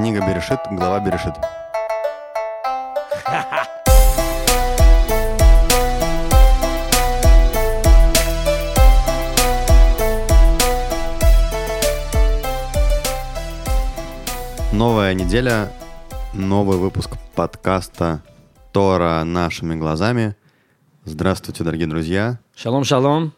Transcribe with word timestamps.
Книга 0.00 0.26
Берешит, 0.26 0.60
глава 0.70 0.98
Берешит. 1.00 1.34
Новая 14.72 15.12
неделя, 15.12 15.70
новый 16.32 16.78
выпуск 16.78 17.18
подкаста 17.34 18.22
Тора 18.72 19.22
нашими 19.24 19.74
глазами. 19.74 20.34
Здравствуйте, 21.04 21.62
дорогие 21.62 21.88
друзья. 21.88 22.40
Шалом, 22.56 22.84
шалом. 22.84 23.34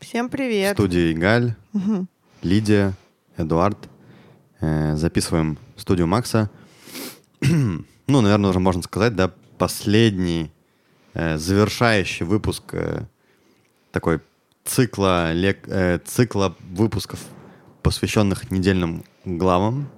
Всем 0.00 0.28
В 0.28 0.30
привет. 0.30 0.72
студии 0.72 1.12
Галь, 1.12 1.54
Лидия, 2.40 2.94
Эдуард. 3.36 3.76
Э, 4.64 4.96
записываем 4.96 5.58
студию 5.76 6.06
Макса. 6.06 6.50
ну, 7.40 7.84
наверное, 8.06 8.48
уже 8.50 8.60
можно 8.60 8.82
сказать, 8.82 9.14
да, 9.14 9.30
последний 9.58 10.50
э, 11.12 11.36
завершающий 11.36 12.24
выпуск 12.24 12.62
э, 12.72 13.04
такой 13.92 14.20
цикла, 14.64 15.34
лек- 15.34 15.68
э, 15.68 15.98
цикла 15.98 16.56
выпусков, 16.60 17.20
посвященных 17.82 18.50
недельным 18.50 19.04
главам. 19.26 19.90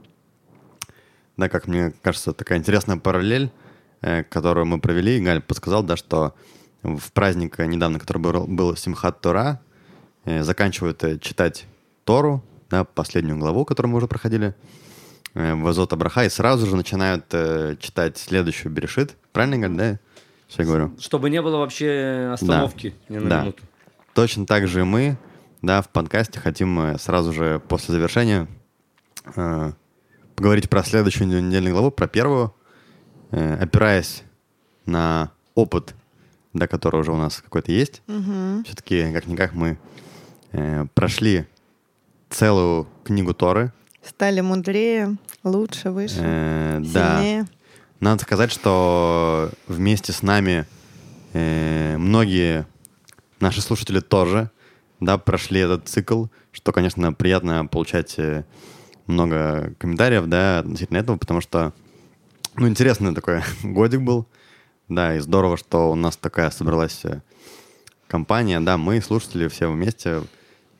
Да, 1.36 1.48
как 1.48 1.68
мне 1.68 1.92
кажется, 2.02 2.32
такая 2.32 2.58
интересная 2.58 2.96
параллель, 2.96 3.52
э, 4.00 4.24
которую 4.24 4.66
мы 4.66 4.80
провели. 4.80 5.20
Галь 5.20 5.42
подсказал, 5.42 5.84
да, 5.84 5.96
что 5.96 6.34
в 6.82 7.12
праздник 7.12 7.60
э, 7.60 7.66
недавно, 7.66 8.00
который 8.00 8.18
был, 8.18 8.46
был 8.48 8.76
Симхат 8.76 9.20
Тора, 9.20 9.60
э, 10.24 10.42
заканчивают 10.42 11.04
э, 11.04 11.20
читать 11.20 11.66
Тору, 12.04 12.42
да, 12.70 12.84
последнюю 12.84 13.38
главу, 13.38 13.64
которую 13.64 13.92
мы 13.92 13.98
уже 13.98 14.06
проходили, 14.08 14.54
э, 15.34 15.54
в 15.54 15.66
Азот 15.66 15.92
Абраха, 15.92 16.24
и 16.24 16.28
сразу 16.28 16.66
же 16.66 16.76
начинают 16.76 17.24
э, 17.32 17.76
читать 17.80 18.18
следующую 18.18 18.72
Берешит. 18.72 19.16
Правильно, 19.32 19.58
Галь, 19.58 19.76
да? 19.76 19.98
Все 20.48 20.64
говорю. 20.64 20.94
Чтобы 20.98 21.30
не 21.30 21.42
было 21.42 21.58
вообще 21.58 22.30
остановки 22.32 22.94
ни 23.08 23.18
на 23.18 23.28
Да. 23.28 23.40
минуту. 23.42 23.62
Точно 24.14 24.46
так 24.46 24.66
же 24.68 24.80
и 24.80 24.84
мы, 24.84 25.18
да, 25.62 25.82
в 25.82 25.88
подкасте 25.88 26.40
хотим 26.40 26.78
э, 26.80 26.98
сразу 26.98 27.32
же 27.32 27.60
после 27.68 27.94
завершения 27.94 28.46
э, 29.34 29.72
поговорить 30.36 30.68
про 30.70 30.82
следующую 30.84 31.28
недельную 31.28 31.72
главу, 31.74 31.90
про 31.90 32.06
первую, 32.06 32.54
э, 33.32 33.56
опираясь 33.60 34.22
на 34.86 35.32
опыт, 35.54 35.94
да, 36.52 36.66
который 36.66 37.00
уже 37.00 37.12
у 37.12 37.16
нас 37.16 37.40
какой-то 37.42 37.72
есть. 37.72 38.02
Все-таки, 38.64 39.12
как-никак, 39.12 39.52
мы 39.52 39.78
э, 40.52 40.86
прошли 40.94 41.46
целую 42.30 42.86
книгу 43.04 43.34
Торы. 43.34 43.72
Стали 44.04 44.40
мудрее, 44.40 45.16
лучше, 45.42 45.90
выше, 45.90 46.16
Э, 46.20 46.78
да. 46.80 47.16
сильнее. 47.18 47.46
Надо 48.00 48.22
сказать, 48.22 48.52
что 48.52 49.50
вместе 49.66 50.12
с 50.12 50.22
нами 50.22 50.66
э, 51.32 51.96
многие 51.98 52.66
наши 53.40 53.60
слушатели 53.62 54.00
тоже 54.00 54.50
да, 55.00 55.18
прошли 55.18 55.60
этот 55.60 55.88
цикл, 55.88 56.26
что, 56.52 56.72
конечно, 56.72 57.12
приятно 57.12 57.66
получать 57.66 58.18
э, 58.18 58.44
много 59.06 59.72
комментариев 59.78 60.26
да, 60.26 60.60
относительно 60.60 60.98
этого, 60.98 61.16
потому 61.16 61.40
что, 61.40 61.72
ну, 62.54 62.68
интересный 62.68 63.14
такой 63.14 63.42
годик 63.62 64.00
был, 64.00 64.26
да, 64.88 65.16
и 65.16 65.18
здорово, 65.20 65.56
что 65.56 65.90
у 65.90 65.94
нас 65.94 66.16
такая 66.16 66.50
собралась 66.50 67.04
э, 67.04 67.22
компания, 68.08 68.60
да, 68.60 68.76
мы, 68.76 69.00
слушатели, 69.00 69.48
все 69.48 69.70
вместе. 69.70 70.22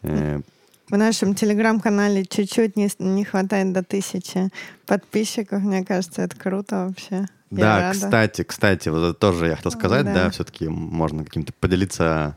э, 0.03 0.41
В 0.89 0.97
нашем 0.97 1.35
телеграм-канале 1.35 2.25
чуть-чуть 2.25 2.77
не, 2.77 2.89
не 3.01 3.25
хватает 3.25 3.73
до 3.73 3.83
тысячи 3.83 4.51
подписчиков. 4.87 5.61
Мне 5.63 5.85
кажется, 5.85 6.23
это 6.23 6.37
круто 6.37 6.87
вообще. 6.87 7.27
Я 7.51 7.59
Да, 7.59 7.79
рада. 7.81 7.99
кстати, 7.99 8.43
кстати, 8.45 8.89
вот 8.89 8.99
это 9.11 9.15
тоже 9.15 9.49
я 9.49 9.57
хотел 9.57 9.73
сказать, 9.73 10.05
да, 10.05 10.15
Да. 10.25 10.31
все-таки 10.31 10.69
можно 10.69 11.25
каким-то 11.25 11.53
поделиться 11.59 12.37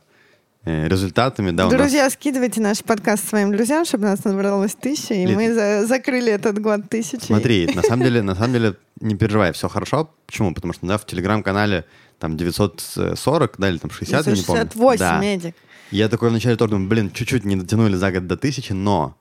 э, 0.65 0.87
результатами, 0.87 1.51
да, 1.51 1.67
у 1.67 1.71
нас- 1.71 1.77
Друзья, 1.79 2.09
скидывайте 2.09 2.59
наш 2.59 2.83
подкаст 2.83 3.27
своим 3.29 3.51
друзьям, 3.55 3.85
чтобы 3.85 4.03
нас 4.05 4.23
набралось 4.25 4.75
тысяча, 4.75 5.13
и 5.13 5.25
Лид- 5.25 5.35
мы 5.35 5.53
за- 5.53 5.85
закрыли 5.87 6.31
этот 6.33 6.59
год 6.59 6.89
тысячи. 6.89 7.23
Смотри, 7.25 7.71
на 7.73 7.81
самом 7.81 8.03
деле, 8.03 8.21
на 8.21 8.35
самом 8.35 8.53
деле, 8.53 8.75
не 8.99 9.15
переживай, 9.15 9.53
все 9.53 9.69
хорошо. 9.69 10.09
Почему? 10.25 10.53
Потому 10.53 10.73
что, 10.73 10.85
да, 10.85 10.97
в 10.97 11.05
телеграм-канале 11.05 11.85
там 12.19 12.35
940, 12.35 13.55
да, 13.57 13.69
или 13.69 13.77
там 13.77 13.89
60, 13.89 14.27
я 14.27 14.33
не 14.33 14.41
помню. 14.43 14.63
68, 14.63 14.99
Да. 14.99 15.19
медик. 15.19 15.55
Я 15.91 16.07
такой 16.09 16.29
вначале 16.29 16.55
тоже 16.55 16.71
думаю, 16.71 16.87
блин, 16.89 17.11
чуть-чуть 17.11 17.45
не 17.45 17.55
дотянули 17.55 17.95
за 17.95 18.11
год 18.11 18.27
до 18.27 18.37
тысячи, 18.37 18.73
но 18.73 19.15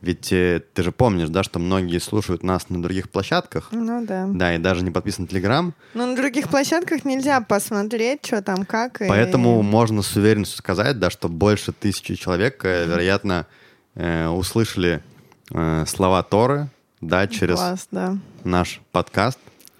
ведь 0.00 0.32
э, 0.32 0.62
ты 0.74 0.82
же 0.82 0.92
помнишь, 0.92 1.28
да, 1.28 1.42
что 1.42 1.58
многие 1.58 1.98
слушают 1.98 2.42
нас 2.44 2.68
на 2.70 2.80
других 2.82 3.10
площадках, 3.10 3.68
Ну 3.72 4.04
да. 4.06 4.26
да, 4.28 4.54
и 4.54 4.58
даже 4.58 4.84
не 4.84 4.90
подписан 4.92 5.24
на 5.24 5.28
Телеграм, 5.28 5.74
Но 5.94 6.06
на 6.06 6.14
других 6.16 6.48
площадках 6.48 7.04
нельзя 7.04 7.40
посмотреть, 7.40 8.24
что 8.24 8.40
там, 8.42 8.64
как. 8.64 9.02
и- 9.02 9.08
Поэтому 9.08 9.60
можно 9.62 10.02
с 10.02 10.14
уверенностью 10.16 10.58
сказать, 10.58 10.98
да, 11.00 11.10
что 11.10 11.28
больше 11.28 11.72
тысячи 11.72 12.14
человек, 12.14 12.64
э, 12.64 12.86
вероятно, 12.86 13.46
э, 13.94 14.28
услышали 14.28 15.02
э, 15.50 15.84
слова 15.86 16.22
Торы, 16.22 16.68
да, 17.00 17.26
через 17.26 17.56
Класс, 17.56 17.88
да. 17.90 18.16
наш 18.44 18.80
подкаст. 18.92 19.38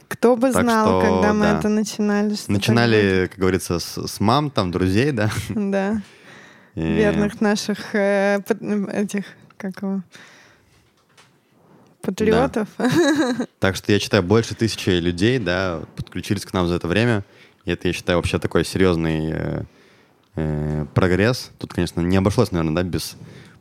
Кто 0.08 0.34
бы 0.36 0.50
Так 0.52 0.62
знал, 0.62 0.86
что, 0.86 1.00
когда 1.02 1.32
мы 1.34 1.40
да. 1.42 1.58
это 1.58 1.68
начинали. 1.68 2.34
Начинали, 2.48 3.28
как 3.30 3.38
говорится, 3.38 3.78
с, 3.78 4.06
с 4.06 4.20
мам, 4.20 4.50
там, 4.50 4.70
друзей, 4.70 5.12
да. 5.12 5.30
Да. 5.50 6.00
И- 6.78 6.94
Верных 6.94 7.40
наших 7.40 7.94
э, 7.94 8.38
этих, 8.92 9.24
как 9.56 9.82
его, 9.82 10.02
патриотов. 12.02 12.68
Так 13.58 13.74
что 13.74 13.92
я 13.92 13.98
считаю, 13.98 14.22
больше 14.22 14.54
тысячи 14.54 14.90
людей, 14.90 15.38
да, 15.38 15.80
подключились 15.96 16.44
к 16.44 16.52
нам 16.52 16.68
за 16.68 16.76
это 16.76 16.86
время. 16.86 17.24
И 17.64 17.72
это, 17.72 17.88
я 17.88 17.92
считаю, 17.94 18.18
вообще 18.18 18.38
такой 18.38 18.64
серьезный 18.64 19.30
э, 19.32 19.62
э, 20.36 20.86
прогресс. 20.94 21.50
Тут, 21.58 21.72
конечно, 21.74 22.00
не 22.00 22.16
обошлось, 22.16 22.52
наверное, 22.52 22.76
да, 22.76 22.82
без 22.88 23.16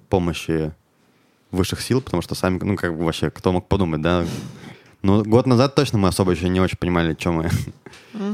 помощи 0.10 0.72
высших 1.50 1.82
сил, 1.82 2.02
потому 2.02 2.22
что 2.22 2.36
сами, 2.36 2.60
ну, 2.62 2.76
как 2.76 2.96
бы 2.96 3.04
вообще, 3.04 3.32
кто 3.32 3.52
мог 3.52 3.68
подумать, 3.68 4.02
да. 4.02 4.26
Ну, 5.04 5.24
год 5.24 5.46
назад 5.46 5.76
точно 5.76 6.00
мы 6.00 6.08
особо 6.08 6.32
еще 6.32 6.50
не 6.50 6.60
очень 6.60 6.78
понимали, 6.78 7.16
что 7.20 7.32
мы, 7.32 7.50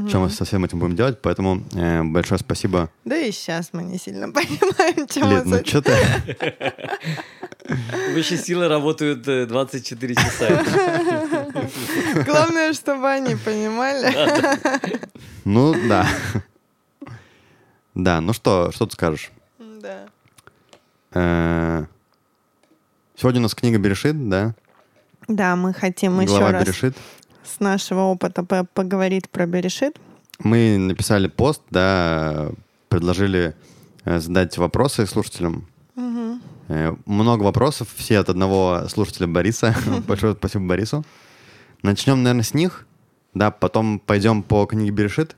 что 0.08 0.18
мы 0.18 0.30
со 0.30 0.44
всем 0.44 0.64
этим 0.64 0.78
будем 0.78 0.96
делать, 0.96 1.20
поэтому 1.20 1.62
э, 1.74 2.02
большое 2.02 2.38
спасибо. 2.38 2.90
Да 3.04 3.16
и 3.16 3.30
сейчас 3.32 3.70
мы 3.72 3.82
не 3.82 3.98
сильно 3.98 4.28
понимаем, 4.32 5.06
чем 5.06 5.30
Лид, 5.30 5.44
ну 5.44 5.64
что 5.64 5.82
ты? 5.82 5.94
Высшие 8.14 8.38
силы 8.38 8.68
работают 8.68 9.28
э, 9.28 9.46
24 9.46 10.14
часа. 10.14 10.64
Главное, 12.26 12.72
чтобы 12.72 13.08
они 13.10 13.36
понимали. 13.36 14.14
Ну, 15.44 15.74
да. 15.88 16.08
Да, 17.94 18.20
ну 18.20 18.32
что, 18.32 18.72
что 18.72 18.86
ты 18.86 18.92
скажешь? 18.94 19.30
Да. 19.58 20.06
Э, 21.12 21.84
Сегодня 23.16 23.40
у 23.40 23.42
нас 23.44 23.54
книга 23.54 23.78
Берешит, 23.78 24.28
да? 24.28 24.54
Да, 25.28 25.56
мы 25.56 25.72
хотим 25.72 26.20
еще 26.20 26.28
Глава 26.38 26.52
раз 26.52 26.64
Берешит. 26.64 26.96
с 27.44 27.60
нашего 27.60 28.00
опыта 28.02 28.42
по- 28.44 28.64
поговорить 28.64 29.28
про 29.30 29.46
Берешит. 29.46 29.98
Мы 30.40 30.76
написали 30.78 31.28
пост, 31.28 31.62
да, 31.70 32.50
предложили 32.88 33.54
э, 34.04 34.18
задать 34.18 34.58
вопросы 34.58 35.06
слушателям. 35.06 35.66
Э, 36.68 36.94
Много 37.06 37.42
вопросов, 37.42 37.88
все 37.94 38.18
от 38.18 38.28
одного 38.28 38.86
слушателя 38.88 39.26
Бориса. 39.26 39.74
Большое 40.06 40.34
спасибо 40.34 40.64
Борису. 40.66 41.04
Начнем, 41.82 42.22
наверное, 42.22 42.42
с 42.44 42.54
них. 42.54 42.86
Да, 43.34 43.50
потом 43.50 43.98
пойдем 43.98 44.42
по 44.42 44.64
книге 44.66 44.90
Берешит. 44.90 45.36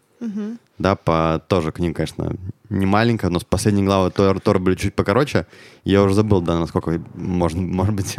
Да, 0.79 0.95
по 0.97 1.43
тоже 1.49 1.73
книга, 1.73 1.95
конечно, 1.95 2.35
не 2.69 2.85
маленькая, 2.87 3.31
но 3.31 3.39
с 3.41 3.45
последней 3.45 3.83
главы 3.83 4.11
Тор, 4.11 4.41
Тор 4.41 4.59
были 4.59 4.75
чуть 4.75 4.95
покороче. 4.95 5.47
Я 5.85 6.03
уже 6.03 6.15
забыл, 6.15 6.41
да, 6.43 6.59
насколько 6.59 7.01
можно, 7.15 7.61
может 7.63 7.95
быть. 7.95 8.17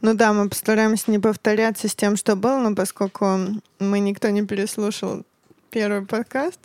Ну 0.00 0.14
да, 0.14 0.32
мы 0.32 0.48
постараемся 0.48 1.10
не 1.10 1.18
повторяться 1.18 1.88
с 1.88 1.94
тем, 1.94 2.16
что 2.16 2.36
было, 2.36 2.58
но 2.58 2.74
поскольку 2.74 3.38
мы 3.78 3.98
никто 3.98 4.28
не 4.30 4.44
переслушал 4.44 5.24
первый 5.70 6.06
подкаст. 6.06 6.60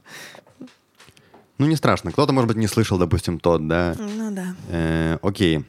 Ну, 1.58 1.66
не 1.66 1.76
страшно. 1.76 2.12
Кто-то, 2.12 2.34
может 2.34 2.48
быть, 2.48 2.58
не 2.58 2.68
слышал, 2.68 2.98
допустим, 2.98 3.40
тот, 3.40 3.68
да. 3.68 3.96
Ну 3.98 4.32
да. 4.32 4.56
Э, 4.70 5.18
окей. 5.22 5.66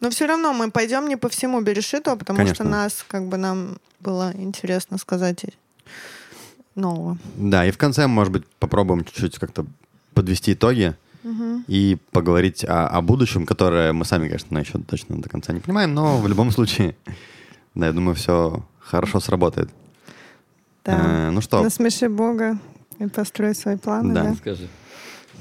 Но 0.00 0.10
все 0.10 0.26
равно 0.26 0.52
мы 0.52 0.70
пойдем 0.70 1.08
не 1.08 1.16
по 1.16 1.28
всему 1.28 1.60
Берешиту, 1.60 2.16
потому 2.16 2.38
Конечно. 2.38 2.54
что 2.56 2.64
нас, 2.64 3.04
как 3.06 3.26
бы, 3.26 3.36
нам 3.36 3.78
было 4.00 4.32
интересно 4.34 4.98
сказать 4.98 5.44
нового. 6.74 7.18
Да, 7.36 7.64
и 7.66 7.70
в 7.70 7.78
конце, 7.78 8.06
может 8.06 8.32
быть, 8.32 8.46
попробуем 8.58 9.04
чуть-чуть 9.04 9.38
как-то 9.38 9.64
подвести 10.14 10.52
итоги 10.52 10.94
и 11.66 11.98
поговорить 12.12 12.64
о, 12.64 12.86
о 12.88 13.00
будущем, 13.00 13.46
которое 13.46 13.92
мы 13.92 14.04
сами, 14.04 14.26
конечно, 14.26 14.58
еще 14.58 14.78
точно 14.78 15.20
до 15.20 15.28
конца 15.28 15.52
не 15.52 15.60
понимаем, 15.60 15.94
но 15.94 16.18
в 16.18 16.28
любом 16.28 16.50
случае, 16.50 16.96
да, 17.74 17.86
я 17.86 17.92
думаю, 17.92 18.14
все 18.14 18.64
хорошо 18.78 19.20
сработает. 19.20 19.70
Да. 20.84 21.28
Э, 21.28 21.30
ну 21.30 21.40
что, 21.40 21.62
Насмеши 21.62 22.08
Бога 22.08 22.58
и 22.98 23.06
построй 23.06 23.54
свои 23.54 23.76
планы, 23.76 24.12
Да. 24.14 24.22
да? 24.24 24.34
Скажи. 24.34 24.68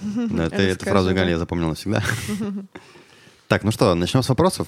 да, 0.02 0.50
ты 0.52 0.64
эту 0.64 0.86
фразу. 0.86 1.14
Галя 1.14 1.32
я 1.32 1.38
запомнил 1.38 1.70
навсегда. 1.70 2.02
Так, 3.50 3.64
ну 3.64 3.72
что, 3.72 3.94
начнем 3.94 4.24
с 4.24 4.30
вопросов. 4.30 4.68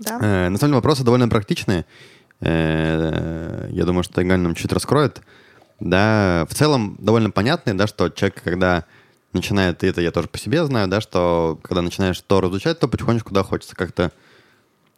Да. 0.00 0.18
Э, 0.20 0.48
На 0.48 0.56
самом 0.58 0.70
деле 0.70 0.74
вопросы 0.76 1.04
довольно 1.04 1.28
практичные. 1.28 1.84
э, 2.40 3.68
я 3.70 3.84
думаю, 3.84 4.02
что 4.02 4.22
Игаль 4.22 4.40
нам 4.40 4.54
чуть 4.54 4.72
раскроет. 4.72 5.20
Да, 5.78 6.44
в 6.48 6.54
целом 6.54 6.96
довольно 6.98 7.30
понятный, 7.30 7.74
да, 7.74 7.86
что 7.86 8.08
человек, 8.08 8.42
когда 8.42 8.84
начинает, 9.32 9.84
и 9.84 9.86
это 9.86 10.00
я 10.00 10.10
тоже 10.10 10.28
по 10.28 10.38
себе 10.38 10.64
знаю, 10.64 10.88
да, 10.88 11.00
что 11.00 11.58
когда 11.62 11.82
начинаешь 11.82 12.20
то 12.20 12.40
изучать, 12.48 12.78
то 12.78 12.88
потихонечку, 12.88 13.32
да, 13.34 13.42
хочется 13.42 13.76
как-то, 13.76 14.12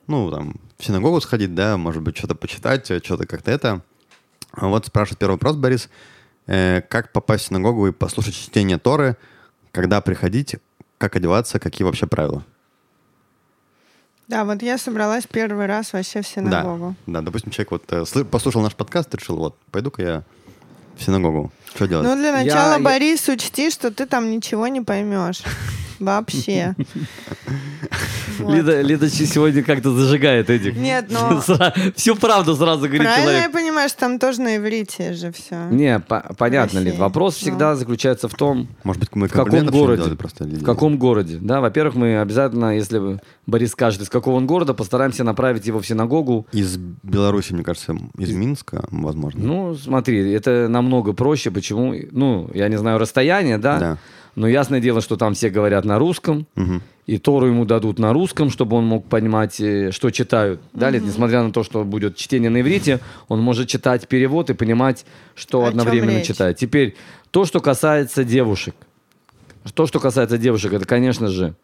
ну, 0.06 0.30
там, 0.30 0.54
в 0.78 0.84
синагогу 0.84 1.20
сходить, 1.20 1.54
да, 1.54 1.76
может 1.76 2.02
быть, 2.02 2.16
что-то 2.16 2.34
почитать, 2.34 2.86
что-то 2.86 3.26
как-то 3.26 3.50
это. 3.50 3.82
А 4.52 4.66
Вот 4.68 4.86
спрашивает 4.86 5.18
первый 5.18 5.32
вопрос, 5.32 5.56
Борис. 5.56 5.88
Э, 6.46 6.82
как 6.82 7.12
попасть 7.12 7.44
в 7.44 7.48
синагогу 7.48 7.86
и 7.86 7.92
послушать 7.92 8.34
чтение 8.34 8.78
Торы, 8.78 9.16
когда 9.72 10.00
приходить, 10.00 10.56
как 10.98 11.16
одеваться, 11.16 11.58
какие 11.58 11.84
вообще 11.84 12.06
правила? 12.06 12.44
Да, 14.26 14.44
вот 14.44 14.62
я 14.62 14.78
собралась 14.78 15.26
первый 15.26 15.66
раз 15.66 15.92
вообще 15.92 16.22
в 16.22 16.26
синагогу. 16.26 16.94
Да, 17.06 17.14
да, 17.14 17.22
допустим, 17.22 17.50
человек 17.50 17.72
вот 17.72 17.84
э, 17.92 18.24
послушал 18.24 18.62
наш 18.62 18.74
подкаст 18.74 19.12
решил, 19.14 19.36
вот, 19.36 19.56
пойду-ка 19.70 20.02
я 20.02 20.24
в 21.00 21.04
синагогу. 21.04 21.50
Что 21.74 21.86
делать? 21.86 22.06
Ну, 22.06 22.16
для 22.16 22.28
Я- 22.28 22.44
начала, 22.44 22.72
я- 22.74 22.78
Борис, 22.78 23.28
учти, 23.28 23.70
что 23.70 23.90
ты 23.90 24.06
там 24.06 24.30
ничего 24.30 24.68
не 24.68 24.80
поймешь. 24.80 25.42
Вообще. 26.00 26.74
Вот. 28.38 28.54
Лида, 28.54 29.10
сегодня 29.10 29.62
как-то 29.62 29.92
зажигает, 29.92 30.48
Эдик. 30.48 30.74
Нет, 30.74 31.10
но- 31.10 31.42
Всю 31.96 32.16
правду 32.16 32.56
сразу 32.56 32.82
говорит 32.82 33.02
Правильно 33.02 33.42
я 33.42 33.50
понимаю, 33.50 33.88
что 33.90 33.98
там 33.98 34.18
тоже 34.18 34.40
на 34.40 34.56
иврите 34.56 35.12
же 35.12 35.30
все. 35.30 35.68
Не, 35.70 35.98
по- 36.00 36.24
понятно. 36.38 36.78
Лид. 36.78 36.96
Вопрос 36.96 37.34
всегда 37.36 37.76
заключается 37.76 38.28
в 38.28 38.34
том, 38.34 38.68
Может 38.82 39.00
быть, 39.00 39.14
мы 39.14 39.28
в 39.28 39.32
каком 39.32 39.66
городе. 39.66 40.16
просто? 40.16 40.44
В 40.44 40.64
каком 40.64 40.96
городе? 40.96 41.36
Да, 41.38 41.60
во-первых, 41.60 41.96
мы 41.96 42.18
обязательно, 42.18 42.74
если 42.74 43.20
Борис 43.46 43.72
скажет, 43.72 44.00
из 44.00 44.08
какого 44.08 44.36
он 44.36 44.46
города, 44.46 44.72
постараемся 44.72 45.22
направить 45.22 45.66
его 45.66 45.80
в 45.80 45.86
синагогу. 45.86 46.46
Из 46.52 46.76
Беларуси, 46.78 47.52
мне 47.52 47.62
кажется, 47.62 47.94
из 48.16 48.32
Минска, 48.32 48.84
возможно. 48.90 49.44
Ну, 49.44 49.74
смотри, 49.74 50.32
это 50.32 50.68
намного 50.68 51.12
проще. 51.12 51.50
Почему? 51.50 51.94
Ну, 52.10 52.48
я 52.54 52.68
не 52.68 52.78
знаю 52.78 52.98
расстояние, 52.98 53.58
да? 53.58 53.78
Да. 53.78 53.98
Но 54.36 54.46
ясное 54.48 54.80
дело, 54.80 55.00
что 55.00 55.16
там 55.16 55.34
все 55.34 55.50
говорят 55.50 55.84
на 55.84 55.98
русском, 55.98 56.46
Мгм. 56.54 56.82
и 57.06 57.18
Тору 57.18 57.46
ему 57.46 57.64
дадут 57.64 57.98
на 57.98 58.12
русском, 58.12 58.50
чтобы 58.50 58.76
он 58.76 58.86
мог 58.86 59.06
понимать, 59.06 59.60
э, 59.60 59.90
что 59.90 60.10
читают. 60.10 60.60
Далее, 60.72 61.02
несмотря 61.02 61.42
на 61.42 61.52
то, 61.52 61.64
что 61.64 61.84
будет 61.84 62.16
чтение 62.16 62.50
на 62.50 62.60
иврите, 62.60 63.00
он 63.28 63.40
может 63.40 63.68
читать 63.68 64.06
перевод 64.08 64.48
и 64.50 64.54
понимать, 64.54 65.04
что 65.34 65.64
О 65.64 65.68
одновременно 65.68 66.22
читает. 66.22 66.56
Теперь, 66.58 66.94
то, 67.30 67.44
что 67.44 67.60
касается 67.60 68.24
девушек. 68.24 68.74
То, 69.74 69.86
что 69.86 70.00
касается 70.00 70.38
девушек, 70.38 70.72
это, 70.72 70.84
конечно 70.86 71.26
же, 71.28 71.54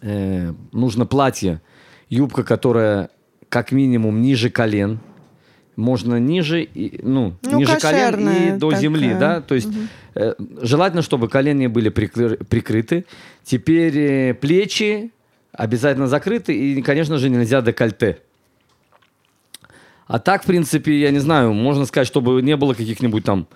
э, 0.00 0.52
нужно 0.72 1.06
платье, 1.06 1.60
юбка, 2.08 2.42
которая 2.44 3.10
как 3.48 3.70
минимум 3.72 4.22
ниже 4.22 4.48
колен, 4.50 5.00
можно 5.82 6.16
ниже, 6.18 6.62
и, 6.62 7.00
ну, 7.02 7.34
Ну, 7.42 7.58
ниже 7.58 7.76
колен 7.76 8.28
и 8.30 8.50
до 8.58 8.72
земли, 8.74 9.12
такая. 9.12 9.20
да, 9.20 9.40
то 9.42 9.54
есть 9.54 9.68
э, 10.14 10.34
желательно, 10.62 11.02
чтобы 11.02 11.28
колени 11.28 11.66
были 11.66 11.90
прикры- 11.90 12.42
прикрыты. 12.44 13.04
Теперь 13.44 13.98
э, 13.98 14.34
плечи 14.34 15.10
обязательно 15.52 16.06
закрыты 16.06 16.54
и, 16.56 16.80
конечно 16.82 17.18
же, 17.18 17.28
нельзя 17.28 17.60
декольте. 17.60 18.18
А 20.06 20.18
так, 20.18 20.42
в 20.42 20.46
принципе, 20.46 20.98
я 21.00 21.10
не 21.10 21.18
знаю, 21.20 21.52
можно 21.52 21.86
сказать, 21.86 22.06
чтобы 22.06 22.42
не 22.42 22.56
было 22.56 22.74
каких-нибудь 22.74 23.24
там 23.24 23.46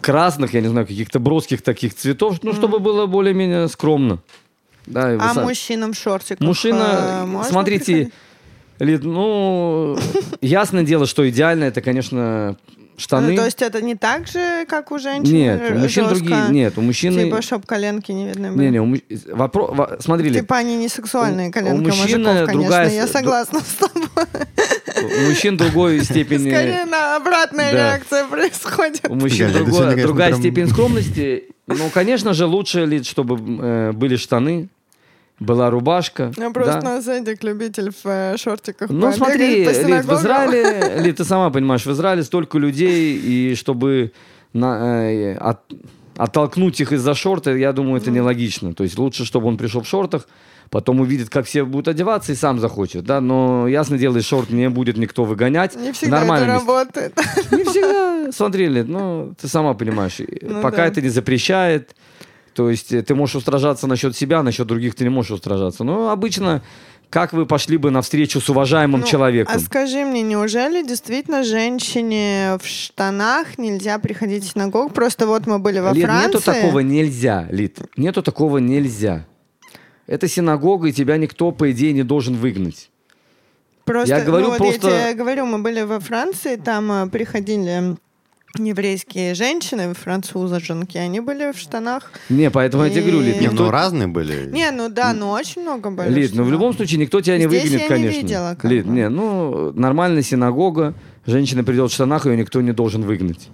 красных, 0.00 0.54
я 0.54 0.60
не 0.60 0.68
знаю, 0.68 0.86
каких-то 0.86 1.18
броских 1.18 1.62
таких 1.62 1.94
цветов, 1.94 2.38
ну, 2.42 2.52
чтобы 2.52 2.78
было 2.78 3.06
более-менее 3.06 3.68
скромно. 3.68 4.18
Да, 4.86 5.16
А 5.20 5.34
сам- 5.34 5.44
мужчинам 5.44 5.92
в 5.92 5.96
шортиках 5.96 6.40
Мужчина, 6.40 7.26
э, 7.26 7.48
смотрите, 7.48 7.84
приходить? 7.84 8.12
Лид, 8.80 9.04
ну, 9.04 9.96
ясное 10.40 10.82
дело, 10.82 11.06
что 11.06 11.28
идеально 11.28 11.64
это, 11.64 11.80
конечно, 11.82 12.56
штаны. 12.96 13.30
Ну, 13.32 13.36
то 13.36 13.44
есть 13.44 13.62
это 13.62 13.82
не 13.82 13.94
так 13.94 14.26
же, 14.26 14.64
как 14.66 14.90
у 14.90 14.98
женщин? 14.98 15.32
Нет, 15.32 15.62
у 15.70 15.78
мужчин 15.78 16.08
жестко? 16.08 16.24
другие, 16.24 16.48
нет, 16.50 16.78
у 16.78 16.80
мужчины... 16.80 17.24
Типа, 17.24 17.42
чтоб 17.42 17.64
коленки 17.66 18.10
не 18.12 18.26
видны 18.26 18.52
были. 18.52 18.64
Не, 18.66 18.70
не, 18.72 18.80
у 18.80 18.86
муж- 18.86 19.00
вопро- 19.28 19.74
во- 19.74 19.96
смотри, 20.00 20.32
Типа 20.32 20.56
они 20.56 20.76
не 20.76 20.88
сексуальные 20.88 21.48
у- 21.48 21.52
коленки 21.52 21.74
у 21.74 21.82
у 21.82 21.86
мужчины 21.86 22.18
мужиков, 22.18 22.46
конечно, 22.46 22.52
другая 22.52 22.90
я 22.90 23.06
согласна 23.06 23.60
с 23.60 23.74
тобой. 23.74 24.08
у 25.24 25.28
мужчин 25.28 25.56
другой 25.56 26.02
степени... 26.04 26.50
Скорее 26.50 26.84
на 26.86 27.16
обратная 27.16 27.72
да. 27.72 27.78
реакция 27.78 28.24
происходит. 28.26 29.06
У 29.08 29.14
мужчин 29.14 29.50
сегодня, 29.50 29.72
конечно, 29.72 30.02
другая 30.02 30.28
прям- 30.30 30.40
степень 30.40 30.68
скромности. 30.68 31.44
Ну, 31.66 31.88
конечно 31.92 32.34
же, 32.34 32.46
лучше, 32.46 32.84
Лид, 32.84 33.06
чтобы 33.06 33.38
э, 33.62 33.92
были 33.92 34.16
штаны, 34.16 34.68
была 35.40 35.70
рубашка. 35.70 36.32
Я 36.36 36.50
просто 36.50 36.80
да. 36.80 37.00
на 37.00 37.18
Эдик 37.18 37.42
любитель 37.42 37.90
в 37.90 38.06
э, 38.06 38.36
шортиках 38.36 38.90
Ну, 38.90 39.10
смотри, 39.12 39.64
по 39.64 39.70
Лид, 39.70 40.04
в. 40.04 40.12
Израиле, 40.14 40.96
Лид, 41.02 41.16
ты 41.16 41.24
сама 41.24 41.50
понимаешь, 41.50 41.84
в 41.86 41.90
Израиле 41.90 42.22
столько 42.22 42.58
людей, 42.58 43.16
и 43.16 43.54
чтобы 43.54 44.12
на- 44.52 45.10
э, 45.10 45.34
от- 45.36 45.72
оттолкнуть 46.16 46.80
их 46.80 46.92
из-за 46.92 47.14
шорта, 47.14 47.54
я 47.56 47.72
думаю, 47.72 47.96
это 48.00 48.10
нелогично. 48.10 48.74
То 48.74 48.84
есть 48.84 48.98
лучше, 48.98 49.24
чтобы 49.24 49.46
он 49.48 49.56
пришел 49.56 49.80
в 49.80 49.88
шортах, 49.88 50.28
потом 50.68 51.00
увидит, 51.00 51.30
как 51.30 51.46
все 51.46 51.64
будут 51.64 51.88
одеваться, 51.88 52.32
и 52.32 52.34
сам 52.34 52.60
захочет, 52.60 53.04
да, 53.04 53.20
но, 53.22 53.66
ясно 53.66 53.96
дело, 53.98 54.18
из 54.18 54.24
шорт 54.26 54.50
не 54.50 54.68
будет 54.68 54.98
никто 54.98 55.24
выгонять. 55.24 55.74
Не 55.74 55.92
всегда 55.92 56.18
это 56.18 56.26
нормальном 56.26 56.48
месте. 56.50 56.66
работает. 56.66 57.16
Не 57.50 57.64
всегда, 57.64 58.32
смотри, 58.32 58.68
Лид, 58.68 58.88
ну, 58.88 59.34
ты 59.40 59.48
сама 59.48 59.72
понимаешь, 59.74 60.18
Ну 60.42 60.60
пока 60.60 60.76
да. 60.78 60.86
это 60.86 61.00
не 61.00 61.08
запрещает, 61.08 61.96
то 62.60 62.68
есть 62.68 62.92
э, 62.92 63.02
ты 63.02 63.14
можешь 63.14 63.36
устражаться 63.36 63.86
насчет 63.86 64.14
себя, 64.14 64.42
насчет 64.42 64.66
других 64.66 64.94
ты 64.94 65.02
не 65.04 65.08
можешь 65.08 65.30
устражаться. 65.30 65.82
Но 65.82 66.10
обычно, 66.10 66.62
как 67.08 67.32
вы 67.32 67.46
пошли 67.46 67.78
бы 67.78 67.90
навстречу 67.90 68.38
с 68.38 68.50
уважаемым 68.50 69.00
Ну, 69.00 69.06
человеком? 69.06 69.54
А 69.56 69.58
скажи 69.60 70.04
мне, 70.04 70.20
неужели 70.20 70.86
действительно 70.86 71.42
женщине 71.42 72.58
в 72.62 72.66
штанах 72.66 73.56
нельзя 73.56 73.98
приходить 73.98 74.44
в 74.44 74.52
синагогу? 74.52 74.90
Просто 74.90 75.26
вот 75.26 75.46
мы 75.46 75.58
были 75.58 75.78
во 75.78 75.92
Лид, 75.94 76.04
Франции. 76.04 76.26
нету 76.28 76.44
такого 76.44 76.80
нельзя, 76.80 77.46
Лид. 77.50 77.78
Нету 77.96 78.22
такого 78.22 78.58
нельзя. 78.58 79.24
Это 80.06 80.28
синагога, 80.28 80.88
и 80.88 80.92
тебя 80.92 81.16
никто, 81.16 81.52
по 81.52 81.70
идее, 81.72 81.94
не 81.94 82.02
должен 82.02 82.34
выгнать. 82.34 82.90
Просто, 83.86 84.16
Я 84.16 84.22
говорю 84.22 84.44
ну, 84.44 84.50
вот 84.50 84.58
просто- 84.58 84.90
я 84.90 85.04
тебе 85.06 85.14
говорю, 85.14 85.46
мы 85.46 85.60
были 85.60 85.80
во 85.80 85.98
Франции, 85.98 86.56
там 86.56 86.92
э, 86.92 87.08
приходили 87.08 87.96
еврейские 88.58 89.34
женщины, 89.34 89.94
французы-женки, 89.94 90.98
они 90.98 91.20
были 91.20 91.52
в 91.52 91.58
штанах. 91.58 92.10
Не, 92.28 92.50
поэтому 92.50 92.84
я 92.84 92.90
тебе 92.90 93.02
говорю, 93.02 93.20
Лид, 93.20 93.36
И- 93.36 93.38
Не, 93.40 93.46
никто... 93.46 93.64
ну 93.64 93.70
разные 93.70 94.08
были. 94.08 94.50
Не, 94.50 94.70
ну 94.70 94.88
да, 94.88 95.12
ну 95.12 95.30
очень 95.30 95.62
много 95.62 95.90
были. 95.90 96.08
Лид, 96.10 96.34
ну 96.34 96.42
в 96.44 96.50
любом 96.50 96.74
случае 96.74 96.98
никто 97.00 97.20
тебя 97.20 97.38
не 97.38 97.48
Здесь 97.48 97.62
выгонит, 97.64 97.80
я 97.80 97.84
не 97.84 97.88
конечно. 97.88 98.20
видела, 98.20 98.54
как 98.60 98.70
Лид, 98.70 98.86
бы. 98.86 98.92
не, 98.92 99.08
ну 99.08 99.72
нормальная 99.72 100.22
синагога, 100.22 100.94
женщина 101.26 101.62
придет 101.64 101.90
в 101.90 101.94
штанах, 101.94 102.26
ее 102.26 102.36
никто 102.36 102.60
не 102.60 102.72
должен 102.72 103.02
выгнать. 103.02 103.48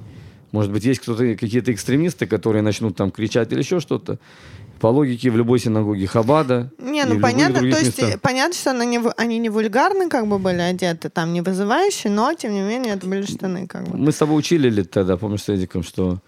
Может 0.52 0.72
быть, 0.72 0.84
есть 0.84 1.00
кто-то, 1.00 1.34
какие-то 1.34 1.72
экстремисты, 1.72 2.26
которые 2.26 2.62
начнут 2.62 2.96
там 2.96 3.10
кричать 3.10 3.52
или 3.52 3.58
еще 3.58 3.80
что-то. 3.80 4.18
По 4.80 4.88
логике, 4.88 5.30
в 5.30 5.36
любой 5.36 5.58
синагоге 5.58 6.06
Хабада. 6.06 6.70
Не, 6.78 7.04
ну 7.04 7.18
понятно, 7.20 7.60
то 7.60 7.66
есть 7.66 7.98
местах. 7.98 8.20
понятно, 8.20 8.54
что 8.54 8.70
они 8.72 8.86
не, 8.86 9.00
они 9.16 9.38
не 9.38 9.48
вульгарны 9.48 10.08
как 10.08 10.26
бы 10.26 10.38
были 10.38 10.60
одеты, 10.60 11.08
там 11.08 11.32
не 11.32 11.40
вызывающие, 11.40 12.12
но 12.12 12.34
тем 12.34 12.52
не 12.52 12.60
менее 12.60 12.94
это 12.94 13.06
были 13.06 13.22
штаны 13.22 13.66
как 13.66 13.88
бы. 13.88 13.96
Мы 13.96 14.12
с 14.12 14.16
тобой 14.16 14.38
учили 14.38 14.68
ли 14.68 14.84
тогда, 14.84 15.16
помнишь, 15.16 15.42
с 15.42 15.48
Эдиком, 15.48 15.82
что 15.82 16.18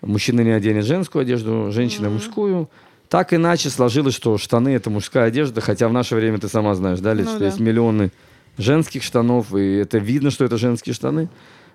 мужчина 0.00 0.40
не 0.40 0.50
оденет 0.50 0.84
женскую 0.84 1.22
одежду, 1.22 1.70
женщина 1.70 2.10
мужскую. 2.10 2.68
Так 3.08 3.34
иначе 3.34 3.68
сложилось, 3.70 4.14
что 4.14 4.38
штаны 4.38 4.70
это 4.70 4.88
мужская 4.88 5.26
одежда, 5.26 5.60
хотя 5.60 5.86
в 5.86 5.92
наше 5.92 6.16
время 6.16 6.38
ты 6.38 6.48
сама 6.48 6.74
знаешь, 6.74 6.98
да, 7.00 7.12
Лид, 7.12 7.26
Ну 7.26 7.30
что 7.30 7.40
да. 7.40 7.46
есть 7.46 7.60
миллионы 7.60 8.10
женских 8.58 9.02
штанов, 9.02 9.54
и 9.54 9.76
это 9.76 9.98
видно, 9.98 10.30
что 10.30 10.44
это 10.44 10.56
женские 10.56 10.94
штаны. 10.94 11.28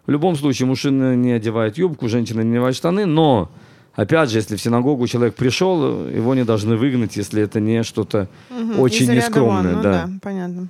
В 0.08 0.12
любом 0.12 0.36
случае, 0.36 0.68
мужчина 0.68 1.16
не 1.16 1.32
одевает 1.32 1.78
юбку, 1.78 2.08
женщина 2.10 2.42
не 2.42 2.54
одевает 2.54 2.76
штаны, 2.76 3.06
но, 3.06 3.52
опять 3.98 4.30
же, 4.30 4.38
если 4.38 4.56
в 4.56 4.62
синагогу 4.62 5.06
человек 5.08 5.36
пришел, 5.36 6.08
его 6.08 6.34
не 6.36 6.46
должны 6.46 6.78
выгнать, 6.78 7.18
если 7.18 7.42
это 7.44 7.60
не 7.60 7.84
что-то 7.84 8.30
Мгм, 8.50 8.80
очень 8.80 9.12
нескромное. 9.12 9.76
ну 9.76 9.82
да. 9.84 10.10
понятно. 10.22 10.70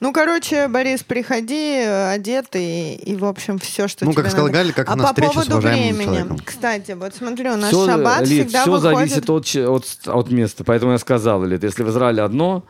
Ну, 0.00 0.12
короче, 0.12 0.68
Борис, 0.68 1.02
приходи 1.02 1.78
одетый 1.78 2.94
и, 2.94 3.16
в 3.16 3.24
общем, 3.24 3.58
все, 3.58 3.88
что 3.88 4.04
Ну, 4.04 4.12
тебе 4.12 4.22
как 4.22 4.30
сказал 4.32 4.48
надо. 4.48 4.58
Галя, 4.58 4.72
как 4.74 4.90
а 4.90 4.96
на 4.96 5.04
по 5.08 5.14
поводу 5.14 5.56
времени. 5.58 6.02
человеком. 6.04 6.38
Кстати, 6.44 6.92
вот 6.92 7.14
смотри, 7.14 7.48
у 7.48 7.56
нас 7.56 7.68
Всё, 7.70 7.86
шаббат 7.86 8.20
Лид, 8.26 8.46
всегда 8.48 8.62
всё 8.62 8.72
выходит... 8.72 8.98
зависит 9.10 9.30
от, 9.30 9.56
от, 9.56 9.84
от 10.06 10.30
места. 10.30 10.64
Поэтому 10.64 10.92
я 10.92 10.98
сказал, 10.98 11.44
Лид, 11.44 11.62
если 11.64 11.82
в 11.82 11.88
Израиле 11.90 12.22
одно, 12.22 12.62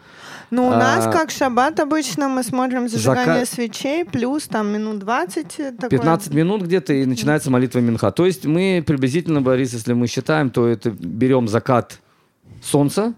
Ну, 0.50 0.66
у 0.66 0.70
нас, 0.70 1.06
А, 1.06 1.12
как 1.12 1.30
шаббат, 1.30 1.78
обычно 1.78 2.28
мы 2.28 2.42
смотрим 2.42 2.88
зажигание 2.88 3.44
зака- 3.44 3.46
свечей, 3.46 4.04
плюс 4.04 4.48
там 4.48 4.68
минут 4.72 4.98
20. 4.98 5.60
э, 5.60 5.72
такое. 5.72 5.90
15 5.90 6.34
минут 6.34 6.62
где-то 6.62 6.92
и 6.92 7.04
начинается 7.06 7.50
молитва 7.50 7.78
Минха. 7.78 8.10
То 8.10 8.26
есть 8.26 8.46
мы 8.46 8.82
приблизительно, 8.86 9.40
Борис, 9.42 9.72
если 9.72 9.92
мы 9.92 10.06
считаем, 10.08 10.50
то 10.50 10.66
это 10.66 10.90
берем 10.90 11.46
закат 11.48 12.00
солнца. 12.62 13.14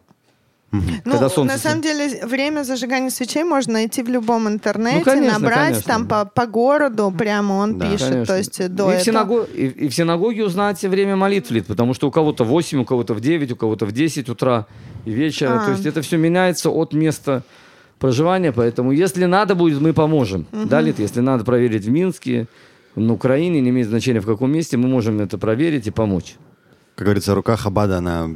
Ну, 0.73 0.81
когда 1.05 1.29
солнце 1.29 1.55
на 1.55 1.59
самом 1.59 1.83
деле, 1.83 2.25
время 2.25 2.62
зажигания 2.64 3.11
свечей 3.11 3.45
можно 3.45 3.75
найти 3.75 4.02
в 4.02 4.09
любом 4.09 4.49
интернете, 4.49 4.99
Ну, 5.00 5.05
конечно, 5.05 5.38
набрать 5.38 5.69
конечно. 5.85 5.93
там 5.93 6.09
по, 6.09 6.25
по 6.25 6.47
городу, 6.47 7.12
прямо 7.17 7.52
он 7.55 7.79
Да. 7.79 7.91
пишет, 7.91 8.09
Конечно. 8.09 8.26
то 8.26 8.38
есть 8.38 8.75
до 8.75 8.85
и, 8.85 8.87
в 8.87 8.88
этого. 8.91 9.05
синагоге, 9.05 9.52
и, 9.55 9.67
и 9.67 9.88
в 9.88 9.95
синагоге 9.95 10.45
узнать 10.45 10.83
время 10.83 11.14
молитв, 11.17 11.50
Лид, 11.50 11.67
потому 11.67 11.93
что 11.93 12.09
у 12.09 12.11
кого-то 12.11 12.45
в 12.45 12.49
8, 12.49 12.81
у 12.81 12.85
кого-то 12.87 13.12
в 13.12 13.21
9, 13.21 13.52
у 13.52 13.57
кого-то 13.57 13.85
в 13.85 13.93
10 13.93 14.31
утра 14.31 14.67
и 15.05 15.11
вечера. 15.11 15.61
А. 15.62 15.67
То 15.67 15.73
есть 15.73 15.85
это 15.85 16.00
все 16.00 16.17
меняется 16.17 16.71
от 16.71 16.95
места 16.95 17.43
проживания, 17.99 18.50
поэтому 18.52 18.93
если 18.93 19.26
надо 19.26 19.55
будет, 19.55 19.81
мы 19.81 19.93
поможем. 19.93 20.47
Да, 20.52 20.81
Лид? 20.81 20.99
Если 20.99 21.21
надо 21.21 21.45
проверить 21.45 21.85
в 21.85 21.91
Минске, 21.91 22.47
на 22.97 23.12
Украине, 23.12 23.61
не 23.61 23.69
имеет 23.71 23.88
значения 23.88 24.21
в 24.21 24.26
каком 24.26 24.50
месте, 24.50 24.76
мы 24.79 24.88
можем 24.88 25.21
это 25.21 25.37
проверить 25.37 25.87
и 25.87 25.91
помочь. 25.91 26.37
Как 26.95 27.07
говорится, 27.07 27.35
рука 27.35 27.57
Хабада, 27.57 27.99
она 27.99 28.31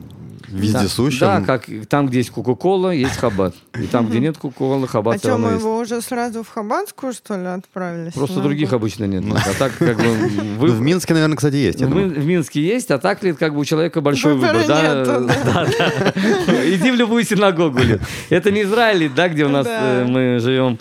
вездесущая. 0.48 1.40
Да, 1.40 1.40
как 1.40 1.64
там, 1.88 2.06
где 2.08 2.18
есть 2.18 2.30
Кока-Кола, 2.30 2.90
есть 2.90 3.16
Хабад. 3.16 3.54
И 3.78 3.86
там, 3.86 4.08
где 4.08 4.20
нет 4.20 4.36
Кока-Колы, 4.38 4.86
Хабад 4.88 5.14
А 5.16 5.18
все 5.18 5.28
что, 5.28 5.28
равно 5.30 5.46
мы 5.46 5.52
есть. 5.54 5.62
его 5.64 5.78
уже 5.78 6.00
сразу 6.00 6.42
в 6.42 6.48
Хабанскую, 6.48 7.12
что 7.12 7.36
ли, 7.36 7.46
отправили? 7.46 8.10
Просто 8.10 8.36
Ну, 8.36 8.42
других 8.42 8.72
обычно 8.72 9.04
нет. 9.04 9.24
А 9.34 9.52
так, 9.58 9.72
как 9.78 9.96
бы, 9.96 10.02
Ну, 10.04 10.54
вы, 10.58 10.70
в 10.70 10.80
Минске, 10.80 11.14
наверное, 11.14 11.36
кстати, 11.36 11.56
есть. 11.56 11.80
в, 11.80 11.86
в 11.88 12.26
Минске 12.26 12.60
есть, 12.62 12.90
а 12.90 12.98
так 12.98 13.22
ли 13.22 13.32
как 13.32 13.54
бы 13.54 13.60
у 13.60 13.64
человека 13.64 14.00
большой 14.00 14.34
Выбора 14.34 14.52
выбор, 14.58 14.66
да? 14.68 14.82
нету, 14.82 15.26
Да, 15.26 15.66
да. 16.46 16.68
Иди 16.74 16.90
в 16.90 16.94
любую 16.94 17.24
синагогу, 17.24 17.78
Лид. 17.80 18.00
Это 18.30 18.50
не 18.50 18.62
Израиль, 18.62 19.10
да, 19.14 19.28
где 19.28 19.44
у 19.44 19.48
нас 19.48 19.66
Да. 19.66 19.80
э, 20.02 20.04
мы 20.04 20.38
живем 20.40 20.78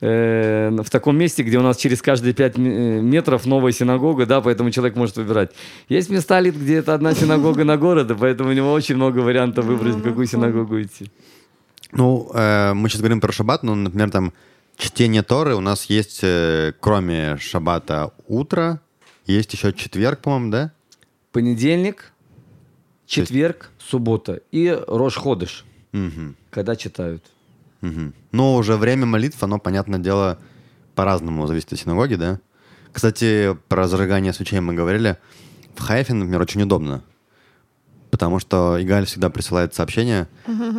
э, 0.00 0.70
в 0.82 0.90
таком 0.90 1.16
месте, 1.16 1.42
где 1.42 1.58
у 1.58 1.62
нас 1.62 1.76
через 1.76 2.02
каждые 2.02 2.34
пять 2.34 2.56
м- 2.58 2.66
э, 2.66 3.00
метров 3.00 3.46
новая 3.46 3.72
синагога, 3.72 4.26
да, 4.26 4.40
поэтому 4.40 4.70
человек 4.70 4.96
может 4.96 5.16
выбирать. 5.16 5.50
Есть 5.88 6.10
места, 6.10 6.42
где 6.42 6.76
это 6.76 6.94
одна 6.94 7.14
синагога 7.14 7.64
на 7.64 7.76
города, 7.76 8.14
поэтому 8.14 8.50
у 8.50 8.52
него 8.52 8.72
очень 8.72 8.96
много 8.96 9.18
вариантов 9.20 9.64
выбрать, 9.64 9.94
в 9.94 10.02
какую 10.02 10.26
синагогу 10.26 10.80
идти. 10.82 11.10
Ну, 11.92 12.30
э, 12.34 12.72
мы 12.74 12.88
сейчас 12.88 13.00
говорим 13.00 13.20
про 13.20 13.32
шаббат, 13.32 13.62
ну, 13.62 13.74
например, 13.74 14.10
там 14.10 14.32
чтение 14.76 15.22
Торы 15.22 15.54
у 15.54 15.60
нас 15.60 15.84
есть, 15.84 16.20
э, 16.22 16.72
кроме 16.80 17.36
шаббата, 17.38 18.12
утро, 18.26 18.80
есть 19.26 19.52
еще 19.54 19.72
четверг, 19.72 20.20
по-моему, 20.20 20.50
да? 20.50 20.72
Понедельник, 21.32 22.12
четверг, 23.06 23.70
суббота 23.78 24.40
и 24.50 24.68
Рош-Ходыш, 24.88 25.64
Мгм, 25.92 26.34
когда 26.50 26.74
читают. 26.76 27.22
Мгм. 27.84 28.14
Но 28.32 28.56
уже 28.56 28.76
время 28.76 29.06
молитв, 29.06 29.42
оно, 29.42 29.58
понятное 29.58 29.98
дело, 29.98 30.38
по-разному 30.94 31.46
зависит 31.46 31.72
от 31.72 31.78
синагоги, 31.78 32.14
да? 32.14 32.40
Кстати, 32.92 33.56
про 33.68 33.88
зажигание 33.88 34.32
свечей 34.32 34.60
мы 34.60 34.74
говорили. 34.74 35.16
В 35.74 35.80
Хайфе, 35.80 36.14
например, 36.14 36.40
очень 36.40 36.62
удобно. 36.62 37.02
Потому 38.14 38.38
что 38.38 38.76
Игаль 38.80 39.06
всегда 39.06 39.28
присылает 39.28 39.74
сообщение, 39.74 40.28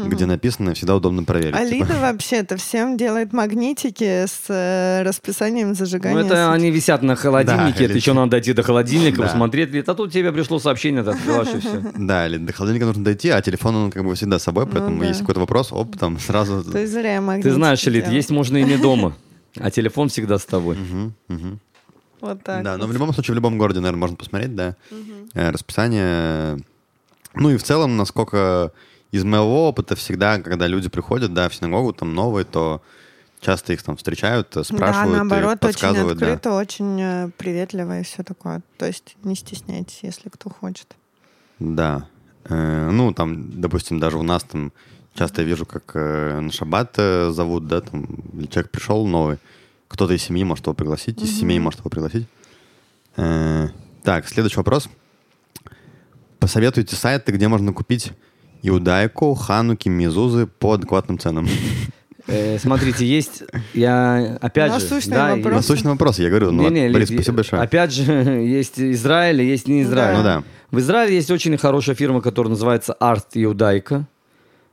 где 0.07 0.25
написано, 0.25 0.73
всегда 0.73 0.95
удобно 0.95 1.25
проверить. 1.25 1.53
А 1.53 1.67
Типа, 1.67 1.93
вообще-то 1.99 2.55
всем 2.55 2.95
делает 2.95 3.33
магнитики 3.33 4.25
с 4.25 4.43
э, 4.47 5.03
расписанием 5.03 5.69
Ну, 5.69 5.75
зажигания. 5.75 6.19
это 6.21 6.29
свеч. 6.29 6.37
они 6.39 6.71
висят 6.71 7.01
на 7.01 7.17
холодильнике, 7.17 7.63
Да, 7.79 7.83
это 7.83 7.83
или- 7.91 7.95
еще 7.97 8.13
надо 8.13 8.31
дойти 8.31 8.53
до 8.53 8.63
холодильника, 8.63 9.17
Да. 9.17 9.23
посмотреть, 9.23 9.67
говорит, 9.67 9.89
а 9.89 9.95
тут 9.95 10.13
тебе 10.13 10.31
пришло 10.31 10.59
сообщение, 10.59 11.03
ты 11.03 11.09
открываешь 11.09 11.49
и 11.55 11.59
все. 11.59 11.83
Да, 11.97 12.25
или 12.25 12.37
до 12.47 12.53
холодильника 12.53 12.85
нужно 12.85 13.03
дойти, 13.03 13.27
а 13.31 13.41
телефон, 13.41 13.75
он 13.75 13.91
как 13.91 14.05
бы 14.05 14.15
всегда 14.15 14.39
с 14.39 14.43
собой, 14.43 14.65
поэтому 14.65 14.91
Ну 14.95 15.01
да. 15.01 15.07
есть 15.09 15.19
какой-то 15.19 15.41
вопрос, 15.41 15.73
оп, 15.73 15.97
там 15.97 16.17
сразу... 16.19 16.63
То 16.63 16.77
есть 16.79 16.93
зря 16.93 17.19
магнитики 17.19 17.49
Ты 17.49 17.53
знаешь, 17.55 17.83
Лид, 17.85 18.07
есть 18.07 18.29
можно 18.29 18.55
и 18.55 18.63
не 18.63 18.77
дома, 18.77 19.13
а 19.59 19.69
телефон 19.71 20.07
всегда 20.07 20.37
с 20.39 20.45
тобой. 20.45 20.77
Мгм, 20.77 21.13
мгм. 21.27 21.59
Вот 22.21 22.41
так. 22.43 22.63
Да, 22.63 22.77
но 22.77 22.87
в 22.87 22.93
любом 22.93 23.13
случае, 23.13 23.33
в 23.33 23.35
любом 23.35 23.57
городе, 23.57 23.81
наверное, 23.81 23.99
можно 23.99 24.15
посмотреть, 24.15 24.55
да, 24.55 24.77
э, 25.33 25.49
расписание. 25.49 26.57
Ну 27.35 27.51
и 27.51 27.57
в 27.57 27.63
целом, 27.63 27.97
насколько 27.97 28.71
из 29.11 29.23
моего 29.23 29.69
опыта 29.69 29.95
всегда, 29.95 30.39
когда 30.39 30.67
люди 30.67 30.89
приходят, 30.89 31.33
да, 31.33 31.49
в 31.49 31.55
синагогу, 31.55 31.93
там 31.93 32.13
новые, 32.13 32.45
то 32.45 32.81
часто 33.39 33.73
их 33.73 33.83
там 33.83 33.95
встречают, 33.97 34.55
э, 34.57 34.63
спрашивают 34.63 35.11
да, 35.11 35.15
и 35.15 35.17
наоборот, 35.17 35.51
очень 35.51 35.59
подсказывают, 35.59 36.17
да. 36.17 36.25
открыто, 36.25 36.53
очень 36.55 37.01
э, 37.01 37.29
приветливо 37.37 37.99
и 37.99 38.03
все 38.03 38.23
такое. 38.23 38.61
То 38.77 38.87
есть 38.87 39.15
не 39.23 39.35
стесняйтесь, 39.35 39.99
если 40.01 40.29
кто 40.29 40.49
хочет. 40.49 40.95
Да. 41.59 42.07
Э, 42.45 42.89
ну, 42.91 43.13
там, 43.13 43.61
допустим, 43.61 43.99
даже 43.99 44.17
у 44.17 44.23
нас 44.23 44.43
там 44.43 44.73
часто 45.13 45.41
я 45.41 45.47
вижу, 45.47 45.65
как 45.65 45.91
э, 45.93 46.39
на 46.39 46.51
шаббат 46.51 46.95
зовут, 46.95 47.67
да, 47.67 47.81
там, 47.81 48.07
человек 48.49 48.71
пришел 48.71 49.05
новый, 49.05 49.37
кто-то 49.87 50.13
из 50.13 50.23
семьи 50.23 50.43
может 50.43 50.65
его 50.65 50.73
пригласить, 50.73 51.21
из 51.21 51.39
семей 51.39 51.59
может 51.59 51.79
его 51.79 51.89
пригласить. 51.89 52.27
Так, 53.15 54.27
следующий 54.27 54.57
вопрос. 54.57 54.89
Посоветуйте 56.45 56.95
сайты, 56.95 57.31
где 57.31 57.47
можно 57.47 57.73
купить 57.73 58.11
иудайку, 58.61 59.33
хануки, 59.33 59.89
мизузы 59.89 60.45
по 60.45 60.73
адекватным 60.73 61.17
ценам. 61.17 61.47
Э, 62.27 62.57
Смотрите, 62.57 63.05
есть, 63.05 63.43
я 63.75 64.39
опять 64.41 64.71
же... 64.73 64.79
Насущный 64.79 65.13
да, 65.13 65.35
вопрос. 65.35 65.53
Насущный 65.53 65.91
вопрос, 65.91 66.17
я 66.17 66.29
говорю. 66.29 66.51
Ну, 66.51 66.63
Не-не, 66.63 66.89
Борис, 66.89 67.11
Лид, 67.11 67.19
спасибо 67.19 67.35
большое. 67.35 67.61
Опять 67.61 67.93
же, 67.93 68.03
есть 68.43 68.79
Израиль, 68.79 69.43
и 69.43 69.45
есть 69.45 69.67
не 69.67 69.83
Израиль. 69.83 70.17
Ну 70.17 70.23
да. 70.23 70.43
В 70.71 70.79
Израиле 70.79 71.15
есть 71.15 71.29
очень 71.29 71.55
хорошая 71.55 71.95
фирма, 71.95 72.21
которая 72.21 72.49
называется 72.49 72.93
Арт 72.93 73.27
Иудайка. 73.35 74.07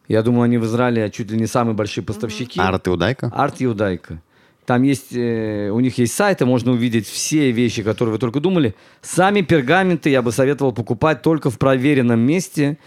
Я 0.08 0.22
думаю, 0.22 0.44
они 0.44 0.56
в 0.56 0.64
Израиле 0.64 1.10
чуть 1.10 1.30
ли 1.30 1.38
не 1.38 1.46
самые 1.46 1.74
большие 1.74 2.02
поставщики. 2.02 2.58
Арт 2.58 2.88
иудайка? 2.88 3.30
Арт 3.34 3.56
Иудайка. 3.58 4.22
Там 4.66 4.82
есть, 4.84 5.08
э, 5.12 5.70
у 5.70 5.80
них 5.80 5.98
есть 5.98 6.14
сайты, 6.14 6.46
можно 6.46 6.72
увидеть 6.72 7.06
все 7.06 7.50
вещи, 7.50 7.82
которые 7.82 8.12
вы 8.12 8.18
только 8.18 8.38
думали. 8.40 8.74
Сами 9.00 9.40
пергаменты 9.40 10.10
я 10.10 10.22
бы 10.22 10.30
советовал 10.30 10.72
покупать 10.72 11.22
только 11.22 11.50
в 11.50 11.58
проверенном 11.58 12.20
месте. 12.20 12.78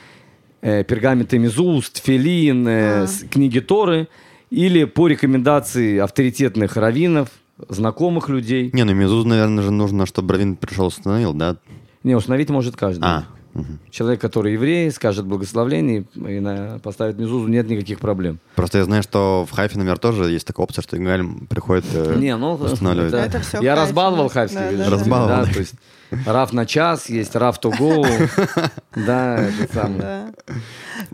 Э, 0.62 0.84
пергаменты 0.84 1.38
Мезуз, 1.38 1.90
Тфилин, 1.90 2.68
э, 2.68 3.04
А. 3.04 3.08
книги 3.30 3.60
Торы. 3.60 4.08
Или 4.52 4.86
по 4.86 5.08
рекомендации 5.08 5.98
авторитетных 5.98 6.78
раввинов, 6.78 7.30
знакомых 7.68 8.30
людей. 8.30 8.70
Не, 8.74 8.84
ну 8.84 8.94
мизуз, 8.94 9.26
наверное, 9.26 9.64
же 9.64 9.72
нужно, 9.72 10.06
чтобы 10.06 10.34
Равин 10.34 10.56
пришел 10.56 10.88
установил, 10.88 11.34
да? 11.34 11.58
Не, 12.04 12.16
установить 12.16 12.50
может 12.50 12.76
каждый. 12.78 13.04
А, 13.04 13.26
мгм. 13.56 13.80
Человек, 13.90 14.22
который 14.22 14.54
еврей, 14.54 14.92
скажет 14.92 15.26
благословление 15.26 16.06
и 16.16 16.40
на- 16.40 16.78
поставит 16.84 17.18
мезузу, 17.18 17.48
нет 17.48 17.68
никаких 17.68 18.00
проблем. 18.00 18.40
Просто 18.56 18.78
я 18.78 18.84
знаю, 18.84 19.02
что 19.02 19.46
в 19.50 19.52
Хайфе, 19.56 19.78
например, 19.78 19.98
тоже 19.98 20.30
есть 20.30 20.46
такая 20.46 20.64
опция, 20.66 20.84
что 20.84 20.96
Игаль 20.98 21.24
приходит 21.50 21.86
э, 21.94 22.16
Не, 22.18 22.36
ну, 22.38 22.54
устанавливать. 22.54 23.14
это- 23.14 23.18
Это 23.18 23.40
всё 23.40 23.62
я 23.62 23.74
в 23.74 23.78
Хайфе, 23.78 23.82
разбаловал 23.88 24.28
да. 24.28 24.34
хайфских 24.34 24.60
Да, 24.60 24.72
да, 24.72 24.78
да. 24.78 24.90
Разбаловал, 24.92 25.28
да, 25.30 25.46
да. 25.46 25.52
то 25.54 25.60
есть 25.60 25.74
раф 26.28 26.54
на 26.54 26.66
час, 26.68 27.10
есть 27.10 27.36
раф 27.36 27.60
to 27.60 27.72
go, 27.76 28.06
да, 28.96 29.40
это 29.40 29.74
самое. 29.74 30.34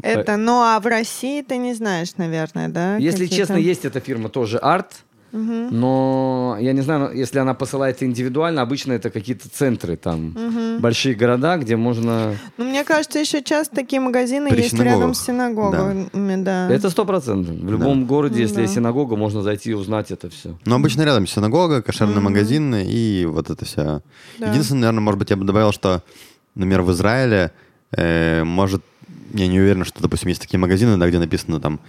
Это, 0.01 0.37
ну 0.37 0.61
а 0.61 0.79
в 0.79 0.85
России 0.87 1.41
ты 1.41 1.57
не 1.57 1.73
знаешь, 1.73 2.09
наверное, 2.17 2.67
да? 2.69 2.97
Если 2.97 3.27
честно, 3.27 3.55
есть 3.55 3.85
эта 3.85 3.99
фирма 3.99 4.29
тоже 4.29 4.57
арт, 4.57 5.03
но 5.31 6.57
я 6.59 6.73
не 6.73 6.81
знаю, 6.81 7.11
если 7.15 7.39
она 7.39 7.53
посылает 7.53 8.03
индивидуально, 8.03 8.61
обычно 8.61 8.93
это 8.93 9.09
какие-то 9.09 9.49
центры 9.49 9.95
там, 9.95 10.35
большие 10.79 11.15
города, 11.15 11.57
где 11.57 11.75
можно... 11.75 12.35
Ну, 12.57 12.65
мне 12.65 12.83
кажется, 12.83 13.19
еще 13.19 13.41
часто 13.41 13.75
такие 13.75 13.99
магазины 14.01 14.49
При 14.49 14.57
есть 14.61 14.71
синагогах. 14.71 14.97
рядом 14.99 15.13
с 15.13 15.25
синагогами, 15.25 16.43
да. 16.43 16.69
Это 16.71 16.89
сто 16.89 17.05
процентов. 17.05 17.55
В 17.55 17.71
любом 17.71 18.05
городе, 18.05 18.41
если 18.41 18.55
Да. 18.55 18.61
есть 18.61 18.73
синагога, 18.73 19.15
можно 19.15 19.41
зайти 19.41 19.71
и 19.71 19.73
узнать 19.73 20.11
это 20.11 20.29
все. 20.29 20.57
Ну, 20.65 20.75
обычно 20.75 21.03
рядом 21.03 21.27
синагога, 21.27 21.81
кошерный 21.81 22.21
магазин 22.21 22.75
и 22.75 23.25
вот 23.25 23.49
это 23.49 23.65
вся. 23.65 24.01
Да. 24.39 24.49
Единственное, 24.51 24.81
наверное, 24.81 25.01
может 25.01 25.19
быть, 25.19 25.29
я 25.29 25.35
бы 25.37 25.45
добавил, 25.45 25.71
что, 25.71 26.03
например, 26.55 26.81
в 26.81 26.91
Израиле, 26.91 27.51
э, 27.95 28.43
может, 28.43 28.81
я 29.33 29.47
не 29.47 29.59
уверен, 29.59 29.85
что, 29.85 30.01
допустим, 30.01 30.29
есть 30.29 30.41
такие 30.41 30.59
магазины, 30.59 30.97
да, 30.97 31.07
где 31.07 31.19
написано 31.19 31.59
там 31.59 31.79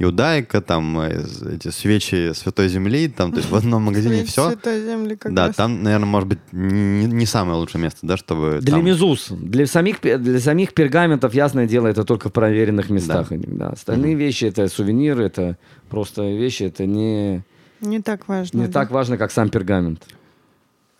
иудайка, 0.00 0.60
там 0.60 0.98
э, 1.00 1.22
эти 1.54 1.68
свечи 1.68 2.32
Святой 2.34 2.68
Земли, 2.68 3.08
там, 3.08 3.30
то 3.32 3.38
есть 3.38 3.50
в 3.50 3.54
одном 3.54 3.82
магазине 3.84 4.24
все. 4.24 4.48
Святой 4.50 4.84
Земли 4.84 5.14
как 5.16 5.32
Да, 5.34 5.46
раз. 5.48 5.56
там, 5.56 5.82
наверное, 5.82 6.06
может 6.06 6.28
быть, 6.28 6.38
не, 6.52 7.04
не 7.06 7.26
самое 7.26 7.56
лучшее 7.58 7.82
место, 7.82 8.00
да, 8.02 8.16
чтобы 8.16 8.58
Для 8.62 8.74
там- 8.76 8.84
мезуз, 8.84 9.28
для 9.30 9.66
самих, 9.66 10.00
для 10.00 10.40
самих 10.40 10.74
пергаментов, 10.74 11.34
ясное 11.34 11.66
дело, 11.66 11.86
это 11.86 12.04
только 12.04 12.30
в 12.30 12.32
проверенных 12.32 12.90
местах. 12.90 13.28
Да. 13.30 13.68
Остальные 13.70 14.14
вещи 14.14 14.46
это 14.46 14.66
сувениры, 14.68 15.24
это 15.24 15.56
просто 15.88 16.22
вещи, 16.22 16.64
это 16.64 16.86
не, 16.86 17.42
Не 17.80 18.00
так 18.00 18.26
важно. 18.28 18.58
не 18.58 18.66
да. 18.66 18.72
так 18.72 18.90
важно, 18.90 19.16
как 19.18 19.30
сам 19.30 19.48
пергамент. 19.50 20.02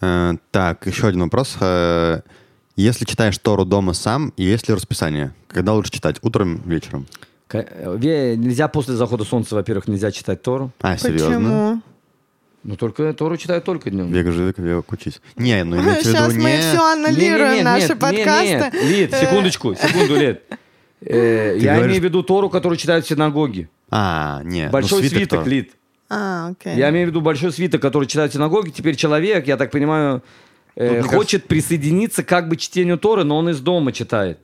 Э, 0.02 0.34
так, 0.50 0.86
еще 0.86 1.08
один 1.08 1.22
вопрос. 1.22 1.56
Э, 1.60 2.20
если 2.76 3.04
читаешь 3.04 3.36
Тору 3.38 3.64
дома 3.64 3.92
сам, 3.92 4.32
и 4.36 4.44
есть 4.44 4.68
ли 4.68 4.74
расписание? 4.74 5.34
Когда 5.48 5.74
лучше 5.74 5.90
читать? 5.90 6.16
Утром, 6.22 6.60
вечером? 6.64 7.06
Э, 7.52 7.96
Нельзя 8.36 8.68
после 8.68 8.94
захода 8.94 9.24
солнца, 9.24 9.54
во-первых, 9.54 9.88
нельзя 9.88 10.10
читать 10.10 10.42
Тору. 10.42 10.70
А, 10.80 10.96
серьезно? 10.96 11.28
Почему? 11.36 11.82
Ну, 12.62 12.76
только 12.76 13.12
Тору 13.14 13.36
читают 13.38 13.64
только 13.64 13.90
днем. 13.90 14.12
Век 14.12 14.26
живи, 14.32 14.52
век 14.56 14.92
учись. 14.92 15.20
Не, 15.36 15.64
ну 15.64 15.80
имеется 15.80 16.10
в 16.10 16.12
виду 16.12 16.18
Сейчас 16.18 16.34
мы 16.34 16.50
не... 16.50 16.58
все 16.58 16.92
аннулируем 16.92 17.64
наши 17.64 17.96
подкасты. 17.96 18.70
Нет, 18.72 18.74
Лид, 18.82 19.14
секундочку, 19.14 19.74
секунду, 19.74 20.16
Лид. 20.16 20.42
Э, 21.00 21.56
Я 21.58 21.78
имею 21.86 22.00
в 22.00 22.04
виду 22.04 22.22
Тору, 22.22 22.50
которую 22.50 22.76
читают 22.76 23.06
в 23.06 23.08
синагоге. 23.08 23.70
А, 23.90 24.42
не, 24.44 24.66
ну, 24.66 24.70
Большой 24.70 25.08
свиток. 25.08 25.46
Лид. 25.46 25.72
А, 26.10 26.48
окей. 26.50 26.76
Я 26.76 26.90
имею 26.90 27.06
в 27.06 27.10
виду 27.10 27.20
большой 27.20 27.52
свиток, 27.52 27.80
который 27.80 28.06
читают 28.06 28.32
в 28.32 28.34
синагоге. 28.34 28.72
Теперь 28.72 28.96
человек, 28.96 29.46
я 29.46 29.56
так 29.56 29.70
понимаю, 29.70 30.22
э, 30.74 31.00
мне 31.00 31.02
хочет 31.02 31.46
присоединиться 31.46 32.22
как 32.24 32.48
бы 32.48 32.56
к 32.56 32.60
чтению 32.60 32.98
Торы, 32.98 33.24
но 33.24 33.38
он 33.38 33.48
из 33.48 33.60
дома 33.60 33.92
читает. 33.92 34.38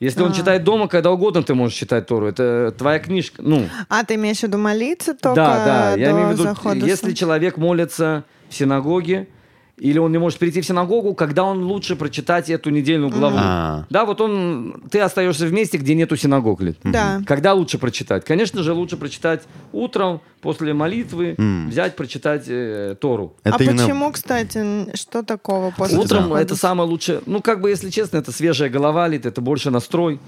Если 0.00 0.22
он 0.22 0.32
читает 0.32 0.64
дома, 0.64 0.88
когда 0.88 1.12
угодно 1.12 1.42
ты 1.42 1.54
можешь 1.54 1.76
читать 1.76 2.06
Тору. 2.06 2.26
Это 2.26 2.74
твоя 2.76 2.98
книжка. 2.98 3.42
Ну, 3.42 3.68
А 3.88 4.04
ты 4.04 4.16
имеешь 4.16 4.40
в 4.40 4.42
виду 4.42 4.58
молиться 4.58 5.14
только 5.14 5.36
да, 5.36 5.64
да. 5.64 5.94
Я 5.96 6.10
имею 6.10 6.28
в 6.28 6.32
виду, 6.32 6.42
захода 6.42 6.84
если 6.84 7.12
человек 7.12 7.56
молится 7.56 8.24
в 8.48 8.54
синагоге, 8.54 9.28
или 9.76 9.98
он 9.98 10.12
не 10.12 10.18
может 10.18 10.38
прийти 10.38 10.60
в 10.60 10.66
синагогу, 10.66 11.14
когда 11.14 11.44
он 11.44 11.64
лучше 11.64 11.96
прочитать 11.96 12.48
эту 12.48 12.70
недельную 12.70 13.10
главу. 13.10 13.36
А. 13.38 13.86
Да, 13.90 14.04
вот 14.04 14.20
он, 14.20 14.82
ты 14.90 15.00
остаешься 15.00 15.46
в 15.46 15.52
месте, 15.52 15.78
где 15.78 15.94
нету 15.94 16.16
синагог. 16.16 16.60
Лид. 16.60 16.78
Да. 16.84 17.20
Когда 17.26 17.54
лучше 17.54 17.78
прочитать? 17.78 18.24
Конечно 18.24 18.62
же, 18.62 18.72
лучше 18.72 18.96
прочитать 18.96 19.42
утром, 19.72 20.20
после 20.40 20.74
молитвы, 20.74 21.34
взять, 21.68 21.96
прочитать 21.96 22.44
э, 22.48 22.96
Тору. 23.00 23.34
Это 23.42 23.56
а 23.56 23.62
именно- 23.62 23.82
почему, 23.82 24.12
кстати, 24.12 24.94
что 24.94 25.22
такого 25.22 25.72
после 25.76 25.98
Утром 25.98 26.24
захода? 26.24 26.40
это 26.40 26.54
самое 26.54 26.88
лучшее. 26.88 27.22
Ну, 27.26 27.40
как 27.40 27.60
бы, 27.60 27.70
если 27.70 27.90
честно, 27.90 28.18
это 28.18 28.30
свежая 28.30 28.68
голова, 28.68 29.08
Лид, 29.08 29.26
это 29.26 29.40
больше 29.40 29.70
настрой. 29.70 30.20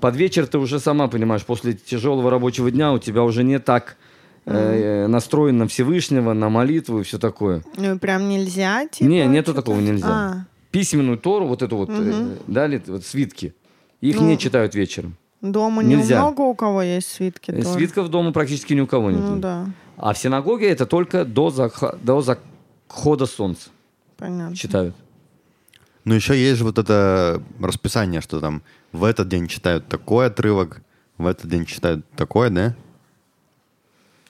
Под 0.00 0.16
вечер 0.16 0.46
ты 0.48 0.58
уже 0.58 0.80
сама 0.80 1.06
понимаешь, 1.06 1.44
после 1.44 1.74
тяжелого 1.74 2.28
рабочего 2.28 2.70
дня 2.70 2.92
у 2.92 2.98
тебя 2.98 3.22
уже 3.22 3.44
не 3.44 3.60
так 3.60 3.96
э, 3.96 4.11
настроен 4.46 5.58
на 5.58 5.68
Всевышнего, 5.68 6.32
на 6.32 6.48
молитву 6.48 7.00
и 7.00 7.02
все 7.02 7.18
такое. 7.18 7.62
Ну, 7.76 7.94
и 7.94 7.98
прям 7.98 8.28
нельзя, 8.28 8.86
типа? 8.88 9.08
не, 9.08 9.24
нету 9.26 9.54
такого 9.54 9.78
нельзя. 9.80 10.06
А, 10.08 10.44
Письменную 10.70 11.18
Тору, 11.18 11.46
вот 11.46 11.62
эту 11.62 11.76
вот, 11.76 11.90
э, 11.92 12.36
дали, 12.46 12.82
вот 12.86 13.04
свитки, 13.04 13.54
их 14.00 14.16
Ну, 14.16 14.26
не 14.26 14.38
читают 14.38 14.74
вечером. 14.74 15.16
дома 15.40 15.82
Нельзя. 15.82 16.16
немного 16.16 16.40
у 16.42 16.54
кого 16.54 16.82
есть 16.82 17.08
свитки 17.08 17.50
Э, 17.50 17.62
тоже? 17.62 17.74
Свитков 17.74 18.08
дома 18.08 18.32
практически 18.32 18.72
ни 18.74 18.80
у 18.80 18.86
кого 18.86 19.10
нет. 19.10 19.20
Ну 19.20 19.36
да, 19.38 19.66
А 19.96 20.12
в 20.12 20.18
синагоге 20.18 20.68
это 20.70 20.86
только 20.86 21.24
до, 21.24 21.50
заха- 21.50 21.96
до 22.02 22.20
захода 22.22 23.26
солнца 23.26 23.70
понятно. 24.16 24.56
читают. 24.56 24.94
Ну, 26.04 26.14
еще 26.14 26.36
есть 26.36 26.58
же 26.58 26.64
вот 26.64 26.78
это 26.78 27.40
расписание, 27.60 28.20
что 28.20 28.40
там 28.40 28.62
в 28.92 29.04
этот 29.04 29.28
день 29.28 29.46
читают 29.46 29.86
такой 29.86 30.26
отрывок, 30.26 30.82
в 31.18 31.26
этот 31.26 31.48
день 31.48 31.64
читают 31.66 32.04
такой, 32.16 32.50
да? 32.50 32.74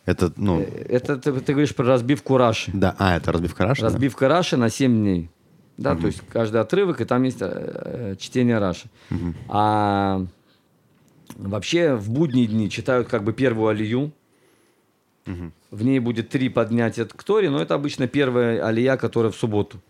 Это, 0.04 0.32
ну, 0.36 0.60
Э, 0.60 0.64
Это 0.88 1.16
ты, 1.16 1.32
ты 1.32 1.52
говоришь 1.52 1.74
про 1.74 1.84
разбивку 1.86 2.36
Раши. 2.36 2.70
да, 2.74 2.94
а, 2.98 3.16
это 3.16 3.32
разбивка 3.32 3.64
Раши, 3.64 3.82
да? 3.82 3.88
Разбивка 3.88 4.28
Раши 4.28 4.56
на 4.56 4.68
7 4.68 4.92
дней. 4.92 5.30
Да, 5.78 5.96
то 5.96 6.06
есть 6.06 6.22
каждый 6.28 6.60
отрывок, 6.60 7.00
и 7.00 7.04
там 7.04 7.22
есть 7.22 7.38
э, 7.40 8.14
чтение 8.18 8.58
Раши. 8.58 8.88
А 9.48 10.24
вообще 11.36 11.94
в 11.94 12.10
будние 12.10 12.46
дни 12.46 12.68
читают 12.68 13.08
как 13.08 13.24
бы 13.24 13.32
первую 13.32 13.68
алию. 13.68 14.12
В 15.70 15.82
ней 15.84 15.98
будет 16.00 16.28
три 16.28 16.48
поднятия 16.48 17.04
к 17.06 17.22
Торе, 17.24 17.48
но 17.48 17.60
это 17.60 17.74
обычно 17.74 18.06
первая 18.06 18.64
алия, 18.66 18.96
которая 18.96 19.32
в 19.32 19.36
субботу. 19.36 19.80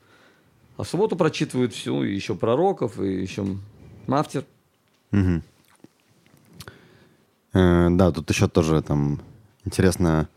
А 0.76 0.84
в 0.84 0.88
субботу 0.88 1.16
прочитывают 1.16 1.72
всю, 1.74 2.04
и 2.04 2.14
еще 2.14 2.34
пророков, 2.34 3.00
и 3.00 3.20
еще 3.22 3.44
мафтер. 4.06 4.44
Мгм. 5.10 5.42
Э, 7.54 7.88
да, 7.90 8.12
тут 8.12 8.30
еще 8.30 8.48
тоже 8.48 8.82
там 8.82 9.20
интересно 9.64 10.28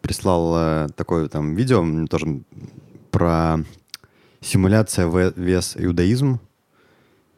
прислал 0.00 0.54
э, 0.56 0.88
такое 0.96 1.28
там 1.28 1.54
видео 1.54 1.84
тоже 2.06 2.40
про 3.10 3.58
симуляция 4.40 5.06
в- 5.06 5.32
вес 5.36 5.76
иудаизм. 5.78 6.40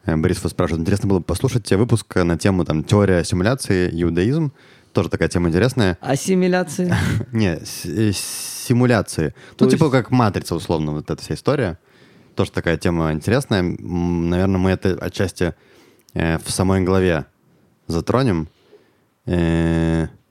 Э, 0.04 0.16
Борис 0.16 0.42
вас 0.42 0.52
спрашивает, 0.52 0.82
интересно 0.82 1.08
было 1.08 1.18
бы 1.18 1.24
послушать 1.24 1.70
выпуск 1.72 2.14
на 2.16 2.38
тему 2.38 2.64
там 2.64 2.84
теория 2.84 3.24
симуляции 3.24 3.88
иудаизм. 4.02 4.52
Тоже 4.92 5.08
такая 5.08 5.28
тема 5.28 5.48
интересная. 5.48 5.98
Ассимиляция. 6.00 6.96
Не, 7.32 7.58
э, 7.84 8.12
симуляции. 8.12 9.34
Ну, 9.58 9.68
типа 9.68 9.90
как 9.90 10.10
матрица, 10.10 10.54
условно, 10.54 10.92
вот 10.92 11.10
эта 11.10 11.22
вся 11.22 11.34
история. 11.34 11.78
Тоже 12.34 12.50
такая 12.52 12.76
тема 12.76 13.12
интересная. 13.12 13.62
Наверное, 13.62 14.58
мы 14.58 14.70
это 14.70 14.96
отчасти 15.00 15.54
в 16.14 16.42
самой 16.50 16.82
главе 16.82 17.26
затронем. 17.86 18.48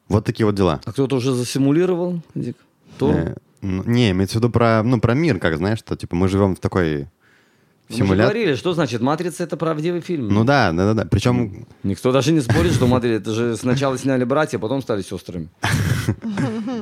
Вот 0.10 0.26
такие 0.26 0.46
вот 0.46 0.56
дела. 0.56 0.82
А 0.84 0.92
кто-то 0.92 1.16
уже 1.18 1.34
засимулировал, 1.34 2.22
Дик? 2.36 2.58
Тору? 2.98 3.18
Э, 3.18 3.36
ну, 3.62 3.84
не, 3.86 4.12
имеется 4.12 4.38
в 4.38 4.42
виду 4.42 4.50
про, 4.50 4.82
ну, 4.84 5.00
про 5.00 5.14
мир, 5.14 5.40
как 5.40 5.58
знаешь, 5.58 5.80
что 5.80 5.96
типа 5.96 6.16
мы 6.16 6.28
живем 6.28 6.56
в 6.56 6.60
такой 6.60 7.08
Мы 7.90 8.06
же 8.06 8.16
говорили, 8.16 8.56
что 8.56 8.74
значит 8.74 9.02
«Матрица»— 9.02 9.44
это 9.46 9.56
правдивый 9.56 10.02
фильм. 10.02 10.30
Ну 10.30 10.44
да, 10.44 10.72
да, 10.72 10.86
да, 10.88 11.04
да. 11.04 11.06
Причем 11.10 11.68
Никто 11.84 12.12
даже 12.12 12.32
не 12.32 12.42
спорит, 12.42 12.74
что 12.74 12.88
матери 12.88 13.16
это 13.16 13.32
же 13.32 13.56
сначала 13.56 13.98
сняли 13.98 14.24
братья, 14.24 14.58
а 14.58 14.60
потом 14.60 14.82
стали 14.82 15.02
сестрами. 15.02 15.50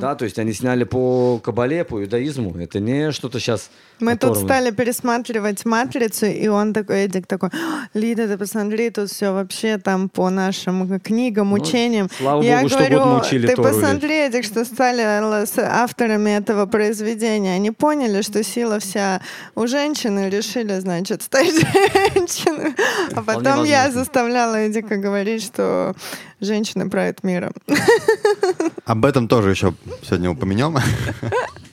Да, 0.00 0.14
то 0.14 0.24
есть 0.24 0.38
они 0.38 0.52
сняли 0.52 0.84
по 0.84 1.38
кабале, 1.42 1.84
по 1.84 2.02
иудаизму. 2.02 2.56
Это 2.56 2.78
не 2.78 3.10
что-то 3.12 3.40
сейчас 3.40 3.70
Мы 4.00 4.16
тут 4.16 4.36
стали 4.36 4.70
пересматривать 4.70 5.64
«Матрицу», 5.64 6.26
и 6.26 6.48
он 6.48 6.72
такой, 6.72 7.04
Эдик 7.06 7.26
такой, 7.26 7.50
«А, 7.52 7.88
Лида, 7.94 8.28
ты 8.28 8.38
посмотри, 8.38 8.90
тут 8.90 9.10
все 9.10 9.32
вообще 9.32 9.78
там 9.78 10.08
по 10.08 10.30
нашим 10.30 11.00
книгам, 11.00 11.52
учениям. 11.52 12.08
Ну, 12.10 12.16
слава 12.18 12.42
Я 12.42 12.58
богу, 12.58 12.68
что 12.68 12.78
говорю, 12.78 12.98
год 12.98 13.06
мы 13.06 13.20
учили 13.20 13.46
ты 13.46 13.56
Тору, 13.56 13.68
Лид». 13.68 13.80
посмотри, 13.80 14.14
Эдик, 14.14 14.44
что 14.44 14.64
стали 14.64 15.44
с 15.46 15.58
авторами 15.58 16.30
этого 16.30 16.66
произведения. 16.66 17.54
Они 17.54 17.70
поняли, 17.70 18.22
что 18.22 18.42
сила 18.44 18.78
вся 18.78 19.20
у 19.54 19.66
женщины, 19.66 20.28
решили, 20.30 20.78
значит, 20.78 21.22
стать 21.22 21.52
женщиной. 21.54 22.74
А 23.14 23.22
потом 23.22 23.64
я 23.64 23.90
заставляла 23.90 24.68
Эдика 24.68 24.96
говорить, 24.96 25.42
что 25.42 25.94
женщины 26.40 26.88
правят 26.88 27.24
миром. 27.24 27.52
об 28.84 29.04
этом 29.04 29.28
тоже 29.28 29.50
еще 29.50 29.74
сегодня 30.02 30.30
упомянем. 30.30 30.78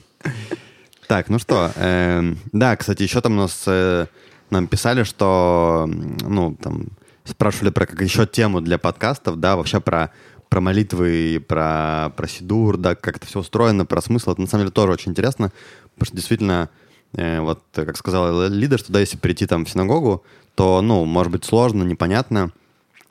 Так, 1.08 1.28
ну 1.28 1.38
что, 1.38 1.70
эм, 1.76 2.38
да, 2.52 2.76
кстати, 2.76 3.04
еще 3.04 3.20
там 3.20 3.34
у 3.34 3.42
нас 3.42 3.62
э, 3.66 4.06
нам 4.50 4.66
писали, 4.66 5.04
что, 5.04 5.88
ну, 5.88 6.56
там, 6.60 6.86
спрашивали 7.24 7.70
про 7.70 7.86
как 7.86 8.00
еще 8.00 8.26
тему 8.26 8.60
для 8.60 8.76
подкастов, 8.76 9.38
да, 9.38 9.54
вообще 9.54 9.80
про, 9.80 10.10
про 10.48 10.60
молитвы, 10.60 11.34
и 11.34 11.38
про, 11.38 12.12
про 12.16 12.26
сидур, 12.26 12.76
да, 12.76 12.96
как 12.96 13.18
это 13.18 13.26
все 13.26 13.38
устроено, 13.38 13.86
про 13.86 14.00
смысл. 14.00 14.32
Это 14.32 14.40
на 14.40 14.46
самом 14.48 14.64
деле 14.64 14.72
тоже 14.72 14.92
очень 14.92 15.12
интересно, 15.12 15.52
потому 15.94 16.06
что 16.06 16.16
действительно, 16.16 16.70
э, 17.12 17.40
вот, 17.40 17.62
э, 17.76 17.84
как 17.84 17.96
сказала 17.96 18.48
Лида, 18.48 18.76
что 18.76 18.92
да, 18.92 18.98
если 18.98 19.16
прийти 19.16 19.46
там 19.46 19.64
в 19.64 19.70
синагогу, 19.70 20.24
то, 20.56 20.82
ну, 20.82 21.04
может 21.04 21.30
быть 21.30 21.44
сложно, 21.44 21.84
непонятно. 21.84 22.50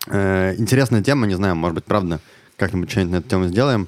Э, 0.08 0.54
интересная 0.58 1.02
тема, 1.02 1.28
не 1.28 1.36
знаю, 1.36 1.56
может 1.56 1.76
быть, 1.76 1.86
правда, 1.86 2.20
как-нибудь 2.58 2.92
что-нибудь 2.92 3.12
на 3.12 3.18
эту 3.18 3.30
тему 3.30 3.48
сделаем. 3.48 3.88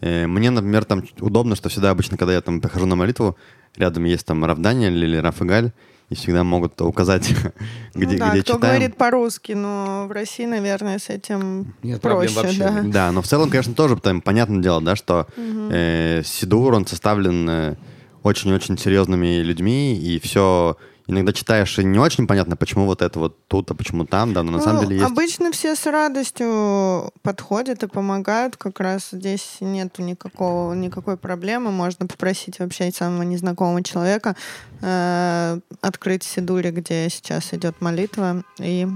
Э, 0.00 0.26
Мне, 0.26 0.50
например, 0.50 0.84
там 0.84 1.04
удобно, 1.20 1.56
что 1.56 1.68
всегда 1.68 1.90
обычно, 1.90 2.16
когда 2.16 2.32
я 2.32 2.40
там 2.40 2.60
прихожу 2.60 2.86
на 2.86 2.96
молитву, 2.96 3.36
рядом 3.76 4.04
есть 4.04 4.26
там 4.26 4.44
Рав 4.44 4.58
Даниэль 4.58 5.04
или 5.04 5.16
Раф 5.16 5.42
Игаль, 5.42 5.72
и 6.08 6.14
всегда 6.14 6.42
могут 6.42 6.80
указать, 6.80 7.28
где, 7.94 8.14
ну 8.14 8.18
да, 8.18 8.30
где 8.30 8.42
кто 8.42 8.54
читаем. 8.54 8.60
говорит 8.76 8.96
по-русски, 8.96 9.52
но 9.52 10.06
в 10.08 10.12
России, 10.12 10.44
наверное, 10.44 10.98
с 10.98 11.08
этим 11.08 11.74
Нет 11.82 12.00
проще. 12.00 12.34
вообще. 12.34 12.58
да. 12.58 12.82
Да, 12.84 13.12
но 13.12 13.22
в 13.22 13.26
целом, 13.28 13.48
конечно, 13.50 13.74
тоже 13.74 13.96
там 13.96 14.20
понятное 14.20 14.60
дело, 14.60 14.80
да, 14.80 14.96
что 14.96 15.26
э, 15.36 16.22
Сидур, 16.24 16.74
он 16.74 16.86
составлен 16.86 17.48
э, 17.48 17.76
очень-очень 18.22 18.76
серьезными 18.76 19.40
людьми, 19.40 19.96
и 19.96 20.18
все 20.18 20.76
иногда 21.10 21.32
читаешь, 21.32 21.78
и 21.78 21.84
не 21.84 21.98
очень 21.98 22.26
понятно, 22.26 22.56
почему 22.56 22.86
вот 22.86 23.02
это 23.02 23.18
вот 23.18 23.46
тут, 23.48 23.70
а 23.70 23.74
почему 23.74 24.04
там, 24.06 24.32
да, 24.32 24.42
но 24.42 24.52
на 24.52 24.58
Ну, 24.58 24.64
самом 24.64 24.80
деле 24.82 24.96
есть... 24.96 25.10
Обычно 25.10 25.52
все 25.52 25.76
с 25.76 25.86
радостью 25.86 27.12
подходят 27.22 27.82
и 27.82 27.86
помогают. 27.86 28.56
Как 28.56 28.80
раз 28.80 29.08
здесь 29.12 29.58
нет 29.60 29.98
никакого, 29.98 30.72
никакой 30.74 31.16
проблемы. 31.16 31.70
Можно 31.70 32.06
попросить 32.06 32.58
вообще 32.58 32.90
самого 32.90 33.22
незнакомого 33.22 33.82
человека 33.82 34.36
э, 34.80 35.58
открыть 35.80 36.22
Сидури, 36.22 36.70
где 36.70 37.08
сейчас 37.10 37.52
идет 37.52 37.80
молитва, 37.80 38.42
и 38.58 38.86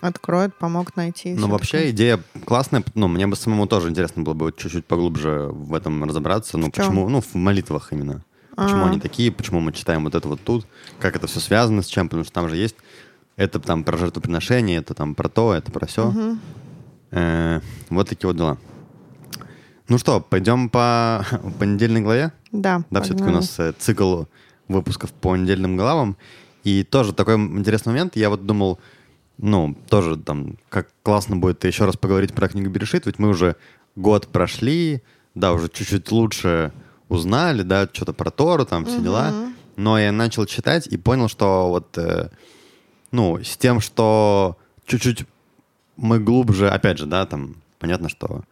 откроет, 0.00 0.54
помог 0.56 0.96
найти. 0.96 1.32
Ну, 1.34 1.48
вообще 1.48 1.78
такое. 1.78 1.90
идея 1.90 2.20
классная. 2.44 2.82
Ну, 2.94 3.06
мне 3.08 3.26
бы 3.26 3.36
самому 3.36 3.66
тоже 3.66 3.88
интересно 3.88 4.22
было 4.22 4.34
бы 4.34 4.52
чуть-чуть 4.56 4.84
поглубже 4.84 5.48
в 5.52 5.74
этом 5.74 6.02
разобраться. 6.04 6.58
Ну, 6.58 6.66
В 6.68 6.70
почему? 6.72 7.08
Ну, 7.08 7.20
в 7.20 7.34
молитвах 7.34 7.92
именно. 7.92 8.24
Почему 8.54 8.84
А. 8.84 8.88
они 8.88 9.00
такие, 9.00 9.32
почему 9.32 9.60
мы 9.60 9.72
читаем 9.72 10.04
вот 10.04 10.14
это 10.14 10.28
вот 10.28 10.40
тут, 10.42 10.66
как 10.98 11.16
это 11.16 11.26
все 11.26 11.40
связано 11.40 11.82
с 11.82 11.86
чем, 11.86 12.08
потому 12.08 12.24
что 12.24 12.32
там 12.32 12.48
же 12.48 12.56
есть 12.56 12.76
это 13.36 13.58
там 13.60 13.84
про 13.84 13.96
жертвоприношение, 13.96 14.78
это 14.78 14.94
там 14.94 15.14
про 15.14 15.28
то, 15.28 15.54
это 15.54 15.70
про 15.70 15.86
все. 15.86 16.36
вот 17.90 18.08
такие 18.08 18.28
вот 18.28 18.36
дела. 18.36 18.58
Ну 19.88 19.98
что, 19.98 20.20
пойдем 20.20 20.68
по 20.70 21.24
понедельной 21.58 22.00
главе? 22.00 22.32
Да, 22.52 22.84
Да, 22.90 23.02
все-таки 23.02 23.28
у 23.28 23.32
нас 23.32 23.58
э, 23.58 23.72
цикл 23.78 24.24
выпусков 24.68 25.12
по 25.12 25.36
недельным 25.36 25.76
главам. 25.76 26.16
И 26.64 26.84
тоже 26.84 27.12
такой 27.12 27.34
интересный 27.34 27.90
момент. 27.90 28.16
Я 28.16 28.30
вот 28.30 28.46
думал, 28.46 28.78
ну, 29.38 29.76
тоже 29.88 30.16
там, 30.16 30.56
как 30.68 30.88
классно 31.02 31.36
будет 31.36 31.64
еще 31.64 31.84
раз 31.84 31.96
поговорить 31.96 32.32
про 32.32 32.48
книгу 32.48 32.70
Берешит, 32.70 33.06
ведь 33.06 33.18
мы 33.18 33.28
уже 33.28 33.56
год 33.96 34.28
прошли, 34.28 35.02
да, 35.34 35.52
уже 35.52 35.68
чуть-чуть 35.68 36.10
лучше 36.12 36.72
узнали, 37.12 37.62
да, 37.62 37.88
что-то 37.92 38.12
про 38.12 38.30
Тору, 38.30 38.64
там, 38.64 38.86
все 38.86 39.00
дела. 39.00 39.32
Но 39.76 39.98
я 39.98 40.12
начал 40.12 40.46
читать 40.46 40.86
и 40.86 40.96
понял, 40.96 41.28
что 41.28 41.68
вот, 41.68 41.96
э, 41.96 42.30
ну, 43.10 43.42
с 43.42 43.56
тем, 43.56 43.80
что 43.80 44.56
чуть-чуть 44.86 45.24
мы 45.96 46.18
глубже, 46.18 46.68
опять 46.68 46.98
же, 46.98 47.06
да, 47.06 47.24
там, 47.26 47.56
понятно, 47.78 48.08
что 48.08 48.42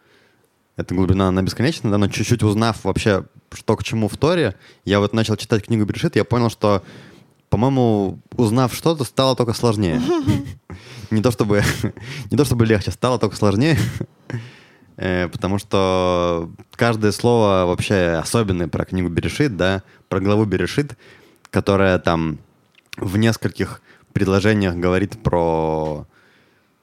эта 0.76 0.94
глубина, 0.94 1.28
она 1.28 1.42
бесконечна, 1.42 1.90
да, 1.90 1.98
но 1.98 2.08
чуть-чуть 2.08 2.42
узнав 2.42 2.84
вообще, 2.84 3.24
что 3.52 3.76
к 3.76 3.84
чему 3.84 4.08
в 4.08 4.16
Торе, 4.16 4.56
я 4.84 5.00
вот 5.00 5.12
начал 5.12 5.36
читать 5.36 5.64
книгу 5.64 5.84
Берешит, 5.84 6.16
я 6.16 6.24
понял, 6.24 6.48
что, 6.50 6.82
по-моему, 7.50 8.18
узнав 8.36 8.74
что-то, 8.74 9.04
стало 9.04 9.36
только 9.36 9.52
сложнее. 9.52 10.00
Не 11.10 11.22
то 11.22 11.30
чтобы, 11.32 11.62
не 12.30 12.36
то 12.36 12.44
чтобы 12.44 12.64
легче, 12.66 12.92
стало 12.92 13.18
только 13.18 13.34
сложнее, 13.34 13.76
потому 14.96 15.58
что 15.58 16.50
каждое 16.72 17.12
слово 17.12 17.64
вообще 17.66 18.20
особенное 18.22 18.68
про 18.68 18.84
книгу 18.84 19.08
Берешит, 19.08 19.56
да, 19.56 19.82
про 20.08 20.20
главу 20.20 20.44
Берешит, 20.44 20.96
которая 21.50 21.98
там 21.98 22.38
в 22.96 23.16
нескольких 23.16 23.82
предложениях 24.12 24.74
говорит 24.74 25.22
про 25.22 26.06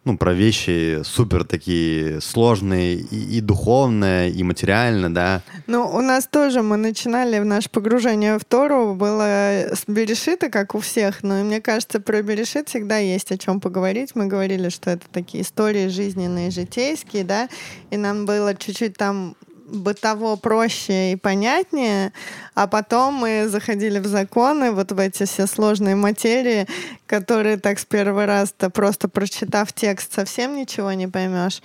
ну, 0.07 0.17
про 0.17 0.33
вещи 0.33 1.01
супер 1.03 1.43
такие 1.43 2.21
сложные 2.21 2.95
и, 2.95 3.37
и 3.37 3.41
духовные, 3.41 4.31
и 4.31 4.41
материально, 4.41 5.13
да. 5.13 5.41
Ну, 5.67 5.85
у 5.85 6.01
нас 6.01 6.27
тоже 6.27 6.61
мы 6.61 6.77
начинали 6.77 7.39
наше 7.39 7.69
погружение 7.69 8.39
в 8.39 8.45
Тору, 8.45 8.95
было 8.95 9.67
с 9.73 9.83
Берешита, 9.85 10.49
как 10.49 10.75
у 10.75 10.79
всех, 10.79 11.23
но 11.23 11.43
мне 11.43 11.59
кажется, 11.59 11.99
про 11.99 12.21
Берешит 12.21 12.69
всегда 12.69 12.97
есть 12.97 13.31
о 13.33 13.37
чем 13.37 13.59
поговорить. 13.59 14.11
Мы 14.15 14.27
говорили, 14.27 14.69
что 14.69 14.91
это 14.91 15.05
такие 15.11 15.43
истории 15.43 15.87
жизненные, 15.87 16.51
житейские, 16.51 17.25
да, 17.25 17.49
и 17.91 17.97
нам 17.97 18.25
было 18.25 18.55
чуть-чуть 18.55 18.95
там 18.95 19.35
бытово 19.67 20.35
проще 20.35 21.13
и 21.13 21.15
понятнее, 21.15 22.13
а 22.55 22.67
потом 22.67 23.15
мы 23.15 23.47
заходили 23.47 23.99
в 23.99 24.07
законы, 24.07 24.71
вот 24.71 24.91
в 24.91 24.99
эти 24.99 25.25
все 25.25 25.47
сложные 25.47 25.95
материи, 25.95 26.67
которые 27.05 27.57
так 27.57 27.79
с 27.79 27.85
первого 27.85 28.25
раз-то 28.25 28.69
просто 28.69 29.07
прочитав 29.07 29.73
текст 29.73 30.13
совсем 30.13 30.55
ничего 30.55 30.93
не 30.93 31.07
поймешь. 31.07 31.61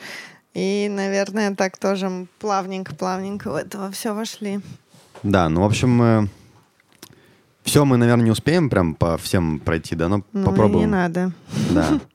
И, 0.54 0.88
наверное, 0.90 1.54
так 1.54 1.78
тоже 1.78 2.26
плавненько-плавненько 2.40 3.50
в 3.50 3.54
этого 3.54 3.90
все 3.90 4.12
вошли. 4.12 4.60
Да, 5.22 5.48
ну, 5.48 5.62
в 5.62 5.64
общем, 5.64 6.02
э, 6.02 6.26
все 7.62 7.84
мы, 7.84 7.96
наверное, 7.96 8.26
не 8.26 8.30
успеем 8.30 8.68
прям 8.68 8.94
по 8.94 9.16
всем 9.16 9.60
пройти, 9.60 9.94
да, 9.94 10.08
но 10.08 10.22
ну, 10.32 10.44
попробуем. 10.44 10.80
не 10.80 10.86
надо. 10.86 11.32
Да. 11.70 12.00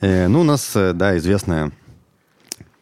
Э, 0.00 0.28
ну, 0.28 0.42
у 0.42 0.44
нас, 0.44 0.76
э, 0.76 0.92
да, 0.92 1.18
известная, 1.18 1.72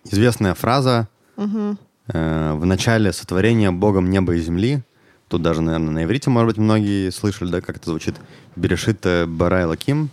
известная 0.05 0.53
фраза 0.53 1.09
Угу. 1.37 1.77
Э, 2.09 2.53
в 2.55 2.65
начале 2.65 3.13
сотворения 3.13 3.71
Богом 3.71 4.11
неба 4.11 4.35
и 4.35 4.41
земли. 4.41 4.83
Тут 5.29 5.43
даже, 5.43 5.61
наверное, 5.61 5.91
на 5.91 6.05
иврите, 6.05 6.31
может 6.31 6.49
быть, 6.49 6.59
многие 6.59 7.11
слышали, 7.11 7.51
да, 7.51 7.61
как 7.61 7.77
это 7.77 7.91
звучит. 7.91 8.15
Берешит 8.55 9.05
Барай 9.27 9.65
Лаким. 9.65 10.11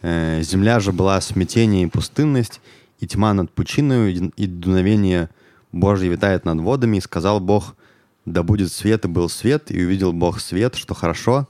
Э, 0.00 0.40
Земля 0.42 0.80
же 0.80 0.92
была 0.92 1.20
смятение 1.20 1.84
и 1.84 1.86
пустынность, 1.86 2.60
и 2.98 3.06
тьма 3.06 3.34
над 3.34 3.50
пучиною, 3.50 4.32
и 4.36 4.46
дуновение 4.46 5.28
Божье 5.70 6.08
витает 6.08 6.44
над 6.44 6.60
водами. 6.60 6.96
И 6.96 7.00
сказал 7.00 7.40
Бог, 7.40 7.74
да 8.24 8.42
будет 8.42 8.72
свет, 8.72 9.04
и 9.04 9.08
был 9.08 9.28
свет, 9.28 9.70
и 9.70 9.84
увидел 9.84 10.12
Бог 10.12 10.40
свет, 10.40 10.76
что 10.76 10.94
хорошо. 10.94 11.48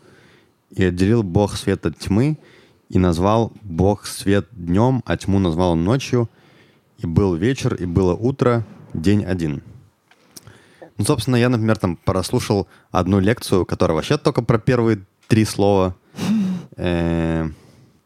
И 0.70 0.84
отделил 0.84 1.22
Бог 1.22 1.56
свет 1.56 1.86
от 1.86 1.98
тьмы, 1.98 2.38
и 2.88 2.98
назвал 2.98 3.52
Бог 3.62 4.06
свет 4.06 4.48
днем, 4.52 5.02
а 5.06 5.16
тьму 5.16 5.38
назвал 5.38 5.72
он 5.72 5.84
ночью. 5.84 6.28
И 6.98 7.06
был 7.06 7.34
вечер, 7.34 7.74
и 7.74 7.84
было 7.84 8.14
утро, 8.14 8.64
день 8.94 9.24
один. 9.24 9.62
Ну, 10.98 11.04
собственно, 11.04 11.36
я, 11.36 11.48
например, 11.48 11.78
там 11.78 11.96
прослушал 11.96 12.68
одну 12.90 13.18
лекцию, 13.18 13.64
которая 13.64 13.96
вообще 13.96 14.18
только 14.18 14.42
про 14.42 14.58
первые 14.58 15.04
три 15.28 15.44
слова. 15.44 15.96
Э, 16.76 17.48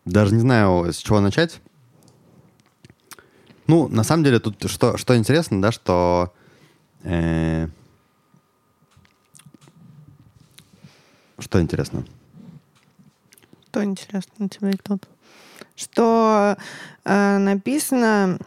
Даже 0.04 0.34
не 0.34 0.40
знаю, 0.40 0.92
с 0.92 0.96
чего 0.98 1.20
начать. 1.20 1.60
Ну, 3.66 3.88
на 3.88 4.04
самом 4.04 4.22
деле, 4.24 4.38
тут 4.38 4.70
что, 4.70 4.96
что 4.96 5.16
интересно, 5.16 5.60
да, 5.60 5.72
что 5.72 6.32
э, 7.02 7.66
что 11.38 11.60
интересно? 11.60 12.04
Что 13.68 13.84
интересно 13.84 14.48
тебе 14.48 14.72
тут? 14.82 15.08
Что 15.74 16.56
э, 17.04 17.38
написано 17.38 18.38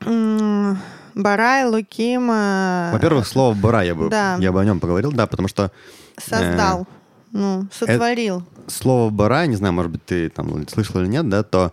м, 0.00 0.78
Барай 1.22 1.64
Лукима 1.66 2.90
Во-первых, 2.92 3.26
слово 3.26 3.52
«бара» 3.52 3.82
я 3.82 3.94
бы, 3.96 4.08
Да. 4.08 4.36
я 4.38 4.52
бы 4.52 4.60
о 4.60 4.64
нем 4.64 4.78
поговорил, 4.78 5.10
да, 5.10 5.26
потому 5.26 5.48
что 5.48 5.72
создал, 6.16 6.86
ну, 7.32 7.66
сотворил. 7.72 8.44
слово 8.68 9.10
«бара», 9.10 9.46
не 9.46 9.56
знаю, 9.56 9.74
может 9.74 9.90
быть, 9.90 10.04
ты 10.04 10.28
там 10.30 10.66
слышал 10.68 11.00
или 11.00 11.08
нет, 11.08 11.28
да, 11.28 11.42
то 11.42 11.72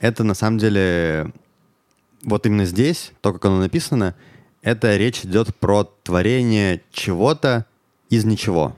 это 0.00 0.24
на 0.24 0.32
самом 0.32 0.56
деле 0.58 1.30
вот 2.22 2.46
именно 2.46 2.64
здесь, 2.64 3.12
то, 3.20 3.34
как 3.34 3.44
оно 3.44 3.58
написано, 3.60 4.14
это 4.62 4.96
речь 4.96 5.24
идет 5.26 5.54
про 5.56 5.84
творение 6.02 6.80
чего-то 6.90 7.66
из 8.08 8.24
ничего. 8.24 8.74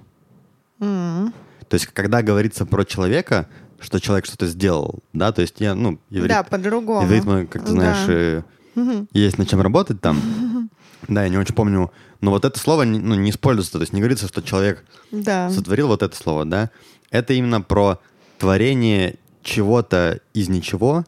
М. 0.81 1.33
То 1.68 1.74
есть, 1.74 1.87
когда 1.87 2.22
говорится 2.22 2.66
про 2.66 2.85
человека, 2.85 3.46
что 3.78 4.00
человек 4.00 4.26
что-то 4.26 4.48
сделал, 4.48 4.98
да, 5.12 5.31
то 5.31 5.42
есть 5.42 5.61
я, 5.61 5.76
ну, 5.76 6.00
иврит, 6.11 6.28
Да, 6.28 6.42
по-другому. 6.42 7.07
мы, 7.07 7.46
как 7.46 7.62
ты 7.64 7.70
знаешь, 7.70 8.07
Да. 8.07 8.44
Э, 8.79 9.05
есть 9.12 9.38
над 9.38 9.49
чем 9.49 9.61
работать 9.61 10.01
там. 10.01 10.69
Да, 11.09 11.23
я 11.23 11.29
не 11.29 11.37
очень 11.38 11.55
помню, 11.55 11.91
но 12.21 12.31
вот 12.33 12.45
это 12.45 12.59
слово 12.59 12.83
не- 12.83 12.99
ну, 12.99 13.14
не 13.14 13.31
используется, 13.31 13.73
то 13.75 13.81
есть 13.81 13.93
не 13.93 14.01
говорится, 14.01 14.27
что 14.29 14.43
человек 14.43 14.85
Да. 15.12 15.49
сотворил 15.51 15.88
вот 15.88 16.03
это 16.03 16.14
слово, 16.17 16.45
да, 16.45 16.71
это 17.11 17.33
именно 17.35 17.61
про 17.61 18.01
творение 18.38 19.17
чего-то 19.43 20.21
из 20.35 20.49
ничего, 20.49 21.05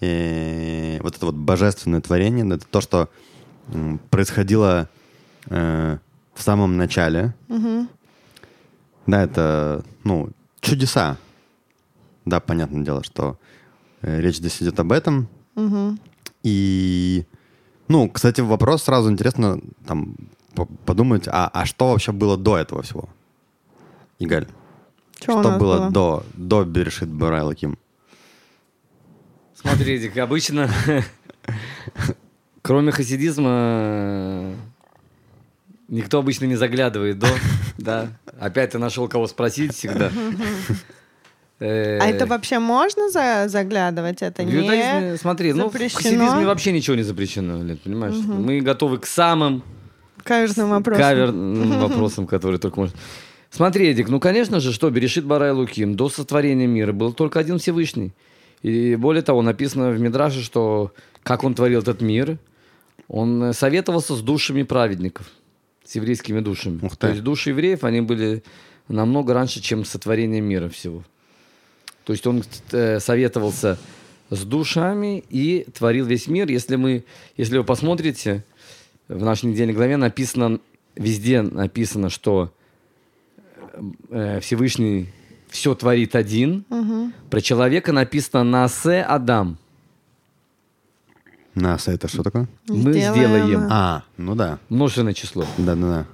э, 0.00 0.98
вот 1.02 1.16
это 1.16 1.26
вот 1.26 1.34
божественное 1.34 2.00
творение, 2.00 2.46
это 2.54 2.66
то, 2.66 2.80
что 2.80 3.08
происходило 4.10 4.88
э, 5.48 5.98
в 6.34 6.42
самом 6.42 6.76
начале. 6.76 7.34
Мгм. 7.48 7.88
Да, 9.06 9.22
это, 9.22 9.84
ну, 10.04 10.30
чудеса. 10.60 11.16
Да, 12.24 12.40
понятное 12.40 12.82
дело, 12.82 13.02
что 13.04 13.38
э, 14.02 14.20
речь 14.20 14.36
здесь 14.36 14.62
идет 14.62 14.78
об 14.80 14.92
этом. 14.92 15.28
Мгм. 15.54 15.98
И, 16.44 17.24
ну, 17.88 18.08
кстати, 18.08 18.42
вопрос 18.42 18.84
сразу 18.84 19.10
интересно 19.10 19.60
там 19.86 20.14
по- 20.54 20.66
подумать, 20.66 21.26
а, 21.26 21.48
а 21.52 21.64
что 21.66 21.90
вообще 21.90 22.12
было 22.12 22.36
до 22.36 22.58
этого 22.58 22.82
всего? 22.82 23.08
Игаль, 24.18 24.46
у 25.20 25.22
что 25.22 25.42
нас 25.42 25.58
было, 25.58 25.90
до, 25.90 26.22
до 26.34 26.64
Берешит 26.64 27.08
Барай 27.08 27.40
Лаким? 27.42 27.78
Смотрите, 29.54 30.08
как 30.08 30.18
обычно, 30.18 30.70
кроме 32.60 32.92
хасидизма, 32.92 34.54
никто 35.88 36.18
обычно 36.18 36.44
не 36.44 36.56
заглядывает 36.56 37.18
до, 37.18 37.28
да. 37.78 38.08
Опять 38.38 38.72
ты 38.72 38.78
нашел 38.78 39.08
кого 39.08 39.26
спросить 39.26 39.74
всегда. 39.74 40.12
Э, 41.60 41.98
А 42.00 42.06
это 42.06 42.26
вообще 42.26 42.58
можно 42.58 43.10
за- 43.10 43.44
заглядывать? 43.48 44.22
Это 44.22 44.42
не 44.44 45.16
смотри, 45.16 45.52
ну 45.52 45.68
в 45.68 45.72
запрещено? 45.72 45.98
хасидизме 46.02 46.46
вообще 46.46 46.72
ничего 46.72 46.96
не 46.96 47.02
запрещено, 47.02 47.62
Лен, 47.62 47.78
понимаешь? 47.82 48.14
Мы 48.16 48.60
готовы 48.60 48.98
к 48.98 49.06
самым 49.06 49.62
каверзным 50.24 50.70
вопросом. 50.70 51.02
каверным 51.02 51.80
вопросам, 51.80 52.26
которые 52.26 52.58
только 52.58 52.80
можно. 52.80 52.96
Смотри, 53.50 53.86
Эдик, 53.88 54.08
ну, 54.08 54.18
конечно 54.18 54.58
же, 54.58 54.72
что 54.72 54.90
Берешит 54.90 55.24
Барай 55.26 55.52
Луким 55.52 55.94
до 55.94 56.08
сотворения 56.08 56.66
мира 56.66 56.92
был 56.92 57.12
только 57.12 57.38
один 57.38 57.58
Всевышний. 57.58 58.12
И 58.62 58.96
более 58.96 59.22
того, 59.22 59.42
написано 59.42 59.90
в 59.90 60.00
Мидраше, 60.00 60.42
что 60.42 60.92
как 61.22 61.44
он 61.44 61.54
творил 61.54 61.80
этот 61.82 62.00
мир, 62.02 62.38
он 63.06 63.52
советовался 63.52 64.16
с 64.16 64.22
душами 64.22 64.64
праведников, 64.64 65.26
с 65.84 65.94
еврейскими 65.94 66.40
душами. 66.40 66.80
Ух 66.82 66.92
ты. 66.92 66.98
То 66.98 67.08
есть 67.10 67.22
души 67.22 67.50
евреев, 67.50 67.84
они 67.84 68.00
были 68.00 68.42
намного 68.88 69.34
раньше, 69.34 69.60
чем 69.60 69.84
сотворение 69.84 70.40
мира 70.40 70.68
всего. 70.68 71.04
То 72.04 72.12
есть 72.12 72.26
он 72.26 72.42
э, 72.72 73.00
советовался 73.00 73.78
с 74.30 74.44
душами 74.44 75.24
и 75.30 75.66
творил 75.74 76.06
весь 76.06 76.28
мир. 76.28 76.48
Если 76.48 76.76
мы, 76.76 77.04
если 77.36 77.58
вы 77.58 77.64
посмотрите, 77.64 78.44
в 79.08 79.22
нашей 79.22 79.46
недельной 79.46 79.74
главе 79.74 79.96
написано, 79.96 80.60
везде 80.96 81.42
написано, 81.42 82.10
что 82.10 82.52
э, 84.10 84.40
Всевышний 84.40 85.08
все 85.48 85.74
творит 85.74 86.16
один. 86.16 86.64
Про 87.30 87.40
человека 87.40 87.92
написано 87.92 88.44
«Насе 88.44 89.02
Адам». 89.02 89.58
НАСА 91.54 91.92
это 91.92 92.08
что 92.08 92.24
такое? 92.24 92.48
Мы 92.66 92.92
Сделаем. 92.92 93.14
сделаем. 93.14 93.68
А, 93.70 94.02
ну 94.16 94.34
да. 94.34 94.58
Множественное 94.68 95.14
число. 95.14 95.46
Да-да-да. 95.56 96.06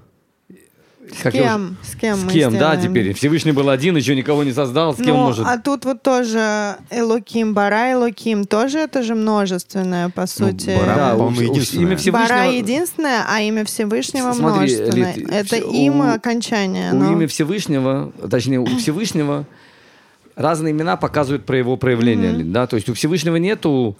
С 1.19 1.23
Как 1.23 1.35
я 1.35 1.43
кем? 1.43 1.77
С 1.83 1.97
кем 1.97 2.17
С 2.17 2.25
мы 2.25 2.33
кем, 2.33 2.59
да, 2.59 2.77
теперь? 2.77 3.13
Всевышний 3.15 3.53
был 3.53 3.69
один, 3.69 3.97
еще 3.97 4.15
никого 4.15 4.45
не 4.45 4.53
создал. 4.53 4.95
С 4.95 4.97
кем 4.97 5.09
Ну, 5.09 5.17
может? 5.17 5.47
а 5.47 5.59
тут 5.59 5.85
вот 5.85 6.03
тоже 6.03 6.77
Элоким, 6.91 7.53
Бара, 7.55 7.93
Элоким, 7.93 8.45
тоже 8.45 8.79
это 8.79 9.03
же 9.03 9.15
множественное, 9.15 10.09
по 10.11 10.27
сути. 10.27 10.77
Бара, 10.79 10.95
Да, 10.95 11.15
по-моему, 11.17 11.53
единственное. 11.53 11.87
имя 11.87 11.97
Всевышнего... 11.97 12.29
Бара 12.29 12.51
единственное, 12.51 13.25
а 13.29 13.41
имя 13.41 13.65
Всевышнего 13.65 14.33
Смотри, 14.33 14.59
множественное. 14.77 15.15
Лид, 15.15 15.31
это 15.31 15.67
у- 15.67 16.03
окончание. 16.15 16.93
У 16.93 16.97
но- 16.97 17.13
имя 17.13 17.27
Всевышнего, 17.27 18.13
точнее, 18.31 18.61
у 18.61 18.67
Всевышнего 18.79 19.47
разные 20.37 20.73
имена 20.73 20.97
показывают 20.97 21.45
про 21.45 21.59
его 21.59 21.77
проявление. 21.77 22.33
Лин, 22.33 22.53
Да? 22.53 22.67
То 22.67 22.77
есть 22.77 22.89
у 22.89 22.95
Всевышнего 22.95 23.37
нету 23.37 23.97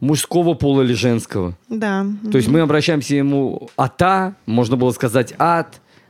мужского 0.00 0.54
пола 0.54 0.82
или 0.82 0.92
женского. 0.92 1.56
Да. 1.68 2.04
То 2.30 2.36
есть 2.36 2.48
мы 2.48 2.60
обращаемся 2.60 3.14
ему 3.14 3.68
ата, 3.76 4.34
можно 4.44 4.76
было 4.76 4.90
сказать 4.90 5.34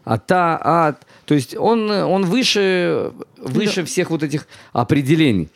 ат, 0.04 0.30
ата, 0.30 0.58
ат. 0.62 1.06
То 1.24 1.34
есть 1.34 1.56
он, 1.56 1.90
он 1.90 2.24
выше, 2.24 3.12
выше 3.38 3.84
всех 3.84 4.10
вот 4.10 4.22
этих 4.22 4.46
определений. 4.72 5.48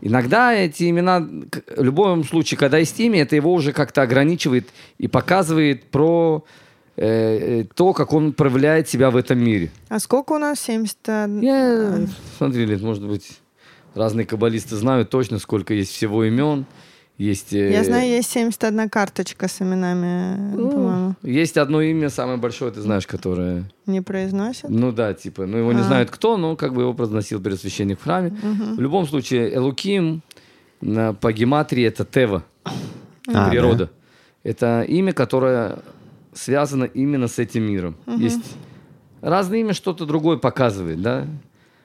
Иногда 0.00 0.52
эти 0.52 0.90
имена, 0.90 1.20
в 1.20 1.82
любом 1.82 2.24
случае, 2.24 2.58
когда 2.58 2.76
есть 2.78 3.00
имя, 3.00 3.22
это 3.22 3.36
его 3.36 3.52
уже 3.52 3.72
как-то 3.72 4.02
ограничивает 4.02 4.68
и 4.98 5.08
показывает 5.08 5.84
про 5.84 6.44
э, 6.96 7.62
э, 7.62 7.64
то, 7.74 7.94
как 7.94 8.12
он 8.12 8.34
проявляет 8.34 8.86
себя 8.86 9.10
в 9.10 9.16
этом 9.16 9.38
мире. 9.38 9.70
А 9.88 9.98
сколько 9.98 10.34
у 10.34 10.38
нас? 10.38 10.60
70? 10.60 10.98
Я, 11.42 12.06
смотри, 12.36 12.76
может 12.76 13.06
быть, 13.06 13.38
разные 13.94 14.26
каббалисты 14.26 14.76
знают 14.76 15.08
точно, 15.08 15.38
сколько 15.38 15.72
есть 15.72 15.92
всего 15.92 16.24
имен. 16.24 16.66
Есть, 17.16 17.52
э, 17.52 17.70
Я 17.72 17.84
знаю, 17.84 18.08
есть 18.08 18.30
71 18.30 18.88
карточка 18.88 19.46
с 19.46 19.62
именами, 19.62 20.36
ну, 20.56 20.70
по-моему. 20.70 21.14
Есть 21.22 21.56
одно 21.56 21.80
имя, 21.80 22.10
самое 22.10 22.38
большое, 22.38 22.72
ты 22.72 22.80
знаешь, 22.80 23.06
которое... 23.06 23.70
Не 23.86 24.00
произносят? 24.00 24.68
Ну 24.68 24.90
да, 24.90 25.14
типа, 25.14 25.46
ну 25.46 25.58
его 25.58 25.72
не 25.72 25.80
А. 25.80 25.84
знают 25.84 26.10
кто, 26.10 26.36
но 26.36 26.56
как 26.56 26.74
бы 26.74 26.82
его 26.82 26.92
произносил 26.92 27.40
первосвященник 27.40 28.00
в 28.00 28.02
храме. 28.02 28.30
В 28.76 28.80
любом 28.80 29.06
случае, 29.06 29.54
Элуким 29.54 30.22
по 30.80 31.32
гематрии 31.32 31.84
это 31.84 32.04
Тева, 32.04 32.42
А, 33.32 33.48
природа. 33.48 33.90
Это 34.42 34.82
имя, 34.82 35.12
которое 35.12 35.78
связано 36.32 36.84
именно 36.84 37.28
с 37.28 37.38
этим 37.38 37.62
миром. 37.62 37.94
Есть 38.06 38.56
разные 39.22 39.60
имя 39.60 39.72
что-то 39.72 40.04
другое 40.04 40.36
показывает, 40.36 41.00
да? 41.00 41.26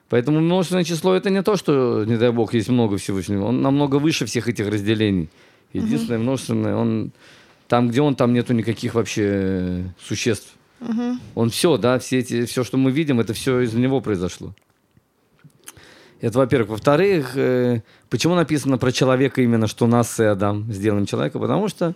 Поэтому 0.09 0.39
множественное 0.39 0.83
число 0.83 1.13
это 1.13 1.29
не 1.29 1.43
то, 1.43 1.55
что, 1.55 2.03
не 2.05 2.17
дай 2.17 2.31
бог, 2.31 2.53
есть 2.53 2.69
много 2.69 2.97
Всевышнего. 2.97 3.45
Он 3.45 3.61
намного 3.61 3.97
выше 3.97 4.25
всех 4.25 4.47
этих 4.47 4.67
разделений. 4.67 5.29
Единственное 5.71 6.17
множественное, 6.17 6.75
он 6.75 7.11
там, 7.67 7.89
где 7.89 8.01
он, 8.01 8.15
там 8.15 8.33
нету 8.33 8.53
никаких 8.53 8.95
вообще 8.95 9.85
существ. 10.01 10.55
Он 11.35 11.49
все, 11.49 11.77
да, 11.77 11.99
все 11.99 12.19
эти, 12.19 12.45
все, 12.45 12.63
что 12.63 12.77
мы 12.77 12.91
видим, 12.91 13.19
это 13.19 13.33
все 13.33 13.59
из-за 13.61 13.79
него 13.79 14.01
произошло. 14.01 14.55
Это, 16.21 16.37
во-первых. 16.39 16.69
Во-вторых, 16.69 17.31
э, 17.35 17.81
почему 18.09 18.35
написано 18.35 18.77
про 18.77 18.91
человека 18.91 19.41
именно, 19.41 19.67
что 19.67 19.87
нас 19.87 20.19
и 20.19 20.23
Адам 20.23 20.71
сделаем 20.71 21.05
человека? 21.05 21.39
Потому 21.39 21.67
что 21.69 21.95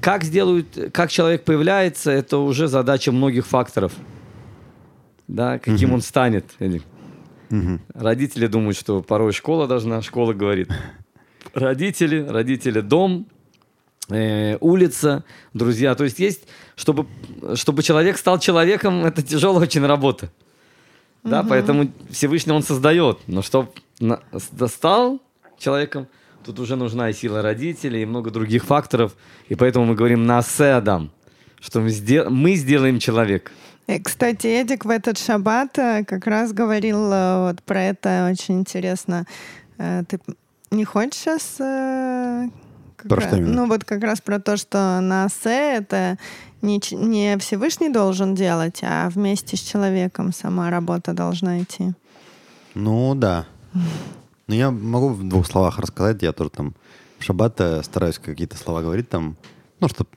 как 0.00 0.24
сделают, 0.24 0.66
как 0.92 1.10
человек 1.10 1.44
появляется, 1.44 2.10
это 2.10 2.38
уже 2.38 2.68
задача 2.68 3.12
многих 3.12 3.46
факторов. 3.46 3.92
Да, 5.28 5.58
каким 5.58 5.92
он 5.92 6.02
станет. 6.02 6.44
Эдик. 7.50 7.80
Родители 7.94 8.46
думают, 8.46 8.76
что 8.76 9.02
порой 9.02 9.32
школа 9.32 9.66
должна, 9.66 10.02
школа 10.02 10.32
говорит. 10.32 10.68
Родители, 11.54 12.26
родители 12.28 12.80
дом, 12.80 13.26
э, 14.10 14.56
улица, 14.60 15.24
друзья. 15.54 15.94
То 15.94 16.04
есть 16.04 16.18
есть, 16.18 16.42
чтобы, 16.74 17.06
чтобы 17.54 17.82
человек 17.82 18.18
стал 18.18 18.38
человеком, 18.38 19.04
это 19.06 19.22
тяжелая 19.22 19.62
очень 19.62 19.84
работа. 19.86 20.30
Да, 21.22 21.42
поэтому 21.42 21.90
Всевышний 22.10 22.52
он 22.52 22.62
создает. 22.62 23.18
Но 23.26 23.42
чтобы 23.42 23.70
стал 24.68 25.20
человеком, 25.58 26.06
тут 26.44 26.60
уже 26.60 26.76
нужна 26.76 27.10
и 27.10 27.12
сила 27.12 27.42
родителей, 27.42 28.02
и 28.02 28.06
много 28.06 28.30
других 28.30 28.64
факторов. 28.64 29.16
И 29.48 29.54
поэтому 29.56 29.86
мы 29.86 29.94
говорим 29.96 30.24
«насе 30.24 30.72
Адам», 30.76 31.10
что 31.60 31.80
мы, 31.80 31.88
сдел- 31.90 32.30
мы 32.30 32.54
сделаем 32.54 33.00
человека. 33.00 33.50
Э, 33.86 34.00
Кстати, 34.00 34.46
Эдик 34.46 34.84
в 34.84 34.90
этот 34.90 35.18
шаббат 35.18 35.78
э, 35.78 36.04
как 36.04 36.26
раз 36.26 36.52
говорил 36.52 37.10
э, 37.12 37.48
вот 37.48 37.62
про 37.62 37.82
это 37.82 38.28
очень 38.30 38.60
интересно. 38.60 39.26
Э, 39.78 40.02
Ты 40.08 40.20
не 40.70 40.84
хочешь 40.84 41.20
сейчас... 41.20 41.56
Про 41.56 43.20
что 43.20 43.36
именно? 43.36 43.52
Ну 43.52 43.66
вот 43.66 43.84
как 43.84 44.02
раз 44.02 44.20
про 44.20 44.40
то, 44.40 44.56
что 44.56 45.00
на 45.00 45.26
АСЭ 45.26 45.76
это 45.76 46.18
не, 46.62 46.80
не 46.92 47.38
Всевышний 47.38 47.90
должен 47.90 48.34
делать, 48.34 48.80
а 48.82 49.08
вместе 49.10 49.56
с 49.56 49.60
человеком 49.60 50.32
сама 50.32 50.70
работа 50.70 51.12
должна 51.12 51.62
идти. 51.62 51.92
Ну 52.74 53.14
да. 53.14 53.46
Ну 53.74 54.54
я 54.54 54.70
могу 54.70 55.10
в 55.10 55.28
двух 55.28 55.46
словах 55.46 55.78
рассказать. 55.78 56.22
Я 56.22 56.32
тоже 56.32 56.50
там 56.50 56.74
в 57.18 57.24
шаббат 57.24 57.60
стараюсь 57.82 58.18
какие-то 58.18 58.56
слова 58.56 58.80
говорить 58.80 59.08
там. 59.08 59.36
Ну, 59.78 59.88
чтобы... 59.88 60.08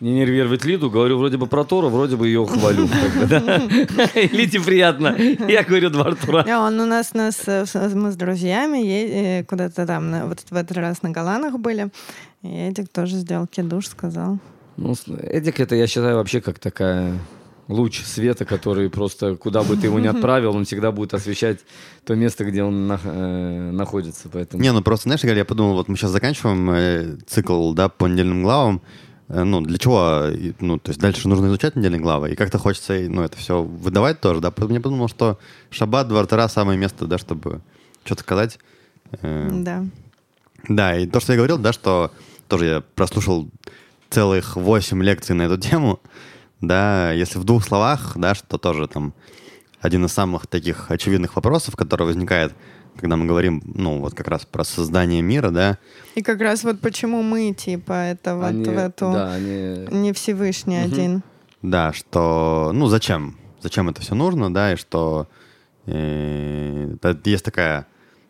Не 0.00 0.12
нервировать 0.14 0.64
Лиду, 0.64 0.90
говорю 0.90 1.18
вроде 1.18 1.36
бы 1.38 1.46
про 1.48 1.64
Тору, 1.64 1.88
вроде 1.88 2.16
бы 2.16 2.28
ее 2.28 2.46
хвалю. 2.46 2.88
Лиде 4.32 4.60
приятно. 4.60 5.16
Я 5.48 5.62
говорю 5.64 5.90
два 5.90 6.12
Тура. 6.14 6.44
А 6.48 6.66
он 6.66 6.78
у 6.80 6.86
нас, 6.86 7.14
нас 7.14 7.42
э, 7.46 7.66
с- 7.66 7.94
мы 7.94 8.12
с 8.12 8.16
друзьями 8.16 8.78
э, 9.40 9.44
куда-то 9.44 9.86
там, 9.86 10.10
на- 10.10 10.26
вот 10.26 10.44
в 10.48 10.54
этот 10.54 10.76
раз 10.76 11.02
на 11.02 11.10
Голанах 11.10 11.58
были. 11.58 11.88
И 12.42 12.48
Эдик 12.48 12.88
тоже 12.90 13.16
сделал 13.16 13.46
кидуш, 13.48 13.88
сказал. 13.88 14.38
Ну, 14.76 14.94
Эдик, 15.22 15.58
это 15.58 15.74
я 15.74 15.86
считаю 15.88 16.16
вообще 16.16 16.40
как 16.40 16.60
такая 16.60 17.12
луч 17.66 18.00
света, 18.04 18.44
который 18.44 18.88
просто, 18.88 19.34
куда 19.36 19.62
бы 19.64 19.76
ты 19.76 19.88
его 19.88 19.98
ни 19.98 20.06
отправил, 20.16 20.54
он 20.56 20.64
всегда 20.64 20.92
будет 20.92 21.12
освещать 21.14 21.58
то 22.04 22.14
место, 22.14 22.44
где 22.44 22.62
он 22.62 22.86
нах- 22.88 23.00
э, 23.04 23.70
находится. 23.72 24.28
Поэтому... 24.32 24.62
Не, 24.62 24.72
ну 24.72 24.80
просто, 24.82 25.08
знаешь, 25.08 25.24
я 25.24 25.44
подумал, 25.44 25.74
вот 25.74 25.88
мы 25.88 25.96
сейчас 25.96 26.12
заканчиваем 26.12 26.70
э, 26.70 27.16
цикл, 27.26 27.72
да, 27.74 27.88
по 27.88 28.06
недельным 28.06 28.42
главам. 28.44 28.80
Э, 29.28 29.44
ну, 29.44 29.60
для 29.60 29.78
чего? 29.78 30.26
И, 30.28 30.54
Ну, 30.60 30.78
то 30.78 30.90
есть 30.90 31.00
дальше 31.00 31.28
нужно 31.28 31.46
изучать 31.46 31.76
недельные 31.76 32.00
главы. 32.00 32.32
И 32.32 32.36
как-то 32.36 32.58
хочется, 32.58 32.94
ну, 33.08 33.22
это 33.22 33.36
все 33.36 33.62
выдавать 33.62 34.20
тоже, 34.20 34.40
да. 34.40 34.50
Поэтому 34.50 34.74
я 34.74 34.80
подумал, 34.80 35.08
что 35.08 35.38
шаббат, 35.70 36.08
два 36.08 36.24
Тора 36.26 36.48
самое 36.48 36.78
место, 36.78 37.06
да, 37.06 37.18
чтобы 37.18 37.60
что-то 38.04 38.22
сказать. 38.22 38.58
Э, 39.22 39.48
Да. 39.50 39.84
Да, 40.68 40.96
и 40.96 41.06
то, 41.06 41.20
что 41.20 41.32
я 41.32 41.36
говорил, 41.36 41.58
да, 41.58 41.72
что 41.72 42.10
тоже 42.48 42.64
я 42.66 42.80
прослушал 42.94 43.48
целых 44.10 44.56
8 44.56 45.02
лекций 45.02 45.34
на 45.34 45.42
эту 45.42 45.56
тему, 45.58 46.00
да, 46.60 47.12
если 47.12 47.38
в 47.38 47.44
двух 47.44 47.64
словах, 47.64 48.14
да, 48.16 48.34
что 48.34 48.58
тоже 48.58 48.88
там 48.88 49.14
один 49.80 50.04
из 50.04 50.12
самых 50.12 50.46
таких 50.46 50.90
очевидных 50.90 51.36
вопросов, 51.36 51.76
который 51.76 52.06
возникает, 52.06 52.52
когда 52.98 53.16
мы 53.16 53.26
говорим, 53.26 53.62
ну, 53.64 54.00
вот 54.00 54.14
как 54.14 54.28
раз 54.28 54.44
про 54.44 54.64
создание 54.64 55.22
мира, 55.22 55.50
да, 55.50 55.78
И 56.14 56.22
как 56.22 56.40
раз 56.40 56.64
вот 56.64 56.80
почему 56.80 57.22
мы, 57.22 57.52
типа, 57.52 57.92
это 57.92 58.34
вот 58.36 58.44
Они- 58.46 58.64
в 58.64 58.76
эту... 58.78 59.12
Да, 59.12 59.32
они... 59.34 59.86
Не 59.90 60.12
Всевышний 60.12 60.76
один. 60.78 61.22
да, 61.62 61.92
что, 61.92 62.70
ну, 62.74 62.86
зачем, 62.88 63.36
зачем 63.62 63.88
это 63.88 64.00
все 64.02 64.14
нужно, 64.14 64.52
да, 64.52 64.72
и 64.72 64.76
что 64.76 65.28
э, 65.86 66.94
да, 67.00 67.16
есть 67.24 67.44
такая, 67.44 67.86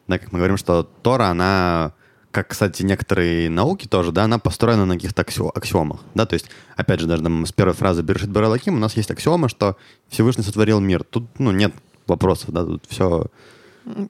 да, 0.07 0.19
как 0.19 0.33
мы 0.33 0.39
говорим, 0.39 0.57
что 0.57 0.83
Тора, 1.03 1.27
она, 1.29 1.93
как, 2.31 2.49
кстати, 2.49 2.83
некоторые 2.83 3.51
науки 3.51 3.87
тоже, 3.87 4.13
да, 4.13 4.25
она 4.25 4.39
построена 4.39 4.85
на 4.87 4.95
каких-то 4.95 5.23
аксио- 5.23 5.51
аксиомах, 5.55 6.01
да, 6.15 6.27
то 6.27 6.35
есть, 6.35 6.47
опять 6.77 7.01
же, 7.01 7.07
даже 7.07 7.23
там 7.23 7.45
с 7.47 7.53
первой 7.53 7.75
фразы 7.75 8.03
«Берешит 8.03 8.31
Баралаким» 8.31 8.75
у 8.75 8.79
нас 8.79 8.97
есть 8.97 9.11
аксиома, 9.11 9.49
что 9.49 9.77
Всевышний 10.09 10.45
сотворил 10.45 10.81
мир. 10.81 11.05
Тут, 11.05 11.27
ну, 11.39 11.51
нет 11.51 11.73
вопросов, 12.07 12.51
да, 12.51 12.65
тут 12.65 12.85
все 12.89 13.27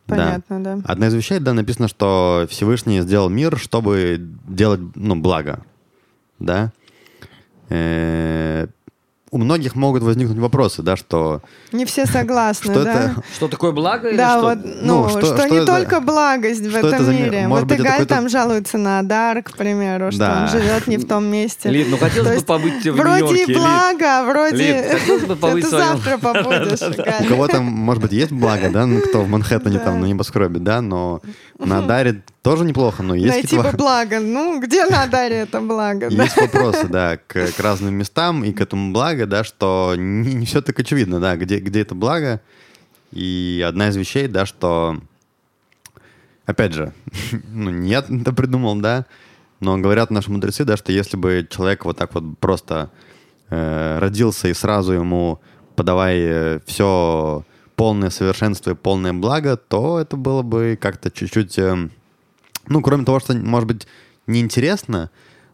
Понятно, 0.07 0.63
да. 0.63 0.79
Одна 0.85 1.09
из 1.09 1.15
вещей, 1.15 1.39
да, 1.39 1.53
написано, 1.53 1.89
что 1.89 2.47
Всевышний 2.51 3.01
сделал 3.01 3.29
мир, 3.29 3.59
чтобы 3.59 4.21
делать, 4.47 4.81
ну, 4.95 5.17
благо, 5.17 5.65
да. 6.39 6.73
Э, 7.69 8.67
у 9.31 9.39
многих 9.39 9.75
могут 9.75 10.03
возникнуть 10.03 10.39
вопросы, 10.39 10.83
да, 10.83 10.97
что 10.97 11.43
Не 11.73 11.85
все 11.85 12.07
согласны, 12.07 12.73
что 12.73 12.85
да? 12.85 12.93
это, 12.93 13.23
Что 13.37 13.49
такое 13.49 13.73
благо 13.73 14.09
или 14.09 14.17
Да, 14.17 14.39
что? 14.39 14.41
вот, 14.49 14.59
ну, 14.65 15.03
Ну, 15.03 15.09
что, 15.11 15.21
что- 15.21 15.37
что 15.39 15.49
не 15.49 15.57
это- 15.59 15.67
только 15.67 16.01
благость 16.01 16.61
в 16.63 16.71
что 16.71 16.79
это 16.79 16.89
этом 16.97 17.11
мир? 17.11 17.25
мире. 17.27 17.49
Может 17.49 17.65
вот 17.65 17.69
быть, 17.69 17.79
это 17.81 17.83
Игаль 17.89 17.93
какой-то- 17.99 18.15
там 18.15 18.29
жалуется 18.29 18.79
на 18.79 18.99
Адар, 19.01 19.43
к 19.43 19.53
примеру, 19.57 20.11
что 20.13 20.21
Да. 20.21 20.41
он 20.43 20.49
живет 20.49 20.87
не 20.87 20.97
в 20.97 21.07
том 21.07 21.25
месте. 21.27 21.69
Лид, 21.69 21.89
ну 21.91 21.97
То 21.99 22.05
хотелось 22.05 22.29
бы 22.29 22.35
есть 22.35 22.47
побыть 22.47 22.87
в 22.87 22.93
Вроде 22.95 23.45
и 23.45 23.55
благо, 23.55 24.05
а 24.21 24.25
вроде... 24.25 24.65
Это 24.99 24.99
своем- 25.39 25.63
завтра 25.71 26.19
побудешь, 26.19 26.83
у 26.83 27.03
Галь. 27.03 27.27
кого-то, 27.29 27.61
может 27.61 28.03
быть, 28.03 28.13
есть 28.13 28.33
благо, 28.33 28.71
да, 28.71 28.87
ну, 28.87 29.01
кто 29.01 29.23
в 29.23 29.29
Манхэттене 29.29 29.79
там 29.79 30.01
на 30.01 30.07
небоскребе, 30.07 30.59
да, 30.59 30.81
но 30.81 31.21
на 31.59 31.83
Даре 31.87 32.23
тоже 32.49 32.65
неплохо, 32.65 33.03
но 33.03 33.15
есть 33.15 33.29
Найти 33.29 33.57
бы 33.57 33.63
какие-то 33.63 33.77
благо. 33.77 34.21
Ну, 34.21 34.59
где 34.59 34.87
на 34.87 35.03
Адаре 35.03 35.37
это 35.37 35.61
благо? 35.61 36.09
Есть 36.09 36.37
вопросы, 36.37 36.89
да, 36.89 37.19
к, 37.19 37.53
к 37.53 37.61
разным 37.61 37.95
местам 37.95 38.43
и 38.43 38.53
к 38.53 38.61
этому 38.63 38.95
благо, 38.95 39.27
да, 39.27 39.45
что 39.45 39.93
не, 39.99 40.33
не 40.33 40.47
все 40.47 40.63
так 40.63 40.79
очевидно, 40.81 41.21
да, 41.21 41.37
где, 41.37 41.59
где 41.59 41.83
это 41.83 41.95
благо. 41.95 42.41
И 43.13 43.63
одна 43.69 43.89
из 43.89 43.97
вещей, 43.97 44.29
да, 44.29 44.47
что, 44.47 44.99
опять 46.47 46.73
же, 46.73 46.95
ну, 47.53 47.69
нет, 47.69 48.09
это 48.09 48.33
придумал, 48.33 48.77
да, 48.77 49.05
но 49.61 49.77
говорят 49.77 50.11
наши 50.11 50.31
мудрецы, 50.31 50.65
да, 50.65 50.79
что 50.79 50.91
если 50.91 51.19
бы 51.19 51.47
человек 51.51 51.85
вот 51.85 51.99
так 51.99 52.15
вот 52.15 52.39
просто 52.39 52.91
э, 53.51 53.99
родился 53.99 54.49
и 54.49 54.55
сразу 54.55 54.95
ему 54.95 55.39
подавай 55.77 56.61
все 56.65 57.45
полное 57.77 58.09
совершенство 58.09 58.71
и 58.71 58.75
полное 58.75 59.13
благо, 59.13 59.59
то 59.59 60.01
это 60.01 60.17
было 60.17 60.41
бы 60.41 60.79
как-то 60.81 61.11
чуть-чуть, 61.11 61.59
э, 61.59 61.91
ну, 62.69 62.83
кроме 62.83 63.05
того, 63.05 63.21
что, 63.21 63.35
может 63.35 63.67
быть, 63.67 63.87
неинтересно, 64.27 65.11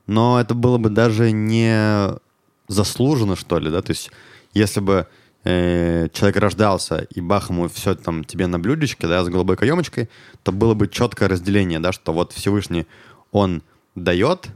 но 0.06 0.40
это 0.40 0.54
было 0.54 0.78
бы 0.78 0.90
даже 0.90 1.30
не 1.30 2.14
заслуженно, 2.68 3.36
что 3.36 3.58
ли, 3.58 3.70
да, 3.70 3.82
то 3.82 3.90
есть 3.92 4.10
если 4.52 4.80
бы 4.80 5.06
э, 5.44 6.08
человек 6.12 6.36
рождался, 6.36 7.06
и 7.14 7.20
бах 7.20 7.50
ему 7.50 7.68
все 7.68 7.94
там 7.94 8.24
тебе 8.24 8.46
на 8.46 8.58
блюдечке, 8.58 9.06
да, 9.06 9.24
с 9.24 9.28
голубой 9.28 9.56
каемочкой, 9.56 10.08
то 10.42 10.52
было 10.52 10.74
бы 10.74 10.88
четкое 10.88 11.28
разделение, 11.28 11.80
да, 11.80 11.92
что 11.92 12.12
вот 12.12 12.32
Всевышний, 12.32 12.86
он 13.32 13.62
дает, 13.94 14.48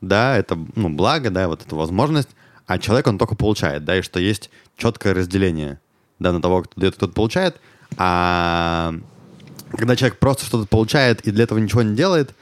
да, 0.00 0.36
это, 0.36 0.58
ну, 0.74 0.88
благо, 0.88 1.30
да, 1.30 1.48
вот 1.48 1.64
эту 1.64 1.76
возможность, 1.76 2.30
а 2.66 2.78
человек, 2.78 3.06
он 3.06 3.18
только 3.18 3.34
получает, 3.34 3.84
да, 3.84 3.98
и 3.98 4.02
что 4.02 4.20
есть 4.20 4.50
четкое 4.76 5.14
разделение, 5.14 5.80
да, 6.18 6.32
на 6.32 6.40
того, 6.40 6.62
кто 6.62 6.80
дает, 6.80 6.96
кто 6.96 7.08
получает, 7.08 7.60
а 7.96 8.94
когда 9.76 9.96
человек 9.96 10.18
просто 10.18 10.44
что-то 10.46 10.66
получает 10.66 11.20
и 11.22 11.30
для 11.30 11.44
этого 11.44 11.58
ничего 11.58 11.82
не 11.82 11.94
делает, 11.94 12.34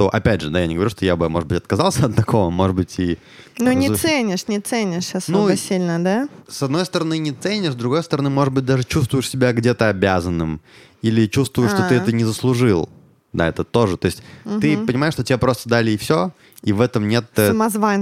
что, 0.00 0.08
опять 0.08 0.40
же, 0.40 0.48
да, 0.48 0.60
я 0.60 0.66
не 0.66 0.76
говорю, 0.76 0.88
что 0.88 1.04
я 1.04 1.14
бы, 1.14 1.28
может 1.28 1.46
быть, 1.46 1.58
отказался 1.58 2.06
от 2.06 2.16
такого, 2.16 2.48
может 2.48 2.74
быть, 2.74 2.98
и... 2.98 3.18
Ну, 3.58 3.70
не 3.72 3.94
ценишь, 3.94 4.48
не 4.48 4.58
ценишь 4.58 5.14
особо 5.14 5.50
ну, 5.50 5.56
сильно, 5.56 6.02
да? 6.02 6.26
С 6.48 6.62
одной 6.62 6.86
стороны, 6.86 7.18
не 7.18 7.32
ценишь, 7.32 7.72
с 7.72 7.76
другой 7.76 8.02
стороны, 8.02 8.30
может 8.30 8.54
быть, 8.54 8.64
даже 8.64 8.84
чувствуешь 8.84 9.28
себя 9.28 9.52
где-то 9.52 9.90
обязанным 9.90 10.62
или 11.02 11.26
чувствуешь, 11.26 11.72
А-а-а. 11.72 11.80
что 11.80 11.88
ты 11.90 11.96
а. 11.96 12.02
это 12.02 12.12
не 12.12 12.24
заслужил. 12.24 12.88
Да, 13.34 13.46
это 13.46 13.62
тоже. 13.62 13.98
То 13.98 14.06
есть 14.06 14.22
угу. 14.46 14.60
ты 14.60 14.78
понимаешь, 14.78 15.12
что 15.12 15.22
тебе 15.22 15.36
просто 15.36 15.68
дали 15.68 15.90
и 15.90 15.98
все, 15.98 16.32
и 16.62 16.72
в 16.72 16.80
этом 16.80 17.06
нет 17.06 17.26
э, 17.36 17.52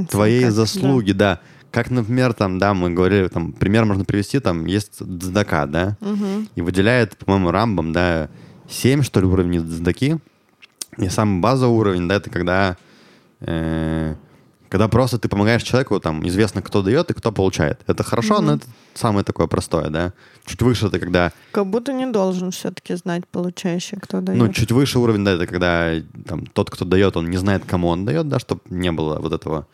твоей 0.09 0.50
заслуги, 0.50 1.11
да. 1.11 1.35
да. 1.35 1.40
Как, 1.72 1.90
например, 1.90 2.33
там, 2.33 2.61
да, 2.61 2.74
мы 2.74 2.90
говорили, 2.90 3.26
там, 3.26 3.52
пример 3.52 3.87
можно 3.87 4.04
привести, 4.04 4.38
там, 4.38 4.66
есть 4.66 5.04
дздака, 5.04 5.66
да, 5.66 5.96
угу. 6.00 6.46
и 6.54 6.62
выделяет, 6.62 7.16
по-моему, 7.16 7.50
рамбом, 7.50 7.92
да, 7.92 8.28
7, 8.68 9.02
что 9.02 9.20
ли, 9.20 9.26
уровней 9.26 9.61
дздаки, 9.61 10.18
и 10.96 11.09
самый 11.09 11.40
базовый 11.40 11.78
уровень, 11.78 12.09
да, 12.09 12.16
это 12.16 12.28
когда, 12.28 12.76
э, 13.40 14.14
когда 14.68 14.88
просто 14.88 15.18
ты 15.18 15.28
помогаешь 15.28 15.62
человеку, 15.62 16.00
там, 16.00 16.26
известно, 16.28 16.61
кто 16.61 16.83
дает 16.83 17.11
и 17.11 17.14
кто 17.14 17.33
получает. 17.33 17.81
Это 17.87 18.02
хорошо, 18.02 18.37
угу. 18.37 18.42
но 18.42 18.54
это 18.54 18.66
самое 18.94 19.24
такое 19.24 19.46
простое, 19.46 19.90
да. 19.90 20.12
Чуть 20.44 20.61
выше 20.61 20.87
это 20.87 20.98
когда... 20.98 21.33
Как 21.52 21.66
будто 21.66 21.92
не 21.92 22.07
должен 22.07 22.50
все-таки 22.50 22.94
знать 22.94 23.26
получающий, 23.28 23.98
кто 23.98 24.20
дает. 24.20 24.38
Ну, 24.38 24.52
чуть 24.52 24.72
выше 24.72 24.98
уровень, 24.98 25.24
да, 25.24 25.33
это 25.33 25.46
когда 25.46 25.92
там, 26.26 26.46
тот, 26.46 26.70
кто 26.70 26.85
дает, 26.85 27.16
он 27.16 27.31
не 27.31 27.37
знает, 27.37 27.64
кому 27.66 27.88
он 27.88 28.04
дает, 28.04 28.28
да, 28.28 28.38
чтобы 28.38 28.61
не 28.68 28.92
было 28.92 29.18
вот 29.18 29.33
этого 29.33 29.66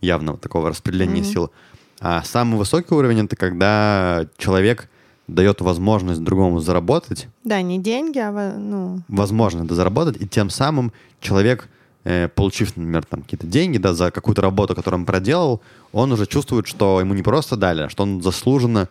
явного 0.00 0.38
такого 0.38 0.68
распределения 0.68 1.22
mm-hmm. 1.22 1.32
сил. 1.32 1.52
А 2.00 2.22
самый 2.22 2.56
высокий 2.56 2.94
уровень 2.94 3.24
это 3.24 3.34
когда 3.34 4.26
человек 4.36 4.88
дает 5.28 5.60
возможность 5.60 6.22
другому 6.22 6.60
заработать. 6.60 7.28
Да, 7.44 7.62
не 7.62 7.78
деньги, 7.78 8.18
а 8.18 8.56
ну. 8.58 9.02
Возможность 9.08 9.66
это 9.66 9.74
заработать, 9.74 10.20
и 10.20 10.26
тем 10.26 10.50
самым 10.50 10.92
человек, 11.20 11.68
э, 12.04 12.28
получив, 12.28 12.76
например, 12.76 13.04
там 13.04 13.22
какие-то 13.22 13.46
деньги, 13.46 13.78
да, 13.78 13.94
за 13.94 14.10
какую-то 14.10 14.42
работу, 14.42 14.74
которую 14.74 15.00
он 15.00 15.06
проделал, 15.06 15.60
он 15.92 16.12
уже 16.12 16.26
чувствует, 16.26 16.66
что 16.66 17.00
ему 17.00 17.14
не 17.14 17.22
просто 17.22 17.56
дали, 17.56 17.82
а 17.82 17.88
что 17.88 18.02
он 18.02 18.22
заслуженно 18.22 18.88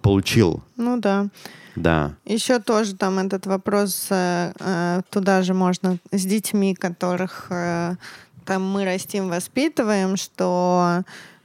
получил. 0.00 0.62
Ну 0.76 0.98
да. 0.98 1.28
Да. 1.76 2.14
Еще 2.24 2.58
тоже 2.58 2.94
там 2.94 3.18
этот 3.18 3.46
вопрос 3.46 4.06
э, 4.10 4.52
э, 4.58 5.02
туда 5.10 5.42
же 5.42 5.54
можно 5.54 5.98
с 6.10 6.24
детьми, 6.24 6.74
которых 6.74 7.46
э, 7.50 7.94
там 8.44 8.68
мы 8.68 8.84
растим, 8.84 9.28
воспитываем, 9.28 10.16
что 10.16 11.02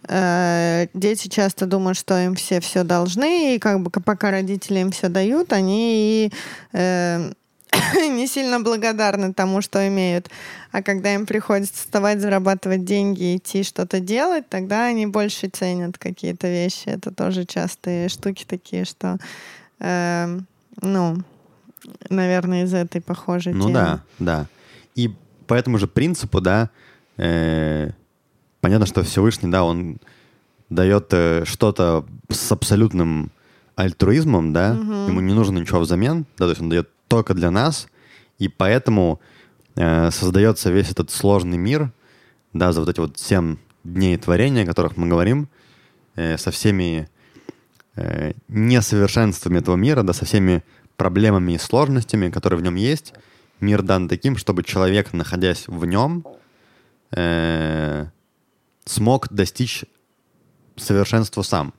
э, 0.08 0.88
дети 0.94 1.28
часто 1.28 1.66
думают, 1.66 1.98
что 1.98 2.18
им 2.20 2.36
все 2.36 2.60
все 2.60 2.84
должны, 2.84 3.56
и 3.56 3.60
как 3.60 3.82
бы 3.82 3.90
пока 3.90 4.32
родители 4.32 4.80
им 4.80 4.92
все 4.92 5.10
дают, 5.10 5.54
они 5.54 6.32
э, 6.74 7.32
не 7.96 8.28
сильно 8.28 8.60
благодарны 8.60 9.34
тому, 9.34 9.62
что 9.62 9.88
имеют. 9.88 10.30
А 10.72 10.82
когда 10.82 11.14
им 11.14 11.26
приходится 11.26 11.74
вставать, 11.76 12.20
зарабатывать 12.20 12.84
деньги, 12.86 13.38
идти 13.38 13.64
что-то 13.64 14.00
делать, 14.00 14.50
тогда 14.50 14.86
они 14.86 15.06
больше 15.06 15.48
ценят 15.50 15.98
какие-то 15.98 16.48
вещи. 16.48 16.88
Это 16.88 17.12
тоже 17.12 17.46
частые 17.46 18.10
штуки 18.10 18.46
такие, 18.48 18.86
что, 18.86 19.18
э, 19.80 20.40
ну, 20.82 21.18
наверное, 22.10 22.64
из 22.64 22.74
этой 22.74 23.02
похожей 23.02 23.54
Ну 23.54 23.68
темы. 23.68 23.74
да, 23.74 24.04
да. 24.20 24.46
И 24.96 25.14
по 25.48 25.54
этому 25.54 25.78
же 25.78 25.88
принципу, 25.88 26.42
да, 26.42 26.70
э, 27.18 27.92
понятно, 28.62 28.86
что 28.86 29.04
Всевышний, 29.04 29.50
да, 29.50 29.64
он 29.64 29.98
дает 30.70 31.08
э, 31.12 31.44
что-то 31.46 32.06
с 32.30 32.52
абсолютным 32.52 33.32
альтруизмом, 33.76 34.54
да, 34.54 34.74
угу. 34.74 35.10
ему 35.10 35.22
не 35.22 35.34
нужно 35.34 35.60
ничего 35.60 35.80
взамен, 35.80 36.26
да, 36.38 36.46
то 36.46 36.50
есть 36.50 36.62
он 36.62 36.70
дает 36.70 36.90
только 37.08 37.34
для 37.34 37.52
нас, 37.52 37.88
и 38.40 38.48
поэтому 38.48 39.20
э, 39.76 40.10
создается 40.12 40.72
весь 40.72 40.92
этот 40.92 41.12
сложный 41.12 41.58
мир, 41.58 41.92
да, 42.54 42.72
за 42.72 42.80
вот 42.80 42.90
эти 42.90 43.00
вот 43.00 43.18
семь 43.18 43.58
дней 43.84 44.18
творения, 44.18 44.64
о 44.64 44.66
которых 44.66 44.98
мы 44.98 45.08
говорим, 45.08 45.48
э, 46.16 46.38
со 46.38 46.52
всеми 46.52 47.10
э, 47.96 48.34
несовершенствами 48.48 49.60
этого 49.60 49.76
мира, 49.76 50.04
да, 50.04 50.14
со 50.14 50.26
всеми 50.26 50.64
проблемами 50.98 51.54
и 51.54 51.58
сложностями, 51.58 52.30
которые 52.30 52.60
в 52.60 52.64
нем 52.64 52.76
есть, 52.76 53.14
мир 53.60 53.82
дан 53.82 54.08
таким, 54.08 54.38
чтобы 54.38 54.64
человек, 54.64 55.14
находясь 55.14 55.68
в 55.68 55.86
нем, 55.86 56.26
э, 57.12 58.08
смог 58.86 59.28
достичь 59.32 59.86
совершенства 60.78 61.42
сам, 61.42 61.74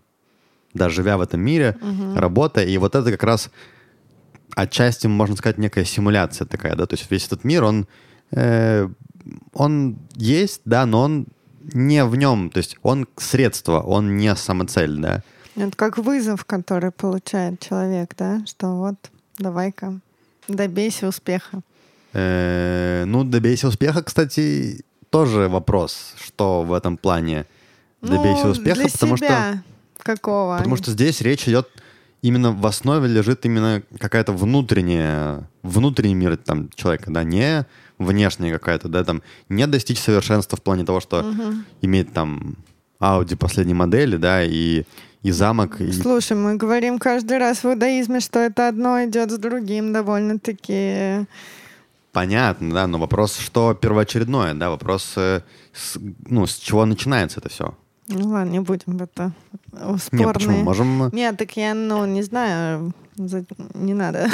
да, 0.75 0.88
живя 0.88 1.16
в 1.16 1.21
этом 1.21 1.40
мире, 1.40 1.77
угу. 1.81 2.19
работая. 2.19 2.66
И 2.66 2.77
вот 2.79 2.95
это 2.95 3.11
как 3.11 3.23
раз 3.23 3.51
отчасти, 4.55 5.07
можно 5.07 5.37
сказать, 5.37 5.59
некая 5.59 5.85
симуляция 5.85 6.47
такая, 6.47 6.75
да, 6.77 6.87
то 6.87 6.95
есть 6.95 7.11
весь 7.11 7.27
этот 7.27 7.45
мир, 7.45 7.64
он, 7.64 7.87
э, 8.33 8.88
он 9.53 9.99
есть, 10.14 10.62
да, 10.64 10.87
но 10.87 11.03
он 11.03 11.27
не 11.73 12.05
в 12.05 12.16
нем, 12.16 12.51
то 12.51 12.59
есть 12.59 12.77
он 12.83 13.07
средство, 13.16 13.81
он 13.81 14.16
не 14.16 14.35
самоцель, 14.35 14.99
да. 14.99 15.23
Это 15.57 15.77
как 15.77 15.99
вызов, 15.99 16.45
который 16.45 16.90
получает 16.90 17.61
человек, 17.61 18.14
да, 18.16 18.42
что 18.47 18.77
вот, 18.77 18.97
давай-ка, 19.38 20.01
добейся 20.49 21.09
успеха. 21.09 21.61
Э, 22.12 23.05
ну, 23.07 23.25
добейся 23.25 23.69
успеха, 23.69 24.03
кстати, 24.03 24.85
тоже 25.16 25.48
вопрос, 25.48 26.14
что 26.22 26.62
в 26.62 26.74
этом 26.74 26.98
плане 26.98 27.46
добейся 28.02 28.44
ну, 28.44 28.50
успеха, 28.50 28.81
для 28.81 28.88
потому 28.90 29.16
себя 29.16 29.62
что 29.96 30.02
какого? 30.02 30.59
Потому 30.59 30.76
что 30.76 30.90
здесь 30.90 31.22
речь 31.22 31.48
идет 31.48 31.68
именно 32.20 32.52
в 32.52 32.66
основе 32.66 33.09
лежит 33.09 33.46
именно 33.46 33.83
какая-то 33.98 34.33
внутренняя 34.33 35.48
внутренний 35.62 36.14
мир 36.14 36.37
там 36.37 36.68
человека, 36.74 37.11
да, 37.11 37.24
не 37.24 37.64
внешняя 37.98 38.52
какая-то, 38.52 38.88
да, 38.88 39.05
там 39.05 39.22
не 39.48 39.66
достичь 39.66 40.00
совершенства 40.00 40.59
в 40.59 40.62
плане 40.62 40.85
того, 40.85 41.00
что 41.00 41.20
угу. 41.20 41.55
иметь 41.81 42.12
там 42.12 42.57
Audi 43.00 43.37
последней 43.37 43.74
модели, 43.74 44.18
да, 44.18 44.44
и 44.44 44.85
и 45.22 45.33
замок. 45.33 45.81
И... 45.81 45.90
Слушай, 45.92 46.37
мы 46.37 46.57
говорим 46.57 46.98
каждый 46.98 47.38
раз 47.38 47.64
в 47.64 47.66
иудаизме, 47.66 48.20
что 48.20 48.38
это 48.38 48.68
одно 48.68 49.02
идет 49.05 49.33
с 49.33 49.38
другим 49.38 49.92
довольно-таки 49.92 51.26
Понятно, 52.16 52.72
да, 52.72 52.87
но 52.87 52.96
вопрос, 52.96 53.37
что 53.37 53.74
первоочередное, 53.74 54.55
да, 54.55 54.70
вопрос, 54.70 55.12
э, 55.16 55.42
с, 55.74 55.98
ну, 56.26 56.46
с 56.46 56.55
чего 56.55 56.87
начинается 56.87 57.40
это 57.40 57.50
все? 57.50 57.74
Ну 58.09 58.31
ладно, 58.31 58.52
не 58.52 58.61
будем 58.61 58.96
это 59.02 59.35
спорные. 59.98 60.24
Нет, 60.24 60.33
почему? 60.33 60.57
Можем... 60.62 61.11
Нет, 61.12 61.37
так 61.37 61.55
я, 61.59 61.74
ну, 61.74 62.07
не 62.07 62.22
знаю, 62.22 62.94
не 63.18 63.92
надо. 63.92 64.31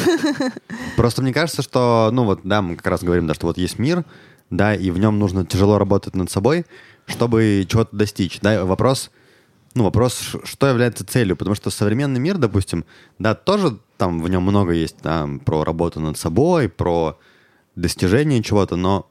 Просто 0.96 1.22
мне 1.22 1.32
кажется, 1.32 1.62
что, 1.62 2.10
ну 2.12 2.22
вот, 2.22 2.42
да, 2.44 2.62
мы 2.62 2.76
как 2.76 2.86
раз 2.86 3.02
говорим, 3.02 3.26
да, 3.26 3.34
что 3.34 3.48
вот 3.48 3.58
есть 3.58 3.80
мир, 3.80 4.04
да, 4.48 4.76
и 4.76 4.92
в 4.92 5.00
нем 5.00 5.18
нужно 5.18 5.44
тяжело 5.44 5.76
работать 5.76 6.14
над 6.14 6.30
собой, 6.30 6.66
чтобы 7.06 7.66
чего-то 7.68 7.96
достичь, 7.96 8.38
да, 8.42 8.64
вопрос, 8.64 9.10
ну, 9.74 9.82
вопрос, 9.82 10.36
что 10.44 10.68
является 10.68 11.04
целью, 11.04 11.34
потому 11.34 11.56
что 11.56 11.70
современный 11.70 12.20
мир, 12.20 12.38
допустим, 12.38 12.84
да, 13.18 13.34
тоже 13.34 13.76
там 13.96 14.22
в 14.22 14.28
нем 14.28 14.44
много 14.44 14.70
есть, 14.70 14.98
там, 14.98 15.40
про 15.40 15.64
работу 15.64 15.98
над 15.98 16.16
собой, 16.16 16.68
про 16.68 17.18
достижение 17.74 18.42
чего-то, 18.42 18.76
но 18.76 19.08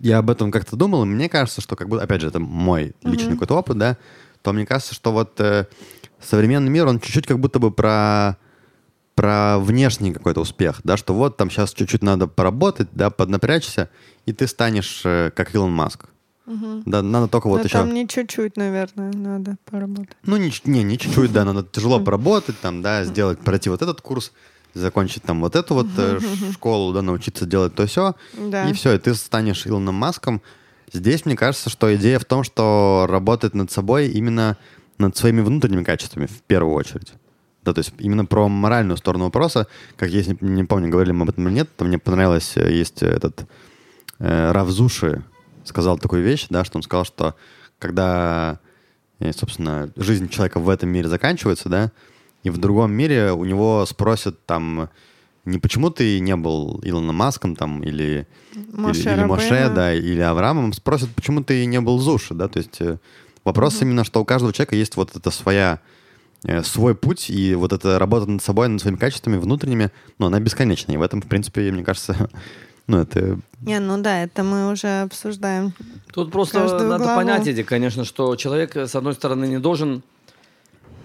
я 0.00 0.18
об 0.18 0.30
этом 0.30 0.50
как-то 0.50 0.76
думал, 0.76 1.02
и 1.04 1.06
мне 1.06 1.28
кажется, 1.28 1.60
что 1.60 1.76
как 1.76 1.88
будто, 1.88 2.02
опять 2.02 2.20
же, 2.20 2.28
это 2.28 2.40
мой 2.40 2.94
личный 3.02 3.28
mm-hmm. 3.28 3.32
какой-то 3.34 3.56
опыт, 3.56 3.78
да, 3.78 3.96
то 4.42 4.52
мне 4.52 4.66
кажется, 4.66 4.94
что 4.94 5.12
вот 5.12 5.40
э, 5.40 5.66
современный 6.20 6.70
мир, 6.70 6.86
он 6.86 7.00
чуть-чуть 7.00 7.26
как 7.26 7.38
будто 7.38 7.58
бы 7.58 7.70
про 7.70 8.36
про 9.14 9.58
внешний 9.58 10.12
какой-то 10.12 10.40
успех, 10.40 10.80
да, 10.84 10.96
что 10.96 11.14
вот 11.14 11.36
там 11.36 11.50
сейчас 11.50 11.72
чуть-чуть 11.74 12.02
надо 12.02 12.26
поработать, 12.26 12.88
да, 12.92 13.10
поднапрячься, 13.10 13.90
и 14.24 14.32
ты 14.32 14.46
станешь 14.46 15.02
э, 15.04 15.30
как 15.34 15.54
Илон 15.54 15.70
Маск. 15.70 16.06
Угу. 16.46 16.82
Да, 16.86 17.02
надо 17.02 17.28
только 17.28 17.48
вот 17.48 17.58
Но 17.58 17.64
еще... 17.64 17.78
там 17.78 17.94
не 17.94 18.08
чуть-чуть, 18.08 18.56
наверное, 18.56 19.12
надо 19.12 19.56
поработать. 19.64 20.16
Ну, 20.24 20.36
не, 20.38 20.50
не, 20.64 20.82
не 20.82 20.98
чуть-чуть, 20.98 21.32
да, 21.32 21.44
надо 21.44 21.62
тяжело 21.62 22.00
поработать, 22.00 22.58
там, 22.60 22.82
да, 22.82 23.04
сделать, 23.04 23.38
пройти 23.38 23.70
вот 23.70 23.82
этот 23.82 24.00
курс, 24.00 24.32
закончить 24.74 25.22
там 25.22 25.40
вот 25.40 25.56
эту 25.56 25.74
вот 25.74 25.86
э, 25.96 26.20
школу, 26.52 26.92
да, 26.92 27.02
научиться 27.02 27.46
делать 27.46 27.74
то 27.74 27.86
все, 27.86 28.14
да. 28.36 28.68
и 28.68 28.72
все, 28.72 28.94
и 28.94 28.98
ты 28.98 29.14
станешь 29.14 29.66
Илоном 29.66 29.94
Маском. 29.94 30.42
Здесь 30.92 31.24
мне 31.24 31.36
кажется, 31.36 31.70
что 31.70 31.94
идея 31.96 32.18
в 32.18 32.24
том, 32.24 32.44
что 32.44 33.06
работать 33.08 33.54
над 33.54 33.70
собой 33.70 34.08
именно 34.08 34.56
над 34.98 35.16
своими 35.16 35.40
внутренними 35.40 35.84
качествами 35.84 36.26
в 36.26 36.42
первую 36.42 36.74
очередь. 36.74 37.14
Да, 37.62 37.72
то 37.72 37.78
есть 37.78 37.92
именно 37.98 38.24
про 38.24 38.48
моральную 38.48 38.96
сторону 38.96 39.24
вопроса, 39.24 39.68
как 39.96 40.10
я 40.10 40.22
не, 40.24 40.36
не 40.40 40.64
помню, 40.64 40.90
говорили 40.90 41.12
мы 41.12 41.22
об 41.22 41.30
этом 41.30 41.46
или 41.46 41.54
нет, 41.54 41.70
то 41.76 41.84
мне 41.84 41.98
понравилось, 41.98 42.56
э, 42.56 42.72
есть 42.72 43.02
этот 43.02 43.46
э, 44.18 44.50
Равзуши 44.50 45.22
сказал 45.64 45.98
такую 45.98 46.22
вещь, 46.22 46.46
да, 46.50 46.64
что 46.64 46.78
он 46.78 46.82
сказал, 46.82 47.04
что 47.04 47.36
когда, 47.78 48.58
э, 49.20 49.32
собственно, 49.32 49.90
жизнь 49.96 50.28
человека 50.28 50.58
в 50.58 50.68
этом 50.68 50.88
мире 50.88 51.08
заканчивается, 51.08 51.68
да, 51.68 51.92
и 52.42 52.50
в 52.50 52.58
другом 52.58 52.92
мире 52.92 53.32
у 53.32 53.44
него 53.44 53.84
спросят 53.86 54.44
там 54.46 54.88
не 55.44 55.58
почему 55.58 55.90
ты 55.90 56.20
не 56.20 56.36
был 56.36 56.80
Илоном 56.84 57.16
Маском 57.16 57.56
там 57.56 57.82
или 57.82 58.26
Моше, 58.72 59.00
или, 59.00 59.10
или 59.10 59.24
Моше 59.24 59.72
да, 59.74 59.92
или 59.92 60.20
Авраамом, 60.20 60.72
спросят, 60.72 61.10
почему 61.14 61.42
ты 61.42 61.64
не 61.66 61.80
был 61.80 61.98
Зуши, 61.98 62.34
да, 62.34 62.46
то 62.46 62.58
есть 62.58 62.80
э, 62.80 62.98
вопрос 63.44 63.76
угу. 63.76 63.86
именно, 63.86 64.04
что 64.04 64.20
у 64.20 64.24
каждого 64.24 64.52
человека 64.52 64.76
есть 64.76 64.94
вот 64.96 65.16
эта 65.16 65.30
своя 65.30 65.80
э, 66.44 66.62
свой 66.62 66.94
путь, 66.94 67.28
и 67.28 67.56
вот 67.56 67.72
эта 67.72 67.98
работа 67.98 68.30
над 68.30 68.40
собой, 68.40 68.68
над 68.68 68.80
своими 68.80 68.96
качествами 68.98 69.36
внутренними, 69.36 69.90
ну, 70.18 70.26
она 70.26 70.38
бесконечная, 70.38 70.94
и 70.94 70.98
в 70.98 71.02
этом, 71.02 71.20
в 71.20 71.26
принципе, 71.26 71.72
мне 71.72 71.82
кажется, 71.82 72.30
Ну, 72.88 72.98
это... 72.98 73.38
Не, 73.60 73.78
ну 73.78 74.02
да, 74.02 74.24
это 74.24 74.42
мы 74.42 74.70
уже 74.72 75.02
обсуждаем. 75.02 75.72
Тут 76.12 76.32
просто 76.32 76.60
надо 76.64 77.04
главу. 77.04 77.20
понять, 77.20 77.46
Эдик, 77.46 77.68
конечно, 77.68 78.04
что 78.04 78.34
человек, 78.36 78.76
э, 78.76 78.86
с 78.86 78.94
одной 78.94 79.14
стороны, 79.14 79.46
не 79.46 79.58
должен 79.58 80.02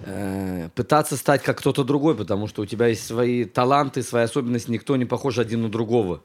э, 0.07 0.69
пытаться 0.73 1.17
стать 1.17 1.43
как 1.43 1.57
кто-то 1.57 1.83
другой, 1.83 2.15
потому 2.15 2.47
что 2.47 2.61
у 2.61 2.65
тебя 2.65 2.87
есть 2.87 3.05
свои 3.05 3.43
таланты, 3.45 4.01
свои 4.01 4.23
особенности, 4.23 4.71
никто 4.71 4.95
не 4.95 5.05
похож 5.05 5.37
один 5.37 5.61
на 5.63 5.69
другого. 5.69 6.23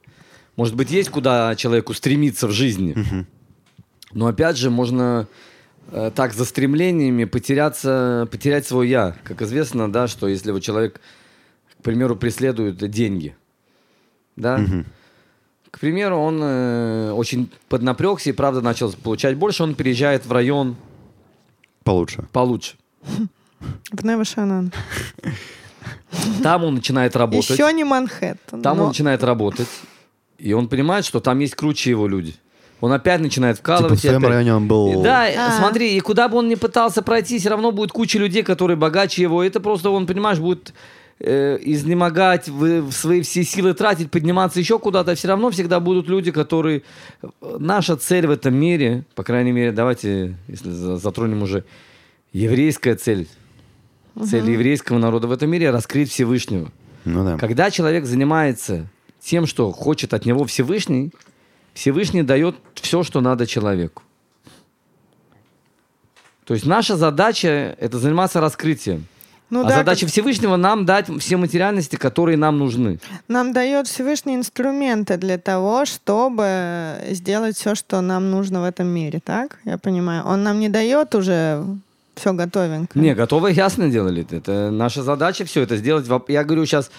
Может 0.57 0.75
быть, 0.77 0.91
есть 0.91 1.11
куда 1.11 1.55
человеку 1.57 1.95
стремиться 1.95 2.47
в 2.47 2.53
жизни, 2.53 2.95
но 4.13 4.27
опять 4.27 4.57
же, 4.57 4.71
можно 4.71 5.27
э, 5.91 6.11
так 6.15 6.35
за 6.35 6.45
стремлениями 6.45 7.25
потеряться, 7.25 8.29
потерять 8.31 8.67
свой 8.67 8.89
я. 8.89 9.17
Как 9.25 9.43
известно, 9.43 9.91
да, 9.91 10.07
что 10.07 10.29
если 10.29 10.53
вот 10.53 10.63
человек, 10.63 11.01
к 11.81 11.83
примеру, 11.83 12.17
преследует 12.17 12.77
деньги, 12.91 13.35
да, 14.37 14.61
к 15.71 15.81
примеру, 15.81 16.19
он 16.19 16.41
э, 16.43 17.13
очень 17.13 17.51
поднапрягся 17.71 18.29
и, 18.29 18.33
правда, 18.35 18.61
начал 18.61 18.93
получать 18.93 19.37
больше, 19.39 19.63
он 19.63 19.75
переезжает 19.75 20.27
в 20.27 20.31
район 20.33 20.77
Получше. 21.83 22.27
получше. 22.31 22.77
В 23.91 24.05
Невошанан. 24.05 24.73
Там 26.43 26.65
он 26.65 26.75
начинает 26.77 27.17
работать. 27.17 27.51
Еще 27.51 27.73
не 27.73 27.85
Манхэттен. 27.85 28.63
Там 28.63 28.77
но- 28.77 28.83
он 28.85 28.89
начинает 28.91 29.23
работать. 29.25 29.69
И 30.39 30.53
он 30.53 30.69
понимает, 30.69 31.05
что 31.05 31.21
там 31.21 31.39
есть 31.39 31.55
круче 31.55 31.91
его 31.91 32.07
люди. 32.09 32.35
Он 32.81 32.93
опять 32.93 33.21
начинает 33.21 33.59
вкалывать. 33.59 33.91
Типа 33.93 33.97
в 33.99 34.01
своем 34.01 34.17
опять- 34.19 34.31
районе 34.31 34.55
он 34.55 34.67
был... 34.67 35.03
Да, 35.03 35.27
А. 35.39 35.57
смотри, 35.59 35.97
и 35.97 36.01
куда 36.01 36.29
бы 36.29 36.39
он 36.39 36.49
ни 36.49 36.57
пытался 36.57 37.01
пройти, 37.03 37.39
все 37.39 37.51
равно 37.51 37.71
будет 37.71 37.93
куча 37.93 38.19
людей, 38.19 38.43
которые 38.43 38.77
богаче 38.77 39.23
его. 39.23 39.43
Это 39.45 39.61
просто 39.61 39.91
он, 39.91 40.07
понимаешь, 40.07 40.39
будет 40.41 40.75
э, 41.21 41.59
изнемогать, 41.61 42.49
в, 42.49 42.83
в 42.83 42.93
свои 42.93 43.23
все 43.23 43.45
силы 43.45 43.75
тратить, 43.75 44.11
подниматься 44.11 44.59
еще 44.59 44.81
куда-то. 44.81 45.15
Все 45.15 45.29
равно 45.29 45.51
всегда 45.51 45.79
будут 45.79 46.09
люди, 46.09 46.33
которые... 46.33 46.83
э, 47.23 47.29
Наша 47.61 47.97
цель 47.97 48.27
в 48.27 48.31
этом 48.33 48.55
мире, 48.57 49.05
по 49.15 49.23
крайней 49.23 49.53
мере, 49.53 49.71
давайте, 49.71 50.37
если 50.49 50.71
за- 50.71 50.97
затронем 50.97 51.43
уже 51.43 51.63
еврейская 52.33 52.97
цель, 52.97 53.29
цель 54.29 54.51
еврейского 54.51 54.99
народа 54.99 55.27
в 55.27 55.33
этом 55.33 55.51
мире 55.51 55.71
раскрыть 55.71 56.11
Всевышнего. 56.11 56.71
Ну 57.05 57.25
да. 57.25 57.37
Когда 57.39 57.71
человек 57.71 58.05
занимается 58.05 58.87
тем, 59.21 59.47
что 59.47 59.73
хочет 59.73 60.15
от 60.15 60.27
него 60.27 60.45
Всевышний, 60.45 61.13
Всевышний 61.75 62.23
дает 62.23 62.57
все, 62.75 63.03
что 63.03 63.21
надо 63.21 63.47
человеку. 63.47 64.03
То 66.45 66.55
есть 66.55 66.67
наша 66.67 66.97
задача– 66.97 67.77
это 67.81 67.99
заниматься 67.99 68.41
раскрытием. 68.41 69.07
Ну 69.49 69.61
а 69.61 69.65
да, 69.65 69.77
задача 69.77 70.07
как- 70.07 70.11
Всевышнего– 70.11 70.57
нам 70.57 70.87
дать 70.87 71.09
все 71.21 71.37
материальности, 71.37 71.97
которые 71.97 72.37
нам 72.37 72.59
нужны. 72.59 72.99
нам 73.29 73.53
дает 73.53 73.87
Всевышний 73.87 74.35
инструменты 74.35 75.19
для 75.19 75.39
того, 75.39 75.85
чтобы 75.85 76.97
сделать 77.11 77.57
все, 77.57 77.75
что 77.75 78.01
нам 78.01 78.31
нужно 78.31 78.63
в 78.63 78.65
этом 78.65 78.87
мире, 78.89 79.21
так? 79.23 79.59
Я 79.65 79.79
понимаю. 79.79 80.25
Он 80.25 80.43
нам 80.43 80.59
не 80.59 80.69
дает 80.69 81.15
уже 81.15 81.65
все 82.15 82.33
готовенько. 82.33 82.99
Не, 82.99 83.15
готово, 83.15 83.49
ясно 83.49 83.89
делали. 83.89 84.27
Это 84.31 84.71
наша 84.71 85.03
задача 85.03 85.45
все 85.45 85.63
это 85.63 85.77
сделать. 85.77 86.07
Я 86.29 86.45
говорю 86.45 86.67
сейчас, 86.67 86.91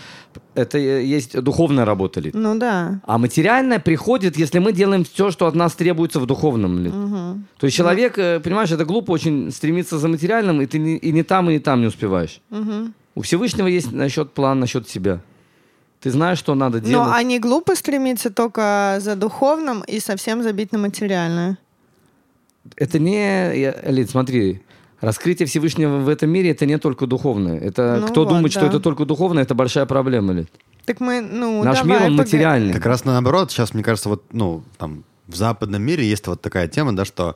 это 0.55 0.78
есть 0.78 1.39
духовная 1.39 1.86
работа 1.86 2.20
ли. 2.20 2.32
Ну 2.34 2.57
да. 2.57 2.99
А 3.05 3.18
материальное 3.18 3.80
приходит, 3.80 4.38
если 4.38 4.59
мы 4.59 4.74
делаем 4.74 5.03
все, 5.03 5.32
что 5.32 5.45
от 5.45 5.55
нас 5.55 5.74
требуется 5.76 6.20
в 6.20 6.26
духовном 6.26 6.80
ли. 6.80 6.89
Мгм. 6.89 7.47
То 7.59 7.66
есть 7.66 7.78
человек, 7.78 8.18
э, 8.18 8.39
понимаешь, 8.39 8.72
это 8.72 8.86
глупо 8.86 9.11
очень 9.11 9.51
стремиться 9.51 9.99
за 9.99 10.07
материальным, 10.07 10.61
и 10.61 10.66
ты 10.66 10.80
не, 10.80 10.97
и 10.97 11.11
не 11.11 11.24
там, 11.24 11.49
и 11.49 11.53
не 11.53 11.59
там 11.59 11.82
не 11.82 11.88
успеваешь. 11.88 12.41
Мгм. 12.49 12.93
У 13.16 13.22
Всевышнего 13.22 13.68
есть 13.68 13.91
насчет 13.91 14.32
план, 14.32 14.59
насчет 14.59 14.89
себя. 14.89 15.20
Ты 16.01 16.11
знаешь, 16.11 16.39
что 16.39 16.55
надо 16.55 16.82
Но 16.82 16.88
делать. 16.88 17.09
они 17.14 17.39
глупо 17.39 17.76
стремиться 17.76 18.30
только 18.30 18.97
за 18.99 19.16
духовным 19.16 19.84
и 19.84 19.99
совсем 19.99 20.43
забить 20.43 20.72
на 20.74 20.80
материальное. 20.80 21.57
Это 22.76 22.99
не... 22.99 23.74
Лид, 23.86 24.09
смотри, 24.09 24.61
раскрытие 25.04 25.47
Всевышнего 25.47 25.97
в 25.97 26.08
этом 26.10 26.30
мире 26.30 26.51
это 26.51 26.66
не 26.66 26.78
только 26.78 27.06
духовное. 27.08 27.60
Это 27.60 27.97
Ну 28.01 28.08
кто 28.08 28.22
вот, 28.22 28.30
думает, 28.30 28.51
что 28.51 28.62
да. 28.62 28.68
это 28.68 28.80
только 28.80 29.06
духовное, 29.06 29.43
это 29.43 29.54
большая 29.54 29.86
проблема, 29.86 30.34
Лид. 30.34 30.47
Так 30.86 30.99
мы, 30.99 31.22
ну, 31.22 31.64
Наш 31.64 31.82
давай, 31.82 31.99
мир, 31.99 32.08
он 32.08 32.16
материальный. 32.16 32.74
Как 32.74 32.86
раз 32.86 33.06
наоборот, 33.06 33.51
сейчас, 33.51 33.74
мне 33.74 33.84
кажется, 33.84 34.10
вот, 34.10 34.24
ну, 34.32 34.64
там, 34.78 35.04
в 35.28 35.36
западном 35.36 35.82
мире 35.82 36.08
есть 36.08 36.26
вот 36.28 36.41
такая 36.41 36.68
тема, 36.68 36.95
да, 36.95 37.06
что 37.06 37.36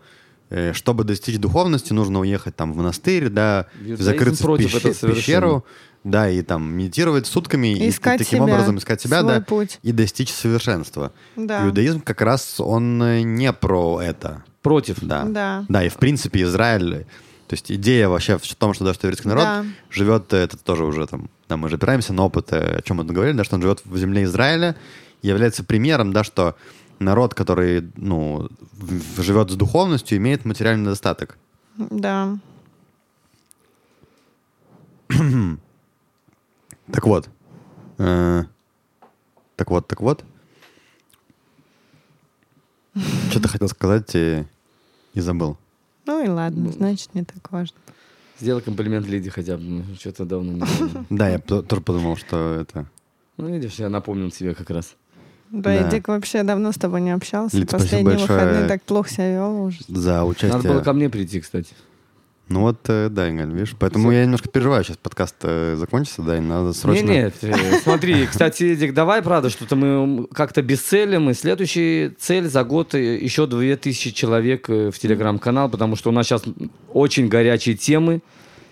э, 0.50 0.72
чтобы 0.74 1.04
достичь 1.04 1.38
духовности, 1.40 1.94
нужно 1.94 2.20
уехать 2.20 2.56
там 2.56 2.74
в 2.74 2.78
монастырь, 2.78 3.30
да, 3.30 3.68
Иудаизм 3.82 4.04
закрыться 4.04 4.48
в, 4.48 4.56
в 4.58 5.14
пещеру, 5.14 5.66
да, 6.04 6.30
и 6.30 6.42
там 6.42 6.74
медитировать 6.74 7.28
сутками, 7.28 7.74
и, 7.74 7.86
и 7.86 7.90
Искать 7.90 8.20
таким 8.20 8.44
себя, 8.44 8.54
образом 8.54 8.78
искать 8.78 9.02
себя, 9.02 9.22
свой 9.22 9.34
да, 9.36 9.42
путь. 9.42 9.80
и 9.84 9.92
достичь 9.92 10.32
совершенства. 10.32 11.12
Да. 11.36 11.66
Иудаизм 11.66 12.00
как 12.02 12.22
раз, 12.22 12.60
он 12.60 13.02
э, 13.04 13.22
не 13.22 13.52
про 13.52 14.02
это, 14.02 14.44
Против. 14.62 14.98
да. 15.02 15.26
Да. 15.26 15.66
Да, 15.68 15.84
и 15.84 15.90
в 15.90 15.96
принципе 15.96 16.44
Израиль, 16.44 17.06
то 17.48 17.54
есть 17.54 17.72
идея 17.72 18.10
вообще 18.10 18.38
в 18.38 18.56
том, 18.56 18.74
что 18.74 18.84
даже 18.84 19.00
еврейский 19.02 19.30
народ 19.30 19.44
Да. 19.44 19.66
живет, 19.90 20.34
э, 20.34 20.38
это 20.38 20.58
тоже 20.58 20.84
уже 20.84 21.08
там, 21.08 21.30
да, 21.48 21.56
мы 21.56 21.70
же 21.70 21.76
опираемся 21.78 22.14
на 22.14 22.26
опыт, 22.26 22.52
э, 22.52 22.78
о 22.78 22.82
чем 22.82 22.98
мы 22.98 23.06
говорили, 23.06 23.38
да, 23.38 23.44
что 23.46 23.56
он 23.56 23.62
живет 23.62 23.82
в 23.86 23.98
земле 23.98 24.24
Израиля, 24.24 24.76
является 25.22 25.64
примером, 25.64 26.12
да, 26.12 26.24
что 26.24 26.56
народ, 27.00 27.34
который, 27.34 27.90
ну, 27.96 28.50
живет 29.18 29.50
с 29.52 29.56
духовностью, 29.56 30.18
имеет 30.18 30.46
материальный 30.46 30.86
достаток. 30.86 31.38
Да. 31.78 32.38
Так 36.92 37.06
вот. 37.06 37.30
Э, 37.98 38.46
так 39.58 39.70
вот, 39.70 39.88
так 39.88 40.00
вот. 40.00 40.24
Что 43.30 43.42
ты 43.42 43.50
хотел 43.50 43.68
сказать 43.68 44.10
и, 44.16 44.46
и 45.14 45.20
забыл. 45.20 45.58
Ну 46.08 46.24
и 46.26 46.28
ладно, 46.28 46.72
значит, 46.72 47.14
не 47.14 47.24
так 47.24 47.52
важно. 47.52 47.78
Сделай 48.40 48.62
комплимент 48.62 49.08
Лиде 49.08 49.30
хотя 49.30 49.58
бы. 49.58 49.64
ну, 49.64 49.84
Что-то 50.00 50.26
давно 50.26 50.54
не. 50.54 50.64
Да, 51.10 51.30
я 51.30 51.40
тоже 51.40 51.82
подумал, 51.82 52.16
что 52.16 52.56
это... 52.62 52.86
Ну, 53.38 53.50
видишь, 53.50 53.74
я 53.76 53.90
напомнил 53.90 54.32
тебе 54.32 54.56
как 54.56 54.70
раз. 54.70 54.96
Да, 55.52 55.62
Да. 55.62 55.74
Эдик 55.76 56.08
вообще 56.08 56.44
давно 56.44 56.72
с 56.72 56.76
тобой 56.76 57.02
не 57.02 57.12
общался. 57.12 57.58
Лид, 57.58 57.70
Последние 57.70 58.18
выходные 58.18 58.68
так 58.68 58.82
плохо 58.84 59.10
себя 59.10 59.32
вел 59.34 59.62
уже. 59.64 59.80
За 59.88 60.24
участие. 60.24 60.54
Надо 60.54 60.70
было 60.70 60.82
ко 60.82 60.94
мне 60.94 61.10
прийти, 61.10 61.42
кстати. 61.42 61.74
Ну 62.50 62.62
вот, 62.62 62.78
э, 62.88 63.10
да, 63.10 63.30
Игорь, 63.30 63.48
видишь, 63.48 63.76
поэтому 63.78 64.10
я 64.12 64.24
немножко 64.24 64.48
переживаю, 64.48 64.82
сейчас 64.84 64.96
подкаст 64.96 65.36
э, 65.44 65.76
закончится, 65.78 66.22
да, 66.22 66.38
и 66.38 66.40
надо 66.40 66.72
срочно... 66.72 67.06
Не, 67.06 67.14
нет, 67.16 67.36
э, 67.42 67.80
смотри, 67.84 68.26
кстати, 68.32 68.64
Эдик, 68.64 68.94
давай, 68.94 69.22
правда, 69.22 69.50
что-то 69.50 69.76
мы 69.76 70.28
как-то 70.28 70.62
без 70.62 70.82
цели, 70.82 71.18
мы 71.18 71.34
следующая 71.34 72.14
цель 72.18 72.48
за 72.48 72.64
год 72.64 72.94
еще 72.94 73.48
2000 73.48 74.12
человек 74.12 74.70
в 74.70 74.94
телеграм-канал, 74.94 75.70
потому 75.70 75.98
что 75.98 76.10
у 76.10 76.14
нас 76.14 76.26
сейчас 76.26 76.44
очень 76.94 77.28
горячие 77.28 77.76
темы, 77.76 78.22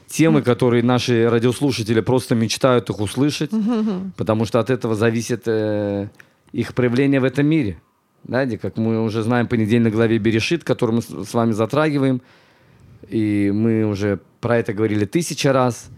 темы, 0.07 0.41
которые 0.41 0.81
наши 0.81 1.29
радиослушатели 1.29 1.99
просто 1.99 2.33
мечтают 2.33 2.89
их 2.89 3.01
услышать, 3.01 3.51
потому 4.15 4.45
что 4.45 4.61
от 4.61 4.69
этого 4.69 4.95
зависит 4.95 5.47
их 6.53 6.73
проявление 6.73 7.19
в 7.19 7.25
этом 7.25 7.45
мире. 7.45 7.77
Да, 8.23 8.43
Эдик, 8.43 8.61
как 8.61 8.77
мы 8.77 9.03
уже 9.03 9.21
знаем 9.21 9.47
по 9.47 9.55
недельной 9.55 9.91
главе 9.91 10.17
Берешит, 10.17 10.63
которую 10.63 10.97
мы 10.97 11.25
с 11.25 11.33
вами 11.33 11.51
затрагиваем, 11.51 12.21
и 13.09 13.51
мы 13.53 13.85
уже 13.85 14.19
про 14.41 14.57
это 14.57 14.73
говорили 14.73 15.05
тысяча 15.05 15.51
раз, 15.53 15.89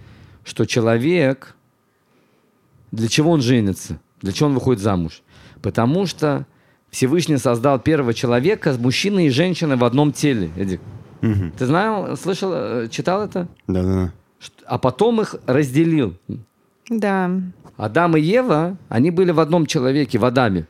что 0.44 0.66
человек, 0.66 1.56
для 2.92 3.08
чего 3.08 3.32
он 3.32 3.42
женится? 3.42 4.00
Для 4.22 4.32
чего 4.32 4.50
он 4.50 4.56
выходит 4.56 4.82
замуж? 4.82 5.22
Потому 5.62 6.06
что 6.06 6.46
Всевышний 6.90 7.38
создал 7.38 7.80
первого 7.80 8.14
человека, 8.14 8.74
мужчины 8.80 9.28
и 9.28 9.30
женщины 9.30 9.76
в 9.76 9.84
одном 9.84 10.12
теле. 10.14 10.50
Эдик, 10.56 10.82
Мгм. 11.22 11.52
ты 11.52 11.66
знал, 11.66 12.16
слышал, 12.16 12.52
э, 12.54 12.88
читал 12.90 13.24
это? 13.26 13.48
Да-да-да. 13.68 14.14
Что- 14.40 14.64
А 14.68 14.78
потом 14.78 15.22
их 15.22 15.36
разделил. 15.48 16.16
Да. 16.90 17.30
Адам 17.76 18.16
и 18.18 18.22
Ева, 18.22 18.78
они 18.90 19.12
были 19.12 19.32
в 19.32 19.40
одном 19.40 19.66
человеке, 19.66 20.18
в 20.20 20.26
Адаме. 20.26 20.66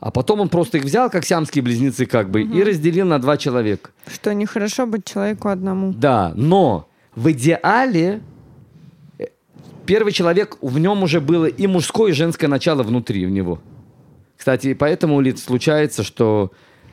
А 0.00 0.10
потом 0.10 0.40
он 0.40 0.48
просто 0.48 0.78
их 0.78 0.84
взял, 0.84 1.10
как 1.10 1.26
сиамские 1.26 1.62
близнецы, 1.62 2.06
как 2.06 2.30
бы, 2.30 2.42
и 2.42 2.62
разделил 2.62 3.06
на 3.06 3.18
два 3.18 3.36
человека. 3.36 3.90
Что 4.06 4.32
нехорошо 4.32 4.86
быть 4.86 5.04
человеку 5.04 5.48
одному. 5.48 5.92
Да, 5.92 6.32
но 6.34 6.88
в 7.14 7.30
идеале 7.32 8.22
э, 9.18 9.26
первый 9.84 10.12
человек, 10.12 10.56
в 10.62 10.78
нем 10.78 11.02
уже 11.02 11.20
было 11.20 11.44
и 11.44 11.66
мужское, 11.66 12.12
и 12.12 12.14
женское 12.14 12.48
начало 12.48 12.82
внутри 12.82 13.26
в 13.26 13.30
него. 13.30 13.60
Кстати, 14.38 14.72
поэтому 14.72 15.20
Лид, 15.20 15.38
случается, 15.38 16.02
что 16.02 16.50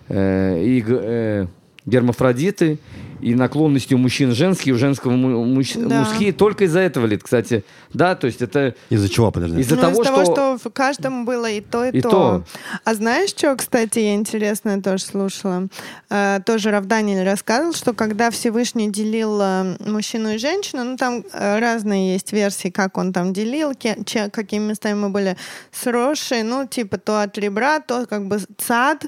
э, 0.09 0.61
и 0.61 0.83
э, 0.85 1.47
гермафродиты, 1.85 2.77
и 3.19 3.33
наклонности 3.35 3.93
у 3.93 3.97
мужчин 3.97 4.33
женские, 4.33 4.75
у 4.75 4.77
женского 4.77 5.11
му- 5.11 5.43
муж- 5.45 5.73
Да. 5.75 5.99
мужские 6.01 6.33
только 6.33 6.65
из-за 6.65 6.79
этого, 6.79 7.05
Лид, 7.05 7.23
кстати. 7.23 7.63
Да, 7.93 8.15
то 8.15 8.27
есть 8.27 8.41
это 8.41 8.75
Из-за 8.89 9.09
чего, 9.09 9.31
подожди? 9.31 9.59
из-за 9.61 9.75
Ну, 9.75 9.81
того, 9.81 10.01
из 10.01 10.07
того, 10.07 10.23
что... 10.25 10.33
что 10.33 10.69
в 10.69 10.73
каждом 10.73 11.25
было 11.25 11.49
и 11.49 11.61
то, 11.61 11.85
и, 11.85 11.97
И 11.97 12.01
то. 12.01 12.43
А 12.83 12.93
знаешь, 12.93 13.29
что, 13.29 13.55
кстати, 13.55 13.99
я 13.99 14.15
интересное 14.15 14.81
тоже 14.81 15.03
слушала? 15.03 15.67
Э, 16.09 16.39
тоже 16.45 16.71
Равданиль 16.71 17.23
рассказывал, 17.23 17.73
что 17.73 17.93
когда 17.93 18.29
Всевышний 18.31 18.89
делил 18.91 19.39
э, 19.41 19.75
мужчину 19.85 20.33
и 20.33 20.37
женщину, 20.37 20.83
ну 20.83 20.97
там 20.97 21.23
э, 21.33 21.59
разные 21.59 22.13
есть 22.13 22.31
версии, 22.33 22.69
как 22.69 22.97
он 22.97 23.13
там 23.13 23.33
делил, 23.33 23.73
ке- 23.73 23.97
че- 24.05 24.29
какими 24.29 24.65
местами 24.69 24.93
мы 24.99 25.09
были 25.09 25.37
сросшие, 25.71 26.43
ну 26.43 26.67
типа 26.67 26.97
то 26.97 27.21
от 27.21 27.37
ребра, 27.37 27.79
то 27.79 28.05
как 28.05 28.27
бы 28.27 28.39
цад, 28.57 29.05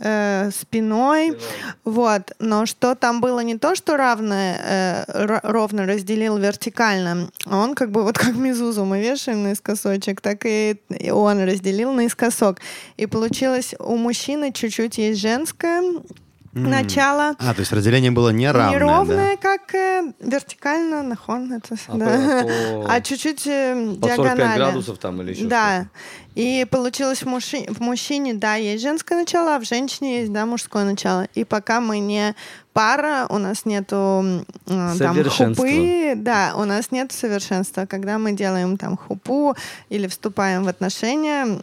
э, 0.00 0.50
спиной, 0.50 1.38
вот. 1.84 2.32
Но 2.38 2.66
что 2.66 2.94
там 2.94 3.20
было 3.20 3.40
не 3.40 3.58
то, 3.58 3.74
что 3.74 3.96
равное, 3.96 5.06
э, 5.06 5.38
ровно 5.42 5.86
разделил 5.86 6.38
вертикально, 6.38 7.30
он 7.46 7.74
как 7.74 7.90
бы 7.90 8.02
вот 8.02 8.18
как 8.18 8.34
мизузу 8.34 8.84
мы 8.84 9.00
вешаем 9.00 9.42
наискосочек, 9.42 10.20
так 10.20 10.44
и 10.44 10.76
он 11.10 11.44
разделил 11.44 11.92
наискосок. 11.92 12.60
И 12.96 13.06
получилось 13.06 13.74
у 13.78 13.96
мужчины 13.96 14.52
чуть-чуть 14.52 14.98
есть 14.98 15.20
женское 15.20 15.82
начало, 16.52 17.34
А, 17.38 17.54
то 17.54 17.60
есть 17.60 17.72
разделение 17.72 18.10
было 18.10 18.30
неравное, 18.30 18.74
неровное, 18.78 19.36
как 19.36 19.74
э, 19.74 20.12
вертикально, 20.20 21.02
нахон, 21.02 21.52
это, 21.52 21.76
А 21.86 21.94
да. 21.96 22.42
по- 22.42 22.86
а 22.92 23.00
чуть-чуть 23.00 23.46
э, 23.46 23.96
По 24.00 24.08
45 24.08 24.16
диагонально. 24.16 24.56
градусов 24.56 24.98
там 24.98 25.22
или 25.22 25.30
еще 25.32 25.44
Да. 25.46 25.86
И 26.36 26.64
получилось 26.70 27.22
в, 27.22 27.26
мужи- 27.26 27.66
в 27.72 27.80
мужчине, 27.80 28.34
да, 28.34 28.54
есть 28.54 28.82
женское 28.82 29.16
начало, 29.18 29.56
а 29.56 29.58
в 29.58 29.64
женщине 29.64 30.20
есть, 30.20 30.32
да, 30.32 30.46
мужское 30.46 30.84
начало. 30.84 31.26
И 31.34 31.44
пока 31.44 31.80
мы 31.80 31.98
не 31.98 32.34
пара, 32.72 33.26
у 33.28 33.38
нас 33.38 33.64
нету 33.64 34.44
э, 34.66 34.94
там 34.98 35.24
хупы, 35.24 36.14
да, 36.16 36.52
у 36.56 36.64
нас 36.64 36.90
нет 36.92 37.10
совершенства. 37.12 37.86
Когда 37.86 38.18
мы 38.18 38.32
делаем 38.32 38.76
там 38.76 38.96
хупу 38.96 39.54
или 39.88 40.06
вступаем 40.06 40.64
в 40.64 40.68
отношения, 40.68 41.58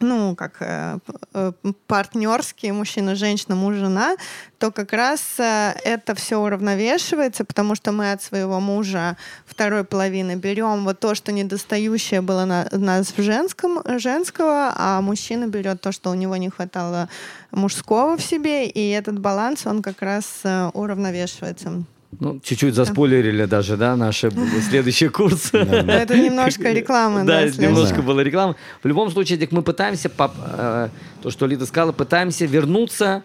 ну, 0.00 0.34
как 0.34 0.56
э, 0.60 0.98
э, 1.34 1.52
партнерские 1.86 2.72
мужчина, 2.72 3.14
женщина, 3.14 3.54
муж, 3.54 3.76
жена, 3.76 4.16
то 4.58 4.70
как 4.70 4.92
раз 4.94 5.20
э, 5.38 5.74
это 5.84 6.14
все 6.14 6.38
уравновешивается, 6.40 7.44
потому 7.44 7.74
что 7.74 7.92
мы 7.92 8.12
от 8.12 8.22
своего 8.22 8.60
мужа 8.60 9.16
второй 9.46 9.84
половины 9.84 10.36
берем 10.36 10.84
вот 10.84 11.00
то, 11.00 11.14
что 11.14 11.32
недостающее 11.32 12.22
было 12.22 12.46
на, 12.46 12.66
нас 12.72 13.12
в 13.14 13.22
женском, 13.22 13.82
женского, 13.98 14.72
а 14.74 15.00
мужчина 15.02 15.46
берет 15.46 15.82
то, 15.82 15.92
что 15.92 16.10
у 16.10 16.14
него 16.14 16.36
не 16.36 16.48
хватало 16.48 17.08
мужского 17.50 18.16
в 18.16 18.22
себе, 18.22 18.66
и 18.66 18.90
этот 18.90 19.18
баланс, 19.18 19.66
он 19.66 19.82
как 19.82 20.00
раз 20.00 20.24
э, 20.44 20.70
уравновешивается. 20.72 21.84
Ну, 22.18 22.40
чуть-чуть 22.42 22.74
заспойлерили 22.74 23.44
даже, 23.44 23.76
да, 23.76 23.94
наши 23.96 24.30
следующие 24.68 25.10
курсы. 25.10 25.64
Но 25.64 25.92
это 25.92 26.18
немножко 26.18 26.72
реклама, 26.72 27.24
Да, 27.24 27.44
немножко 27.44 27.96
Да. 27.96 28.02
было 28.02 28.20
рекламы. 28.20 28.56
В 28.82 28.88
любом 28.88 29.10
случае, 29.10 29.38
Дик, 29.38 29.52
мы 29.52 29.62
пытаемся, 29.62 30.10
э, 30.18 30.88
то, 31.22 31.30
что 31.30 31.46
Лида 31.46 31.66
сказала, 31.66 31.92
пытаемся 31.92 32.46
вернуться 32.46 33.22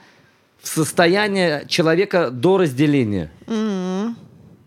в 0.61 0.67
состояние 0.67 1.65
человека 1.67 2.29
до 2.29 2.57
разделения. 2.59 3.31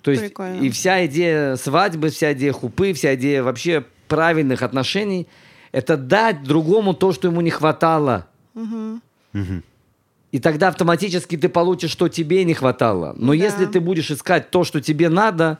То 0.02 0.10
есть 0.10 0.22
Прикольно. 0.24 0.60
и 0.62 0.70
вся 0.70 1.06
идея 1.06 1.56
свадьбы, 1.56 2.10
вся 2.10 2.32
идея 2.32 2.52
хупы, 2.52 2.92
вся 2.94 3.14
идея 3.14 3.42
вообще 3.42 3.84
правильных 4.08 4.62
отношений– 4.62 5.26
это 5.72 5.96
дать 5.96 6.42
другому 6.44 6.94
то, 6.94 7.12
что 7.12 7.28
ему 7.28 7.40
не 7.40 7.50
хватало. 7.50 8.26
И 10.30 10.38
тогда 10.40 10.68
автоматически 10.68 11.36
ты 11.36 11.48
получишь, 11.48 11.90
что 11.90 12.08
тебе 12.08 12.44
не 12.44 12.54
хватало. 12.54 13.14
Но 13.16 13.28
Да. 13.32 13.34
если 13.36 13.64
ты 13.66 13.80
будешь 13.80 14.10
искать 14.10 14.50
то, 14.50 14.62
что 14.64 14.80
тебе 14.80 15.08
надо, 15.08 15.58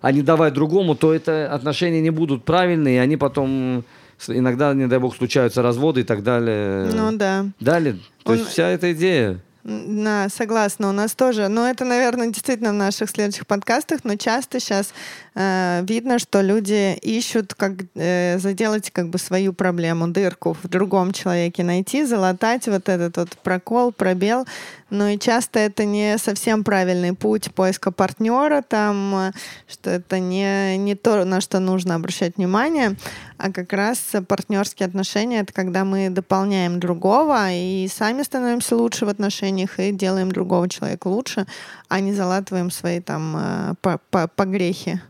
а 0.00 0.12
не 0.12 0.22
давать 0.22 0.54
другому, 0.54 0.94
то 0.94 1.12
это 1.12 1.52
отношения 1.52 2.00
не 2.00 2.10
будут 2.10 2.44
правильные, 2.44 2.96
и 2.96 2.98
они 2.98 3.16
потом 3.16 3.84
иногда, 4.28 4.72
не 4.74 4.86
дай 4.86 4.98
бог, 5.00 5.16
случаются 5.16 5.62
разводы 5.62 6.02
и 6.02 6.04
так 6.04 6.22
далее. 6.22 6.90
Ну 6.94 7.16
да. 7.16 7.46
Далее. 7.58 7.98
То 8.22 8.32
Он- 8.32 8.38
есть 8.38 8.50
вся 8.50 8.68
эта 8.68 8.92
идея. 8.92 9.40
Да, 9.64 10.28
согласна, 10.28 10.90
у 10.90 10.92
нас 10.92 11.14
тоже. 11.14 11.48
Но 11.48 11.66
это, 11.66 11.86
наверное, 11.86 12.28
действительно 12.28 12.70
в 12.70 12.74
наших 12.74 13.08
следующих 13.08 13.46
подкастах, 13.46 14.00
но 14.04 14.16
часто 14.16 14.60
сейчас 14.60 14.92
видно, 15.34 16.18
что 16.20 16.42
люди 16.42 16.96
ищут, 17.02 17.54
как 17.54 17.72
э, 17.96 18.38
заделать 18.38 18.92
как 18.92 19.08
бы 19.08 19.18
свою 19.18 19.52
проблему, 19.52 20.06
дырку 20.06 20.56
в 20.62 20.68
другом 20.68 21.12
человеке, 21.12 21.64
найти, 21.64 22.04
залатать 22.04 22.68
вот 22.68 22.88
этот 22.88 23.16
вот 23.16 23.30
прокол, 23.42 23.90
пробел. 23.90 24.46
Но 24.90 25.08
и 25.08 25.18
часто 25.18 25.58
это 25.58 25.84
не 25.84 26.18
совсем 26.18 26.62
правильный 26.62 27.14
путь 27.14 27.52
поиска 27.54 27.90
партнера, 27.90 28.62
там, 28.62 29.14
э, 29.14 29.32
что 29.66 29.90
это 29.90 30.18
не, 30.18 30.76
не 30.76 30.94
то, 30.94 31.24
на 31.24 31.40
что 31.40 31.58
нужно 31.58 31.94
обращать 31.94 32.36
внимание, 32.36 32.96
а 33.38 33.50
как 33.50 33.72
раз 33.72 34.12
партнерские 34.28 34.86
отношения— 34.86 35.40
это 35.40 35.52
когда 35.52 35.84
мы 35.84 36.10
дополняем 36.10 36.80
другого 36.80 37.50
и 37.50 37.88
сами 37.88 38.22
становимся 38.22 38.76
лучше 38.76 39.06
в 39.06 39.08
отношениях 39.08 39.80
и 39.80 39.90
делаем 39.92 40.30
другого 40.30 40.68
человека 40.68 41.08
лучше, 41.08 41.46
а 41.88 42.00
не 42.00 42.12
залатываем 42.12 42.70
свои 42.70 43.00
там 43.00 43.36
э, 43.36 43.74
по- 43.80 44.00
по- 44.10 44.28
погрехи, 44.28 45.00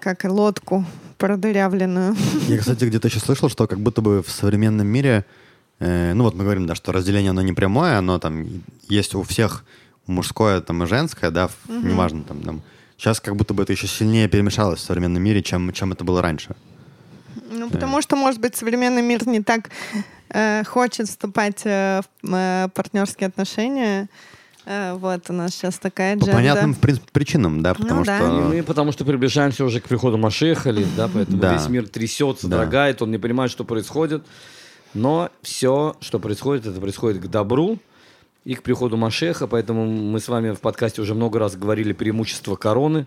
как 0.00 0.24
лодку 0.24 0.84
продырявленную. 1.18 2.16
Я, 2.48 2.58
кстати, 2.58 2.84
где-то 2.84 3.08
еще 3.08 3.20
слышал, 3.20 3.48
что 3.48 3.66
как 3.66 3.80
будто 3.80 4.02
бы 4.02 4.22
в 4.22 4.30
современном 4.30 4.86
мире, 4.86 5.24
ну 5.80 6.22
вот 6.22 6.34
мы 6.34 6.44
говорим, 6.44 6.66
да, 6.66 6.74
что 6.74 6.92
разделение 6.92 7.30
оно 7.30 7.42
не 7.42 7.52
прямое, 7.52 7.98
оно 7.98 8.18
там 8.18 8.46
есть 8.88 9.14
у 9.14 9.22
всех 9.22 9.64
мужское 10.06 10.60
там 10.60 10.82
и 10.82 10.86
женское, 10.86 11.30
да, 11.30 11.48
в- 11.48 11.54
неважно 11.68 12.22
там, 12.24 12.40
там. 12.42 12.62
Сейчас 12.96 13.20
как 13.20 13.34
будто 13.36 13.54
бы 13.54 13.62
это 13.64 13.72
еще 13.72 13.86
сильнее 13.86 14.28
перемешалось 14.28 14.80
в 14.80 14.82
современном 14.84 15.22
мире, 15.22 15.42
чем, 15.42 15.72
чем 15.72 15.92
это 15.92 16.04
было 16.04 16.22
раньше. 16.22 16.54
Ну, 17.50 17.68
потому 17.70 18.00
что, 18.02 18.16
может 18.16 18.40
быть, 18.40 18.54
современный 18.56 19.02
мир 19.02 19.26
не 19.26 19.42
так 19.42 19.70
э, 20.30 20.62
хочет 20.64 21.08
вступать 21.08 21.62
э, 21.64 22.02
в 22.22 22.34
э, 22.34 22.68
партнерские 22.72 23.26
отношения. 23.28 24.08
Э, 24.66 24.94
вот 24.94 25.28
у 25.28 25.32
нас 25.32 25.52
сейчас 25.52 25.78
такая 25.78 26.14
По 26.16 26.20
дженда. 26.20 26.32
понятным, 26.36 26.74
в 26.74 26.78
принципе, 26.78 27.08
причинам, 27.12 27.62
да, 27.62 27.74
потому 27.74 28.00
Ну 28.00 28.04
да. 28.04 28.16
И 28.16 28.20
что... 28.20 28.28
мы 28.48 28.62
потому 28.62 28.92
что 28.92 29.04
приближаемся 29.04 29.64
уже 29.64 29.80
к 29.80 29.84
приходу 29.84 30.16
Машеха, 30.16 30.70
ли, 30.70 30.86
да, 30.96 31.08
поэтому 31.12 31.38
Да. 31.38 31.54
весь 31.54 31.68
мир 31.68 31.88
трясется, 31.88 32.48
Да. 32.48 32.58
дрогает, 32.58 33.02
он 33.02 33.10
не 33.10 33.18
понимает, 33.18 33.50
что 33.50 33.64
происходит. 33.64 34.24
Но 34.94 35.30
все, 35.42 35.96
что 36.00 36.18
происходит, 36.18 36.66
это 36.66 36.80
происходит 36.80 37.20
к 37.22 37.26
добру 37.26 37.78
и 38.44 38.54
к 38.54 38.62
приходу 38.62 38.96
Машеха, 38.96 39.46
поэтому 39.46 39.86
мы 39.86 40.20
с 40.20 40.28
вами 40.28 40.52
в 40.52 40.60
подкасте 40.60 41.02
уже 41.02 41.14
много 41.14 41.38
раз 41.38 41.56
говорили 41.56 41.92
преимущества 41.92 42.56
короны, 42.56 43.06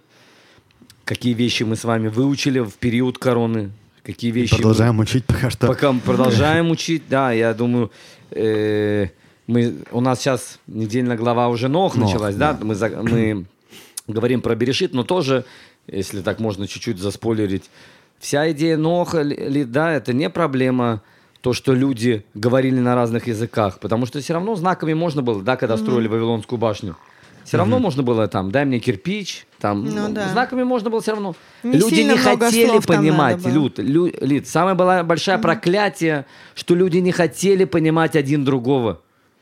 какие 1.05 1.33
вещи 1.33 1.63
мы 1.63 1.75
с 1.75 1.83
вами 1.83 2.07
выучили 2.09 2.59
в 2.59 2.73
период 2.73 3.17
короны, 3.17 3.71
какие 4.03 4.31
вещи 4.31 4.53
мы- 4.53 4.57
Продолжаем 4.59 4.99
учить 4.99 5.25
пока 5.25 5.49
что. 5.49 5.67
Пока 5.67 5.91
мы 5.93 5.99
продолжаем 6.01 6.71
учить, 6.71 7.03
да, 7.09 7.31
я 7.31 7.53
думаю, 7.53 7.91
э, 8.31 9.07
мы, 9.45 9.75
у 9.91 10.01
нас 10.01 10.19
сейчас 10.19 10.59
недельная 10.67 11.15
глава 11.15 11.47
уже 11.47 11.69
Нох, 11.69 11.95
Нох, 11.95 12.07
началась, 12.07 12.35
да, 12.35 12.53
да. 12.53 12.65
Мы, 12.65 12.75
за- 12.75 12.89
мы 13.01 13.45
говорим 14.07 14.41
про 14.41 14.55
Берешит, 14.55 14.93
но 14.93 15.03
тоже, 15.03 15.45
если 15.88 16.21
так 16.21 16.39
можно 16.39 16.67
чуть-чуть 16.67 16.97
заспойлерить, 16.99 17.69
вся 18.19 18.51
идея 18.51 18.75
Ноха, 18.75 19.21
ли- 19.21 19.38
ли, 19.38 19.63
да, 19.63 19.93
это 19.93 20.11
не 20.11 20.29
проблема 20.29 21.01
то, 21.48 21.54
что 21.54 21.74
люди 21.74 22.26
говорили 22.34 22.78
на 22.82 22.93
разных 22.93 23.28
языках, 23.28 23.80
потому 23.80 24.06
что 24.06 24.20
все 24.20 24.34
равно 24.34 24.56
знаками 24.56 24.93
можно 24.93 25.22
было, 25.22 25.41
да, 25.41 25.56
когда 25.56 25.78
строили 25.78 26.10
Вавилонскую 26.10 26.60
башню. 26.60 26.98
Все 27.45 27.56
равно 27.56 27.80
можно 27.80 28.04
было 28.04 28.28
там, 28.28 28.52
дай 28.52 28.66
мне 28.66 28.80
кирпич, 28.80 29.48
там, 29.58 29.86
Ну 29.86 30.10
да. 30.10 30.28
знаками 30.28 30.64
можно 30.64 30.89
было 30.89 31.00
все 31.00 31.12
равно. 31.12 31.36
Не 31.64 31.78
люди 31.78 32.02
не 32.02 32.18
хотели 32.18 32.80
понимать. 32.86 33.45
Люд, 33.45 33.80
Лю- 33.80 34.12
Лид, 34.20 34.45
самое 34.45 34.76
было 34.76 35.04
большое 35.04 35.38
проклятие, 35.38 36.26
что 36.54 36.76
люди 36.76 36.98
не 36.98 37.14
хотели 37.14 37.64
понимать 37.64 38.18
один 38.18 38.43
другого. 38.43 39.00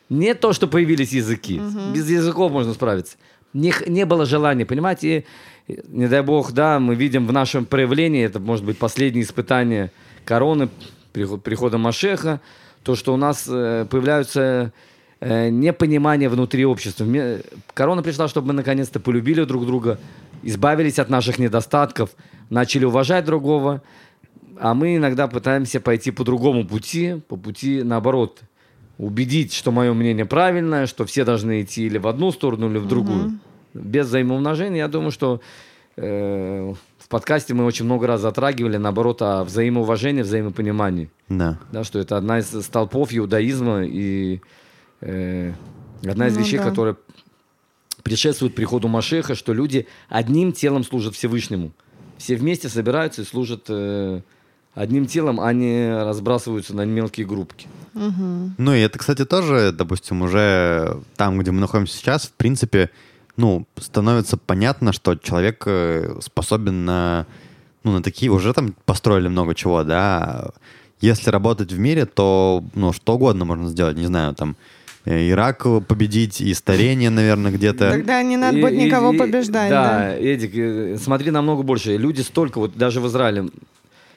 Не 0.07 0.35
то, 0.35 0.53
что 0.53 0.67
появились 0.67 1.11
языки. 1.11 1.59
Без 1.95 2.07
языков 2.07 2.51
можно 2.51 2.75
справиться. 2.75 3.17
Не, 3.53 3.73
не 3.87 4.05
было 4.05 4.27
желания, 4.27 4.67
понимаете? 4.67 5.25
И, 5.67 5.79
не 5.87 6.07
дай 6.07 6.21
бог, 6.21 6.51
да, 6.51 6.79
мы 6.79 6.93
видим 6.93 7.25
в 7.25 7.31
нашем 7.33 7.65
проявлении, 7.65 8.23
это 8.23 8.39
может 8.39 8.63
быть 8.63 8.77
последнее 8.77 9.23
испытание 9.23 9.89
короны, 10.23 10.69
приход- 11.15 11.41
прихода 11.43 11.77
Машеха, 11.77 12.39
то, 12.83 12.95
что 12.95 13.13
у 13.13 13.17
нас 13.17 13.45
э, 13.47 13.85
появляются 13.89 14.71
э, 15.21 15.49
непонимания 15.49 16.29
внутри 16.29 16.65
общества. 16.65 17.05
Мне- 17.05 17.39
Корона 17.73 18.03
пришла, 18.03 18.27
чтобы 18.27 18.47
мы 18.47 18.53
наконец-то 18.53 18.99
полюбили 18.99 19.43
друг 19.45 19.65
друга, 19.65 19.97
избавились 20.43 20.99
от 20.99 21.09
наших 21.09 21.39
недостатков, 21.39 22.09
начали 22.49 22.85
уважать 22.85 23.25
другого, 23.25 23.81
а 24.59 24.73
мы 24.73 24.97
иногда 24.97 25.27
пытаемся 25.27 25.79
пойти 25.79 26.11
по 26.11 26.23
другому 26.23 26.65
пути, 26.65 27.21
по 27.27 27.37
пути 27.37 27.81
наоборот, 27.83 28.41
убедить, 28.97 29.53
что 29.53 29.71
мое 29.71 29.93
мнение 29.93 30.25
правильное, 30.25 30.85
что 30.85 31.05
все 31.05 31.23
должны 31.25 31.61
идти 31.61 31.85
или 31.87 31.97
в 31.97 32.07
одну 32.07 32.31
сторону, 32.31 32.69
или 32.69 32.77
в 32.77 32.87
другую. 32.87 33.39
Без 33.73 34.07
взаимоумножения, 34.07 34.77
я 34.79 34.87
думаю, 34.87 35.11
что 35.11 35.41
э, 35.97 36.73
в 37.05 37.07
подкасте 37.07 37.53
мы 37.53 37.65
очень 37.65 37.85
много 37.85 38.07
раз 38.07 38.21
затрагивали, 38.21 38.77
наоборот, 38.77 39.21
о 39.21 39.43
взаимоуважении, 39.43 40.23
взаимопонимании. 40.23 41.11
Да. 41.29 41.59
Да, 41.71 41.83
что 41.83 41.99
это 41.99 42.17
одна 42.17 42.39
из 42.39 42.47
столпов 42.65 43.09
иудаизма 43.11 43.83
и 43.85 44.41
э, 45.01 45.53
одна 46.03 46.29
из 46.29 46.33
Ну 46.35 46.39
вещей, 46.41 46.57
да. 46.57 46.63
которая 46.63 46.95
предшествует 48.01 48.55
приходу 48.55 48.87
Машеха, 48.87 49.35
что 49.35 49.53
люди 49.53 49.85
одним 50.09 50.51
телом 50.51 50.83
служат 50.83 51.13
Всевышнему. 51.13 51.73
Все 52.17 52.35
вместе 52.37 52.69
собираются 52.69 53.21
и 53.21 53.25
служат 53.25 53.65
э, 53.69 54.21
одним 54.73 55.05
телом, 55.05 55.39
а 55.39 55.53
не 55.53 55.95
разбрасываются 55.95 56.75
на 56.75 56.85
мелкие 56.85 57.27
группки. 57.27 57.67
Ну 57.93 58.73
и 58.73 58.79
это, 58.79 58.97
кстати, 58.97 59.25
тоже, 59.25 59.71
допустим, 59.71 60.23
уже 60.23 60.99
там, 61.17 61.37
где 61.37 61.51
мы 61.51 61.61
находимся 61.61 61.95
сейчас, 61.95 62.25
в 62.25 62.31
принципе, 62.31 62.89
ну, 63.37 63.65
становится 63.77 64.37
понятно, 64.37 64.93
что 64.93 65.15
человек 65.15 65.63
э, 65.65 66.17
способен 66.21 66.85
на, 66.85 67.25
ну, 67.83 67.91
на 67.93 68.01
такие, 68.03 68.31
уже 68.31 68.53
там 68.53 68.75
построили 68.85 69.27
много 69.27 69.55
чего, 69.55 69.83
да. 69.83 70.49
Если 71.01 71.29
работать 71.29 71.71
в 71.71 71.79
мире, 71.79 72.05
то, 72.05 72.63
ну, 72.75 72.93
что 72.93 73.15
угодно 73.15 73.45
можно 73.45 73.67
сделать, 73.69 73.97
не 73.97 74.05
знаю, 74.07 74.33
там, 74.33 74.55
э, 75.05 75.29
Ирак 75.29 75.65
победить 75.87 76.41
и 76.41 76.53
старение, 76.53 77.09
наверное, 77.09 77.51
где-то. 77.51 77.91
Тогда 77.91 78.23
не 78.23 78.37
надо 78.37 78.59
будет 78.59 78.73
и- 78.73 78.85
никого 78.85 79.13
и- 79.13 79.17
побеждать. 79.17 79.69
Да, 79.69 79.83
Да. 79.99 80.15
Эдик, 80.17 80.51
э, 80.55 80.97
смотри 80.97 81.31
намного 81.31 81.63
больше. 81.63 81.97
Люди 81.97 82.21
столько, 82.21 82.59
вот 82.59 82.75
даже 82.77 83.01
в 83.01 83.07
Израиле, 83.07 83.49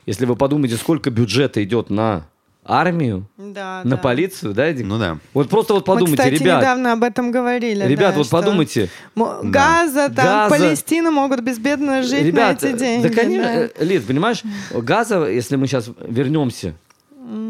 если 0.07 0.25
вы 0.25 0.37
подумаете, 0.37 0.77
сколько 0.77 1.11
бюджета 1.11 1.63
идет 1.63 1.91
на 1.91 2.27
армию, 2.69 3.27
Да, 3.39 3.81
на 3.85 3.93
да. 3.93 3.97
полицию, 3.97 4.53
да, 4.53 4.67
Эдик? 4.67 4.87
Ну 4.87 4.99
да. 4.99 5.19
Вот 5.33 5.49
просто 5.49 5.73
вот 5.75 5.89
Мы, 5.89 5.95
подумайте, 5.95 6.23
кстати, 6.23 6.43
ребят, 6.43 6.61
недавно 6.61 6.93
об 6.93 7.03
этом 7.03 7.31
говорили. 7.33 7.85
ребят, 7.85 8.13
да, 8.13 8.19
вот 8.19 8.27
что 8.27 8.37
подумайте, 8.37 8.91
мо- 9.15 9.41
Да. 9.43 9.49
Газа, 9.49 10.09
там, 10.15 10.25
Газа. 10.51 10.51
Палестина 10.51 11.11
могут 11.11 11.41
безбедно 11.41 12.03
жить 12.03 12.25
ребят, 12.27 12.63
на 12.63 12.67
эти 12.69 12.79
деньги. 12.79 13.09
да, 13.09 13.15
конечно, 13.15 13.53
да. 13.53 13.69
э, 13.79 13.85
Лид, 13.85 14.07
понимаешь, 14.07 14.43
Газа, 14.73 15.27
если 15.27 15.57
мы 15.57 15.67
сейчас 15.67 15.91
вернемся, 16.07 16.75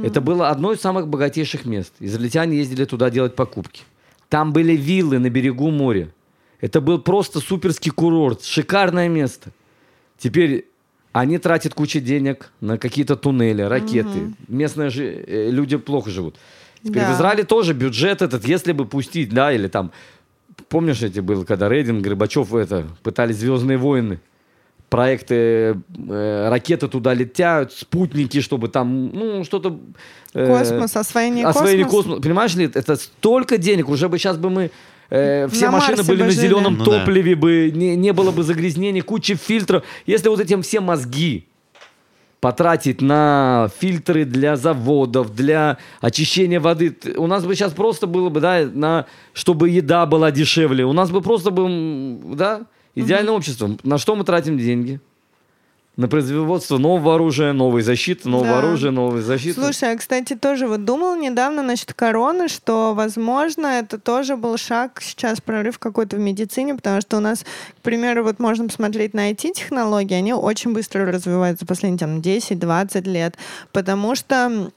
это 0.04 0.20
было 0.20 0.48
одно 0.50 0.72
из 0.72 0.80
самых 0.80 1.08
богатейших 1.08 1.64
мест. 1.64 1.92
Израильтяне 2.00 2.56
ездили 2.56 2.84
туда 2.84 3.10
делать 3.10 3.34
покупки. 3.36 3.82
Там 4.28 4.52
были 4.52 4.72
виллы 4.76 5.18
на 5.18 5.30
берегу 5.30 5.70
моря. 5.70 6.08
Это 6.60 6.80
был 6.80 6.98
просто 7.00 7.40
суперский 7.40 7.90
курорт, 7.92 8.42
шикарное 8.44 9.08
место. 9.08 9.50
Теперь 10.18 10.66
они 11.12 11.38
тратят 11.38 11.74
кучу 11.74 12.00
денег 12.00 12.50
на 12.60 12.78
какие-то 12.78 13.16
туннели, 13.16 13.62
ракеты. 13.62 14.34
Местные 14.48 14.90
же, 14.90 15.04
э, 15.04 15.50
люди 15.50 15.76
плохо 15.76 16.10
живут. 16.10 16.36
Теперь 16.82 17.02
Да. 17.02 17.12
в 17.12 17.16
Израиле 17.16 17.44
тоже 17.44 17.72
бюджет 17.74 18.22
этот, 18.22 18.46
если 18.46 18.72
бы 18.72 18.84
пустить, 18.84 19.30
да, 19.30 19.52
или 19.52 19.68
там, 19.68 19.90
помнишь, 20.68 21.02
эти 21.02 21.20
был, 21.20 21.44
когда 21.44 21.68
Рейдин, 21.68 22.02
Горбачев 22.02 22.54
это, 22.54 22.86
пытались 23.02 23.36
«Звездные 23.36 23.78
войны», 23.78 24.20
проекты, 24.88 25.34
э, 26.08 26.48
ракеты 26.48 26.88
туда 26.88 27.14
летят, 27.14 27.72
спутники, 27.72 28.40
чтобы 28.40 28.68
там, 28.68 29.08
ну, 29.12 29.44
что-то... 29.44 29.78
э, 30.34 30.46
Космос, 30.46 30.96
освоение 30.96 31.44
освоение 31.46 31.84
космоса. 31.84 32.02
космоса. 32.08 32.22
Понимаешь 32.22 32.54
ли, 32.54 32.70
это 32.72 32.96
столько 32.96 33.58
денег, 33.58 33.88
уже 33.88 34.08
бы 34.08 34.18
сейчас 34.18 34.36
бы 34.38 34.48
мы... 34.50 34.70
э, 35.10 35.48
все 35.48 35.66
На 35.66 35.72
машины 35.72 35.96
Марсе 35.98 36.12
были 36.12 36.18
бы 36.20 36.24
на 36.26 36.30
жили. 36.30 36.46
зеленом 36.46 36.78
Ну 36.78 36.84
да. 36.84 36.98
топливе 37.00 37.34
бы, 37.34 37.70
не, 37.74 37.96
не 37.96 38.12
было 38.12 38.30
бы 38.30 38.42
загрязнений, 38.42 39.00
куча 39.00 39.36
фильтров. 39.36 39.84
Если 40.06 40.28
вот 40.28 40.40
этим 40.40 40.62
все 40.62 40.80
мозги 40.80 41.46
потратить 42.40 43.00
на 43.00 43.68
фильтры 43.80 44.24
для 44.24 44.56
заводов, 44.56 45.34
для 45.34 45.78
очищения 46.00 46.60
воды. 46.60 46.96
У 47.16 47.26
нас 47.26 47.44
бы 47.44 47.54
сейчас 47.54 47.72
просто 47.72 48.06
было 48.06 48.28
бы, 48.28 48.40
да, 48.40 48.68
на, 48.72 49.06
чтобы 49.32 49.70
еда 49.70 50.06
была 50.06 50.30
дешевле. 50.30 50.84
У 50.84 50.92
нас 50.92 51.10
бы 51.10 51.20
просто 51.20 51.50
бы, 51.50 52.36
да, 52.36 52.66
идеальное 52.94 53.32
общество. 53.32 53.76
На 53.82 53.98
что 53.98 54.14
мы 54.14 54.24
тратим 54.24 54.58
деньги? 54.58 55.00
На 55.98 56.06
производство 56.06 56.78
нового 56.78 57.16
оружия, 57.16 57.52
новой 57.52 57.82
защиты, 57.82 58.28
нового 58.28 58.46
Да. 58.46 58.58
оружия, 58.60 58.92
новой 58.92 59.20
защиты. 59.20 59.60
Слушай, 59.60 59.90
я, 59.90 59.96
кстати, 59.96 60.36
тоже 60.36 60.68
вот 60.68 60.84
думал 60.84 61.16
недавно 61.16 61.60
насчет 61.60 61.92
короны, 61.92 62.46
что, 62.46 62.94
возможно, 62.94 63.66
это 63.66 63.98
тоже 63.98 64.36
был 64.36 64.56
шаг, 64.58 65.00
сейчас 65.02 65.40
прорыв 65.40 65.80
какой-то 65.80 66.14
в 66.14 66.20
медицине, 66.20 66.76
потому 66.76 67.00
что 67.00 67.16
у 67.16 67.20
нас, 67.20 67.40
к 67.40 67.82
примеру, 67.82 68.22
вот 68.22 68.38
можно 68.38 68.68
посмотреть 68.68 69.12
на 69.12 69.32
IT-технологии, 69.32 70.14
они 70.14 70.32
очень 70.34 70.72
быстро 70.72 71.04
развиваются 71.04 71.66
последние 71.66 71.98
там 71.98 72.20
10-20 72.20 73.02
лет, 73.08 73.34
потому 73.72 74.14
что 74.14 74.70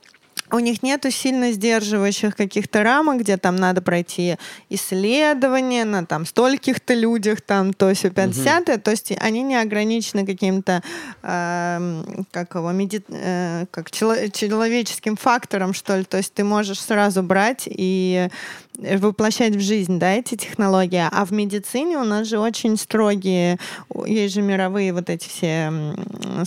у 0.51 0.59
них 0.59 0.83
нету 0.83 1.11
сильно 1.11 1.51
сдерживающих 1.51 2.35
каких-то 2.35 2.83
рамок, 2.83 3.21
где 3.21 3.37
там 3.37 3.55
надо 3.55 3.81
пройти 3.81 4.37
исследования 4.69 5.85
на 5.85 6.05
там 6.05 6.25
стольких-то 6.25 6.93
людях, 6.93 7.41
там 7.41 7.73
то 7.73 7.93
все 7.93 8.09
50 8.09 8.83
то 8.83 8.91
есть 8.91 9.13
они 9.19 9.43
не 9.43 9.55
ограничены 9.55 10.25
каким-то 10.25 10.81
эм, 11.23 12.25
как 12.31 12.55
его, 12.55 12.71
меди- 12.71 13.03
э, 13.09 13.65
как 13.71 13.91
чело- 13.91 14.29
человеческим 14.29 15.15
фактором, 15.15 15.73
что 15.73 15.97
ли, 15.97 16.03
то 16.03 16.17
есть 16.17 16.33
ты 16.33 16.43
можешь 16.43 16.79
сразу 16.79 17.23
брать 17.23 17.67
и 17.67 18.29
воплощать 18.77 19.55
в 19.55 19.59
жизнь, 19.59 19.99
да, 19.99 20.13
эти 20.13 20.35
технологии. 20.35 21.03
А 21.11 21.25
в 21.25 21.31
медицине 21.31 21.97
у 21.97 22.03
нас 22.03 22.27
же 22.27 22.39
очень 22.39 22.77
строгие, 22.77 23.57
есть 24.05 24.33
же 24.33 24.41
мировые 24.41 24.93
вот 24.93 25.09
эти 25.09 25.27
все 25.27 25.71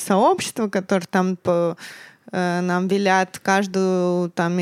сообщества, 0.02 0.68
которые 0.68 1.06
там 1.10 1.36
по 1.36 1.76
э, 1.76 1.82
нам 2.34 2.88
велят 2.88 3.38
каждую 3.38 4.30
там 4.30 4.58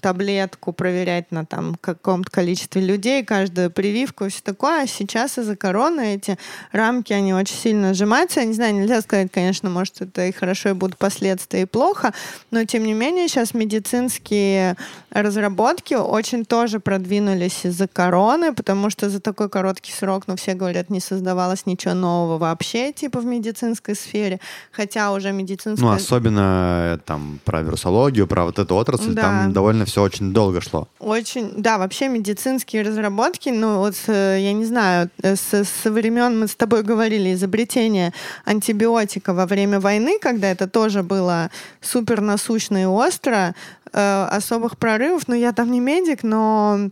таблетку 0.00 0.72
проверять 0.72 1.30
на 1.32 1.44
там 1.44 1.76
каком-то 1.80 2.30
количестве 2.30 2.82
людей, 2.82 3.24
каждую 3.24 3.70
прививку 3.70 4.24
и 4.24 4.28
все 4.28 4.40
такое. 4.42 4.82
А 4.82 4.86
сейчас 4.86 5.38
из-за 5.38 5.56
короны 5.56 6.14
эти 6.14 6.38
рамки, 6.72 7.12
они 7.12 7.34
очень 7.34 7.56
сильно 7.56 7.94
сжимаются. 7.94 8.40
Я 8.40 8.46
не 8.46 8.54
знаю, 8.54 8.74
нельзя 8.74 9.00
сказать, 9.00 9.30
конечно, 9.32 9.70
может, 9.70 10.00
это 10.00 10.26
и 10.26 10.32
хорошо, 10.32 10.70
и 10.70 10.72
будут 10.72 10.96
последствия, 10.98 11.62
и 11.62 11.66
плохо, 11.66 12.12
но 12.50 12.64
тем 12.64 12.84
не 12.84 12.94
менее 12.94 13.28
сейчас 13.28 13.54
медицинские 13.54 14.76
разработки 15.10 15.94
очень 15.94 16.44
тоже 16.44 16.80
продвинулись 16.80 17.64
из-за 17.64 17.88
короны, 17.88 18.52
потому 18.54 18.90
что 18.90 19.10
за 19.10 19.20
такой 19.20 19.48
короткий 19.48 19.92
срок, 19.92 20.24
ну, 20.26 20.36
все 20.36 20.54
говорят, 20.54 20.90
не 20.90 21.00
создавалось 21.00 21.66
ничего 21.66 21.94
нового 21.94 22.38
вообще, 22.38 22.92
типа 22.92 23.20
в 23.20 23.24
медицинской 23.24 23.94
сфере, 23.94 24.40
хотя 24.72 25.12
уже 25.12 25.32
медицинская... 25.32 25.88
Ну, 25.88 25.94
особенно 25.94 26.94
э, 26.94 26.98
там 27.04 27.40
про 27.44 27.62
вирусологию, 27.62 28.26
про 28.26 28.44
вот 28.44 28.58
эту 28.58 28.74
отрасль, 28.76 29.14
Да. 29.14 29.22
там 29.22 29.52
довольно 29.52 29.84
все 29.88 30.02
очень 30.02 30.32
долго 30.32 30.60
шло. 30.60 30.86
Очень, 31.00 31.52
да, 31.56 31.78
вообще 31.78 32.08
медицинские 32.08 32.82
разработки, 32.82 33.48
ну 33.48 33.78
вот, 33.78 33.94
э, 34.06 34.38
я 34.40 34.52
не 34.52 34.64
знаю, 34.64 35.10
э, 35.22 35.34
с- 35.36 35.64
со 35.82 35.90
времен 35.90 36.38
мы 36.40 36.46
с 36.46 36.54
тобой 36.54 36.82
говорили, 36.82 37.32
изобретение 37.34 38.12
антибиотика 38.44 39.32
во 39.34 39.46
время 39.46 39.80
войны, 39.80 40.18
когда 40.20 40.50
это 40.50 40.66
тоже 40.68 41.02
было 41.02 41.50
супер 41.80 42.20
насущно 42.20 42.82
и 42.82 42.86
остро, 42.86 43.54
э, 43.92 44.24
особых 44.30 44.76
прорывов, 44.78 45.28
ну 45.28 45.34
я 45.34 45.52
там 45.52 45.70
не 45.70 45.80
медик, 45.80 46.22
но 46.22 46.90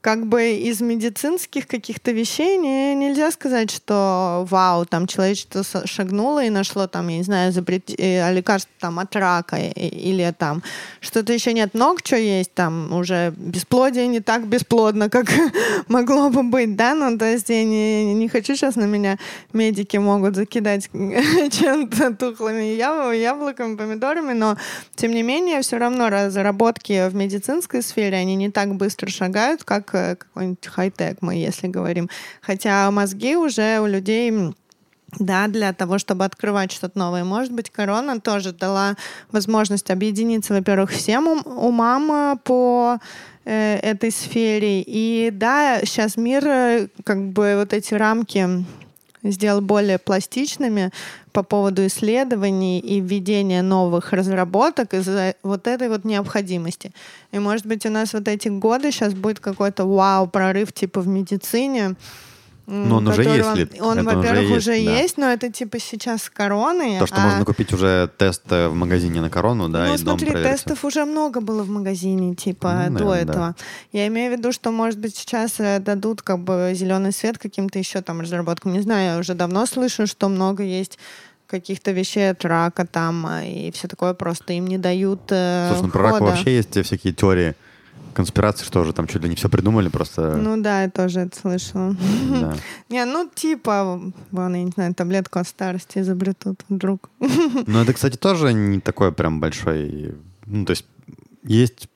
как 0.00 0.26
бы 0.26 0.52
из 0.54 0.80
медицинских 0.80 1.66
каких-то 1.66 2.12
вещей 2.12 2.56
не, 2.58 2.94
нельзя 2.94 3.30
сказать, 3.30 3.70
что 3.70 4.46
вау, 4.50 4.86
там 4.86 5.06
человечество 5.06 5.64
шагнуло 5.86 6.44
и 6.44 6.50
нашло 6.50 6.86
там, 6.86 7.08
я 7.08 7.18
не 7.18 7.22
знаю, 7.22 7.50
изобрет... 7.50 7.90
э, 7.98 8.32
лекарство 8.32 8.70
там 8.80 8.98
от 8.98 9.14
рака 9.16 9.56
и- 9.56 9.70
или 9.88 10.32
там 10.38 10.62
что-то 11.00 11.32
еще 11.32 11.52
нет. 11.52 11.74
Много 11.74 12.00
чего 12.02 12.20
есть, 12.20 12.54
там 12.54 12.92
уже 12.92 13.32
бесплодие 13.36 14.06
не 14.06 14.20
так 14.20 14.46
бесплодно, 14.46 15.10
как 15.10 15.26
могло 15.88 16.30
бы 16.30 16.42
быть, 16.42 16.76
да, 16.76 16.94
ну 16.94 17.18
то 17.18 17.24
есть 17.24 17.48
я 17.48 17.64
не, 17.64 18.14
не 18.14 18.28
хочу 18.28 18.54
сейчас 18.54 18.76
на 18.76 18.84
меня 18.84 19.18
медики 19.52 19.96
могут 19.96 20.36
закидать 20.36 20.88
чем-то 20.92 22.14
тухлыми 22.14 22.76
яб- 22.76 23.12
яблоками, 23.16 23.76
помидорами, 23.76 24.32
но 24.32 24.56
тем 24.94 25.12
не 25.12 25.22
менее 25.22 25.62
все 25.62 25.78
равно 25.78 26.08
разработки 26.08 27.08
в 27.08 27.14
медицинской 27.14 27.82
сфере, 27.82 28.16
они 28.16 28.36
не 28.36 28.50
так 28.50 28.74
быстро 28.74 29.08
шагают, 29.08 29.64
как 29.64 29.85
э, 29.94 30.16
какой-нибудь 30.16 30.66
хай-тек 30.66 31.18
мы, 31.20 31.34
если 31.34 31.68
говорим. 31.68 32.08
Хотя 32.40 32.90
мозги 32.90 33.36
уже 33.36 33.80
у 33.80 33.86
людей 33.86 34.32
да, 35.18 35.46
для 35.46 35.72
того, 35.72 35.98
чтобы 35.98 36.24
открывать 36.24 36.72
что-то 36.72 36.98
новое. 36.98 37.24
Может 37.24 37.52
быть, 37.52 37.70
корона 37.70 38.20
тоже 38.20 38.52
дала 38.52 38.96
возможность 39.30 39.90
объединиться, 39.90 40.54
во-первых, 40.54 40.90
всем 40.90 41.26
ум- 41.28 41.46
умам 41.46 42.12
э, 42.12 42.36
по 42.42 42.98
э, 43.44 43.76
этой 43.76 44.10
сфере. 44.10 44.82
И 44.82 45.30
да, 45.32 45.80
сейчас 45.84 46.16
мир, 46.16 46.46
э, 46.46 46.88
как 47.04 47.28
бы 47.28 47.54
вот 47.56 47.72
эти 47.72 47.94
рамки 47.94 48.64
сделал 49.30 49.60
более 49.60 49.98
пластичными 49.98 50.90
по 51.32 51.42
поводу 51.42 51.86
исследований 51.86 52.80
и 52.80 53.00
введения 53.00 53.62
новых 53.62 54.12
разработок 54.12 54.94
из-за 54.94 55.34
вот 55.42 55.66
этой 55.66 55.88
вот 55.88 56.04
необходимости. 56.04 56.92
И, 57.32 57.38
может 57.38 57.66
быть, 57.66 57.84
у 57.86 57.90
нас 57.90 58.12
вот 58.12 58.28
эти 58.28 58.48
годы 58.48 58.90
сейчас 58.90 59.14
будет 59.14 59.40
какой-то 59.40 59.84
вау, 59.84 60.26
прорыв 60.26 60.72
типа 60.72 61.00
в 61.00 61.08
медицине, 61.08 61.96
Ну, 62.66 62.96
он 62.96 63.06
уже 63.06 63.22
есть, 63.22 63.46
Он, 63.46 63.56
Лид, 63.56 63.80
он, 63.80 63.98
это 63.98 64.08
уже 64.08 64.16
во-первых, 64.16 64.42
есть, 64.42 64.56
уже 64.56 64.70
да. 64.70 65.00
есть, 65.00 65.18
но 65.18 65.26
это 65.26 65.52
типа 65.52 65.78
сейчас 65.78 66.24
с 66.24 66.30
короной. 66.30 66.98
То, 66.98 67.06
что 67.06 67.16
а- 67.16 67.26
можно 67.28 67.44
купить 67.44 67.72
уже 67.72 68.10
тест 68.18 68.42
э, 68.50 68.66
в 68.66 68.74
магазине 68.74 69.20
на 69.20 69.30
корону, 69.30 69.68
да, 69.68 69.86
ну, 69.86 69.94
и 69.94 69.98
дом 69.98 70.18
смотри, 70.18 70.30
проверить. 70.32 70.56
тестов 70.56 70.84
уже 70.84 71.04
много 71.04 71.40
было 71.40 71.62
в 71.62 71.68
магазине, 71.68 72.34
типа, 72.34 72.86
Ну, 72.88 72.98
до 72.98 73.04
наверное, 73.04 73.22
этого. 73.22 73.56
Я 73.92 74.08
имею 74.08 74.34
в 74.34 74.38
виду, 74.38 74.50
что, 74.50 74.72
может 74.72 74.98
быть, 74.98 75.16
сейчас 75.16 75.60
э, 75.60 75.78
дадут 75.78 76.22
как 76.22 76.40
бы 76.40 76.72
зеленый 76.74 77.12
свет 77.12 77.38
каким-то 77.38 77.78
еще 77.78 78.02
там 78.02 78.20
разработкам. 78.20 78.72
Не 78.72 78.80
знаю, 78.80 79.12
я 79.12 79.18
уже 79.18 79.34
давно 79.34 79.64
слышу, 79.66 80.08
что 80.08 80.28
много 80.28 80.64
есть 80.64 80.98
каких-то 81.46 81.92
вещей 81.92 82.30
от 82.30 82.44
рака 82.44 82.84
там, 82.84 83.26
а, 83.26 83.44
и 83.44 83.70
все 83.70 83.86
такое, 83.86 84.14
просто 84.14 84.54
им 84.54 84.66
не 84.66 84.78
дают 84.78 85.20
э, 85.30 85.68
Слушай, 85.70 85.82
ну 85.86 85.90
про 85.90 86.02
рак 86.02 86.20
вообще 86.20 86.56
есть 86.56 86.84
всякие 86.84 87.12
теории. 87.12 87.54
Конспирации, 88.16 88.64
что 88.64 88.80
уже 88.80 88.94
там 88.94 89.06
чуть 89.06 89.22
ли 89.22 89.28
не 89.28 89.36
все 89.36 89.50
придумали, 89.50 89.88
просто... 89.88 90.36
Ну 90.36 90.60
да, 90.60 90.82
я 90.82 90.90
тоже 90.90 91.20
это 91.20 91.38
слышала. 91.38 91.94
да. 92.30 92.56
Не, 92.88 93.04
ну 93.04 93.30
типа, 93.32 94.00
вон, 94.30 94.54
я 94.54 94.62
не 94.62 94.70
знаю, 94.70 94.94
таблетку 94.94 95.38
от 95.38 95.46
старости 95.46 95.98
изобретут 95.98 96.62
вдруг. 96.70 97.10
Но 97.66 97.82
это, 97.82 97.92
кстати, 97.92 98.16
тоже 98.16 98.54
не 98.54 98.80
такой 98.80 99.12
прям 99.12 99.38
большой... 99.38 100.14
Ну, 100.46 100.64
то 100.64 100.70
есть 100.70 100.86
есть... 101.42 101.88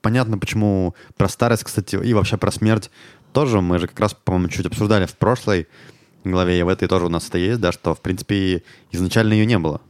Понятно, 0.00 0.38
почему 0.38 0.94
про 1.16 1.28
старость, 1.28 1.64
кстати, 1.64 1.96
и 1.96 2.14
вообще 2.14 2.36
про 2.36 2.50
смерть 2.50 2.90
тоже 3.32 3.60
мы 3.60 3.78
же 3.78 3.86
как 3.86 4.00
раз, 4.00 4.14
по-моему, 4.14 4.48
чуть 4.48 4.66
обсуждали 4.66 5.06
в 5.06 5.14
прошлой 5.14 5.68
главе, 6.24 6.58
и 6.58 6.62
в 6.62 6.68
этой 6.68 6.88
тоже 6.88 7.06
у 7.06 7.08
нас 7.08 7.28
это 7.28 7.38
есть, 7.38 7.60
да, 7.60 7.72
что, 7.72 7.94
в 7.94 8.00
принципе, 8.00 8.62
изначально 8.90 9.34
ее 9.34 9.46
не 9.46 9.58
было. 9.58 9.80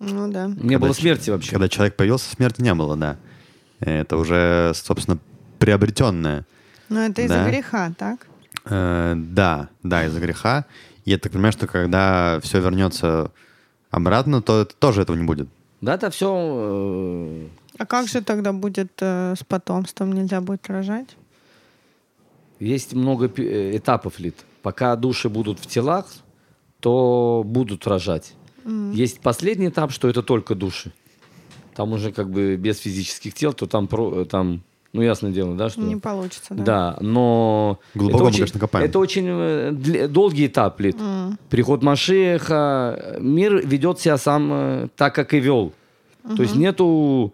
Ну 0.00 0.30
да. 0.30 0.46
Не 0.46 0.54
Когда 0.54 0.78
было 0.78 0.92
смерти 0.92 1.30
вообще. 1.30 1.50
Когда 1.50 1.68
человек 1.68 1.96
появился, 1.96 2.30
смерти 2.34 2.62
не 2.62 2.74
было, 2.74 2.96
да. 2.96 3.16
Это 3.80 4.16
уже, 4.16 4.72
собственно, 4.74 5.18
приобретенное. 5.60 6.44
Но 6.88 7.00
это 7.02 7.22
из-за 7.22 7.34
Да. 7.44 7.48
греха, 7.48 7.92
так? 7.96 8.26
Э, 8.64 9.14
да, 9.16 9.68
да, 9.84 10.04
из-за 10.06 10.18
греха. 10.20 10.64
И 11.04 11.10
я 11.10 11.18
так 11.18 11.30
понимаю, 11.32 11.52
что 11.52 11.66
когда 11.68 12.40
все 12.42 12.60
вернется 12.60 13.30
обратно, 13.90 14.42
то 14.42 14.62
это 14.62 14.74
тоже 14.74 15.02
этого 15.02 15.16
не 15.16 15.24
будет. 15.24 15.48
Да, 15.80 15.94
это 15.94 16.10
все... 16.10 17.46
А 17.78 17.86
как 17.86 18.08
же 18.08 18.20
тогда 18.22 18.52
будет 18.52 18.92
э, 19.00 19.34
с 19.38 19.44
потомством? 19.44 20.12
Нельзя 20.12 20.40
будет 20.40 20.68
рожать? 20.68 21.16
есть 22.58 22.92
много 22.92 23.30
э, 23.36 23.76
этапов 23.76 24.18
лит. 24.20 24.34
Пока 24.62 24.94
души 24.96 25.28
будут 25.30 25.58
в 25.60 25.66
телах, 25.66 26.06
то 26.80 27.42
будут 27.46 27.86
рожать. 27.86 28.34
Есть 28.92 29.20
последний 29.20 29.68
этап, 29.68 29.90
что 29.92 30.08
это 30.08 30.22
только 30.22 30.54
души. 30.54 30.92
Там 31.74 31.92
уже 31.92 32.12
как 32.12 32.28
бы 32.30 32.56
без 32.56 32.78
физических 32.78 33.32
тел, 33.32 33.54
то 33.54 33.66
там, 33.66 33.86
про- 33.88 34.22
э, 34.22 34.24
там 34.26 34.60
ну 34.92 35.02
ясное 35.02 35.30
дело, 35.30 35.54
да, 35.54 35.68
что... 35.68 35.80
Не 35.80 35.96
получится, 35.96 36.54
да? 36.54 36.64
Да, 36.64 36.96
но 37.00 37.78
Глубоко 37.94 38.16
это 38.16 38.24
мы, 38.24 38.28
очень, 38.28 38.38
конечно, 38.38 38.60
копаем. 38.60 38.84
это 38.84 38.98
очень 38.98 39.26
э, 39.28 39.70
дл- 39.72 40.08
долгий 40.08 40.46
этап, 40.46 40.80
Лид. 40.80 40.96
М. 41.00 41.38
Приход 41.48 41.82
Машеха, 41.82 43.16
мир 43.20 43.64
ведет 43.66 44.00
себя 44.00 44.16
сам 44.18 44.50
э, 44.52 44.88
так, 44.96 45.14
как 45.14 45.32
и 45.34 45.38
вел. 45.40 45.72
То 46.36 46.42
есть 46.42 46.54
нету 46.56 47.32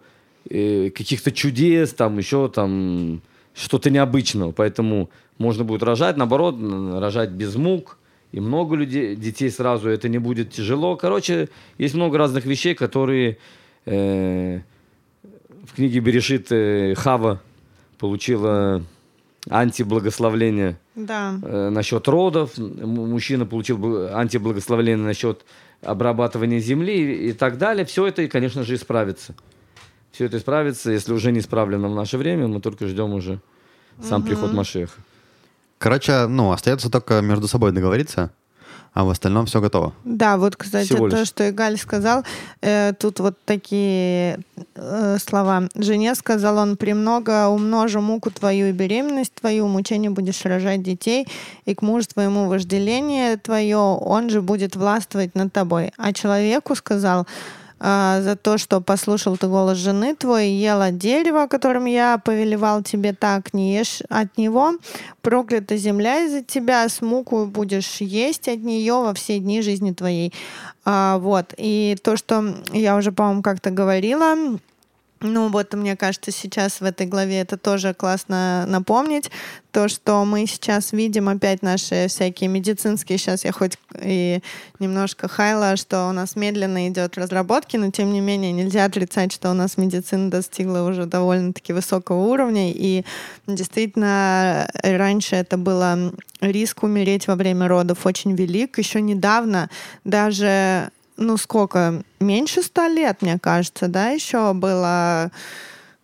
э, 0.49 0.89
каких-то 0.91 1.31
чудес, 1.31 1.93
там 1.93 2.17
еще 2.17 2.47
там 2.47 3.21
что-то 3.53 3.89
необычного. 3.89 4.51
Поэтому 4.51 5.09
можно 5.37 5.63
будет 5.63 5.83
рожать, 5.83 6.15
наоборот, 6.15 6.55
рожать 6.99 7.31
без 7.31 7.55
мук. 7.55 7.97
И 8.31 8.39
много 8.39 8.75
людей, 8.75 9.15
детей 9.15 9.49
сразу, 9.49 9.89
это 9.89 10.09
не 10.09 10.19
будет 10.19 10.51
тяжело. 10.51 10.95
Короче, 10.95 11.49
есть 11.77 11.95
много 11.95 12.17
разных 12.17 12.45
вещей, 12.45 12.75
которые 12.75 13.37
э, 13.85 14.59
в 15.63 15.75
книге 15.75 15.99
Берешит 15.99 16.51
э, 16.51 16.93
Хава 16.95 17.41
получила 17.97 18.83
антиблагословление 19.49 20.77
Да. 20.95 21.39
э, 21.41 21.69
насчет 21.69 22.07
родов, 22.07 22.57
мужчина 22.57 23.45
получил 23.45 24.07
антиблагословление 24.13 25.05
насчет 25.05 25.45
обрабатывания 25.81 26.59
земли 26.59 27.29
и, 27.29 27.33
так 27.33 27.57
далее. 27.57 27.85
Все 27.85 28.07
это, 28.07 28.27
конечно 28.27 28.63
же, 28.63 28.75
исправится. 28.75 29.35
Все 30.11 30.25
это 30.25 30.37
исправится, 30.37 30.91
если 30.91 31.13
уже 31.13 31.31
не 31.31 31.39
исправлено 31.39 31.89
в 31.89 31.95
наше 31.95 32.17
время, 32.17 32.47
мы 32.47 32.59
только 32.61 32.87
ждем 32.87 33.13
уже 33.13 33.39
сам 34.01 34.23
приход 34.23 34.53
Машеха. 34.53 34.99
Короче, 35.77 36.25
ну, 36.27 36.51
остается 36.51 36.89
только 36.89 37.21
между 37.21 37.47
собой 37.47 37.71
договориться, 37.71 38.31
а 38.97 39.03
в 39.03 39.09
остальном 39.11 39.45
все 39.45 39.61
готово. 39.61 39.93
Да, 40.05 40.37
вот, 40.37 40.55
кстати, 40.55 40.95
то, 40.97 41.23
что 41.23 41.47
Игаль 41.47 41.77
сказал, 41.77 42.23
э, 42.61 42.93
тут 42.99 43.19
вот 43.19 43.35
такие 43.45 44.39
э, 44.73 45.17
слова. 45.19 45.69
Жене 45.75 46.15
сказал 46.15 46.57
он, 46.57 46.77
«Премного 46.77 47.47
умножу 47.49 48.01
муку 48.01 48.31
твою 48.31 48.69
и 48.69 48.71
беременность 48.71 49.35
твою, 49.35 49.67
мучение 49.67 50.09
будешь 50.09 50.43
рожать 50.45 50.81
детей, 50.81 51.27
и 51.65 51.75
к 51.75 51.83
мужу 51.83 52.07
твоему 52.07 52.47
вожделение 52.47 53.37
твое, 53.37 53.77
он 53.77 54.31
же 54.31 54.41
будет 54.41 54.75
властвовать 54.75 55.35
над 55.35 55.53
тобой». 55.53 55.91
А 55.97 56.11
человеку 56.11 56.73
сказал, 56.73 57.27
«А, 57.79 58.21
за 58.21 58.35
то, 58.35 58.57
что 58.57 58.81
послушал 58.81 59.37
ты 59.37 59.47
голос 59.47 59.77
жены 59.77 60.15
твоей, 60.15 60.59
ел 60.59 60.81
от 60.81 60.97
дерева, 60.97 61.47
которым 61.47 61.85
я 61.85 62.17
повелевал 62.17 62.81
тебе 62.81 63.13
так, 63.13 63.53
не 63.53 63.75
ешь 63.75 64.01
от 64.09 64.37
него, 64.37 64.73
проклята 65.21 65.77
земля 65.77 66.25
из-за 66.25 66.41
тебя, 66.41 66.87
с 66.89 67.01
мукою 67.01 67.45
будешь 67.45 68.01
есть 68.01 68.47
от 68.47 68.59
нее 68.59 68.93
во 68.93 69.13
все 69.13 69.39
дни 69.39 69.61
жизни 69.61 69.91
твоей. 69.91 70.33
А, 70.85 71.17
вот. 71.19 71.53
И 71.57 71.97
то, 72.01 72.17
что 72.17 72.55
я 72.73 72.95
уже, 72.95 73.11
по-моему, 73.11 73.43
как-то 73.43 73.69
говорила, 73.69 74.35
ну 75.19 75.49
вот, 75.49 75.73
мне 75.73 75.95
кажется, 75.95 76.31
сейчас 76.31 76.81
в 76.81 76.83
этой 76.83 77.07
главе 77.07 77.39
это 77.39 77.57
тоже 77.57 77.93
классно 77.93 78.65
напомнить, 78.67 79.31
то, 79.71 79.87
что 79.87 80.25
мы 80.25 80.47
сейчас 80.47 80.91
видим 80.91 81.29
опять 81.29 81.61
наши 81.61 82.07
всякие 82.07 82.49
медицинские, 82.49 83.17
сейчас 83.17 83.45
я 83.45 83.51
хоть 83.51 83.77
и 84.01 84.41
немножко 84.79 85.27
хайла, 85.27 85.75
что 85.75 86.07
у 86.09 86.11
нас 86.11 86.35
медленно 86.35 86.87
идет 86.87 87.17
разработки, 87.17 87.77
но 87.77 87.91
тем 87.91 88.11
не 88.11 88.21
менее 88.21 88.51
нельзя 88.51 88.85
отрицать, 88.85 89.31
что 89.31 89.51
у 89.51 89.53
нас 89.53 89.77
медицина 89.77 90.31
достигла 90.31 90.81
уже 90.81 91.05
довольно-таки 91.05 91.73
высокого 91.73 92.25
уровня, 92.25 92.71
и 92.71 93.03
действительно 93.45 94.69
раньше 94.81 95.35
это 95.35 95.57
было 95.57 96.11
риск 96.41 96.83
умереть 96.83 97.27
во 97.27 97.35
время 97.35 97.67
родов 97.67 98.05
очень 98.05 98.35
велик. 98.35 98.77
Еще 98.77 99.01
недавно 99.01 99.69
даже 100.03 100.91
ну 101.17 101.37
сколько, 101.37 102.01
меньше 102.19 102.61
ста 102.63 102.87
лет, 102.87 103.21
мне 103.21 103.37
кажется, 103.39 103.87
да, 103.87 104.09
еще 104.09 104.53
было 104.53 105.31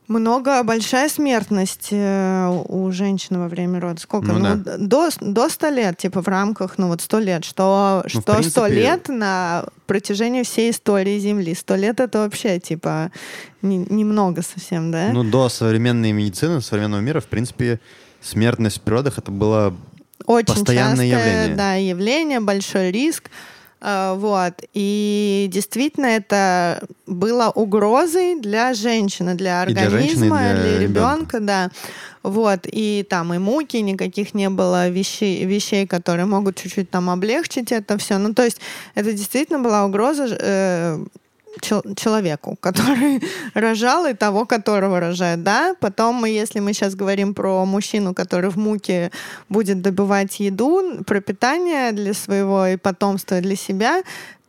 много, 0.09 0.61
большая 0.63 1.07
смертность 1.07 1.87
э, 1.91 2.63
у 2.67 2.91
женщин 2.91 3.39
во 3.39 3.47
время 3.47 3.79
рода. 3.79 4.01
Сколько? 4.01 4.33
Ну 4.33 4.39
Ну, 4.39 4.55
да. 4.57 4.77
до, 4.77 5.09
до 5.21 5.49
100 5.49 5.69
лет, 5.69 5.97
типа 5.97 6.21
в 6.21 6.27
рамках, 6.27 6.77
ну 6.77 6.87
вот 6.89 7.01
100 7.01 7.19
лет. 7.19 7.45
Что, 7.45 8.01
Ну, 8.03 8.09
что 8.09 8.21
100 8.21 8.33
принципе- 8.33 8.69
лет 8.69 9.07
на 9.07 9.65
протяжении 9.87 10.43
всей 10.43 10.71
истории 10.71 11.17
Земли. 11.19 11.55
100 11.55 11.75
лет 11.77 11.99
это 12.01 12.19
вообще, 12.19 12.59
типа, 12.59 13.11
не- 13.61 13.85
немного 13.89 14.41
совсем, 14.41 14.91
да? 14.91 15.09
Ну, 15.13 15.23
до 15.23 15.47
современной 15.47 16.11
медицины, 16.11 16.61
современного 16.61 16.99
мира, 17.01 17.21
в 17.21 17.27
принципе, 17.27 17.79
смертность 18.21 18.77
в 18.79 18.81
природах 18.81 19.17
это 19.17 19.31
было 19.31 19.73
Очень 20.25 20.53
постоянное 20.53 21.09
частое, 21.09 21.31
явление. 21.33 21.55
да, 21.55 21.73
явление, 21.75 22.39
большой 22.41 22.91
риск. 22.91 23.29
А, 23.85 24.15
Вот. 24.15 24.53
И 24.73 25.49
действительно 25.51 26.05
это 26.05 26.81
было 27.05 27.51
угрозой 27.53 28.39
для 28.39 28.73
женщины, 28.73 29.35
для 29.35 29.63
И 29.65 29.73
для 29.73 29.83
организма, 29.83 29.99
женщины, 29.99 30.25
и 30.25 30.29
для 30.29 30.53
для 30.53 30.79
ребенка. 30.79 31.37
ребенка, 31.37 31.39
да. 31.41 31.71
Вот. 32.23 32.59
И 32.65 33.05
там 33.09 33.33
и 33.33 33.37
муки, 33.39 33.75
никаких 33.81 34.33
не 34.33 34.49
было 34.49 34.87
вещей, 34.87 35.43
вещей, 35.45 35.85
которые 35.85 36.25
могут 36.25 36.55
чуть-чуть 36.55 36.89
там 36.89 37.09
облегчить 37.09 37.73
это 37.73 37.97
все. 37.97 38.17
Ну, 38.17 38.33
то 38.33 38.45
есть 38.45 38.61
это 38.95 39.11
действительно 39.11 39.59
была 39.59 39.85
угроза 39.85 40.27
э, 40.29 41.05
человеку, 41.61 42.57
который 42.61 43.21
рожал 43.53 44.05
и 44.05 44.13
того, 44.13 44.45
которого 44.45 44.99
рожает, 44.99 45.43
да. 45.43 45.75
Потом, 45.79 46.25
если 46.25 46.59
мы 46.59 46.73
сейчас 46.73 46.95
говорим 46.95 47.33
про 47.33 47.65
мужчину, 47.65 48.13
который 48.13 48.49
в 48.49 48.57
муке 48.57 49.11
будет 49.49 49.81
добывать 49.81 50.39
еду, 50.39 51.03
пропитание 51.05 51.91
для 51.91 52.13
своего 52.13 52.67
и 52.67 52.77
потомства 52.77 53.41
для 53.41 53.55
себя, 53.55 54.03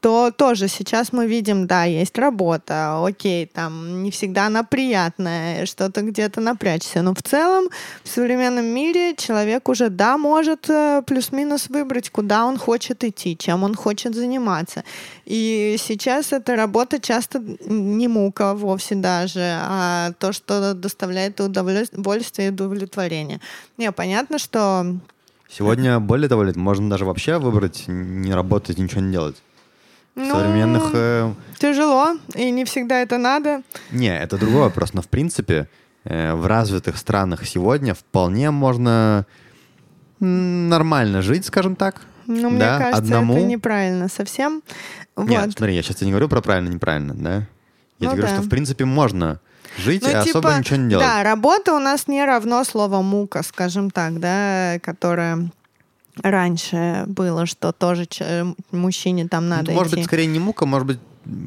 то 0.05 0.31
тоже 0.31 0.69
сейчас 0.69 1.15
мы 1.15 1.27
видим, 1.27 1.67
да, 1.67 1.85
есть 1.85 2.19
работа, 2.19 3.03
окей, 3.07 3.47
там 3.47 4.03
не 4.03 4.11
всегда 4.11 4.49
она 4.49 4.63
приятная, 4.63 5.65
что-то 5.65 6.03
где-то 6.03 6.43
напрячься, 6.43 7.01
но 7.01 7.15
в 7.15 7.23
целом 7.23 7.71
в 8.03 8.09
современном 8.11 8.67
мире 8.67 9.15
человек 9.17 9.67
уже, 9.67 9.89
да, 9.89 10.19
может 10.19 10.69
э, 10.69 11.01
плюс-минус 11.07 11.71
выбрать, 11.71 12.11
куда 12.11 12.45
он 12.45 12.59
хочет 12.59 13.03
идти, 13.03 13.35
чем 13.35 13.63
он 13.63 13.75
хочет 13.75 14.15
заниматься. 14.15 14.85
И 15.25 15.77
сейчас 15.79 16.35
эта 16.35 16.55
работа 16.55 17.01
часто 17.01 17.43
не 17.65 18.07
мука 18.07 18.53
вовсе 18.53 18.97
даже, 18.97 19.41
а 19.41 20.13
то, 20.19 20.35
что 20.35 20.75
доставляет 20.75 21.41
удовольствие 21.41 22.49
и 22.49 22.51
удовлетворение. 22.51 23.41
Не, 23.79 23.91
понятно, 23.91 24.39
что 24.39 24.85
Сегодня, 25.49 25.99
более 25.99 26.29
того, 26.29 26.45
можно 26.57 26.91
даже 26.91 27.07
вообще 27.07 27.39
выбрать 27.39 27.85
не 27.87 28.35
работать, 28.35 28.77
ничего 28.77 29.01
не 29.01 29.13
делать. 29.13 29.37
Ну, 30.17 30.31
современных... 30.31 30.91
э, 30.93 31.33
тяжело, 31.59 32.17
и 32.35 32.51
не 32.51 32.65
всегда 32.65 33.01
это 33.01 33.19
надо. 33.19 33.63
Не, 33.91 34.17
это 34.17 34.37
другой 34.39 34.61
вопрос, 34.63 34.93
но 34.95 35.03
в 35.03 35.09
принципе 35.09 35.69
э, 36.05 36.35
в 36.35 36.47
развитых 36.47 36.97
странах 36.99 37.45
сегодня 37.47 37.95
вполне 37.95 38.51
можно 38.51 39.27
нормально 40.21 41.23
жить, 41.23 41.45
скажем 41.47 41.77
так. 41.77 42.03
Ну, 42.27 42.49
мне 42.51 42.59
Да, 42.61 42.79
кажется, 42.79 42.99
одному. 43.03 43.35
это 43.37 43.43
неправильно 43.45 44.09
совсем. 44.09 44.63
Нет, 45.17 45.47
Вот. 45.47 45.53
смотри, 45.57 45.75
я 45.75 45.83
сейчас 45.83 45.97
тебе 45.97 46.07
не 46.07 46.13
говорю 46.13 46.29
про 46.29 46.41
правильно-неправильно, 46.41 47.15
да? 47.15 47.35
Я 47.35 47.41
Ну 47.41 47.47
тебе 47.99 48.09
говорю, 48.11 48.23
да. 48.23 48.35
что 48.35 48.43
в 48.43 48.49
принципе 48.49 48.85
можно 48.85 49.41
жить 49.79 50.03
Ну, 50.03 50.09
и 50.11 50.13
особо 50.15 50.49
типа, 50.51 50.59
ничего 50.59 50.77
не 50.77 50.89
делать. 50.91 51.07
Да, 51.07 51.23
работа 51.23 51.75
у 51.75 51.79
нас 51.79 52.09
не 52.09 52.25
равно 52.25 52.65
слово 52.65 53.03
мука, 53.03 53.43
скажем 53.43 53.91
так, 53.91 54.19
да, 54.21 54.79
которое 54.83 55.51
раньше 56.23 57.05
было, 57.07 57.47
что 57.47 57.73
тоже 57.73 58.07
ч- 58.07 58.55
мужчине 58.71 59.29
там 59.29 59.49
Ну, 59.49 59.57
надо 59.57 59.73
может 59.73 59.93
идти. 59.93 59.97
быть, 59.97 60.07
скорее 60.07 60.27
не 60.27 60.39
мука, 60.39 60.67
может 60.67 60.87
быть, 60.87 60.99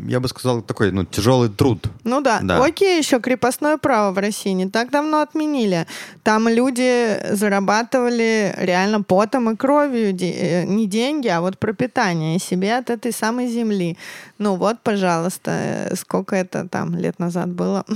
я 0.07 0.19
бы 0.19 0.27
сказал, 0.27 0.61
такой, 0.63 0.91
ну, 0.91 1.03
тяжелый 1.05 1.49
труд. 1.49 1.87
Ну 2.03 2.19
да. 2.21 2.39
Да. 2.41 2.63
Окей, 2.65 2.97
еще 2.97 3.19
крепостное 3.19 3.77
право 3.77 4.11
в 4.11 4.17
России 4.17 4.49
не 4.49 4.67
так 4.69 4.89
давно 4.89 5.21
отменили. 5.21 5.85
Там 6.23 6.47
люди 6.47 7.17
зарабатывали 7.35 8.55
реально 8.57 9.03
потом 9.03 9.51
и 9.51 9.55
кровью 9.55 10.13
де- 10.13 10.31
э, 10.31 10.63
не 10.65 10.87
деньги, 10.87 11.27
а 11.27 11.41
вот 11.41 11.59
пропитание 11.59 12.39
себе 12.39 12.75
от 12.77 12.89
этой 12.89 13.11
самой 13.13 13.47
земли. 13.47 13.97
Ну 14.39 14.55
вот, 14.55 14.79
пожалуйста, 14.81 15.51
э, 15.91 15.95
сколько 15.95 16.35
это 16.35 16.67
там 16.67 16.95
лет 16.95 17.19
назад 17.19 17.49
было. 17.49 17.85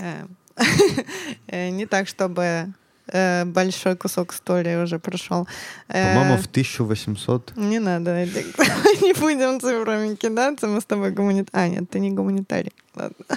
Э, 0.00 0.26
э, 1.48 1.70
Не 1.70 1.86
так, 1.86 2.06
чтобы 2.08 2.42
э, 2.42 2.66
большой 3.46 3.96
кусок 3.96 4.32
истории 4.32 4.76
уже 4.76 4.98
прошел. 4.98 5.46
Э, 5.88 6.14
По-моему, 6.14 6.38
в 6.38 6.46
1800... 6.46 7.56
не 7.56 7.78
надо, 7.78 8.24
не 9.02 9.12
будем 9.14 9.60
цифрами 9.60 10.14
кидаться, 10.14 10.66
мы 10.66 10.80
с 10.80 10.84
тобой 10.84 11.10
гуманит... 11.10 11.48
А, 11.52 11.68
нет, 11.68 11.90
ты 11.90 12.00
не 12.00 12.10
гуманитарий. 12.10 12.72
Ладно. 12.94 13.24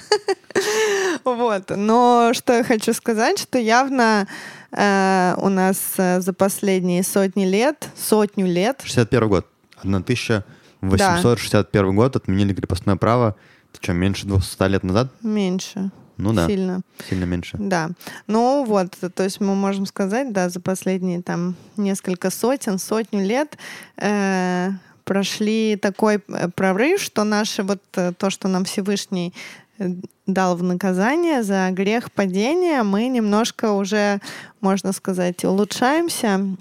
Вот. 1.24 1.72
Но 1.76 2.32
что 2.34 2.52
я 2.52 2.64
хочу 2.64 2.92
сказать, 2.92 3.38
что 3.38 3.58
явно 3.58 4.28
э, 4.70 5.34
у 5.38 5.48
нас 5.48 5.78
э, 5.96 6.20
за 6.20 6.32
последние 6.32 7.02
сотни 7.02 7.44
лет, 7.44 7.88
сотню 7.96 8.46
лет, 8.46 8.80
61 8.84 9.28
год. 9.28 9.46
1861 9.78 11.96
год 11.96 12.16
отменили 12.16 12.54
крепостное 12.54 12.96
право. 12.96 13.34
Это 13.72 13.82
что, 13.82 13.92
меньше 13.92 14.26
200 14.26 14.68
лет 14.68 14.84
назад? 14.84 15.08
меньше, 15.22 15.90
Ну 16.22 16.32
да, 16.32 16.46
сильно. 16.46 16.82
сильно 17.08 17.24
меньше. 17.24 17.56
Да. 17.58 17.90
Ну 18.26 18.64
вот, 18.64 18.96
то 19.14 19.22
есть 19.24 19.40
мы 19.40 19.54
можем 19.54 19.86
сказать, 19.86 20.32
да, 20.32 20.48
за 20.48 20.60
последние 20.60 21.20
там 21.20 21.56
несколько 21.76 22.30
сотен, 22.30 22.78
сотню 22.78 23.24
лет 23.24 23.58
э, 23.96 24.70
прошли 25.04 25.76
такой 25.76 26.20
э, 26.28 26.48
прорыв, 26.54 27.00
что 27.00 27.24
наше 27.24 27.62
вот 27.62 27.82
э, 27.96 28.12
то, 28.16 28.30
что 28.30 28.48
нам 28.48 28.64
Всевышний 28.64 29.34
э, 29.78 29.88
дал 30.26 30.56
в 30.56 30.62
наказание 30.62 31.42
за 31.42 31.70
грех 31.72 32.12
падения, 32.12 32.82
мы 32.82 33.08
немножко 33.08 33.72
уже, 33.72 34.20
можно 34.60 34.92
сказать, 34.92 35.44
улучшаемся. 35.44 36.56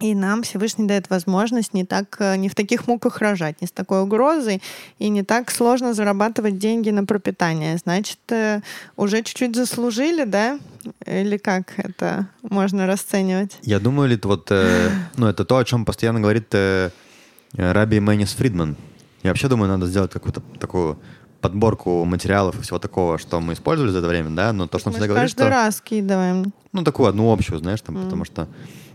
И 0.00 0.14
нам 0.14 0.42
Всевышний 0.42 0.86
дает 0.86 1.10
возможность 1.10 1.74
не 1.74 1.84
так, 1.84 2.16
э, 2.20 2.36
не 2.36 2.48
в 2.48 2.54
таких 2.54 2.86
муках 2.86 3.18
рожать, 3.18 3.60
не 3.60 3.66
с 3.66 3.72
такой 3.72 4.02
угрозой, 4.02 4.62
и 4.98 5.08
не 5.08 5.24
так 5.24 5.50
сложно 5.50 5.92
зарабатывать 5.92 6.58
деньги 6.58 6.90
на 6.90 7.04
пропитание. 7.04 7.76
Значит, 7.78 8.18
э, 8.30 8.60
уже 8.96 9.22
чуть-чуть 9.22 9.56
заслужили, 9.56 10.24
да? 10.24 10.60
Или 11.04 11.36
как 11.36 11.72
это 11.78 12.28
можно 12.42 12.86
расценивать? 12.86 13.58
Я 13.62 13.80
думаю, 13.80 14.12
это 14.12 14.28
вот, 14.28 14.46
э, 14.50 14.90
ну, 15.16 15.26
это 15.26 15.44
то, 15.44 15.56
о 15.56 15.64
чем 15.64 15.84
постоянно 15.84 16.20
говорит 16.20 16.46
э, 16.52 16.90
Раби 17.54 17.98
Мэнис 17.98 18.34
Фридман. 18.34 18.76
Я 19.24 19.30
вообще 19.30 19.48
думаю, 19.48 19.68
надо 19.68 19.86
сделать 19.86 20.12
какую-то 20.12 20.42
такую 20.60 20.98
подборку 21.40 22.04
материалов 22.04 22.58
и 22.58 22.62
всего 22.62 22.78
такого, 22.78 23.18
что 23.18 23.40
мы 23.40 23.52
использовали 23.54 23.90
за 23.90 23.98
это 23.98 24.08
время, 24.08 24.30
да, 24.30 24.52
но 24.52 24.66
то, 24.68 24.78
что 24.78 24.88
он 24.88 24.92
Мы 24.92 24.98
всегда 24.98 25.14
говорит, 25.14 25.30
каждый 25.30 25.42
что... 25.42 25.50
раз 25.50 25.76
скидываем. 25.76 26.52
Ну, 26.72 26.84
такую 26.84 27.08
одну 27.08 27.32
общую, 27.32 27.58
знаешь, 27.58 27.80
там, 27.80 27.96
Мгм. 27.96 28.04
потому 28.04 28.24
что... 28.24 28.48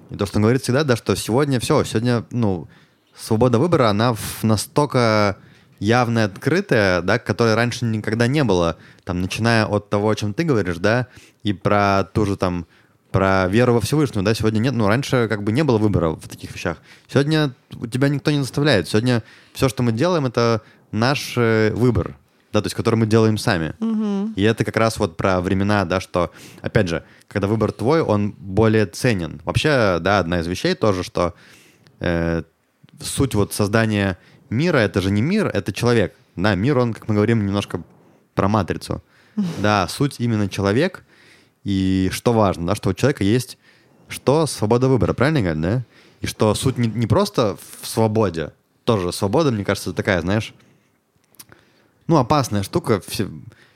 И 0.10 0.16
то, 0.16 0.26
что 0.26 0.38
он 0.38 0.44
говорит 0.44 0.62
всегда, 0.62 0.84
да, 0.84 0.96
что 0.96 1.16
сегодня 1.16 1.60
все, 1.60 1.84
сегодня, 1.84 2.26
ну, 2.32 2.68
свобода 3.16 3.60
выбора, 3.60 3.90
она 3.90 4.16
настолько 4.42 5.38
явная, 5.80 6.26
открытая, 6.26 7.02
да, 7.02 7.20
которой 7.20 7.56
раньше 7.56 7.86
никогда 7.86 8.28
не 8.28 8.44
было, 8.44 8.78
там, 9.04 9.22
начиная 9.22 9.66
от 9.66 9.90
того, 9.90 10.10
о 10.10 10.16
чем 10.16 10.34
ты 10.34 10.44
говоришь, 10.44 10.78
да, 10.78 11.08
и 11.44 11.54
про 11.54 12.04
ту 12.04 12.26
же 12.26 12.38
там, 12.38 12.66
про 13.12 13.48
веру 13.48 13.74
во 13.74 13.82
Всевышнего, 13.82 14.24
да, 14.24 14.34
сегодня 14.34 14.60
нет, 14.60 14.74
ну, 14.74 14.88
раньше 14.88 15.28
как 15.28 15.44
бы 15.44 15.52
не 15.52 15.64
было 15.64 15.78
выбора 15.78 16.10
в 16.10 16.28
таких 16.28 16.54
вещах. 16.54 16.78
Сегодня 17.08 17.54
тебя 17.92 18.10
никто 18.10 18.32
не 18.32 18.40
заставляет. 18.40 18.88
Сегодня 18.88 19.24
все, 19.54 19.70
что 19.70 19.84
мы 19.84 19.92
делаем, 19.92 20.26
это 20.26 20.62
наш 20.92 21.34
э, 21.38 21.72
выбор, 21.76 22.16
да, 22.54 22.62
то 22.62 22.68
есть, 22.68 22.76
который 22.76 22.96
мы 22.96 23.08
делаем 23.08 23.38
сами. 23.38 23.74
Мгм. 23.80 24.34
И 24.36 24.44
это 24.44 24.64
как 24.64 24.78
раз 24.78 24.98
вот 25.00 25.18
про 25.18 25.42
времена, 25.42 25.86
да, 25.86 26.00
что, 26.00 26.32
опять 26.62 26.88
же, 26.88 27.04
когда 27.28 27.48
выбор 27.48 27.72
твой, 27.72 28.02
он 28.02 28.32
более 28.32 28.86
ценен. 28.86 29.42
Вообще, 29.44 29.98
да, 30.00 30.20
одна 30.20 30.40
из 30.40 30.48
вещей 30.48 30.76
тоже, 30.76 31.04
что 31.04 31.34
э, 32.00 32.44
суть 33.02 33.36
вот 33.36 33.54
создания 33.54 34.18
мира, 34.50 34.78
это 34.78 35.02
же 35.02 35.12
не 35.12 35.22
мир, 35.22 35.48
это 35.48 35.74
человек. 35.74 36.14
Да, 36.36 36.56
мир, 36.56 36.78
он, 36.78 36.94
как 36.94 37.10
мы 37.10 37.16
говорим, 37.16 37.46
немножко 37.46 37.82
про 38.36 38.48
матрицу. 38.48 39.04
Да, 39.62 39.88
суть 39.88 40.16
именно 40.20 40.48
человек. 40.48 41.04
И 41.64 42.10
что 42.12 42.34
важно, 42.34 42.68
да, 42.68 42.76
что 42.76 42.90
у 42.90 42.94
человека 42.94 43.24
есть 43.24 43.58
что? 44.14 44.46
Свобода 44.46 44.88
выбора, 44.88 45.14
правильно 45.14 45.40
я 45.40 45.44
говорю, 45.44 45.62
да? 45.62 45.84
И 46.22 46.28
что 46.28 46.54
суть 46.56 46.78
не, 46.78 46.88
не 46.88 47.08
просто 47.08 47.58
в 47.82 47.88
свободе. 47.88 48.54
Тоже 48.86 49.12
свобода, 49.12 49.52
мне 49.52 49.66
кажется, 49.66 49.94
такая, 49.94 50.22
знаешь, 50.22 50.54
ну, 52.08 52.18
опасная 52.18 52.64
штука. 52.64 53.02
Все- 53.08 53.30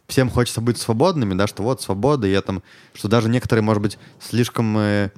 всем 0.08 0.30
хочется 0.30 0.62
быть 0.62 0.78
свободными, 0.78 1.34
да, 1.34 1.48
что 1.48 1.64
вот 1.64 1.82
свобода, 1.82 2.28
и 2.28 2.32
я 2.32 2.42
там, 2.42 2.64
что 2.94 3.08
даже 3.08 3.28
некоторые, 3.30 3.64
может 3.64 3.82
быть, 3.84 3.98
слишком, 4.20 4.78
э, 4.78 5.10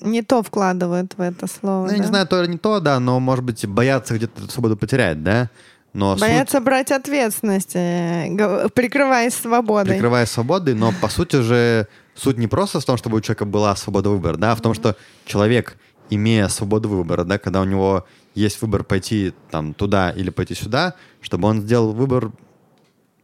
Не 0.00 0.22
то 0.22 0.42
вкладывают 0.42 1.14
в 1.16 1.20
это 1.20 1.46
слово. 1.46 1.84
ну, 1.86 1.90
я 1.92 1.98
да? 1.98 2.02
не 2.02 2.06
знаю, 2.08 2.26
то 2.26 2.42
или 2.42 2.50
не 2.50 2.58
то, 2.58 2.80
да, 2.80 2.98
но, 2.98 3.20
может 3.20 3.44
быть, 3.44 3.64
боятся 3.66 4.14
где-то 4.14 4.42
эту 4.42 4.50
свободу 4.50 4.76
потерять, 4.76 5.22
да, 5.22 5.50
но 5.92 6.14
суть, 6.14 6.22
Боятся 6.22 6.60
брать 6.60 6.90
ответственность, 6.90 7.76
э, 7.76 8.68
прикрываясь 8.74 9.34
свободой. 9.34 9.94
прикрывая 9.94 10.26
свободой, 10.26 10.74
но, 10.74 10.92
по 11.00 11.08
сути 11.08 11.40
же, 11.40 11.86
суть 12.16 12.38
не 12.38 12.48
просто 12.48 12.80
в 12.80 12.84
том, 12.84 12.96
чтобы 12.96 13.18
у 13.18 13.20
человека 13.20 13.44
была 13.44 13.76
свобода 13.76 14.10
выбора, 14.10 14.36
да, 14.36 14.50
а 14.52 14.56
в 14.56 14.60
том, 14.60 14.74
что 14.74 14.96
человек, 15.26 15.76
имея 16.10 16.48
свободу 16.48 16.88
выбора, 16.88 17.22
да, 17.22 17.38
когда 17.38 17.60
у 17.60 17.64
него 17.64 18.04
есть 18.34 18.60
выбор 18.62 18.82
пойти 18.82 19.32
там 19.52 19.74
туда 19.74 20.10
или 20.10 20.30
пойти 20.30 20.54
сюда, 20.54 20.94
чтобы 21.20 21.48
он 21.48 21.60
сделал 21.62 21.92
выбор 21.92 22.30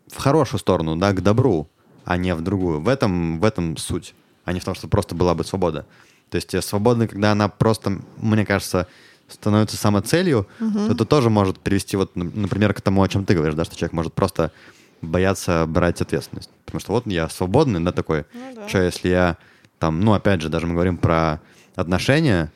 в 0.09 0.17
хорошую 0.17 0.61
сторону, 0.61 0.97
да, 0.97 1.13
к 1.13 1.23
добру, 1.23 1.69
а 2.05 2.17
не 2.17 2.35
в 2.35 2.43
другую. 2.43 2.81
В 2.81 2.89
этом, 2.89 3.41
в 3.41 3.45
этом 3.45 3.77
суть, 3.77 4.15
а 4.45 4.53
не 4.53 4.61
в 4.61 4.65
том, 4.65 4.75
что 4.75 4.89
просто 4.89 5.15
была 5.15 5.35
бы 5.35 5.45
свобода. 5.45 5.87
То 6.31 6.37
есть 6.37 6.55
э, 6.55 6.63
свобода, 6.63 7.09
когда 7.09 7.33
она 7.33 7.49
просто, 7.49 7.99
мне 8.19 8.45
кажется, 8.45 8.87
становится 9.29 9.77
самоцелью, 9.77 10.47
то 10.59 10.93
это 10.93 11.05
тоже 11.05 11.31
может 11.31 11.59
привести, 11.59 11.97
вот, 11.97 12.15
например, 12.15 12.75
к 12.75 12.81
тому, 12.81 13.03
о 13.03 13.09
чем 13.09 13.25
ты 13.25 13.35
говоришь, 13.35 13.55
да, 13.55 13.65
что 13.65 13.77
человек 13.77 13.93
может 13.93 14.13
просто 14.13 14.53
бояться 15.01 15.65
брать 15.67 16.01
ответственность. 16.01 16.51
Потому 16.65 16.81
что 16.81 16.93
вот 16.93 17.07
я 17.07 17.29
свободный, 17.29 17.81
да, 17.81 17.93
такой. 17.93 18.25
Ну 18.35 18.55
да. 18.55 18.69
Что 18.69 18.83
если 18.83 19.09
я 19.09 19.37
там, 19.79 20.01
ну, 20.01 20.13
опять 20.13 20.41
же, 20.41 20.49
даже 20.49 20.67
мы 20.67 20.75
говорим 20.75 20.97
про 20.97 21.41
отношения, 21.75 22.53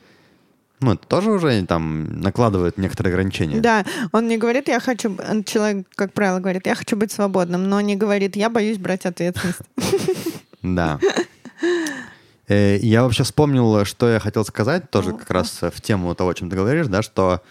ну, 0.81 0.93
это 0.93 1.07
тоже 1.07 1.31
уже 1.31 1.65
там 1.65 2.21
накладывает 2.21 2.77
некоторые 2.77 3.13
ограничения. 3.13 3.59
Да, 3.59 3.85
он 4.11 4.27
не 4.27 4.37
говорит, 4.37 4.67
я 4.67 4.79
хочу... 4.79 5.17
Человек, 5.45 5.87
как 5.95 6.13
правило, 6.13 6.39
говорит, 6.39 6.65
я 6.67 6.75
хочу 6.75 6.95
быть 6.95 7.11
свободным, 7.11 7.67
но 7.67 7.81
не 7.81 7.95
говорит, 7.95 8.35
я 8.35 8.49
боюсь 8.49 8.77
брать 8.77 9.05
ответственность. 9.05 9.59
Да. 10.61 10.99
Э, 12.47 12.77
Я 12.81 13.03
вообще 13.03 13.23
вспомнил, 13.23 13.85
что 13.85 14.09
я 14.09 14.19
хотел 14.19 14.43
сказать, 14.43 14.89
тоже 14.89 15.13
как 15.13 15.29
раз 15.29 15.61
в 15.61 15.81
тему 15.81 16.13
того, 16.15 16.31
о 16.31 16.33
чем 16.33 16.49
ты 16.49 16.55
говоришь, 16.55 16.87
да, 16.87 17.01
что 17.01 17.41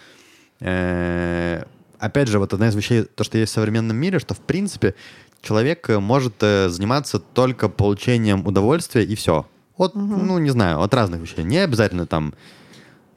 э, 0.61 1.65
опять 1.99 2.29
же, 2.29 2.39
вот 2.39 2.53
одна 2.53 2.69
из 2.69 2.75
вещей, 2.75 3.05
то, 3.05 3.25
что 3.25 3.39
есть 3.39 3.53
в 3.53 3.55
современном 3.55 3.97
мире, 3.97 4.19
что 4.19 4.35
в 4.35 4.41
принципе 4.41 4.95
человек 5.43 5.89
может 5.89 6.35
э, 6.41 6.69
заниматься 6.69 7.19
только 7.19 7.69
получением 7.69 8.47
удовольствия 8.47 9.05
и 9.05 9.15
все. 9.15 9.47
От, 9.77 9.95
ну, 9.95 10.39
не 10.39 10.51
знаю, 10.51 10.81
от 10.81 10.93
разных 10.93 11.21
вещей. 11.21 11.45
Не 11.45 11.59
обязательно 11.59 12.05
там 12.07 12.35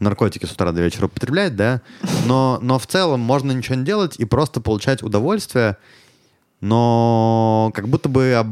наркотики 0.01 0.45
с 0.45 0.51
утра 0.51 0.71
до 0.71 0.81
вечера 0.81 1.05
употреблять, 1.05 1.55
да, 1.55 1.81
но, 2.25 2.59
но 2.61 2.79
в 2.79 2.87
целом 2.87 3.19
можно 3.21 3.51
ничего 3.51 3.75
не 3.75 3.85
делать 3.85 4.15
и 4.17 4.25
просто 4.25 4.59
получать 4.61 5.03
удовольствие, 5.03 5.77
но 6.59 7.71
как 7.73 7.87
будто 7.87 8.09
бы 8.09 8.43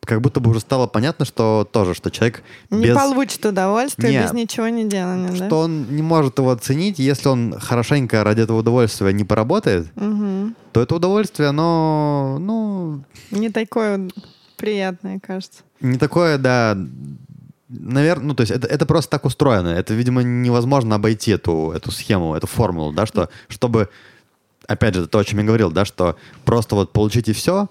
как 0.00 0.20
будто 0.20 0.38
бы 0.38 0.50
уже 0.50 0.60
стало 0.60 0.86
понятно, 0.86 1.24
что 1.24 1.68
тоже, 1.70 1.92
что 1.92 2.12
человек 2.12 2.44
Не 2.70 2.84
без... 2.86 2.94
получит 2.94 3.44
удовольствия 3.44 4.10
Нет. 4.12 4.24
без 4.26 4.32
ничего 4.34 4.68
не 4.68 4.84
делания, 4.88 5.30
да? 5.30 5.46
что 5.46 5.58
он 5.58 5.96
не 5.96 6.02
может 6.02 6.38
его 6.38 6.50
оценить, 6.52 7.00
если 7.00 7.28
он 7.28 7.58
хорошенько 7.58 8.22
ради 8.22 8.42
этого 8.42 8.58
удовольствия 8.58 9.12
не 9.12 9.24
поработает, 9.24 9.88
Мгм. 9.96 10.54
то 10.70 10.80
это 10.80 10.94
удовольствие, 10.94 11.48
оно, 11.48 12.38
ну, 12.38 13.02
Не 13.32 13.50
такое 13.50 14.08
приятное, 14.56 15.18
кажется. 15.18 15.62
не 15.80 15.98
такое, 15.98 16.38
да, 16.38 16.78
наверное, 17.68 18.26
ну, 18.28 18.34
то 18.34 18.42
есть 18.42 18.52
это, 18.52 18.66
это 18.66 18.86
просто 18.86 19.10
так 19.10 19.24
устроено. 19.24 19.68
Это, 19.68 19.94
видимо, 19.94 20.22
невозможно 20.22 20.94
обойти 20.96 21.32
эту, 21.32 21.72
эту 21.72 21.90
схему, 21.90 22.34
эту 22.34 22.46
формулу, 22.46 22.92
да, 22.92 23.06
что, 23.06 23.28
чтобы, 23.48 23.88
опять 24.66 24.94
же, 24.94 25.06
то, 25.06 25.18
о 25.18 25.24
чем 25.24 25.40
я 25.40 25.44
говорил, 25.46 25.70
да, 25.70 25.84
что 25.84 26.16
просто 26.44 26.74
вот 26.74 26.92
получить 26.92 27.28
и 27.28 27.32
все, 27.32 27.68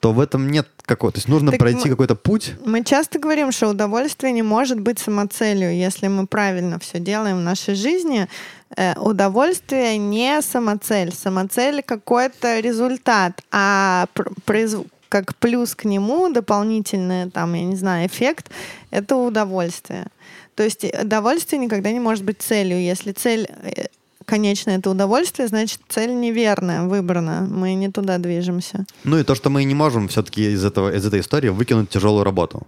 то 0.00 0.12
в 0.12 0.20
этом 0.20 0.50
нет 0.50 0.68
какого 0.82 1.10
То 1.10 1.18
есть 1.18 1.28
нужно 1.28 1.50
Так 1.52 1.60
пройти 1.60 1.84
мы- 1.84 1.90
какой-то 1.90 2.14
путь. 2.14 2.54
Мы 2.64 2.84
часто 2.84 3.18
говорим, 3.18 3.50
что 3.50 3.68
удовольствие 3.68 4.32
не 4.32 4.42
может 4.42 4.78
быть 4.78 4.98
самоцелью. 4.98 5.74
Если 5.74 6.06
мы 6.08 6.26
правильно 6.26 6.78
все 6.78 7.00
делаем 7.00 7.38
в 7.38 7.42
нашей 7.42 7.74
жизни, 7.74 8.28
э, 8.76 8.94
удовольствие 8.98 9.96
не 9.96 10.42
самоцель. 10.42 11.12
Самоцель 11.12 11.82
какой-то 11.82 12.60
результат, 12.60 13.40
а 13.50 14.06
пр- 14.12 14.32
произв- 14.44 14.86
как 15.08 15.34
плюс 15.36 15.74
к 15.74 15.84
нему 15.84 16.28
дополнительный, 16.32 17.30
там, 17.30 17.54
я 17.54 17.64
не 17.64 17.76
знаю, 17.76 18.06
эффект, 18.06 18.50
это 18.90 19.16
удовольствие. 19.16 20.06
То 20.54 20.62
есть 20.62 20.84
э, 20.84 21.02
удовольствие 21.02 21.60
никогда 21.60 21.90
не 21.92 22.00
может 22.00 22.24
быть 22.24 22.40
целью. 22.42 22.80
Если 22.80 23.12
цель 23.12 23.46
э, 23.62 23.86
конечное 24.24 24.78
это 24.78 24.90
удовольствие, 24.90 25.48
значит, 25.48 25.80
цель 25.88 26.14
неверная 26.18 26.82
выбрана. 26.82 27.46
Мы 27.48 27.74
не 27.74 27.90
туда 27.90 28.18
движемся. 28.18 28.84
Ну 29.04 29.18
и 29.18 29.22
то, 29.22 29.34
что 29.34 29.50
мы 29.50 29.64
не 29.64 29.74
можем 29.74 30.08
все-таки 30.08 30.52
из, 30.52 30.64
этого, 30.64 30.94
из 30.94 31.06
этой 31.06 31.20
истории 31.20 31.48
выкинуть 31.48 31.90
тяжелую 31.90 32.24
работу. 32.24 32.66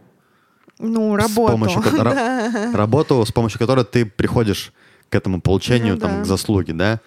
Ну, 0.79 1.17
работу. 1.17 1.49
С 1.49 1.53
помощью, 1.53 1.81
ра- 1.83 2.73
работу, 2.77 3.25
с 3.27 3.33
помощью 3.33 3.59
которой 3.59 3.85
ты 3.85 4.07
приходишь 4.07 4.73
к 5.11 5.15
этому 5.15 5.41
получению, 5.41 5.95
Ну 5.95 6.01
там, 6.01 6.11
да. 6.19 6.23
к 6.23 6.27
заслуге, 6.27 6.73
да. 6.75 7.01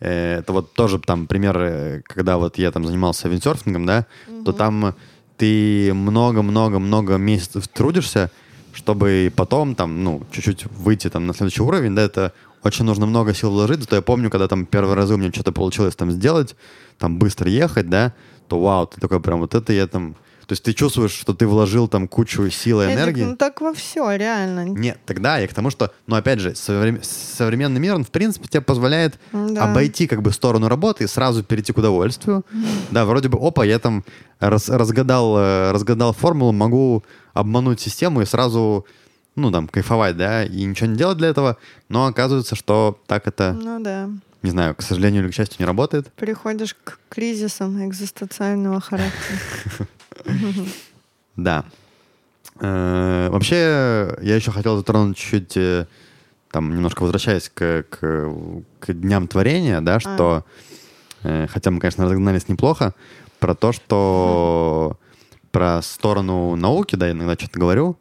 Э, 0.00 0.38
Это 0.38 0.52
вот 0.52 0.72
тоже 0.72 0.98
там 0.98 1.26
пример, 1.26 1.56
э, 1.58 2.02
когда 2.04 2.36
вот 2.38 2.58
я 2.58 2.70
там 2.70 2.86
занимался 2.86 3.28
виндсерфингом, 3.28 3.86
да, 3.86 4.06
то 4.44 4.52
там 4.52 4.94
ты 5.36 5.92
много-много-много 5.94 7.16
месяцев 7.16 7.68
трудишься, 7.68 8.30
чтобы 8.72 9.32
потом 9.34 9.74
там, 9.74 10.04
ну, 10.04 10.22
чуть-чуть 10.32 10.66
выйти 10.66 11.08
там 11.08 11.26
на 11.26 11.34
следующий 11.34 11.62
уровень, 11.62 11.94
да, 11.94 12.02
это 12.02 12.32
очень 12.62 12.84
нужно 12.84 13.06
много 13.06 13.34
сил 13.34 13.50
вложить, 13.50 13.80
зато 13.80 13.96
я 13.96 14.02
помню, 14.02 14.30
когда 14.30 14.48
там 14.48 14.66
первый 14.66 14.94
раз 14.94 15.10
у 15.10 15.16
меня 15.16 15.32
что-то 15.32 15.52
получилось 15.52 15.96
там 15.96 16.10
сделать, 16.10 16.56
там 16.98 17.18
быстро 17.18 17.48
ехать, 17.50 17.88
да, 17.88 18.12
то 18.48 18.60
вау, 18.60 18.86
ты 18.86 19.00
такой 19.00 19.20
прям 19.20 19.40
вот 19.40 19.54
это 19.54 19.72
я 19.72 19.86
там... 19.86 20.14
То 20.50 20.54
есть 20.54 20.64
ты 20.64 20.72
чувствуешь, 20.72 21.12
что 21.12 21.32
ты 21.32 21.46
вложил 21.46 21.86
там 21.86 22.08
кучу 22.08 22.50
сил 22.50 22.82
и 22.82 22.86
Эдик, 22.86 22.96
энергии. 22.96 23.22
ну 23.22 23.36
так 23.36 23.60
во 23.60 23.72
все, 23.72 24.10
реально. 24.16 24.64
Нет, 24.64 24.98
тогда 25.06 25.38
я 25.38 25.46
к 25.46 25.54
тому, 25.54 25.70
что, 25.70 25.92
ну, 26.08 26.16
опять 26.16 26.40
же, 26.40 26.56
соврем- 26.56 26.98
современный 27.04 27.78
мир, 27.78 27.94
он, 27.94 28.02
в 28.02 28.10
принципе, 28.10 28.48
тебе 28.48 28.60
позволяет 28.60 29.16
Да. 29.32 29.70
обойти, 29.70 30.08
как 30.08 30.22
бы, 30.22 30.32
сторону 30.32 30.66
работы 30.66 31.04
и 31.04 31.06
сразу 31.06 31.44
перейти 31.44 31.72
к 31.72 31.78
удовольствию. 31.78 32.44
Да, 32.90 33.04
вроде 33.04 33.28
бы, 33.28 33.38
опа, 33.40 33.64
я 33.64 33.78
там 33.78 34.04
раз- 34.40 34.68
разгадал, 34.68 35.38
э, 35.38 35.70
разгадал 35.70 36.12
формулу, 36.12 36.50
могу 36.50 37.04
обмануть 37.32 37.78
систему 37.80 38.20
и 38.22 38.24
сразу, 38.24 38.84
ну, 39.36 39.52
там, 39.52 39.68
кайфовать, 39.68 40.16
да, 40.16 40.42
и 40.44 40.64
ничего 40.64 40.88
не 40.88 40.96
делать 40.96 41.16
для 41.18 41.28
этого, 41.28 41.58
но 41.88 42.06
оказывается, 42.06 42.56
что 42.56 42.98
так 43.06 43.28
это, 43.28 43.52
Ну 43.56 43.78
да. 43.78 44.08
не 44.42 44.50
знаю, 44.50 44.74
к 44.74 44.82
сожалению 44.82 45.22
или 45.22 45.30
к 45.30 45.34
счастью, 45.36 45.58
не 45.60 45.64
работает. 45.66 46.10
Переходишь 46.14 46.74
к 46.82 46.98
кризисам 47.08 47.86
экзистенциального 47.88 48.80
характера. 48.80 49.38
Да. 51.36 51.64
Э, 52.60 53.28
Вообще, 53.30 54.16
я 54.20 54.36
еще 54.36 54.50
хотел 54.50 54.76
затронуть 54.76 55.16
чуть-чуть, 55.16 55.56
э, 55.56 55.86
там, 56.50 56.74
немножко 56.74 57.02
возвращаясь 57.02 57.48
к, 57.48 57.84
к, 57.88 58.34
к 58.80 58.92
дням 58.92 59.28
творения, 59.28 59.80
да, 59.80 60.00
что, 60.00 60.44
э, 61.22 61.46
хотя 61.48 61.70
мы, 61.70 61.80
конечно, 61.80 62.04
разогнались 62.04 62.48
неплохо, 62.48 62.94
про 63.38 63.54
то, 63.54 63.72
что 63.72 64.98
про 65.50 65.80
сторону 65.82 66.54
науки, 66.56 66.96
да, 66.96 67.06
я 67.06 67.12
иногда 67.12 67.34
что-то 67.34 67.58
говорю 67.58 67.96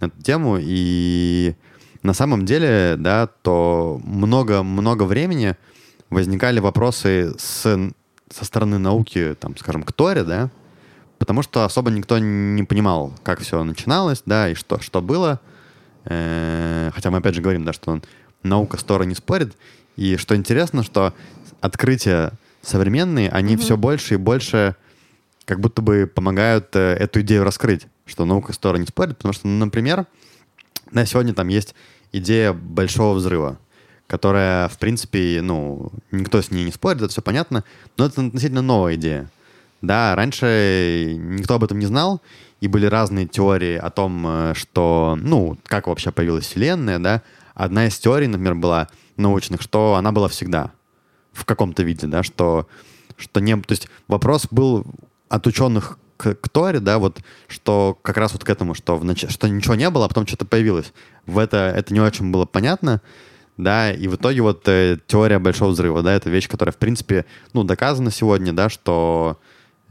на 0.00 0.06
эту 0.06 0.20
тему, 0.22 0.58
и 0.60 1.54
на 2.02 2.12
самом 2.14 2.46
деле, 2.46 2.96
да, 2.98 3.26
то 3.26 4.00
много-много 4.04 5.04
времени 5.04 5.56
возникали 6.08 6.58
вопросы 6.58 7.34
с, 7.38 7.62
со 8.30 8.44
стороны 8.44 8.78
науки, 8.78 9.36
там, 9.38 9.56
скажем, 9.56 9.82
к 9.82 9.92
Торе, 9.92 10.24
да, 10.24 10.50
потому 11.20 11.42
что 11.42 11.64
особо 11.66 11.90
никто 11.90 12.18
не 12.18 12.64
понимал, 12.64 13.12
как 13.22 13.40
все 13.40 13.62
начиналось, 13.62 14.22
да, 14.24 14.48
и 14.48 14.54
что, 14.54 14.80
что 14.80 15.02
было. 15.02 15.38
Э, 16.06 16.90
Хотя 16.94 17.10
мы 17.10 17.18
опять 17.18 17.34
же 17.34 17.42
говорим, 17.42 17.64
да, 17.64 17.74
что 17.74 18.00
наука 18.42 18.78
с 18.78 18.82
Торой 18.82 19.06
не 19.06 19.14
спорит. 19.14 19.54
И 19.96 20.16
что 20.16 20.34
интересно, 20.34 20.82
что 20.82 21.12
открытия 21.60 22.32
современные, 22.62 23.28
они 23.28 23.56
все 23.58 23.76
больше 23.76 24.14
и 24.14 24.16
больше 24.16 24.76
как 25.44 25.60
будто 25.60 25.82
бы 25.82 26.10
помогают 26.12 26.74
э, 26.74 26.94
эту 26.94 27.20
идею 27.20 27.44
раскрыть, 27.44 27.86
что 28.06 28.24
наука 28.24 28.54
с 28.54 28.58
Торой 28.58 28.80
не 28.80 28.86
спорит, 28.86 29.18
потому 29.18 29.34
что, 29.34 29.46
ну, 29.46 29.64
например, 29.66 30.06
на 30.90 31.04
сегодня 31.04 31.34
там 31.34 31.48
есть 31.48 31.74
идея 32.12 32.54
большого 32.54 33.14
взрыва, 33.14 33.58
которая, 34.06 34.68
в 34.68 34.78
принципе, 34.78 35.40
ну, 35.42 35.92
никто 36.12 36.40
с 36.40 36.50
ней 36.50 36.64
не 36.64 36.72
спорит, 36.72 37.02
это 37.02 37.08
все 37.08 37.20
понятно, 37.20 37.62
но 37.98 38.06
это 38.06 38.24
относительно 38.24 38.62
новая 38.62 38.94
идея. 38.94 39.28
Да, 39.82 40.14
раньше 40.14 41.16
никто 41.18 41.54
об 41.54 41.64
этом 41.64 41.78
не 41.78 41.86
знал, 41.86 42.20
и 42.60 42.68
были 42.68 42.86
разные 42.86 43.26
теории 43.26 43.76
о 43.76 43.90
том, 43.90 44.24
э, 44.26 44.52
что, 44.54 45.16
ну, 45.20 45.58
как 45.66 45.86
вообще 45.86 46.10
появилась 46.10 46.46
Вселенная, 46.46 46.98
да. 46.98 47.22
Одна 47.54 47.86
из 47.86 47.98
теорий, 47.98 48.26
например, 48.26 48.54
была 48.54 48.88
научных, 49.16 49.62
что 49.62 49.94
она 49.94 50.12
была 50.12 50.28
всегда 50.28 50.72
в 51.32 51.44
каком-то 51.44 51.82
виде, 51.82 52.06
да, 52.06 52.22
что, 52.22 52.68
что 53.16 53.40
не... 53.40 53.56
То 53.56 53.72
есть 53.72 53.88
вопрос 54.08 54.46
был 54.50 54.84
от 55.28 55.46
ученых 55.46 55.98
к, 56.16 56.34
к 56.34 56.48
Торе, 56.50 56.80
да, 56.80 56.98
вот, 56.98 57.20
что 57.48 57.98
как 58.02 58.18
раз 58.18 58.32
вот 58.34 58.44
к 58.44 58.50
этому, 58.50 58.74
что, 58.74 58.96
в 58.96 59.04
нач... 59.04 59.24
что 59.28 59.48
ничего 59.48 59.74
не 59.74 59.88
было, 59.88 60.04
а 60.04 60.08
потом 60.08 60.26
что-то 60.26 60.44
появилось. 60.44 60.92
В 61.24 61.38
это, 61.38 61.72
это 61.74 61.94
не 61.94 62.00
очень 62.00 62.30
было 62.30 62.44
понятно, 62.44 63.00
да, 63.56 63.90
и 63.92 64.06
в 64.08 64.16
итоге 64.16 64.42
вот 64.42 64.68
э, 64.68 64.98
теория 65.06 65.38
большого 65.38 65.70
взрыва, 65.70 66.02
да, 66.02 66.12
это 66.12 66.28
вещь, 66.28 66.48
которая, 66.48 66.72
в 66.72 66.78
принципе, 66.78 67.24
ну, 67.54 67.64
доказана 67.64 68.10
сегодня, 68.10 68.52
да, 68.52 68.68
что 68.68 69.38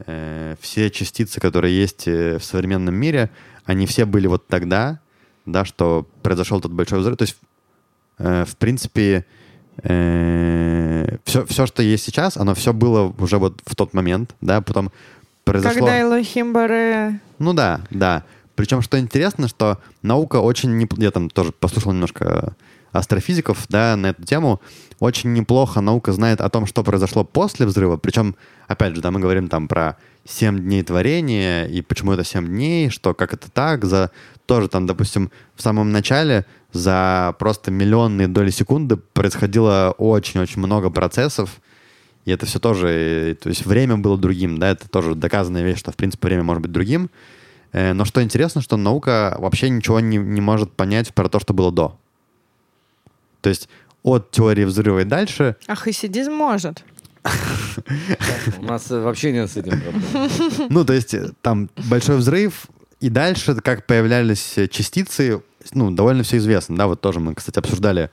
э, 0.06 0.56
все 0.60 0.90
частицы, 0.90 1.40
которые 1.40 1.76
есть 1.76 2.06
э, 2.06 2.38
в 2.38 2.44
современном 2.44 2.94
мире, 2.94 3.30
они 3.64 3.86
все 3.86 4.04
были 4.04 4.26
вот 4.26 4.46
тогда, 4.46 5.00
да, 5.46 5.64
что 5.64 6.06
произошел 6.22 6.58
этот 6.58 6.72
большой 6.72 7.00
взрыв. 7.00 7.16
То 7.16 7.22
есть, 7.22 7.36
э, 8.18 8.44
в 8.46 8.56
принципе, 8.56 9.24
все, 9.82 11.46
все, 11.46 11.64
что 11.64 11.82
есть 11.82 12.04
сейчас, 12.04 12.36
оно 12.36 12.54
все 12.54 12.74
было 12.74 13.14
уже 13.18 13.38
вот 13.38 13.62
в 13.64 13.74
тот 13.74 13.94
момент, 13.94 14.34
да, 14.42 14.60
потом 14.60 14.90
произошло... 15.44 15.86
Когда 15.86 16.02
Элохим 16.02 16.52
Баре... 16.52 17.20
Ну 17.38 17.54
да, 17.54 17.80
да. 17.90 18.24
Причем, 18.56 18.82
что 18.82 18.98
интересно, 18.98 19.48
что 19.48 19.78
наука 20.02 20.36
очень... 20.36 20.76
Не... 20.76 20.86
Я 20.98 21.10
там 21.10 21.30
тоже 21.30 21.52
послушал 21.52 21.92
немножко 21.92 22.54
астрофизиков, 22.92 23.66
да, 23.68 23.96
на 23.96 24.08
эту 24.08 24.24
тему. 24.24 24.60
Очень 24.98 25.32
неплохо 25.32 25.80
наука 25.80 26.12
знает 26.12 26.40
о 26.40 26.48
том, 26.48 26.66
что 26.66 26.82
произошло 26.82 27.24
после 27.24 27.66
взрыва. 27.66 27.96
Причем, 27.96 28.36
опять 28.68 28.94
же, 28.94 29.00
да, 29.00 29.10
мы 29.10 29.20
говорим 29.20 29.48
там 29.48 29.68
про 29.68 29.96
7 30.26 30.58
дней 30.58 30.82
творения, 30.82 31.66
и 31.66 31.80
почему 31.82 32.12
это 32.12 32.24
7 32.24 32.46
дней, 32.46 32.90
что 32.90 33.14
как 33.14 33.32
это 33.32 33.50
так, 33.50 33.84
за 33.84 34.10
тоже 34.46 34.68
там, 34.68 34.86
допустим, 34.86 35.30
в 35.54 35.62
самом 35.62 35.92
начале 35.92 36.44
за 36.72 37.34
просто 37.38 37.70
миллионные 37.70 38.28
доли 38.28 38.50
секунды 38.50 38.96
происходило 38.96 39.94
очень-очень 39.96 40.60
много 40.60 40.90
процессов, 40.90 41.60
и 42.24 42.30
это 42.32 42.46
все 42.46 42.58
тоже, 42.58 43.36
то 43.40 43.48
есть 43.48 43.64
время 43.64 43.96
было 43.96 44.18
другим, 44.18 44.58
да, 44.58 44.70
это 44.70 44.88
тоже 44.88 45.14
доказанная 45.14 45.62
вещь, 45.62 45.78
что, 45.78 45.92
в 45.92 45.96
принципе, 45.96 46.28
время 46.28 46.42
может 46.42 46.62
быть 46.62 46.72
другим. 46.72 47.10
Э, 47.72 47.92
Но 47.92 48.04
что 48.04 48.22
интересно, 48.22 48.60
что 48.60 48.76
наука 48.76 49.36
вообще 49.38 49.70
ничего 49.70 50.00
не, 50.00 50.16
не 50.18 50.40
может 50.40 50.72
понять 50.72 51.14
про 51.14 51.28
то, 51.28 51.40
что 51.40 51.54
было 51.54 51.72
до. 51.72 51.96
То 53.40 53.48
есть 53.48 53.68
от 54.02 54.30
теории 54.30 54.64
взрыва 54.64 55.00
и 55.00 55.04
дальше... 55.04 55.56
А 55.66 55.74
хасидизм 55.74 56.32
может. 56.32 56.84
У 58.58 58.62
нас 58.62 58.90
э, 58.90 59.00
вообще 59.00 59.32
нет 59.32 59.50
с 59.50 59.56
этим 59.56 59.78
проблем. 59.80 60.02
Ну, 60.70 60.84
то 60.84 60.92
есть 60.92 61.12
э, 61.12 61.32
там 61.42 61.68
большой 61.88 62.16
взрыв, 62.16 62.66
и 63.00 63.10
дальше, 63.10 63.54
как 63.56 63.86
появлялись 63.86 64.56
э, 64.56 64.68
частицы, 64.68 65.42
ну, 65.72 65.90
довольно 65.90 66.22
все 66.22 66.38
известно, 66.38 66.76
да, 66.76 66.86
вот 66.86 67.00
тоже 67.00 67.20
мы, 67.20 67.34
кстати, 67.34 67.58
обсуждали 67.58 68.10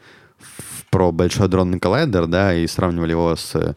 про 0.89 1.11
большой 1.11 1.47
дронный 1.47 1.79
коллайдер, 1.79 2.27
да, 2.27 2.53
и 2.53 2.67
сравнивали 2.67 3.11
его 3.11 3.35
с 3.35 3.75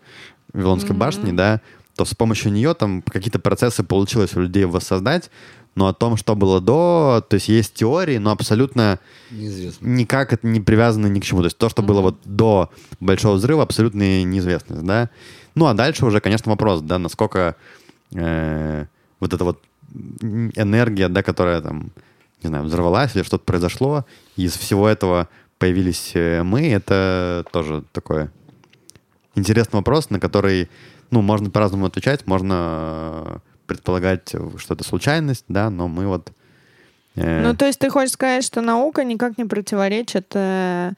Вавилонской 0.53 0.97
башней, 0.97 1.33
да, 1.33 1.61
то 1.97 2.05
с 2.05 2.15
помощью 2.15 2.53
нее 2.53 2.75
там 2.75 3.03
какие-то 3.03 3.39
процессы 3.39 3.83
получилось 3.85 4.35
у 4.35 4.41
людей 4.41 4.65
воссоздать, 4.65 5.31
но 5.75 5.87
о 5.87 5.95
том, 5.95 6.17
что 6.17 6.35
было 6.35 6.61
до, 6.61 7.25
то 7.29 7.35
есть 7.35 7.49
есть 7.49 7.75
теории, 7.75 8.19
но 8.19 8.31
абсолютно 8.33 8.99
Неизвестно. 9.31 9.87
никак 9.87 10.33
это 10.33 10.47
не 10.47 10.61
привязано 10.61 11.07
ни 11.07 11.21
к 11.21 11.25
чему. 11.25 11.41
То 11.41 11.47
есть 11.47 11.59
то, 11.59 11.69
что 11.69 11.83
было 11.83 12.01
вот 12.01 12.19
до 12.25 12.71
большого 12.99 13.35
взрыва, 13.35 13.63
абсолютная 13.63 14.25
неизвестность, 14.25 14.85
да. 14.85 15.11
Ну, 15.55 15.67
а 15.67 15.75
дальше 15.75 16.07
уже, 16.07 16.21
конечно, 16.21 16.51
вопрос, 16.51 16.81
да, 16.81 16.99
насколько 16.99 17.57
э, 18.15 18.87
вот 19.21 19.33
эта 19.33 19.45
вот 19.45 19.63
энергия, 19.93 21.09
да, 21.09 21.23
которая 21.23 21.61
там, 21.61 21.91
не 22.43 22.49
знаю, 22.49 22.65
взорвалась 22.65 23.15
или 23.15 23.23
что-то 23.23 23.45
произошло, 23.45 24.05
и 24.37 24.45
из 24.45 24.57
всего 24.57 24.89
этого 24.89 25.29
появились 25.59 26.13
э, 26.15 26.43
мы, 26.43 26.69
это 26.69 27.45
тоже 27.53 27.85
такой 27.93 28.31
интересный 29.35 29.77
вопрос, 29.79 30.11
на 30.11 30.21
который, 30.21 30.69
ну, 31.11 31.23
можно 31.23 31.51
по-разному 31.51 31.87
отвечать, 31.87 32.27
можно 32.27 33.25
э, 33.27 33.39
предполагать, 33.71 34.35
что 34.57 34.75
это 34.75 34.83
случайность, 34.83 35.45
да, 35.49 35.71
но 35.71 35.87
мы 35.87 36.09
вот... 36.09 36.33
э, 37.15 37.43
Ну, 37.43 37.55
то 37.55 37.67
есть 37.67 37.79
ты 37.79 37.89
хочешь 37.89 38.13
сказать, 38.15 38.45
что 38.45 38.61
наука 38.61 39.05
никак 39.05 39.39
не 39.39 39.45
противоречит 39.45 40.33
э, 40.35 40.93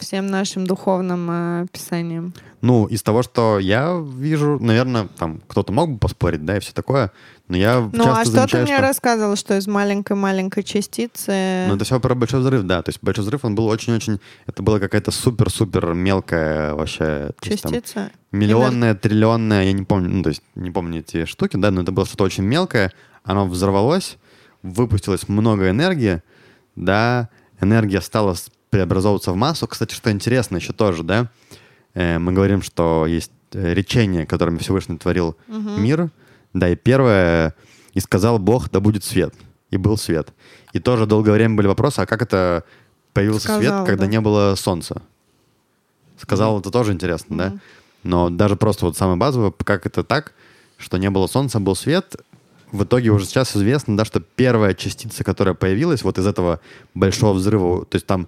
всем 0.00 0.26
нашим 0.26 0.66
духовным 0.66 1.28
э, 1.30 1.66
писаниям? 1.72 2.32
Ну, 2.60 2.86
из 2.86 3.02
того, 3.02 3.22
что 3.22 3.58
я 3.58 4.02
вижу, 4.02 4.58
наверное, 4.58 5.08
там 5.18 5.40
кто-то 5.46 5.72
мог 5.72 5.92
бы 5.92 5.98
поспорить, 5.98 6.44
да, 6.44 6.56
и 6.56 6.60
все 6.60 6.72
такое, 6.72 7.12
но 7.48 7.56
я 7.56 7.80
Ну, 7.92 8.04
часто 8.04 8.10
а 8.10 8.24
что 8.24 8.32
ты 8.32 8.38
замечаю, 8.38 8.62
мне 8.64 8.76
что... 8.76 8.82
рассказывал, 8.82 9.36
что 9.36 9.56
из 9.56 9.66
маленькой-маленькой 9.66 10.62
частицы... 10.62 11.66
Ну, 11.68 11.76
это 11.76 11.84
все 11.84 12.00
про 12.00 12.14
большой 12.14 12.40
взрыв, 12.40 12.62
да. 12.62 12.82
То 12.82 12.88
есть 12.88 13.00
большой 13.02 13.24
взрыв, 13.24 13.44
он 13.44 13.54
был 13.54 13.66
очень-очень... 13.66 14.18
Это 14.46 14.62
была 14.62 14.80
какая-то 14.80 15.10
супер-супер 15.10 15.92
мелкая 15.92 16.74
вообще... 16.74 17.30
то 17.38 17.50
есть 17.50 17.62
там 17.62 17.72
частица? 17.72 18.10
миллионная, 18.32 18.94
триллионная, 18.94 19.64
я 19.64 19.72
не 19.72 19.84
помню, 19.84 20.08
ну, 20.08 20.22
то 20.22 20.30
есть 20.30 20.42
не 20.54 20.70
помню 20.70 21.00
эти 21.00 21.26
штуки, 21.26 21.56
да, 21.56 21.70
но 21.70 21.82
это 21.82 21.92
было 21.92 22.06
что-то 22.06 22.24
очень 22.24 22.44
мелкое, 22.44 22.92
оно 23.22 23.46
взорвалось, 23.46 24.16
выпустилось 24.62 25.28
много 25.28 25.68
энергии, 25.70 26.22
да, 26.76 27.28
энергия 27.60 28.00
стала 28.00 28.34
преобразовываться 28.74 29.30
в 29.30 29.36
массу. 29.36 29.68
Кстати, 29.68 29.94
что 29.94 30.10
интересно 30.10 30.56
еще 30.56 30.72
тоже, 30.72 31.04
да, 31.04 31.30
э, 31.94 32.18
мы 32.18 32.32
говорим, 32.32 32.60
что 32.60 33.06
есть 33.06 33.30
э, 33.52 33.72
речение, 33.72 34.26
которым 34.26 34.58
Всевышний 34.58 34.98
творил 34.98 35.36
мир. 35.46 36.10
Да, 36.54 36.68
и 36.68 36.74
первое, 36.74 37.54
и 37.92 38.00
сказал 38.00 38.40
Бог, 38.40 38.70
да 38.72 38.80
будет 38.80 39.04
свет. 39.04 39.32
И 39.70 39.76
был 39.76 39.96
свет. 39.96 40.32
И 40.72 40.80
тоже 40.80 41.06
долгое 41.06 41.30
время 41.32 41.54
были 41.54 41.68
вопросы, 41.68 42.00
а 42.00 42.06
как 42.06 42.22
это 42.22 42.64
появился 43.12 43.44
Сказал, 43.44 43.60
свет, 43.60 43.86
когда 43.86 44.06
да. 44.06 44.10
не 44.10 44.20
было 44.20 44.56
солнца? 44.56 45.02
Сказал, 46.20 46.58
это 46.58 46.72
тоже 46.72 46.92
интересно, 46.92 47.36
да? 47.36 47.52
Но 48.02 48.28
даже 48.28 48.56
просто 48.56 48.86
вот 48.86 48.96
самое 48.96 49.16
базовое, 49.16 49.52
как 49.52 49.86
это 49.86 50.02
так, 50.02 50.32
что 50.78 50.96
не 50.96 51.10
было 51.10 51.28
солнца, 51.28 51.60
был 51.60 51.76
свет, 51.76 52.16
в 52.72 52.82
итоге 52.82 53.10
уже 53.10 53.24
сейчас 53.24 53.56
известно, 53.56 53.96
да, 53.96 54.04
что 54.04 54.18
первая 54.18 54.74
частица, 54.74 55.22
которая 55.22 55.54
появилась 55.54 56.02
вот 56.02 56.18
из 56.18 56.26
этого 56.26 56.58
большого 56.92 57.34
взрыва, 57.34 57.84
то 57.84 57.94
есть 57.94 58.06
там 58.06 58.26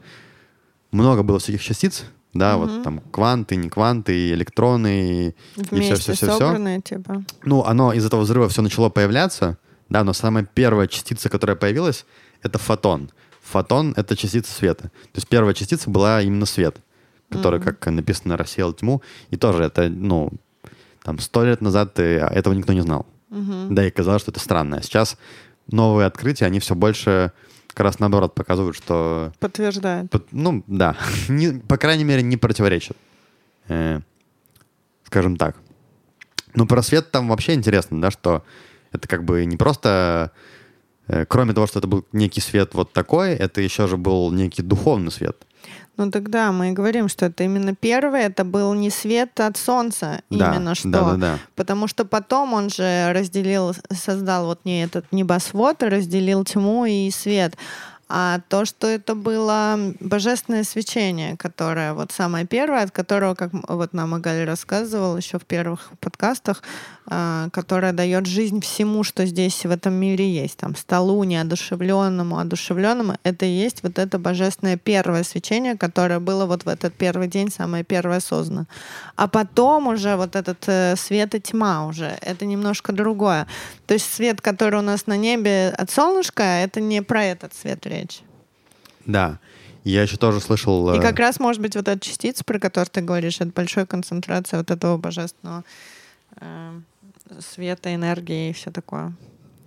много 0.97 1.23
было 1.23 1.39
всяких 1.39 1.63
частиц, 1.63 2.05
да, 2.35 2.57
вот 2.57 2.83
там 2.83 3.01
кванты, 3.11 3.57
не 3.57 3.69
кванты, 3.69 4.33
электроны, 4.33 5.29
и 5.29 5.35
Вместе 5.57 5.95
все-все-все-все. 5.95 6.39
собранные, 6.39 6.81
типа. 6.81 7.23
Ну, 7.45 7.65
оно 7.65 7.93
из 7.93 8.05
этого 8.05 8.23
взрыва 8.23 8.49
все 8.49 8.63
начало 8.63 8.89
появляться, 8.89 9.59
да, 9.89 10.05
но 10.05 10.13
самая 10.13 10.45
первая 10.45 10.87
частица, 10.87 11.29
которая 11.29 11.57
появилась, 11.57 12.05
это 12.43 12.59
фотон. 12.59 13.11
Фотон— 13.43 13.95
это 13.97 14.17
частица 14.17 14.53
света. 14.53 14.85
То 14.85 15.17
есть 15.17 15.29
первая 15.29 15.55
частица 15.55 15.89
была 15.89 16.21
именно 16.23 16.47
свет, 16.47 16.79
который, 17.31 17.61
как 17.61 17.87
написано, 17.87 18.37
рассеял 18.37 18.73
тьму. 18.73 19.03
И 19.31 19.37
тоже 19.37 19.65
это, 19.65 19.89
ну, 19.89 20.33
там, 21.03 21.19
сто 21.21 21.45
лет 21.45 21.61
назад 21.61 21.99
э, 22.01 22.19
этого 22.19 22.55
никто 22.55 22.73
не 22.73 22.81
знал. 22.81 23.07
Да, 23.71 23.87
и 23.87 23.91
казалось, 23.91 24.23
что 24.23 24.31
это 24.31 24.41
странно. 24.41 24.79
А 24.79 24.83
сейчас 24.83 25.17
новые 25.71 26.07
открытия, 26.07 26.47
они 26.47 26.59
все 26.59 26.75
больше 26.75 27.33
как 27.77 27.85
раз 27.85 27.99
наоборот 27.99 28.35
показывают, 28.35 28.75
что 28.75 29.33
Подтверждает. 29.39 30.11
Пот- 30.11 30.29
Ну, 30.33 30.65
да. 30.67 30.97
Не- 31.29 31.61
по 31.61 31.77
крайней 31.77 32.05
мере, 32.05 32.23
не 32.23 32.39
противоречит. 32.39 32.97
Э, 33.69 34.01
скажем 35.05 35.37
так. 35.37 35.57
Ну, 36.55 36.67
про 36.67 36.83
свет 36.83 37.11
там 37.11 37.29
вообще 37.29 37.53
интересно, 37.53 38.01
да, 38.01 38.11
что 38.11 38.43
это 38.93 39.07
как 39.07 39.25
бы 39.25 39.45
не 39.45 39.59
просто... 39.59 40.33
э, 41.07 41.27
кроме 41.27 41.53
того, 41.53 41.67
что 41.67 41.79
это 41.81 41.87
был 41.87 42.07
некий 42.13 42.41
свет 42.41 42.73
вот 42.73 42.95
такой, 42.95 43.33
это 43.35 43.61
еще 43.61 43.87
же 43.89 43.99
был 43.99 44.33
некий 44.33 44.63
духовный 44.63 45.13
свет. 45.13 45.37
Ну 45.97 46.11
тогда 46.11 46.53
мы 46.53 46.71
и 46.71 46.73
говорим, 46.73 47.09
что 47.09 47.27
это 47.27 47.45
именно 47.45 47.75
первый, 47.75 48.23
это 48.23 48.45
был 48.45 48.75
не 48.75 48.91
свет 48.91 49.41
от 49.41 49.57
солнца, 49.57 50.21
Да, 50.31 50.55
именно 50.55 50.75
что. 50.75 50.89
да, 50.91 51.11
да, 51.11 51.17
да. 51.17 51.39
Потому 51.55 51.89
что 51.89 52.05
потом 52.05 52.53
он 52.53 52.69
же 52.71 53.13
разделил, 53.13 53.75
создал 53.91 54.47
вот 54.47 54.61
не 54.65 54.85
этот 54.85 55.11
небосвод, 55.13 55.83
а 55.83 55.89
разделил 55.91 56.45
тьму 56.45 56.85
и 56.85 57.11
свет. 57.11 57.57
А 58.09 58.41
то, 58.49 58.65
что 58.65 58.87
это 58.87 59.17
было 59.17 59.77
божественное 59.99 60.63
свечение, 60.63 61.37
которое 61.37 61.93
вот 61.93 62.13
самое 62.13 62.47
первое, 62.47 62.85
от 62.85 62.93
которого, 62.93 63.35
как 63.35 63.51
вот 63.69 63.93
нам 63.95 64.15
Агаль 64.15 64.45
рассказывал 64.45 65.17
еще 65.17 65.41
в 65.41 65.45
первых 65.45 65.91
подкастах, 65.99 66.63
а, 67.09 67.49
которое 67.51 67.93
дает 67.93 68.27
жизнь 68.27 68.61
всему, 68.61 69.05
что 69.05 69.27
здесь 69.27 69.65
в 69.65 69.71
этом 69.71 69.95
мире 69.95 70.29
есть. 70.29 70.57
Там 70.57 70.75
столу 70.75 71.23
неодушевленному, 71.25 72.39
одушевленному. 72.39 73.17
Это 73.23 73.47
и 73.47 73.51
есть 73.51 73.83
вот 73.83 73.99
это 73.99 74.19
божественное 74.19 74.77
первое 74.77 75.23
свечение, 75.23 75.77
которое 75.77 76.19
было 76.19 76.47
вот 76.47 76.65
в 76.65 76.69
этот 76.69 76.95
первый 76.95 77.29
день, 77.29 77.51
самое 77.51 77.85
первое 77.85 78.21
создано. 78.21 78.67
А 79.15 79.29
потом 79.29 79.87
уже 79.87 80.17
вот 80.17 80.35
этот 80.35 80.65
э, 80.67 80.97
свет 80.97 81.35
и 81.35 81.41
тьма 81.41 81.87
уже, 81.87 82.19
это 82.21 82.45
немножко 82.45 82.93
другое. 82.93 83.47
То 83.87 83.95
есть 83.95 84.13
свет, 84.13 84.41
который 84.41 84.81
у 84.81 84.83
нас 84.83 85.07
на 85.07 85.17
небе 85.17 85.69
от 85.77 85.91
солнышка, 85.91 86.43
это 86.43 86.81
не 86.81 87.03
про 87.03 87.25
этот 87.25 87.55
свет 87.55 87.87
речь. 87.87 88.23
Да. 89.05 89.39
Я 89.85 90.03
еще 90.03 90.17
тоже 90.17 90.41
слышал... 90.41 90.93
И 90.93 90.99
э, 90.99 91.01
как 91.01 91.21
раз, 91.21 91.39
может 91.39 91.63
быть, 91.63 91.77
вот 91.77 91.87
эта 91.87 92.05
частица, 92.05 92.43
про 92.43 92.59
которую 92.59 92.91
ты 92.91 93.01
говоришь, 93.03 93.37
это 93.37 93.53
большая 93.55 93.87
концентрация 93.87 94.59
вот 94.59 94.73
этого 94.73 94.97
божественного 94.97 95.63
э, 96.41 96.81
света, 97.41 97.95
энергии 97.95 98.51
и 98.51 98.53
все 98.53 98.71
такое. 98.71 99.13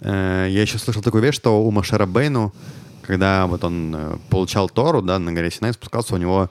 Э, 0.02 0.48
Я 0.50 0.62
еще 0.62 0.78
слышал 0.78 1.02
такую 1.02 1.24
вещь, 1.24 1.36
что 1.36 1.62
у 1.64 1.72
Машера 1.72 2.06
Бейну, 2.06 2.54
когда 3.02 3.48
вот 3.48 3.64
он 3.64 3.96
э, 3.96 4.18
получал 4.30 4.70
Тору, 4.70 5.02
да, 5.02 5.20
на 5.20 5.32
горе 5.34 5.52
Синай 5.52 5.74
спускался, 5.74 6.16
у 6.16 6.18
него 6.18 6.50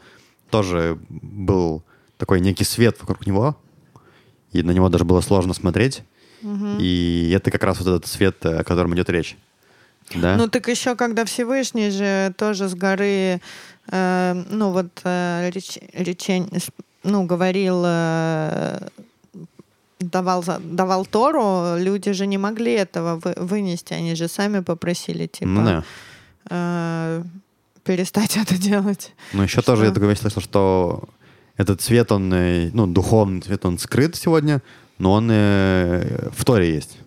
тоже 0.50 0.98
был 1.09 1.82
такой 2.16 2.40
некий 2.40 2.64
свет 2.64 2.96
вокруг 3.00 3.26
него, 3.26 3.56
и 4.52 4.62
на 4.62 4.70
него 4.72 4.88
даже 4.88 5.04
было 5.04 5.20
сложно 5.20 5.54
смотреть. 5.54 6.02
И 6.80 7.32
это 7.34 7.50
как 7.50 7.64
раз 7.64 7.78
вот 7.80 7.88
этот 7.88 8.06
свет, 8.06 8.36
э, 8.44 8.59
о 8.61 8.64
котором 8.64 8.94
идет 8.94 9.11
речь. 9.11 9.36
Да? 10.14 10.36
Ну 10.36 10.48
так 10.48 10.68
еще, 10.68 10.94
когда 10.96 11.24
Всевышний 11.24 11.90
же 11.90 12.32
тоже 12.36 12.68
с 12.68 12.74
горы, 12.74 13.40
э, 13.90 14.44
ну 14.50 14.70
вот 14.70 14.86
э, 15.04 15.50
реч- 15.52 15.82
речень- 15.92 16.48
ну 17.02 17.24
говорил, 17.26 17.82
э, 17.84 18.88
давал 20.01 20.44
давал 20.61 21.05
Тору, 21.07 21.76
люди 21.78 22.12
же 22.12 22.26
не 22.26 22.38
могли 22.38 22.72
этого 22.72 23.20
вы- 23.24 23.34
вынести, 23.36 23.94
они 23.94 24.14
же 24.14 24.28
сами 24.28 24.61
попросили 24.61 25.26
типа 25.26 25.51
Ну 25.51 25.64
да. 25.64 25.84
э, 26.51 27.22
перестать 27.84 28.36
это 28.36 28.57
делать. 28.59 29.12
Но 29.32 29.42
еще 29.42 29.62
тоже 29.62 29.84
я 29.86 29.90
Что? 29.90 30.01
вещь 30.07 30.18
слышал, 30.20 30.42
что 30.42 31.09
этот 31.57 31.80
цвет, 31.80 32.12
он, 32.12 32.32
э, 32.32 32.70
ну, 32.72 32.86
духовный 32.86 33.40
цвет, 33.40 33.64
он 33.66 33.78
скрыт 33.78 34.14
сегодня, 34.16 34.62
но 34.99 35.12
он 35.12 35.28
э, 35.30 36.28
в 36.32 36.44
Торе 36.44 36.72
есть. 36.74 36.99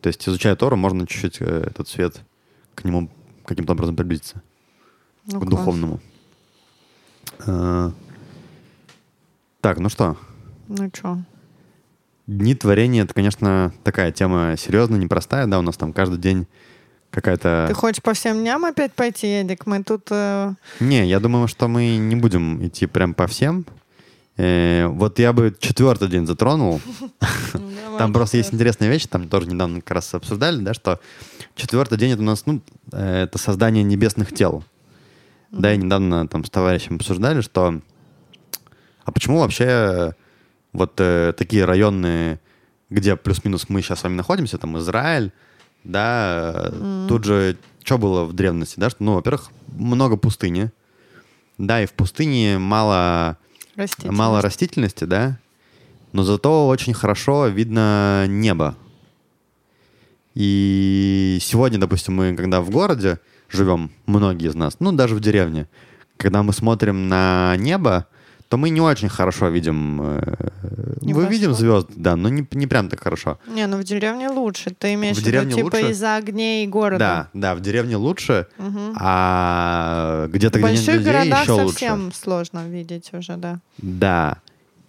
То 0.00 0.08
есть, 0.08 0.28
изучая 0.28 0.56
Тору, 0.56 0.76
можно 0.76 1.06
чуть-чуть 1.06 1.36
э, 1.40 1.68
этот 1.70 1.88
цвет 1.88 2.20
к 2.74 2.84
нему 2.84 3.08
каким-то 3.46 3.72
образом 3.72 3.94
приблизиться, 3.96 4.42
Ну, 5.26 5.38
к 5.40 5.44
класс. 5.44 5.50
духовному. 5.50 6.00
Э, 7.46 7.90
Так, 9.60 9.78
ну 9.78 9.88
что, 9.88 10.16
Ну 10.68 10.90
что? 10.94 11.18
Дни 12.26 12.54
творения— 12.54 13.02
это, 13.04 13.12
конечно, 13.12 13.72
такая 13.82 14.10
тема 14.10 14.54
серьезная, 14.56 14.98
непростая, 14.98 15.46
да, 15.46 15.58
у 15.58 15.62
нас 15.62 15.76
там 15.76 15.92
каждый 15.92 16.18
день 16.18 16.46
какая-то... 17.10 17.66
Ты 17.68 17.74
хочешь 17.74 18.02
по 18.02 18.14
всем 18.14 18.38
дням 18.38 18.64
опять 18.64 18.94
пойти, 18.94 19.26
Эдик? 19.26 19.66
Мы 19.66 19.82
тут... 19.84 20.08
э, 20.10 20.54
Не, 20.80 21.06
я 21.06 21.20
думаю, 21.20 21.48
что 21.48 21.68
мы 21.68 21.96
не 21.96 22.16
будем 22.16 22.66
идти 22.66 22.86
прям 22.86 23.12
по 23.12 23.26
всем. 23.26 23.66
Э, 24.36 24.86
вот 24.86 25.18
я 25.18 25.32
бы 25.32 25.54
четвертый 25.58 26.08
день 26.08 26.26
затронул. 26.26 26.80
Там 27.98 28.12
просто 28.12 28.38
есть 28.38 28.52
интересная 28.52 28.88
вещь, 28.88 29.06
там 29.06 29.28
тоже 29.28 29.46
недавно 29.46 29.80
как 29.80 29.92
раз 29.92 30.12
обсуждали, 30.14 30.60
да, 30.60 30.74
что 30.74 30.98
четвертый 31.54 31.96
день 31.96 32.10
это 32.10 32.22
у 32.22 32.24
нас, 32.24 32.44
ну, 32.44 32.60
э, 32.90 33.22
это 33.22 33.38
создание 33.38 33.84
небесных 33.84 34.34
тел. 34.34 34.64
Да, 35.52 35.72
и 35.72 35.76
недавно 35.76 36.26
там 36.26 36.44
с 36.44 36.50
товарищем 36.50 36.96
обсуждали, 36.96 37.40
что 37.40 37.80
а 39.04 39.12
почему 39.12 39.38
вообще 39.38 40.14
вот 40.74 40.92
э, 40.98 41.32
такие 41.36 41.64
районы, 41.64 42.38
где 42.90 43.16
плюс-минус 43.16 43.68
мы 43.68 43.80
сейчас 43.80 44.00
с 44.00 44.02
вами 44.02 44.16
находимся, 44.16 44.58
там 44.58 44.76
Израиль, 44.78 45.32
да, 45.84 46.70
э, 46.72 47.06
тут 47.08 47.24
же 47.24 47.56
что 47.84 47.98
было 47.98 48.24
в 48.24 48.32
древности, 48.32 48.80
да, 48.80 48.90
что, 48.90 49.02
ну, 49.04 49.14
во-первых, 49.14 49.50
много 49.68 50.16
пустыни, 50.16 50.70
да, 51.58 51.82
и 51.82 51.86
в 51.86 51.92
пустыне 51.92 52.58
мало 52.58 53.38
растительность. 53.76 54.18
мало 54.18 54.42
растительности, 54.42 55.04
да, 55.04 55.38
но 56.12 56.24
зато 56.24 56.66
очень 56.66 56.94
хорошо 56.94 57.46
видно 57.46 58.26
небо. 58.26 58.74
И 60.34 61.38
сегодня, 61.40 61.78
допустим, 61.78 62.14
мы, 62.14 62.34
когда 62.34 62.60
в 62.60 62.70
городе 62.70 63.20
живем, 63.48 63.92
многие 64.06 64.48
из 64.48 64.54
нас, 64.54 64.76
ну, 64.80 64.90
даже 64.92 65.14
в 65.14 65.20
деревне, 65.20 65.68
когда 66.16 66.42
мы 66.42 66.52
смотрим 66.52 67.08
на 67.08 67.54
небо, 67.58 68.08
то 68.48 68.56
мы 68.56 68.70
не 68.70 68.80
очень 68.80 69.08
хорошо 69.08 69.48
видим... 69.48 70.00
э, 70.02 70.20
Мы 71.02 71.26
видим 71.26 71.54
звезды, 71.54 71.92
да, 71.96 72.14
но 72.16 72.28
не, 72.28 72.46
не 72.52 72.66
прям 72.66 72.88
так 72.88 73.02
хорошо. 73.02 73.38
Не, 73.48 73.66
ну 73.66 73.78
в 73.78 73.84
деревне 73.84 74.28
лучше. 74.28 74.70
Ты 74.70 74.94
имеешь 74.94 75.16
В 75.16 75.26
виду, 75.26 75.50
типа, 75.50 75.64
лучше? 75.76 75.90
из-за 75.90 76.16
огней 76.16 76.66
города. 76.66 76.98
Да, 76.98 77.28
да, 77.32 77.54
в 77.54 77.60
деревне 77.60 77.96
лучше, 77.96 78.46
Мгм. 78.58 78.94
а 79.00 80.26
где-то, 80.28 80.58
В 80.58 80.62
где 80.62 80.70
нет 80.72 80.76
больших 80.86 80.94
людей, 80.94 81.12
городах 81.12 81.42
еще 81.42 81.52
лучше. 81.52 81.68
совсем 81.70 82.12
сложно 82.12 82.68
видеть 82.68 83.10
уже, 83.12 83.36
да. 83.36 83.58
Да. 83.78 84.36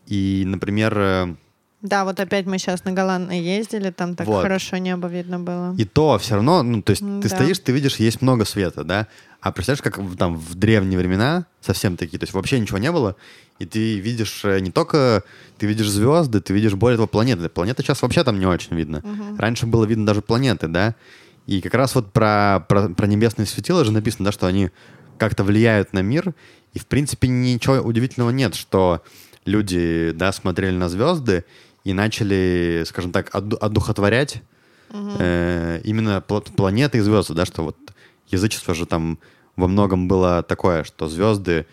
И, 0.07 0.43
например, 0.45 0.93
э, 0.97 1.35
Да, 1.81 2.03
вот 2.03 2.19
опять 2.19 2.45
мы 2.47 2.57
сейчас 2.57 2.83
на 2.86 2.91
Голландной 2.91 3.39
ездили, 3.41 3.91
там 3.91 4.15
так 4.15 4.27
Вот. 4.27 4.41
хорошо 4.43 4.77
небо 4.77 5.07
видно 5.07 5.39
было. 5.39 5.75
И 5.77 5.86
то 5.86 6.17
все 6.17 6.36
равно, 6.36 6.63
ну, 6.63 6.82
то 6.82 6.91
есть 6.91 7.01
М, 7.03 7.21
ты 7.21 7.29
да. 7.29 7.36
стоишь, 7.36 7.59
ты 7.59 7.71
видишь, 7.71 7.97
есть 7.97 8.21
много 8.21 8.45
света, 8.45 8.83
да? 8.83 9.07
А 9.46 9.51
представляешь, 9.51 9.84
как 9.84 10.17
там 10.17 10.38
в 10.38 10.55
древние 10.55 10.97
времена 10.97 11.46
совсем 11.62 11.97
такие, 11.97 12.17
то 12.17 12.24
есть 12.24 12.34
вообще 12.34 12.59
ничего 12.59 12.80
не 12.80 12.92
было, 12.92 13.16
и 13.59 13.67
ты 13.67 14.00
видишь 14.00 14.42
э, 14.43 14.59
не 14.59 14.72
только, 14.72 15.24
ты 15.59 15.67
видишь 15.67 15.88
звезды, 15.88 16.42
ты 16.42 16.51
видишь 16.51 16.74
более 16.74 16.97
того 16.97 17.05
планеты. 17.05 17.47
Планеты 17.47 17.84
сейчас 17.84 18.01
вообще 18.01 18.24
там 18.24 18.39
не 18.39 18.47
очень 18.47 18.76
видно. 18.76 19.04
Раньше 19.38 19.67
было 19.67 19.86
видно 19.86 20.08
даже 20.08 20.24
планеты, 20.24 20.67
да? 20.67 20.96
И 21.46 21.62
как 21.62 21.76
раз 21.76 21.93
вот 21.93 22.12
про, 22.12 22.66
про, 22.67 22.89
про 22.89 23.05
небесные 23.05 23.46
светила 23.46 23.86
же 23.86 23.92
написано, 23.92 24.26
да, 24.26 24.32
что 24.32 24.47
они 24.47 24.72
как-то 25.20 25.43
влияют 25.43 25.93
на 25.93 26.01
мир, 26.01 26.34
и 26.74 26.80
в 26.80 26.88
принципе 26.88 27.28
ничего 27.28 27.76
удивительного 27.76 28.32
нет, 28.32 28.55
что 28.55 29.04
люди, 29.46 30.12
да, 30.16 30.32
смотрели 30.32 30.76
на 30.76 30.89
звезды 30.89 31.46
и 31.84 31.93
начали, 31.93 32.84
скажем 32.88 33.12
так, 33.12 33.30
одухотворять 33.36 34.42
э, 35.20 35.82
именно 35.84 36.24
пла- 36.28 36.51
планеты 36.51 36.97
и 36.97 37.01
звезды, 37.01 37.36
да, 37.36 37.46
что 37.46 37.62
вот 37.62 37.78
язычество 38.28 38.74
же 38.74 38.88
там 38.88 39.20
во 39.55 39.67
многом 39.67 40.07
было 40.07 40.43
такое, 40.43 40.83
что 40.83 41.07
звезды 41.07 41.65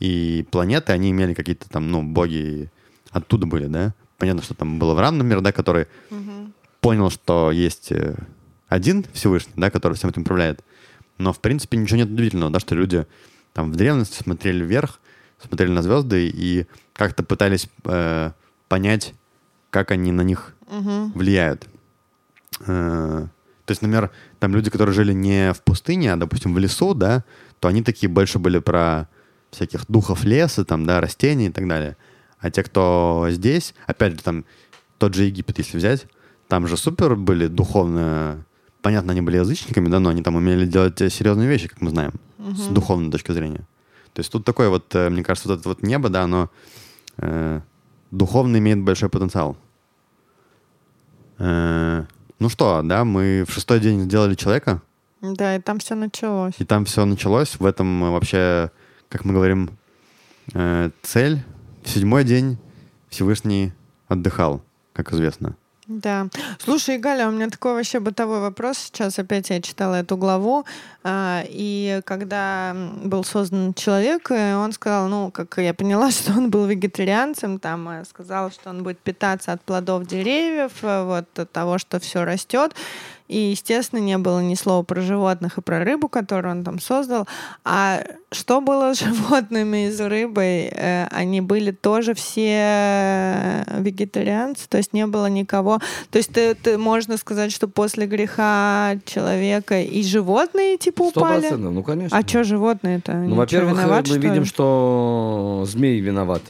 и 0.00 0.46
планеты, 0.50 0.92
они 0.92 1.10
имели 1.10 1.34
какие-то 1.34 1.68
там, 1.68 1.90
ну, 1.90 2.02
боги 2.02 2.70
оттуда 3.10 3.46
были, 3.46 3.66
да? 3.66 3.94
Понятно, 4.18 4.42
что 4.42 4.54
там 4.54 4.78
был 4.78 4.90
Авраам, 4.90 5.18
например, 5.18 5.40
да, 5.40 5.52
который 5.52 5.86
Мгм. 6.10 6.52
понял, 6.80 7.10
что 7.10 7.50
есть 7.50 7.92
э, 7.92 8.16
один 8.68 9.04
Всевышний, 9.12 9.52
да, 9.56 9.70
который 9.70 9.94
всем 9.94 10.10
этим 10.10 10.22
управляет. 10.22 10.64
Но, 11.18 11.32
в 11.32 11.40
принципе, 11.40 11.76
ничего 11.78 11.96
нет 11.98 12.10
удивительного, 12.10 12.50
да, 12.52 12.60
что 12.60 12.74
люди 12.74 13.06
там 13.52 13.72
в 13.72 13.76
древности 13.76 14.22
смотрели 14.22 14.64
вверх, 14.64 15.00
смотрели 15.40 15.70
на 15.70 15.82
звезды 15.82 16.28
и 16.28 16.66
как-то 16.92 17.22
пытались 17.22 17.68
э, 17.84 18.32
понять, 18.68 19.14
как 19.70 19.90
они 19.92 20.12
на 20.12 20.22
них 20.22 20.54
Мгм. 20.70 21.12
влияют. 21.12 21.66
Э, 22.66 23.26
То 23.68 23.72
есть, 23.72 23.82
например, 23.82 24.10
там 24.38 24.54
люди, 24.54 24.70
которые 24.70 24.94
жили 24.94 25.12
не 25.12 25.52
в 25.52 25.60
пустыне, 25.60 26.14
а, 26.14 26.16
допустим, 26.16 26.54
в 26.54 26.58
лесу, 26.58 26.94
да, 26.94 27.22
то 27.60 27.68
они 27.68 27.82
такие 27.82 28.08
больше 28.08 28.38
были 28.38 28.60
про 28.60 29.08
всяких 29.50 29.84
духов 29.88 30.24
леса, 30.24 30.64
там, 30.64 30.86
да, 30.86 31.02
растений 31.02 31.48
и 31.48 31.50
так 31.50 31.68
далее. 31.68 31.98
А 32.38 32.50
те, 32.50 32.62
кто 32.62 33.26
здесь, 33.28 33.74
опять 33.86 34.14
же, 34.14 34.22
там, 34.22 34.46
тот 34.96 35.12
же 35.12 35.24
Египет, 35.24 35.58
если 35.58 35.76
взять, 35.76 36.06
там 36.48 36.66
же 36.66 36.78
супер 36.78 37.14
были 37.14 37.46
духовно... 37.46 38.42
Понятно, 38.80 39.12
они 39.12 39.20
были 39.20 39.36
язычниками, 39.36 39.90
да, 39.90 40.00
но 40.00 40.08
они 40.08 40.22
там 40.22 40.36
умели 40.36 40.64
делать 40.64 40.96
серьезные 40.96 41.46
вещи, 41.46 41.68
как 41.68 41.82
мы 41.82 41.90
знаем, 41.90 42.14
с 42.38 42.68
духовной 42.68 43.10
точки 43.10 43.32
зрения. 43.32 43.66
То 44.14 44.20
есть 44.20 44.32
тут 44.32 44.46
такое 44.46 44.70
вот, 44.70 44.94
э, 44.94 45.10
мне 45.10 45.22
кажется, 45.22 45.50
вот 45.50 45.60
это 45.60 45.68
вот 45.68 45.82
небо, 45.82 46.08
да, 46.08 46.22
оно 46.22 46.48
э, 47.18 47.60
духовно 48.10 48.56
имеет 48.56 48.80
большой 48.80 49.10
потенциал. 49.10 49.58
Э, 51.36 52.06
ну 52.38 52.48
что, 52.48 52.82
да, 52.84 53.04
мы 53.04 53.44
в 53.46 53.52
шестой 53.52 53.80
день 53.80 54.02
сделали 54.02 54.34
человека, 54.34 54.82
Да, 55.20 55.56
и 55.56 55.60
там 55.60 55.78
все 55.78 55.94
началось. 55.94 56.54
и 56.58 56.64
там 56.64 56.84
все 56.84 57.04
началось. 57.04 57.56
В 57.58 57.64
этом 57.66 58.04
э, 58.04 58.10
вообще, 58.10 58.70
как 59.08 59.24
мы 59.24 59.32
говорим, 59.34 59.70
э, 60.54 60.90
цель. 61.02 61.42
В 61.84 61.88
седьмой 61.90 62.24
день 62.24 62.58
Всевышний 63.08 63.72
отдыхал, 64.08 64.62
как 64.92 65.12
известно. 65.12 65.56
Да. 65.88 66.28
Слушай, 66.58 66.98
Галя, 66.98 67.28
у 67.28 67.30
меня 67.30 67.48
такой 67.48 67.72
вообще 67.72 67.98
бытовой 67.98 68.40
вопрос. 68.40 68.76
Сейчас 68.76 69.18
опять 69.18 69.48
я 69.48 69.62
читала 69.62 69.94
эту 69.94 70.18
главу. 70.18 70.66
а, 71.02 71.42
И 71.48 72.02
когда 72.04 72.76
был 73.04 73.24
создан 73.24 73.72
человек, 73.72 74.30
э, 74.30 74.54
он 74.54 74.72
сказал, 74.72 75.08
ну, 75.08 75.30
как 75.30 75.56
я 75.56 75.72
поняла, 75.72 76.10
что 76.12 76.32
он 76.32 76.50
был 76.50 76.66
вегетарианцем, 76.66 77.58
там 77.58 77.88
э, 77.88 78.04
сказал, 78.04 78.50
что 78.50 78.68
он 78.68 78.82
будет 78.82 78.98
питаться 78.98 79.52
от 79.52 79.62
плодов 79.62 80.06
деревьев, 80.06 80.72
э, 80.82 81.04
вот 81.04 81.38
от 81.38 81.50
того, 81.52 81.78
что 81.78 81.98
все 81.98 82.22
растет. 82.22 82.74
И, 83.28 83.38
естественно, 83.50 84.00
не 84.00 84.16
было 84.18 84.40
ни 84.40 84.54
слова 84.54 84.82
про 84.82 85.00
животных 85.02 85.58
и 85.58 85.60
про 85.60 85.84
рыбу, 85.84 86.08
которую 86.08 86.52
он 86.56 86.64
там 86.64 86.80
создал. 86.80 87.28
А 87.64 88.02
что 88.32 88.60
было 88.62 88.94
с 88.94 88.98
животными 89.04 89.86
и 89.88 89.90
с 89.92 90.00
рыбой? 90.00 90.68
Э, 90.72 91.06
Они 91.10 91.40
были 91.42 91.70
тоже 91.70 92.14
все 92.14 93.64
вегетарианцы, 93.78 94.68
то 94.68 94.78
есть 94.78 94.92
не 94.92 95.06
было 95.06 95.26
никого. 95.26 95.78
То 96.10 96.18
есть 96.18 96.32
ты, 96.32 96.54
ты- 96.54 96.78
можно 96.78 97.16
сказать, 97.16 97.52
что 97.52 97.68
после 97.68 98.06
греха 98.06 98.96
человека 99.04 99.80
и 99.80 100.02
животные 100.02 100.78
типа 100.78 101.02
упали? 101.02 101.40
процентов, 101.40 101.72
ну, 101.72 101.82
конечно. 101.82 102.16
А 102.16 102.22
что 102.26 102.44
животные-то? 102.44 103.12
Ну, 103.12 103.34
во-первых, 103.36 103.72
виноват, 103.78 104.06
мы 104.08 104.14
что 104.14 104.18
видим, 104.18 104.42
ли? 104.42 104.48
что 104.48 105.64
змей 105.66 106.00
виноват. 106.00 106.42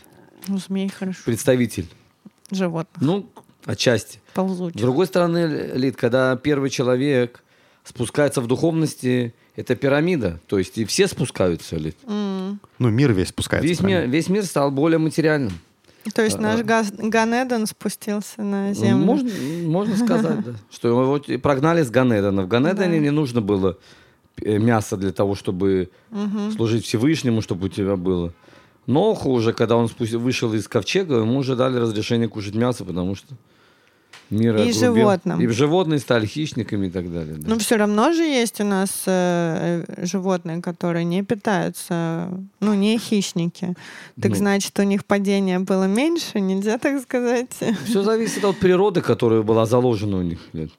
Ну, 0.46 0.58
змей 0.58 0.88
хорошо. 0.88 1.20
Представитель. 1.24 1.88
Животных. 2.50 3.02
Ну, 3.02 3.26
отчасти. 3.68 4.18
С 4.32 4.34
Ползучих. 4.34 4.80
другой 4.80 5.06
стороны, 5.06 5.70
Лид, 5.74 5.96
когда 5.96 6.34
первый 6.36 6.70
человек 6.70 7.42
спускается 7.84 8.40
в 8.40 8.46
духовности, 8.46 9.34
это 9.56 9.74
пирамида. 9.76 10.40
То 10.46 10.58
есть 10.58 10.78
и 10.78 10.84
все 10.84 11.06
спускаются, 11.06 11.76
Лид. 11.76 11.96
М. 12.06 12.60
Ну, 12.78 12.88
мир 12.90 13.12
весь 13.12 13.28
спускается. 13.28 13.68
Весь 13.68 13.80
мир, 13.80 14.06
весь 14.06 14.28
мир 14.28 14.44
стал 14.44 14.70
более 14.70 14.98
материальным. 14.98 15.52
То 16.14 16.22
есть 16.22 16.36
А, 16.36 16.40
наш 16.40 16.60
а. 16.60 16.84
Ганедон 16.98 17.66
спустился 17.66 18.42
на 18.42 18.72
землю. 18.72 19.04
Можно, 19.04 19.30
можно 19.66 19.96
сказать, 19.96 20.44
да. 20.44 20.52
Что 20.70 20.88
его 20.88 21.38
прогнали 21.38 21.82
с 21.82 21.90
Ганедана. 21.90 22.42
В 22.42 22.48
Ганедане 22.48 22.98
Да. 22.98 23.04
не 23.04 23.10
нужно 23.10 23.40
было 23.42 23.76
э, 24.40 24.58
мясо 24.58 24.96
для 24.96 25.12
того, 25.12 25.34
чтобы 25.34 25.90
служить 26.56 26.84
Всевышнему, 26.84 27.42
чтобы 27.42 27.66
у 27.66 27.68
тебя 27.68 27.96
было. 27.96 28.32
Ноху 28.86 29.30
уже, 29.32 29.52
когда 29.52 29.76
он 29.76 29.86
спусти- 29.88 30.16
вышел 30.16 30.54
из 30.54 30.66
ковчега, 30.68 31.16
ему 31.16 31.38
уже 31.38 31.56
дали 31.56 31.76
разрешение 31.78 32.28
кушать 32.28 32.54
мясо, 32.54 32.84
потому 32.86 33.14
что 33.14 33.34
мир 34.30 34.56
И 34.56 34.60
оглубел. 34.60 34.80
животным. 34.80 35.40
И 35.40 35.46
животные 35.48 35.98
стали 36.00 36.26
хищниками 36.26 36.86
и 36.86 36.90
так 36.90 37.12
далее. 37.12 37.34
да. 37.38 37.48
Но 37.48 37.58
все 37.58 37.76
равно 37.76 38.12
же 38.12 38.22
есть 38.22 38.60
у 38.60 38.64
нас 38.64 38.90
э, 39.06 39.84
э, 39.86 40.04
животные, 40.06 40.60
которые 40.62 41.04
не 41.04 41.22
питаются, 41.22 42.30
ну, 42.60 42.74
не 42.74 42.98
хищники. 42.98 43.74
Так 44.20 44.30
Ну. 44.32 44.36
значит, 44.36 44.78
у 44.78 44.82
них 44.82 45.04
падение 45.04 45.58
было 45.58 45.84
меньше, 45.84 46.40
нельзя 46.40 46.78
так 46.78 47.02
сказать. 47.02 47.50
Все 47.86 48.02
зависит 48.02 48.44
от 48.44 48.56
природы, 48.58 49.00
которая 49.00 49.42
была 49.42 49.66
заложена 49.66 50.18
у 50.18 50.22
них. 50.22 50.38
Лид. 50.52 50.70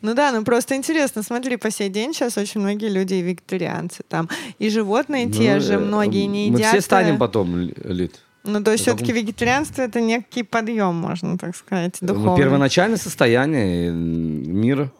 Ну 0.00 0.14
да, 0.14 0.30
ну 0.30 0.44
просто 0.44 0.76
интересно, 0.76 1.24
смотри, 1.24 1.56
по 1.56 1.72
сей 1.72 1.88
день 1.88 2.14
сейчас 2.14 2.38
очень 2.38 2.60
многие 2.60 2.88
люди 2.88 3.14
и 3.14 3.20
вегетарианцы 3.22 4.04
там, 4.08 4.28
и 4.60 4.68
животные 4.70 5.28
те 5.28 5.54
Ну, 5.56 5.60
же, 5.60 5.72
э, 5.74 5.78
многие 5.78 6.26
не 6.26 6.50
Мы 6.50 6.58
едят. 6.58 6.68
все 6.68 6.78
э, 6.78 6.80
станем 6.82 7.18
потом, 7.18 7.56
Ли- 7.58 7.74
Лид. 7.84 8.20
Ну, 8.48 8.62
то 8.64 8.72
есть 8.72 8.84
каком- 8.84 8.98
все-таки 8.98 9.12
вегетарианство 9.20 9.82
это 9.82 10.00
некий 10.00 10.42
подъем, 10.42 10.94
можно 10.94 11.36
так 11.38 11.54
сказать, 11.56 11.98
Ну, 12.00 12.14
духовный. 12.14 12.36
первоначальное 12.42 12.96
состояние 12.98 13.90
мира. 13.92 14.90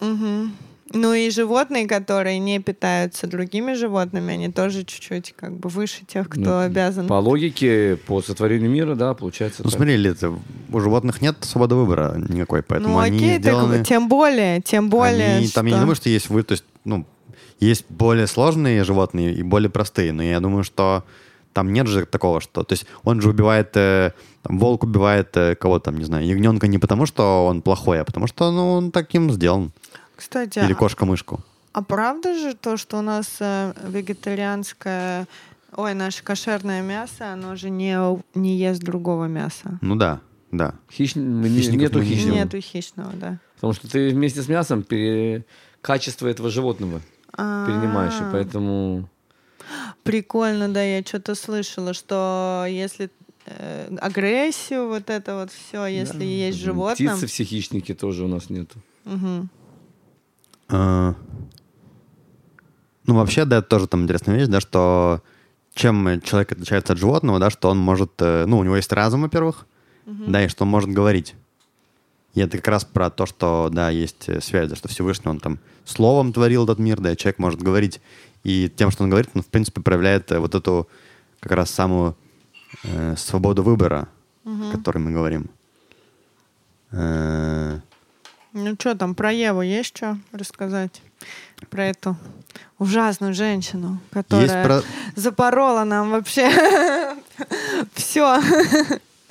Мгм. 0.00 0.52
Ну 0.94 1.14
и 1.14 1.30
животные, 1.30 1.88
которые 1.88 2.38
не 2.38 2.60
питаются 2.60 3.26
другими 3.26 3.72
животными, 3.72 4.34
они 4.34 4.52
тоже 4.52 4.84
чуть-чуть 4.84 5.34
как 5.36 5.52
бы 5.56 5.68
выше 5.68 6.04
тех, 6.06 6.28
кто 6.28 6.40
Ну, 6.40 6.58
обязан. 6.60 7.08
По 7.08 7.14
логике, 7.14 7.96
по 8.06 8.22
сотворению 8.22 8.70
мира, 8.70 8.94
да, 8.94 9.12
получается 9.14 9.62
Ну, 9.64 9.70
так. 9.70 9.78
смотри, 9.78 9.96
Лид, 9.96 10.18
у 10.22 10.80
животных 10.80 11.20
нет 11.20 11.38
свободы 11.40 11.74
выбора 11.74 12.14
никакой, 12.28 12.62
поэтому 12.62 12.94
ну 12.94 12.98
они 13.00 13.16
окей, 13.16 13.32
так 13.34 13.42
сделаны... 13.42 13.84
тем 13.84 14.08
более, 14.08 14.60
тем 14.62 14.88
более, 14.88 15.38
Они- 15.38 15.48
Там 15.48 15.66
я 15.66 15.72
не 15.72 15.76
что- 15.76 15.80
думаю, 15.80 15.96
что 15.96 16.08
есть 16.08 16.30
вы, 16.30 16.44
то 16.44 16.52
есть, 16.52 16.64
ну, 16.84 17.04
есть 17.58 17.84
более 17.88 18.28
сложные 18.28 18.84
животные 18.84 19.34
и 19.34 19.42
более 19.42 19.70
простые, 19.70 20.12
но 20.12 20.22
я 20.22 20.38
думаю, 20.38 20.62
что 20.62 21.02
там 21.56 21.72
нет 21.72 21.86
же 21.86 22.04
такого, 22.04 22.42
что... 22.42 22.64
То 22.64 22.74
есть 22.74 22.86
он 23.02 23.22
же 23.22 23.30
убивает... 23.30 23.70
э, 23.76 24.12
там, 24.42 24.58
волк 24.58 24.84
убивает 24.84 25.34
э, 25.38 25.54
кого 25.54 25.78
там, 25.78 25.96
не 25.96 26.04
знаю, 26.04 26.26
ягненка 26.26 26.66
не 26.66 26.78
потому, 26.78 27.06
что 27.06 27.46
он 27.46 27.62
плохой, 27.62 27.98
а 28.00 28.04
потому 28.04 28.26
что 28.26 28.52
ну, 28.52 28.72
он 28.72 28.90
таким 28.90 29.32
сделан. 29.32 29.72
Кстати, 30.16 30.58
Или 30.58 30.72
а- 30.72 30.76
кошка-мышку. 30.76 31.40
А 31.72 31.82
правда 31.82 32.34
же 32.38 32.54
то, 32.54 32.76
что 32.76 32.98
у 32.98 33.02
нас 33.02 33.36
э, 33.40 33.72
вегетарианское, 33.88 35.26
ой, 35.74 35.94
наше 35.94 36.22
кошерное 36.22 36.82
мясо, 36.82 37.32
оно 37.32 37.56
же 37.56 37.70
не, 37.70 37.98
не 38.34 38.56
ест 38.56 38.82
другого 38.82 39.24
мяса? 39.24 39.78
Ну 39.80 39.96
да, 39.96 40.20
да. 40.52 40.74
Хищ- 40.90 41.14
Хищников 41.48 41.80
Нету 41.80 42.02
хищного. 42.02 42.36
Нету 42.36 42.60
хищного, 42.60 43.12
да. 43.14 43.38
Потому 43.54 43.72
что 43.72 43.90
ты 43.90 44.10
вместе 44.10 44.42
с 44.42 44.48
мясом 44.48 44.82
пере- 44.82 45.44
качество 45.80 46.26
этого 46.28 46.50
животного 46.50 47.00
перенимаешь. 47.36 48.14
И 48.20 48.24
поэтому... 48.32 49.08
Прикольно, 50.02 50.68
да, 50.68 50.82
я 50.82 51.02
что-то 51.02 51.34
слышала, 51.34 51.92
что 51.94 52.64
если 52.68 53.10
э, 53.46 53.96
агрессию, 54.00 54.88
вот 54.88 55.10
это 55.10 55.36
вот 55.36 55.50
все, 55.52 55.86
если 55.86 56.18
Да. 56.18 56.24
есть 56.24 56.58
животное. 56.58 57.14
Птицы 57.14 57.26
все 57.26 57.44
хищники 57.44 57.94
тоже 57.94 58.24
у 58.24 58.28
нас 58.28 58.50
нету. 58.50 58.78
А, 60.68 61.14
Ну, 63.08 63.14
вообще, 63.14 63.44
да, 63.44 63.58
это 63.58 63.68
тоже 63.68 63.86
там 63.86 64.02
интересная 64.02 64.36
вещь, 64.36 64.48
да, 64.48 64.60
что 64.60 65.22
чем 65.74 66.20
человек 66.22 66.50
отличается 66.52 66.92
от 66.94 66.98
животного, 66.98 67.38
да, 67.38 67.50
что 67.50 67.68
он 67.70 67.78
может, 67.78 68.10
э, 68.18 68.46
ну, 68.46 68.58
у 68.58 68.64
него 68.64 68.74
есть 68.76 68.92
разум, 68.92 69.22
во-первых, 69.22 69.66
да, 70.06 70.44
и 70.44 70.48
что 70.48 70.64
он 70.64 70.70
может 70.70 70.90
говорить. 70.90 71.34
И 72.34 72.40
это 72.40 72.56
как 72.58 72.68
раз 72.68 72.84
про 72.84 73.08
то, 73.10 73.24
что, 73.26 73.68
да, 73.72 73.90
есть 73.90 74.28
э, 74.28 74.40
связь, 74.40 74.68
да, 74.68 74.76
что 74.76 74.88
Всевышний, 74.88 75.30
он 75.30 75.38
там 75.38 75.58
словом 75.84 76.32
творил 76.32 76.64
этот 76.64 76.78
мир, 76.80 77.00
да, 77.00 77.12
и 77.12 77.16
человек 77.16 77.38
может 77.38 77.62
говорить. 77.62 78.00
И 78.46 78.68
тем, 78.68 78.92
что 78.92 79.02
он 79.02 79.10
говорит, 79.10 79.28
он, 79.34 79.42
в 79.42 79.48
принципе, 79.48 79.80
проявляет 79.80 80.30
э, 80.30 80.38
вот 80.38 80.54
эту 80.54 80.88
как 81.40 81.50
раз 81.50 81.68
самую 81.68 82.16
э, 82.84 83.16
свободу 83.16 83.64
выбора, 83.64 84.06
о 84.44 84.70
которой 84.70 84.98
мы 84.98 85.10
говорим. 85.10 85.50
Э, 86.92 87.80
Ну 88.52 88.76
что 88.78 88.94
там, 88.94 89.16
про 89.16 89.32
Еву 89.32 89.62
есть 89.62 89.88
что 89.88 90.16
рассказать? 90.30 91.02
Про 91.70 91.86
эту 91.86 92.16
ужасную 92.78 93.34
женщину, 93.34 93.98
которая 94.12 94.46
Есть 94.46 94.62
про... 94.62 94.82
запорола 95.20 95.82
нам 95.82 96.12
вообще 96.12 96.48
все. 97.94 98.40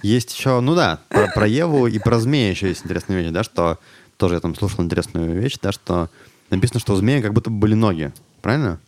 Есть 0.02 0.38
еще, 0.38 0.60
ну 0.60 0.76
да, 0.76 1.00
про, 1.08 1.28
про 1.28 1.48
Еву 1.48 1.88
и 1.88 2.00
про 2.00 2.20
змея 2.20 2.50
еще 2.50 2.68
есть 2.68 2.84
интересная 2.84 3.22
вещь, 3.22 3.32
да, 3.32 3.44
что 3.46 3.80
тоже 4.18 4.36
я 4.36 4.42
там 4.42 4.56
слушал 4.56 4.84
интересную 4.84 5.40
вещь, 5.40 5.58
да, 5.62 5.72
что 5.72 6.10
написано, 6.50 6.82
что 6.82 6.92
у 6.92 6.98
змея 6.98 7.22
как 7.22 7.32
будто 7.32 7.50
бы 7.50 7.60
были 7.60 7.76
ноги, 7.76 8.12
правильно? 8.42 8.82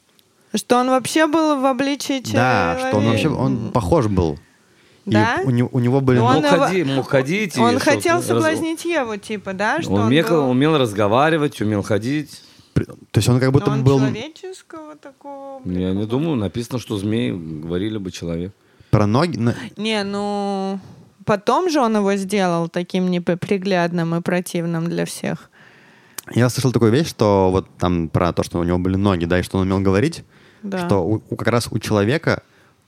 Что 0.55 0.77
он 0.77 0.87
вообще 0.89 1.27
был 1.27 1.59
в 1.61 1.65
обличии 1.65 2.21
человека. 2.21 2.77
Да, 2.79 2.87
что 2.89 2.97
он 2.97 3.05
вообще, 3.05 3.29
он 3.29 3.71
похож 3.71 4.07
был. 4.07 4.39
И 5.05 5.11
Да? 5.11 5.39
у, 5.45 5.49
него, 5.51 5.69
у 5.71 5.79
него 5.79 6.01
были 6.01 6.19
Ну, 6.19 6.25
он 6.25 6.35
мог, 6.41 6.45
его- 6.45 6.65
ходи- 6.65 6.83
мог 6.83 7.07
ходить. 7.07 7.57
Он 7.57 7.79
хотел 7.79 8.15
раз- 8.17 8.27
соблазнить 8.27 8.83
Еву, 8.85 9.17
типа, 9.17 9.53
да? 9.53 9.81
Что 9.81 9.91
Он, 9.93 10.01
он 10.01 10.07
умел, 10.07 10.27
был- 10.27 10.49
умел 10.49 10.77
разговаривать, 10.77 11.61
умел 11.61 11.81
ходить. 11.83 12.41
То 12.73 13.17
есть 13.17 13.27
он 13.29 13.39
как 13.39 13.51
будто 13.51 13.71
Но 13.71 13.71
бы 13.71 13.77
он 13.77 13.83
был 13.83 13.99
человеческого 13.99 14.95
такого... 14.95 15.61
Я 15.65 15.93
не 15.93 16.05
думаю, 16.05 16.35
написано, 16.35 16.77
что 16.79 16.97
змей 16.97 17.31
говорили 17.31 17.97
бы 17.97 18.11
человек. 18.11 18.51
про 18.91 19.05
ноги. 19.07 19.39
Не, 19.77 20.03
ну... 20.03 20.79
Потом 21.25 21.69
же 21.69 21.81
он 21.81 21.95
его 21.97 22.15
сделал 22.15 22.69
таким 22.69 23.09
неприглядным 23.11 24.15
и 24.15 24.21
противным 24.21 24.85
для 24.85 25.05
всех. 25.05 25.49
Я 26.33 26.49
слышал 26.49 26.71
такую 26.71 26.91
вещь, 26.91 27.07
что 27.09 27.49
вот 27.51 27.67
там 27.77 28.07
про 28.09 28.31
то, 28.31 28.43
что 28.43 28.59
у 28.59 28.63
него 28.63 28.77
были 28.77 28.95
ноги, 28.95 29.25
да, 29.25 29.39
и 29.39 29.43
что 29.43 29.57
он 29.57 29.63
умел 29.67 29.79
говорить, 29.81 30.23
Да. 30.67 30.85
что 30.87 31.03
у, 31.05 31.21
у- 31.29 31.35
как 31.35 31.47
раз 31.47 31.67
у 31.71 31.79
человека 31.79 32.41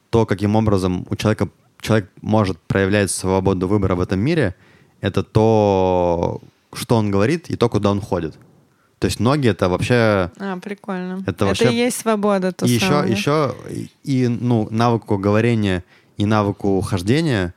то, 0.09 0.25
каким 0.25 0.55
образом 0.55 1.05
у 1.09 1.15
человека 1.15 1.49
человек 1.81 2.09
может 2.21 2.57
проявлять 2.59 3.11
свободу 3.11 3.67
выбора 3.67 3.95
в 3.95 4.01
этом 4.01 4.19
мире, 4.19 4.55
это 5.01 5.23
то, 5.23 6.41
что 6.73 6.95
он 6.97 7.11
говорит, 7.11 7.49
и 7.49 7.55
то, 7.55 7.69
куда 7.69 7.91
он 7.91 8.01
ходит. 8.01 8.35
То 8.99 9.05
есть 9.07 9.19
ноги 9.21 9.47
это 9.47 9.69
вообще 9.69 10.29
А, 10.39 10.57
прикольно. 10.61 11.23
Это 11.25 11.45
вообще- 11.45 11.71
и 11.71 11.75
есть 11.75 11.97
свобода, 12.01 12.51
то 12.51 12.65
и 12.65 12.69
еще, 12.71 12.85
самое. 12.87 13.11
еще 13.13 13.55
и, 14.03 14.27
ну 14.27 14.67
навыку 14.71 15.17
говорения 15.17 15.83
и 16.17 16.25
навыку 16.25 16.81
хождения 16.81 17.53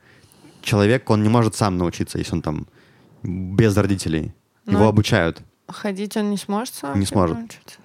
человек 0.61 1.09
он 1.09 1.21
не 1.23 1.29
может 1.29 1.55
сам 1.55 1.77
научиться, 1.77 2.17
если 2.17 2.35
он 2.35 2.41
там 2.41 2.65
без 3.23 3.75
родителей. 3.75 4.31
Его 4.65 4.79
Ну, 4.83 4.87
обучают. 4.87 5.41
Ходить 5.67 6.15
он 6.15 6.29
не 6.29 6.37
сможет 6.37 6.73
сам? 6.75 6.97
Не 6.99 7.05
сможет. 7.05 7.37
научиться? 7.37 7.77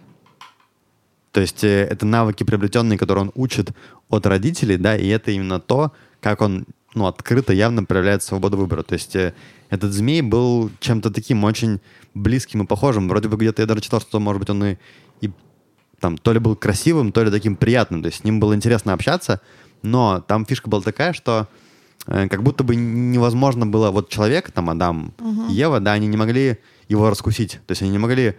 То 1.33 1.41
есть 1.41 1.65
э, 1.65 1.85
это 1.85 2.07
навыки 2.07 2.45
приобретенные, 2.45 2.99
которые 2.99 3.25
он 3.25 3.33
учит 3.35 3.71
от 4.09 4.27
родителей, 4.27 4.77
да, 4.77 4.97
и 4.97 5.07
это 5.09 5.31
именно 5.31 5.61
то, 5.61 5.93
как 6.21 6.41
он 6.41 6.67
ну, 6.95 7.07
открыто, 7.07 7.53
явно 7.53 7.85
проявляет 7.85 8.23
свободу 8.23 8.57
выбора. 8.57 8.83
То 8.83 8.95
есть 8.95 9.15
э, 9.17 9.35
этот 9.71 9.93
змей 9.93 10.23
был 10.23 10.71
чем-то 10.81 11.11
таким 11.11 11.45
очень 11.45 11.81
близким 12.15 12.63
и 12.63 12.67
похожим. 12.67 13.09
Вроде 13.09 13.29
бы 13.29 13.37
где-то 13.37 13.63
я 13.63 13.67
даже 13.67 13.81
читал, 13.81 14.01
что, 14.01 14.21
может 14.21 14.41
быть, 14.41 14.51
он 14.51 14.65
и, 14.65 14.77
и 15.21 15.31
там 16.01 16.17
то 16.17 16.33
ли 16.33 16.39
был 16.39 16.57
красивым, 16.57 17.13
то 17.13 17.23
ли 17.23 17.31
таким 17.31 17.57
приятным. 17.57 18.03
То 18.03 18.07
есть 18.07 18.21
с 18.21 18.25
ним 18.25 18.41
было 18.41 18.55
интересно 18.55 18.93
общаться, 18.93 19.41
но 19.83 20.21
там 20.27 20.47
фишка 20.47 20.69
была 20.69 20.83
такая, 20.83 21.13
что 21.13 21.47
э, 22.07 22.29
как 22.29 22.43
будто 22.43 22.65
бы 22.65 22.75
невозможно 22.75 23.67
было... 23.67 23.91
Вот 23.91 24.09
человек, 24.09 24.51
там 24.51 24.71
Адам, 24.71 25.13
Ева, 25.51 25.81
да, 25.81 25.93
они 25.93 26.07
не 26.07 26.17
могли 26.17 26.59
его 26.89 27.11
раскусить. 27.11 27.61
То 27.67 27.73
есть 27.73 27.83
они 27.83 27.91
не 27.91 27.99
могли... 27.99 28.35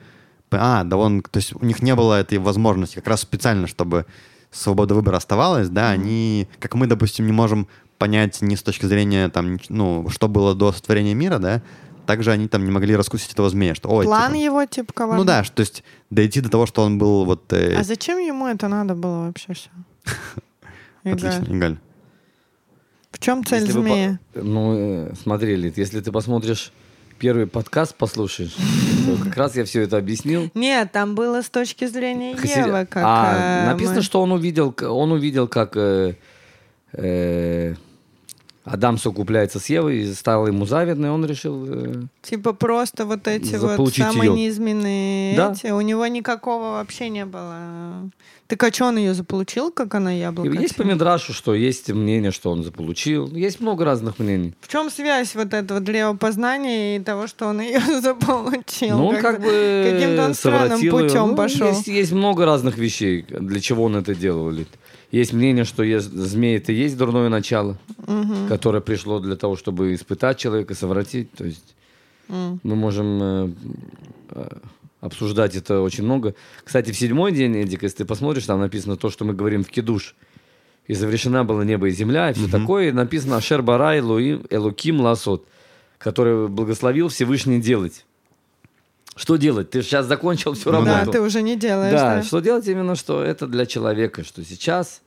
А, 0.52 0.84
да 0.84 0.98
он... 0.98 1.22
То 1.22 1.38
есть 1.38 1.54
у 1.54 1.64
них 1.66 1.82
не 1.82 1.96
было 1.96 2.20
этой 2.20 2.38
возможности 2.38 2.96
как 2.96 3.08
раз 3.08 3.22
специально, 3.22 3.68
чтобы 3.68 4.06
свобода 4.52 4.96
выбора 4.96 5.18
оставалась, 5.18 5.70
да, 5.70 5.90
они... 5.92 6.48
Как 6.60 6.76
мы, 6.76 6.88
допустим, 6.88 7.26
не 7.26 7.32
можем 7.34 7.68
понять 7.98 8.42
ни 8.42 8.56
с 8.56 8.64
точки 8.64 8.86
зрения, 8.86 9.30
там, 9.30 9.60
ну, 9.70 10.08
что 10.10 10.28
было 10.28 10.56
до 10.56 10.72
сотворения 10.72 11.14
мира, 11.14 11.38
да, 11.38 11.62
также 12.06 12.32
они 12.32 12.48
там 12.48 12.66
не 12.66 12.72
могли 12.72 12.96
раскусить 12.96 13.34
этого 13.34 13.50
змея, 13.50 13.76
что... 13.76 13.90
Ой, 13.90 14.06
План 14.06 14.32
типа, 14.32 14.42
его, 14.44 14.66
типа, 14.66 14.94
коварный. 14.94 15.20
ну 15.22 15.26
да, 15.26 15.44
что, 15.44 15.58
то 15.58 15.60
есть 15.62 15.84
дойти 16.10 16.42
до 16.42 16.50
того, 16.50 16.66
что 16.66 16.82
он 16.82 16.98
был 16.98 17.26
вот... 17.26 17.54
э, 17.54 17.76
А 17.76 17.84
зачем 17.84 18.18
ему 18.18 18.48
это 18.48 18.68
надо 18.68 18.96
было 18.96 19.26
вообще 19.28 19.54
все? 19.54 19.70
отлично, 21.04 21.46
Игаль. 21.54 21.78
В 23.12 23.20
чем 23.20 23.44
цель 23.46 23.62
Если 23.66 23.74
вы 23.78 23.82
змеи? 23.84 24.20
по- 24.34 24.40
Ну, 24.42 24.76
э, 24.76 25.14
смотри, 25.22 25.56
Лид, 25.56 25.78
если 25.78 26.00
ты 26.00 26.12
посмотришь 26.12 26.72
первый 27.20 27.46
подкаст, 27.48 27.96
послушаешь, 27.96 28.54
то 28.54 29.24
как 29.26 29.36
раз 29.38 29.56
я 29.56 29.66
все 29.66 29.82
это 29.82 29.98
объяснил. 29.98 30.50
Нет, 30.54 30.92
там 30.92 31.16
было 31.16 31.42
с 31.42 31.50
точки 31.50 31.86
зрения 31.86 32.32
Евы, 32.32 32.86
как... 32.86 33.04
а, 33.06 33.64
э, 33.66 33.72
написано, 33.72 33.98
мы- 33.98 34.02
что 34.04 34.22
он 34.22 34.32
увидел, 34.32 34.74
он 34.82 35.12
увидел, 35.12 35.48
как 35.48 35.74
э, 35.76 36.16
э, 36.94 37.76
Адам 38.66 38.98
совокупляется 38.98 39.60
с 39.60 39.68
Евой, 39.68 40.00
и 40.00 40.14
стало 40.14 40.48
ему 40.48 40.66
завидно, 40.66 41.08
и 41.08 41.10
он 41.10 41.26
решил... 41.26 41.66
э, 41.68 42.04
Типа 42.22 42.54
просто 42.54 43.06
вот 43.06 43.28
эти 43.28 43.56
вот 43.56 43.94
самые 43.96 44.32
её. 44.32 44.36
низменные 44.36 45.36
Да. 45.36 45.52
эти. 45.54 45.68
У 45.74 45.82
него 45.82 46.06
никакого 46.08 46.72
вообще 46.74 47.10
не 47.10 47.26
было. 47.26 48.10
Так 48.48 48.64
а 48.64 48.72
что 48.72 48.86
он 48.86 48.98
ее 48.98 49.14
заполучил, 49.14 49.72
как 49.72 49.94
она 49.94 50.12
яблоко? 50.12 50.50
есть 50.50 50.76
по? 50.76 50.82
Мидрашу, 50.82 51.34
что 51.34 51.54
есть 51.54 51.90
мнение, 51.90 52.32
что 52.32 52.50
он 52.50 52.64
заполучил. 52.64 53.28
Есть 53.28 53.60
много 53.60 53.86
разных 53.86 54.18
мнений. 54.18 54.56
В 54.62 54.68
чем 54.68 54.90
связь 54.90 55.36
вот 55.36 55.54
этого 55.54 55.80
древопознания 55.80 56.98
и 56.98 57.00
того, 57.00 57.28
что 57.28 57.46
он 57.46 57.62
ее 57.62 57.80
заполучил? 58.02 58.98
Ну, 58.98 59.08
он 59.08 59.16
как 59.16 59.38
Как-то 59.38 59.42
бы 59.44 59.92
Каким-то 59.92 60.26
он 60.26 60.34
странным 60.34 60.80
путем 60.90 61.28
Ну, 61.30 61.36
пошел. 61.36 61.68
Есть, 61.68 61.88
есть 61.88 62.12
много 62.12 62.46
разных 62.46 62.78
вещей, 62.78 63.26
для 63.30 63.60
чего 63.60 63.84
он 63.84 63.96
это 63.96 64.16
делал. 64.16 64.52
Есть 65.12 65.34
мнение, 65.34 65.64
что 65.64 65.82
есть, 65.82 66.12
змеи 66.12 66.58
это 66.58 66.72
и 66.72 66.76
есть 66.76 66.98
дурное 66.98 67.30
начало, 67.30 67.78
которое 68.48 68.82
пришло 68.82 69.20
для 69.20 69.36
того, 69.36 69.56
чтобы 69.56 69.94
испытать 69.96 70.38
человека, 70.38 70.76
совратить. 70.76 71.32
То 71.32 71.46
есть 71.46 71.76
М. 72.30 72.60
мы 72.62 72.76
можем 72.76 73.20
э, 73.22 73.52
э, 74.32 74.48
обсуждать 75.02 75.56
это 75.56 75.82
очень 75.82 76.04
много. 76.04 76.36
Кстати, 76.64 76.92
в 76.92 76.98
седьмой 76.98 77.32
день, 77.32 77.58
Эдик, 77.58 77.84
если 77.84 77.98
ты 77.98 78.06
посмотришь, 78.06 78.46
там 78.46 78.60
написано 78.60 78.98
то, 78.98 79.10
что 79.10 79.26
мы 79.26 79.34
говорим 79.34 79.64
в 79.64 79.70
Кидуш. 79.70 80.16
И 80.86 80.96
завершена 80.96 81.44
была 81.44 81.64
небо 81.64 81.88
и 81.88 81.92
земля, 81.92 82.32
и 82.32 82.34
все 82.34 82.48
такое. 82.48 82.90
И 82.90 82.92
написано 82.92 83.38
Ашер 83.38 83.62
Барай 83.62 84.00
Элуким 84.00 85.02
Ласот, 85.02 85.46
который 86.00 86.48
благословил 86.48 87.10
Всевышний 87.10 87.62
делать. 87.62 88.06
Что 89.20 89.36
делать? 89.36 89.70
Ты 89.70 89.82
сейчас 89.82 90.06
закончил 90.06 90.54
всю 90.54 90.72
Ну 90.72 90.78
работу. 90.86 91.06
Да, 91.08 91.12
ты 91.12 91.20
уже 91.22 91.42
не 91.42 91.58
делаешь. 91.58 91.92
Да, 91.94 92.16
да. 92.16 92.24
что 92.24 92.40
делать 92.40 92.66
именно, 92.68 92.96
что 92.96 93.22
это 93.22 93.48
для 93.48 93.66
человека, 93.66 94.24
что 94.24 94.46
сейчас 94.46 95.02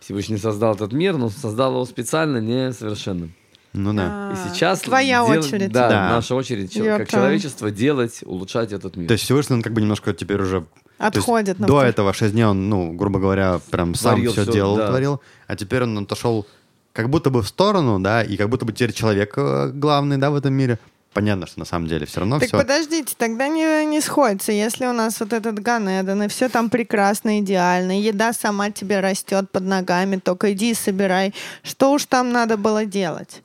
Всевышний 0.00 0.38
создал 0.38 0.74
этот 0.74 0.92
мир, 0.94 1.18
но 1.18 1.28
создал 1.28 1.72
его 1.72 1.84
специально 1.84 2.38
несовершенным. 2.38 3.34
Ну 3.74 3.92
да. 3.92 4.30
А, 4.30 4.32
И 4.32 4.48
сейчас... 4.48 4.80
Твоя 4.80 5.22
дел- 5.26 5.38
очередь. 5.38 5.70
Да, 5.70 5.88
Да. 5.90 6.08
наша 6.12 6.34
очередь, 6.34 6.72
чел- 6.72 6.86
Your 6.86 6.96
как 6.96 7.08
turn. 7.08 7.12
человечество, 7.12 7.70
делать, 7.70 8.20
улучшать 8.24 8.72
этот 8.72 8.96
мир. 8.96 9.06
То 9.06 9.12
есть 9.12 9.24
Всевышний, 9.24 9.56
он 9.56 9.62
как 9.62 9.74
бы 9.74 9.82
немножко 9.82 10.14
теперь 10.14 10.40
уже... 10.40 10.56
есть 10.56 11.16
Отходит. 11.18 11.58
До 11.58 11.82
этого 11.82 12.14
шесть 12.14 12.32
дней 12.32 12.44
он, 12.46 12.70
ну, 12.70 12.92
грубо 12.94 13.20
говоря, 13.20 13.60
прям 13.70 13.94
сам 13.94 14.18
все 14.22 14.44
всё, 14.44 14.50
делал, 14.50 14.76
да. 14.78 14.88
творил. 14.88 15.20
А 15.46 15.56
теперь 15.56 15.82
он 15.82 15.98
отошел 15.98 16.46
как 16.94 17.10
будто 17.10 17.28
бы 17.28 17.42
в 17.42 17.48
сторону, 17.48 18.00
да, 18.00 18.22
и 18.22 18.38
как 18.38 18.48
будто 18.48 18.64
бы 18.64 18.72
теперь 18.72 18.92
человек 18.94 19.34
э, 19.36 19.70
главный, 19.74 20.16
да, 20.16 20.30
в 20.30 20.36
этом 20.36 20.54
мире. 20.54 20.78
Понятно, 21.18 21.48
что 21.48 21.58
на 21.58 21.64
самом 21.64 21.88
деле 21.88 22.06
все 22.06 22.20
равно 22.20 22.38
Так 22.38 22.46
все... 22.48 22.56
подождите, 22.56 23.14
тогда 23.18 23.48
не, 23.48 23.84
не 23.86 24.00
сходится. 24.00 24.52
Если 24.52 24.86
у 24.86 24.92
нас 24.92 25.18
вот 25.18 25.32
этот 25.32 25.58
Ганеден, 25.58 26.22
и 26.22 26.28
все 26.28 26.48
там 26.48 26.70
прекрасно, 26.70 27.40
идеально, 27.40 28.00
еда 28.00 28.32
сама 28.32 28.70
тебе 28.70 29.00
растет 29.00 29.50
под 29.50 29.64
ногами, 29.64 30.16
только 30.16 30.52
иди 30.52 30.70
и 30.70 30.74
собирай. 30.74 31.34
Что 31.64 31.90
уж 31.90 32.04
там 32.04 32.30
надо 32.30 32.56
было 32.56 32.84
делать? 32.84 33.42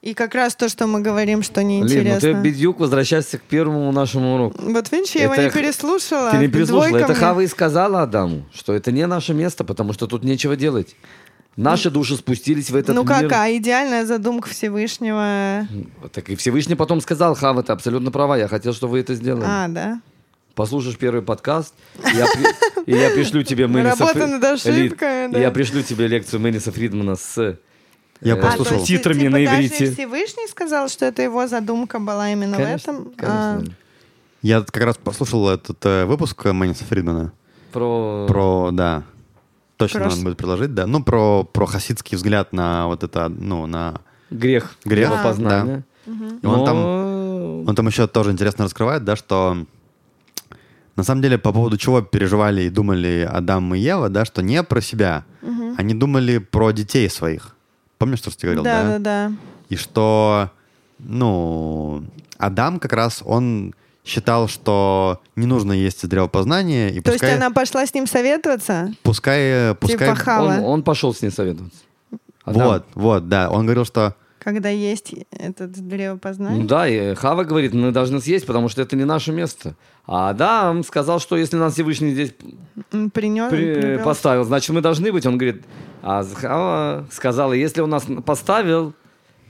И 0.00 0.14
как 0.14 0.34
раз 0.34 0.54
то, 0.54 0.70
что 0.70 0.86
мы 0.86 1.02
говорим, 1.02 1.42
что 1.42 1.60
Лин, 1.60 1.80
ну 1.80 1.86
ты, 1.86 1.94
неинтересно. 1.96 2.32
бедюк, 2.40 2.80
возвращайся 2.80 3.36
к 3.36 3.42
первому 3.42 3.92
нашему 3.92 4.34
уроку. 4.34 4.58
Вот 4.62 4.90
видишь, 4.90 5.10
я 5.10 5.24
его 5.24 5.34
Это 5.34 5.42
не 5.44 5.50
х- 5.50 5.60
переслушала. 5.60 6.30
Ты 6.30 6.38
не 6.38 6.48
переслушала. 6.48 6.88
Двойка 6.88 7.04
Это 7.04 7.12
мне. 7.12 7.20
Хава 7.20 7.40
и 7.40 7.46
сказала 7.46 8.00
Адаму, 8.02 8.46
что 8.54 8.72
это 8.72 8.92
не 8.92 9.06
наше 9.06 9.34
место, 9.34 9.62
потому 9.62 9.92
что 9.92 10.06
тут 10.06 10.24
нечего 10.24 10.56
делать. 10.56 10.96
Наши 11.56 11.90
души 11.90 12.16
спустились 12.16 12.70
в 12.70 12.76
этот 12.76 12.94
Ну 12.94 13.02
мир. 13.02 13.28
как, 13.28 13.32
а 13.32 13.50
идеальная 13.54 14.06
задумка 14.06 14.48
Всевышнего... 14.48 15.66
Так 16.12 16.30
и 16.30 16.36
Всевышний 16.36 16.74
потом 16.74 17.00
сказал, 17.00 17.34
Хава, 17.34 17.62
ты 17.62 17.72
абсолютно 17.72 18.10
права, 18.10 18.36
я 18.38 18.48
хотел, 18.48 18.72
чтобы 18.72 18.92
вы 18.92 19.00
это 19.00 19.14
сделали. 19.14 19.44
А, 19.46 19.68
да? 19.68 20.00
Послушаешь 20.54 20.96
первый 20.96 21.22
подкаст, 21.22 21.74
и 22.12 22.16
я, 22.16 22.26
при- 22.26 22.92
и 22.92 22.96
я 22.96 23.10
пришлю 23.10 23.42
тебе 23.42 23.66
Мэниса 23.68 23.96
Работа 23.98 24.26
над 24.26 24.44
ошибками, 24.44 25.22
Лид, 25.24 25.32
да. 25.32 25.38
и 25.38 25.40
я 25.42 25.50
пришлю 25.50 25.82
тебе 25.82 26.06
лекцию 26.06 26.40
Мэниса 26.40 26.70
Фридмана 26.72 27.16
с 27.16 27.56
Я 28.20 28.36
э, 28.36 28.38
А, 28.38 28.42
послушал. 28.42 28.76
есть, 28.78 28.86
титрами 28.88 29.20
типа, 29.20 29.30
на 29.30 29.44
даже 29.44 29.56
иврите. 29.56 29.92
Всевышний 29.92 30.46
сказал, 30.48 30.88
что 30.88 31.04
это 31.06 31.22
его 31.22 31.46
задумка 31.46 31.98
была 31.98 32.30
именно 32.32 32.56
Конечно, 32.56 32.92
в 32.92 33.00
этом? 33.00 33.12
конечно. 33.16 33.74
Я 34.42 34.60
как 34.62 34.82
раз 34.84 34.96
послушал 34.96 35.48
этот 35.50 35.84
э, 35.84 36.04
выпуск 36.06 36.44
Мэниса 36.44 36.84
Фридмана. 36.84 37.32
Про... 37.72 38.26
Про, 38.28 38.70
да, 38.72 39.02
точно 39.80 40.00
Про 40.00 40.10
надо 40.10 40.22
будет 40.22 40.36
приложить, 40.36 40.74
да. 40.74 40.86
Ну, 40.86 41.02
про, 41.02 41.42
про 41.42 41.66
хасидский 41.66 42.16
взгляд 42.16 42.52
на 42.52 42.86
вот 42.86 43.02
это, 43.02 43.28
ну, 43.30 43.66
на... 43.66 44.00
грех. 44.30 44.74
Грех, 44.84 45.10
познания. 45.22 45.84
И 46.06 46.46
он 46.46 46.64
там, 46.64 46.76
он 47.68 47.74
там 47.74 47.86
еще 47.86 48.06
тоже 48.06 48.30
интересно 48.30 48.64
раскрывает, 48.64 49.04
да, 49.04 49.16
что 49.16 49.64
на 50.96 51.02
самом 51.02 51.22
деле 51.22 51.38
по 51.38 51.52
поводу 51.52 51.78
чего 51.78 52.02
переживали 52.02 52.62
и 52.62 52.68
думали 52.68 53.26
Адам 53.30 53.74
и 53.74 53.78
Ева, 53.78 54.10
да, 54.10 54.24
что 54.26 54.42
не 54.42 54.62
про 54.62 54.82
себя, 54.82 55.24
они 55.78 55.94
думали 55.94 56.38
про 56.38 56.72
детей 56.72 57.08
своих. 57.08 57.56
Помнишь, 57.96 58.18
что 58.18 58.30
ты 58.30 58.46
говорил, 58.46 58.62
Да, 58.62 58.82
да, 58.82 58.98
да. 58.98 59.32
И 59.70 59.76
что, 59.76 60.50
ну, 60.98 62.04
Адам 62.38 62.80
как 62.80 62.92
раз, 62.92 63.22
он 63.24 63.74
считал, 64.10 64.48
что 64.48 65.20
не 65.36 65.46
нужно 65.46 65.72
есть 65.72 66.06
древопознания, 66.06 66.88
и 66.88 67.00
То 67.00 67.12
есть 67.12 67.22
пускай, 67.22 67.36
она 67.36 67.50
пошла 67.50 67.86
с 67.86 67.94
ним 67.94 68.06
советоваться? 68.06 68.92
пускай, 69.02 69.74
пускай, 69.76 70.08
Типа 70.08 70.14
Хава, 70.16 70.58
Он, 70.58 70.64
он 70.64 70.82
пошел 70.82 71.14
с 71.14 71.22
ней 71.22 71.30
советоваться. 71.30 71.78
Адам. 72.44 72.62
вот, 72.62 72.86
вот, 72.94 73.28
да, 73.28 73.50
он 73.50 73.66
говорил, 73.66 73.84
что 73.84 74.16
когда 74.40 74.70
есть 74.70 75.14
этот 75.30 75.72
древопознание? 75.72 76.62
Ну 76.62 76.66
да, 76.66 76.88
и 76.88 77.14
Хава 77.14 77.44
говорит, 77.44 77.74
мы 77.74 77.92
должны 77.92 78.20
съесть, 78.20 78.46
потому 78.46 78.68
что 78.70 78.80
это 78.82 78.96
не 78.96 79.04
наше 79.04 79.32
место. 79.32 79.76
А 80.06 80.30
Адам 80.30 80.82
сказал, 80.82 81.20
что 81.20 81.36
если 81.36 81.56
нас 81.58 81.74
Всевышний 81.74 82.12
здесь 82.12 82.34
Принес, 83.12 83.50
при- 83.50 84.02
поставил, 84.02 84.44
значит 84.44 84.70
мы 84.70 84.80
должны 84.80 85.12
быть. 85.12 85.26
Он 85.26 85.36
говорит, 85.36 85.62
а 86.02 86.24
Хава 86.24 87.06
сказала, 87.12 87.52
если 87.52 87.82
он 87.82 87.90
нас 87.90 88.06
поставил, 88.24 88.94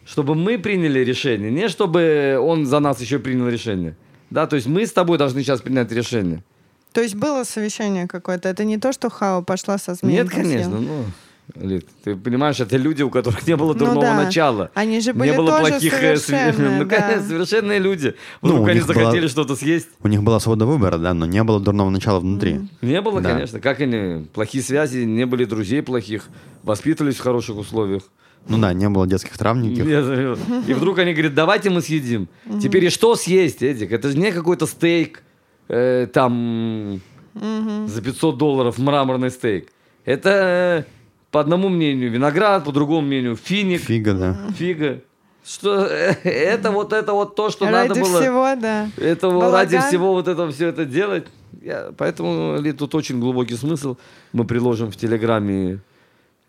чтобы 0.05 0.35
мы 0.35 0.59
приняли 0.59 0.99
решение, 0.99 1.53
не 1.53 1.69
чтобы 1.69 2.37
он 2.43 2.67
за 2.67 2.81
нас 2.81 3.01
еще 3.01 3.21
принял 3.21 3.49
решение. 3.49 3.97
Да, 4.31 4.47
то 4.47 4.57
есть 4.57 4.69
мы 4.69 4.87
с 4.87 4.93
тобой 4.93 5.19
должны 5.19 5.43
сейчас 5.43 5.61
принять 5.61 5.91
решение. 5.93 6.43
То 6.93 7.01
есть 7.01 7.15
было 7.15 7.45
совещание 7.45 8.07
какое-то? 8.09 8.49
Это 8.49 8.65
не 8.65 8.79
то, 8.79 8.93
что 8.93 9.11
Хава 9.11 9.43
пошла 9.43 9.79
со 9.79 9.95
змеем? 9.95 10.25
Нет, 10.25 10.31
конечно, 10.33 10.81
ну... 10.81 11.05
Лид, 11.57 11.89
ты 12.05 12.15
понимаешь, 12.15 12.61
это 12.61 12.77
люди, 12.77 13.03
у 13.03 13.11
которых 13.11 13.45
не 13.45 13.57
было 13.57 13.73
Ну 13.73 13.79
дурного 13.81 14.03
да. 14.03 14.15
начала. 14.25 14.71
Они 14.75 15.01
же 15.01 15.13
были 15.13 15.31
не 15.31 15.37
было 15.37 15.51
тоже 15.59 15.71
плохих 15.73 15.95
э, 16.01 16.17
совершенные, 16.17 16.71
Ну, 16.79 16.85
да. 16.85 16.97
конечно, 16.97 17.27
совершенные 17.27 17.79
люди. 17.81 18.15
Ну, 18.41 18.49
Вдруг 18.51 18.61
у 18.61 18.65
они 18.67 18.75
них 18.75 18.87
была- 18.87 18.95
захотели 18.95 19.27
что-то 19.27 19.57
съесть. 19.57 19.89
У 20.01 20.07
них 20.07 20.23
была 20.23 20.39
свобода 20.39 20.67
выбора, 20.67 20.97
да, 20.99 21.13
но 21.13 21.27
не 21.27 21.43
было 21.43 21.59
дурного 21.59 21.91
начала 21.91 22.21
внутри. 22.21 22.69
Не 22.83 23.01
было, 23.01 23.21
Да. 23.21 23.33
конечно. 23.33 23.59
Как 23.59 23.81
они? 23.81 24.27
Плохие 24.33 24.63
связи, 24.63 24.99
не 24.99 25.27
были 25.27 25.45
друзей 25.45 25.83
плохих, 25.83 26.29
воспитывались 26.63 27.17
в 27.17 27.21
хороших 27.21 27.57
условиях. 27.57 28.05
Ну 28.49 28.59
да, 28.59 28.73
не 28.73 28.89
было 28.89 29.07
детских 29.07 29.37
травм 29.39 29.63
никаких. 29.63 30.69
И 30.69 30.75
вдруг 30.75 30.99
они 30.99 31.13
говорят, 31.13 31.35
давайте 31.35 31.71
мы 31.71 31.81
съедим. 31.83 32.29
Теперь 32.63 32.85
и 32.85 32.91
что 32.91 33.15
съесть, 33.15 33.63
Эдик? 33.63 33.93
Это 33.93 34.09
же 34.09 34.19
не 34.19 34.33
какой-то 34.33 34.67
стейк, 34.67 35.23
э, 35.69 36.07
там, 36.13 37.01
за 37.35 38.03
500 38.03 38.39
долларов 38.39 38.79
мраморный 38.79 39.31
стейк. 39.31 39.69
Это, 40.05 40.31
э, 40.31 40.91
по 41.31 41.41
одному 41.41 41.69
мнению, 41.69 42.11
виноград, 42.11 42.65
по 42.65 42.73
другому 42.73 43.07
мнению, 43.07 43.37
финик, 43.37 43.83
Фига, 43.83 44.15
да. 44.15 44.37
фига. 44.57 45.01
Что, 45.47 45.87
э, 45.87 46.15
это 46.25 46.71
вот 46.71 46.93
это 46.93 47.13
вот 47.13 47.35
то, 47.35 47.51
что 47.51 47.67
Ради 47.67 47.89
надо 47.89 48.01
было... 48.01 48.21
всего, 48.21 48.55
да. 48.61 48.89
Это 48.97 49.29
Балаган. 49.29 49.53
ради 49.53 49.79
всего 49.79 50.13
вот 50.13 50.29
этого 50.29 50.51
все 50.51 50.69
это 50.69 50.85
делать. 50.85 51.27
Я- 51.63 51.93
поэтому 51.97 52.61
Ли, 52.61 52.73
тут 52.73 52.95
очень 52.95 53.21
глубокий 53.21 53.57
смысл. 53.57 53.97
Мы 54.33 54.45
приложим 54.45 54.91
в 54.91 54.97
Телеграме. 54.97 55.81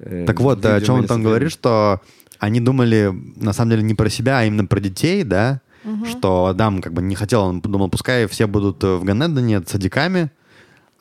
Э, 0.02 0.26
Так 0.26 0.40
вот, 0.40 0.66
о 0.66 0.82
чем 0.82 0.96
он 0.96 1.08
там 1.08 1.24
говорит, 1.24 1.52
что 1.52 2.02
они 2.40 2.60
думали, 2.60 3.14
на 3.36 3.54
самом 3.54 3.72
деле, 3.72 3.84
не 3.84 3.94
про 3.94 4.10
себя, 4.10 4.40
а 4.40 4.44
именно 4.46 4.66
про 4.66 4.80
детей, 4.80 5.24
да? 5.24 5.62
Что 6.06 6.46
Адам 6.46 6.82
как 6.82 6.94
бы 6.94 7.02
не 7.02 7.16
хотел, 7.16 7.42
он 7.42 7.60
думал, 7.62 7.90
пускай 7.90 8.28
все 8.28 8.46
будут 8.46 8.84
э, 8.84 8.96
в 8.98 9.04
Ганедане 9.04 9.62
садиками, 9.66 10.30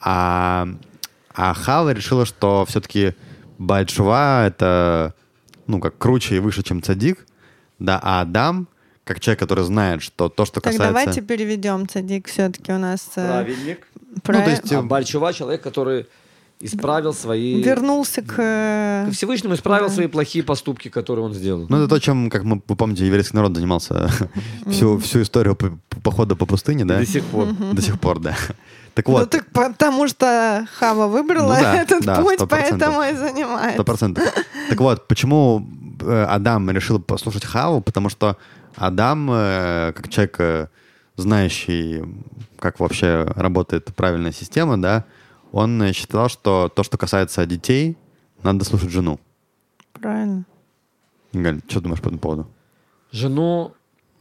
а, 0.01 0.69
а 1.35 1.53
Хава 1.55 1.93
решила, 1.93 2.25
что 2.25 2.65
все-таки 2.67 3.15
Бальшува 3.59 4.47
это, 4.47 5.15
ну, 5.67 5.81
как 5.81 5.99
круче 5.99 6.37
и 6.37 6.39
выше, 6.39 6.63
чем 6.63 6.83
цадик, 6.83 7.27
да, 7.79 8.01
а 8.03 8.23
Адам, 8.23 8.69
как 9.05 9.21
человек, 9.21 9.41
который 9.41 9.65
знает, 9.65 10.03
что 10.03 10.29
то, 10.31 10.47
что 10.47 10.61
Так 10.61 10.73
касается... 10.73 10.89
давайте 10.99 11.21
переведем, 11.23 11.87
Цадик, 11.89 12.29
все-таки 12.29 12.73
у 12.73 12.79
нас... 12.79 13.11
э, 13.17 13.27
Праведник. 13.45 13.87
про- 14.23 14.39
Ну, 14.39 14.45
то 14.45 14.51
есть, 14.51 14.73
А 14.73 14.83
Бальчува 14.83 15.33
человек, 15.33 15.61
который 15.63 16.07
исправил 16.61 17.15
свои... 17.15 17.63
Вернулся 17.63 18.23
к... 18.23 18.35
э, 18.39 19.05
Ко 19.07 19.13
Всевышнему 19.13 19.55
исправил 19.55 19.89
Да. 19.89 19.95
свои 19.95 20.07
плохие 20.09 20.45
поступки, 20.45 20.89
которые 20.89 21.25
он 21.25 21.33
сделал. 21.35 21.67
Ну, 21.69 21.79
это 21.79 21.89
то, 21.89 21.99
чем, 21.99 22.29
как 22.31 22.45
мы, 22.45 22.61
вы 22.69 22.77
помните, 22.77 23.07
еврейский 23.07 23.37
народ 23.37 23.55
занимался 23.57 24.11
всю, 24.67 24.99
всю 24.99 25.23
историю 25.23 25.57
по- 25.57 25.71
по- 25.89 26.01
похода 26.01 26.37
по 26.37 26.47
пустыне, 26.47 26.85
да? 26.85 26.99
До 26.99 27.07
сих 27.07 27.25
пор. 27.25 27.49
До 27.73 27.81
сих 27.83 27.99
пор, 27.99 28.19
да. 28.21 28.37
Так 28.95 29.07
Ну 29.07 29.13
вот, 29.15 29.31
так 29.31 29.47
потому 29.53 30.07
что 30.09 30.67
Хава 30.79 31.07
выбрала 31.07 31.55
Ну 31.55 31.61
да, 31.63 31.77
этот 31.83 32.05
да, 32.05 32.21
путь, 32.21 32.35
сто 32.35 32.47
процентов. 32.47 32.89
поэтому 32.89 33.03
и 33.05 33.15
сто 33.17 33.27
занимается. 33.29 33.85
процентов. 33.85 34.25
Так 34.69 34.81
вот, 34.81 35.09
почему 35.09 35.67
э, 36.03 36.25
Адам 36.29 36.69
решил 36.71 37.01
послушать 37.01 37.45
Хаву? 37.45 37.81
Потому 37.81 38.09
что 38.11 38.37
Адам, 38.77 39.31
э, 39.33 39.93
как 39.95 40.09
человек, 40.09 40.71
знающий, 41.17 42.03
как 42.59 42.81
вообще 42.81 43.25
работает 43.37 43.87
правильная 43.95 44.33
система, 44.33 44.81
да, 44.81 45.05
он 45.53 45.83
э, 45.83 45.93
считал, 45.93 46.29
что 46.29 46.69
то, 46.69 46.83
что 46.83 46.99
касается 46.99 47.45
детей, 47.47 47.97
надо 48.43 48.65
слушать 48.65 48.91
жену. 48.91 49.19
Правильно. 49.93 50.45
Галь, 51.33 51.61
что 51.69 51.81
думаешь 51.81 52.01
по 52.01 52.09
этому 52.09 52.21
поводу? 52.21 52.47
Жену, 53.13 53.75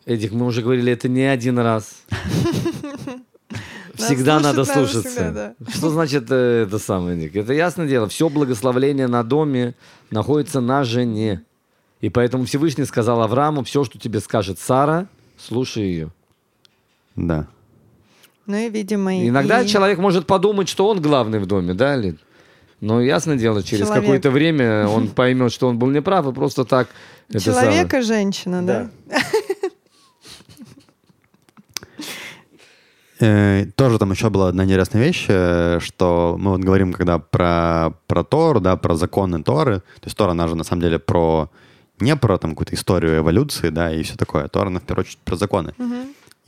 Эдик, 0.06 0.31
мы 0.31 0.45
уже 0.45 0.61
говорили, 0.61 0.91
это 0.91 1.07
не 1.07 1.23
один 1.23 1.60
раз. 1.60 2.03
Всегда 3.95 4.39
надо 4.39 4.64
слушаться. 4.65 5.56
Что 5.68 5.89
значит 5.89 6.26
э, 6.30 6.65
это 6.68 6.80
самое, 6.80 7.18
Эдик? 7.18 7.35
Это 7.35 7.53
ясное 7.53 7.88
дело. 7.88 8.07
Все 8.07 8.30
благословление 8.30 9.07
на 9.07 9.23
доме 9.23 9.76
находится 10.10 10.61
на 10.61 10.84
жене. 10.84 11.43
И 12.01 12.10
поэтому 12.10 12.45
Всевышний 12.45 12.85
сказал 12.85 13.22
Аврааму, 13.22 13.64
все, 13.64 13.84
что 13.84 13.99
тебе 13.99 14.22
скажет 14.22 14.57
Сара, 14.57 15.07
слушай 15.38 15.84
ее. 15.84 16.10
Да. 17.15 17.47
Ну 18.50 18.58
и, 18.58 18.68
видимо, 18.68 19.16
и... 19.16 19.30
Иногда 19.30 19.62
и 19.62 19.68
человек 19.68 20.00
может 20.00 20.26
подумать, 20.26 20.68
что 20.68 20.88
он 20.90 21.00
главный 21.00 21.38
в 21.38 21.46
доме, 21.46 21.76
да, 21.76 21.96
Лид? 21.96 22.18
Но 22.82 23.00
ясное 23.00 23.36
дело, 23.38 23.62
через 23.62 23.86
Человек. 23.86 24.04
какое-то 24.04 24.32
время 24.32 24.88
он 24.96 25.10
поймет, 25.10 25.52
что 25.52 25.68
он 25.68 25.78
был 25.78 25.92
неправ, 25.92 26.26
и 26.26 26.32
просто 26.34 26.66
так... 26.66 26.88
Человек 27.32 27.92
самое. 27.92 28.04
и 28.04 28.08
женщина, 28.08 28.66
да? 28.66 28.90
Э, 33.22 33.66
Тоже 33.76 34.00
там 34.00 34.12
еще 34.12 34.30
была 34.30 34.48
одна 34.48 34.64
интересная 34.64 35.04
вещь, 35.04 35.26
э, 35.28 35.80
что 35.82 36.38
мы 36.40 36.52
вот 36.52 36.62
говорим, 36.62 36.94
когда 36.94 37.20
про, 37.20 37.92
про 38.08 38.24
Тору, 38.24 38.62
да, 38.62 38.78
про 38.78 38.96
законы 38.96 39.44
Торы, 39.44 39.80
то 39.80 40.06
есть 40.06 40.16
Тора, 40.16 40.32
она 40.32 40.48
же 40.48 40.56
на 40.56 40.64
самом 40.64 40.82
деле 40.82 41.00
про 41.00 41.52
не 42.00 42.16
про 42.16 42.38
там 42.38 42.52
какую-то 42.52 42.76
историю 42.76 43.18
эволюции, 43.18 43.70
да, 43.72 43.94
и 43.94 44.04
все 44.04 44.16
такое. 44.16 44.48
Тора, 44.48 44.68
она 44.68 44.80
в 44.80 44.84
первую 44.84 45.04
очередь 45.04 45.20
про 45.20 45.36
законы. 45.36 45.74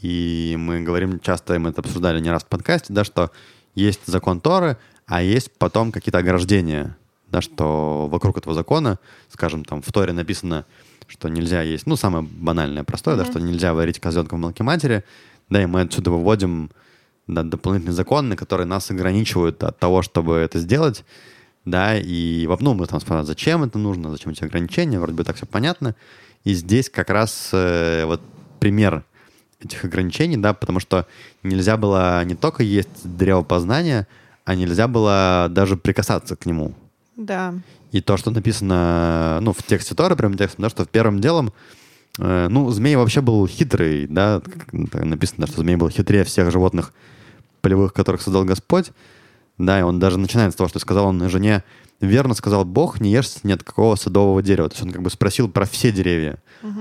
И 0.01 0.55
мы 0.57 0.81
говорим 0.81 1.19
часто, 1.19 1.57
мы 1.59 1.69
это 1.69 1.81
обсуждали 1.81 2.19
не 2.19 2.29
раз 2.29 2.43
в 2.43 2.47
подкасте, 2.47 2.93
да, 2.93 3.03
что 3.03 3.31
есть 3.75 4.01
закон 4.05 4.41
Торы, 4.41 4.77
а 5.05 5.21
есть 5.21 5.51
потом 5.57 5.91
какие-то 5.91 6.17
ограждения, 6.17 6.97
да, 7.29 7.41
что 7.41 8.07
вокруг 8.09 8.37
этого 8.37 8.55
закона, 8.55 8.99
скажем, 9.29 9.63
там 9.63 9.81
в 9.81 9.91
Торе 9.91 10.13
написано, 10.13 10.65
что 11.07 11.29
нельзя 11.29 11.61
есть, 11.61 11.85
ну, 11.85 11.95
самое 11.95 12.23
банальное, 12.25 12.83
простое, 12.83 13.15
да, 13.15 13.25
что 13.25 13.39
нельзя 13.39 13.73
варить 13.73 13.99
козленка 13.99 14.35
в 14.35 14.39
молоке 14.39 14.63
матери, 14.63 15.03
да, 15.49 15.61
и 15.61 15.65
мы 15.65 15.81
отсюда 15.81 16.11
выводим 16.11 16.71
да, 17.27 17.43
дополнительные 17.43 17.93
законы, 17.93 18.35
которые 18.35 18.65
нас 18.65 18.89
ограничивают 18.89 19.63
от 19.63 19.77
того, 19.77 20.01
чтобы 20.01 20.35
это 20.35 20.59
сделать, 20.59 21.05
да, 21.65 21.97
и 21.97 22.47
во- 22.47 22.57
ну, 22.59 22.73
мы 22.73 22.87
там 22.87 22.99
спрашиваем, 22.99 23.27
зачем 23.27 23.63
это 23.63 23.77
нужно, 23.77 24.09
зачем 24.09 24.31
эти 24.31 24.43
ограничения, 24.43 24.99
вроде 24.99 25.13
бы 25.13 25.23
так 25.23 25.35
все 25.35 25.45
понятно, 25.45 25.95
и 26.43 26.53
здесь 26.53 26.89
как 26.89 27.09
раз 27.09 27.49
э, 27.53 28.05
вот 28.05 28.21
пример 28.59 29.03
этих 29.63 29.85
ограничений, 29.85 30.37
да, 30.37 30.53
потому 30.53 30.79
что 30.79 31.07
нельзя 31.43 31.77
было 31.77 32.23
не 32.25 32.35
только 32.35 32.63
есть 32.63 32.89
древо 33.03 33.43
познания, 33.43 34.07
а 34.45 34.55
нельзя 34.55 34.87
было 34.87 35.47
даже 35.49 35.77
прикасаться 35.77 36.35
к 36.35 36.45
нему. 36.45 36.73
Да. 37.15 37.53
И 37.91 38.01
то, 38.01 38.17
что 38.17 38.31
написано, 38.31 39.39
ну, 39.41 39.53
в 39.53 39.63
тексте 39.63 39.95
Торы, 39.95 40.15
прям 40.15 40.37
текстом, 40.37 40.63
да, 40.63 40.69
что 40.69 40.85
первым 40.85 41.19
делом, 41.19 41.53
э, 42.17 42.47
ну, 42.49 42.69
змей 42.71 42.95
вообще 42.95 43.21
был 43.21 43.45
хитрый, 43.47 44.07
да, 44.07 44.41
написано, 44.71 45.47
что 45.47 45.61
змей 45.61 45.75
был 45.75 45.89
хитрее 45.89 46.23
всех 46.23 46.51
животных 46.51 46.93
полевых, 47.61 47.93
которых 47.93 48.21
создал 48.21 48.45
Господь, 48.45 48.91
да, 49.65 49.79
и 49.79 49.83
он 49.83 49.99
даже 49.99 50.17
начинает 50.17 50.53
с 50.53 50.55
того, 50.55 50.67
что 50.67 50.79
сказал 50.79 51.07
он 51.07 51.29
жене, 51.29 51.63
верно 51.99 52.33
сказал 52.33 52.65
Бог, 52.65 52.99
не 52.99 53.11
ешь 53.11 53.43
ни 53.43 53.51
от 53.51 53.63
какого 53.63 53.95
садового 53.95 54.41
дерева. 54.41 54.69
То 54.69 54.73
есть 54.75 54.83
он 54.83 54.91
как 54.91 55.01
бы 55.01 55.09
спросил 55.09 55.49
про 55.49 55.65
все 55.65 55.91
деревья. 55.91 56.39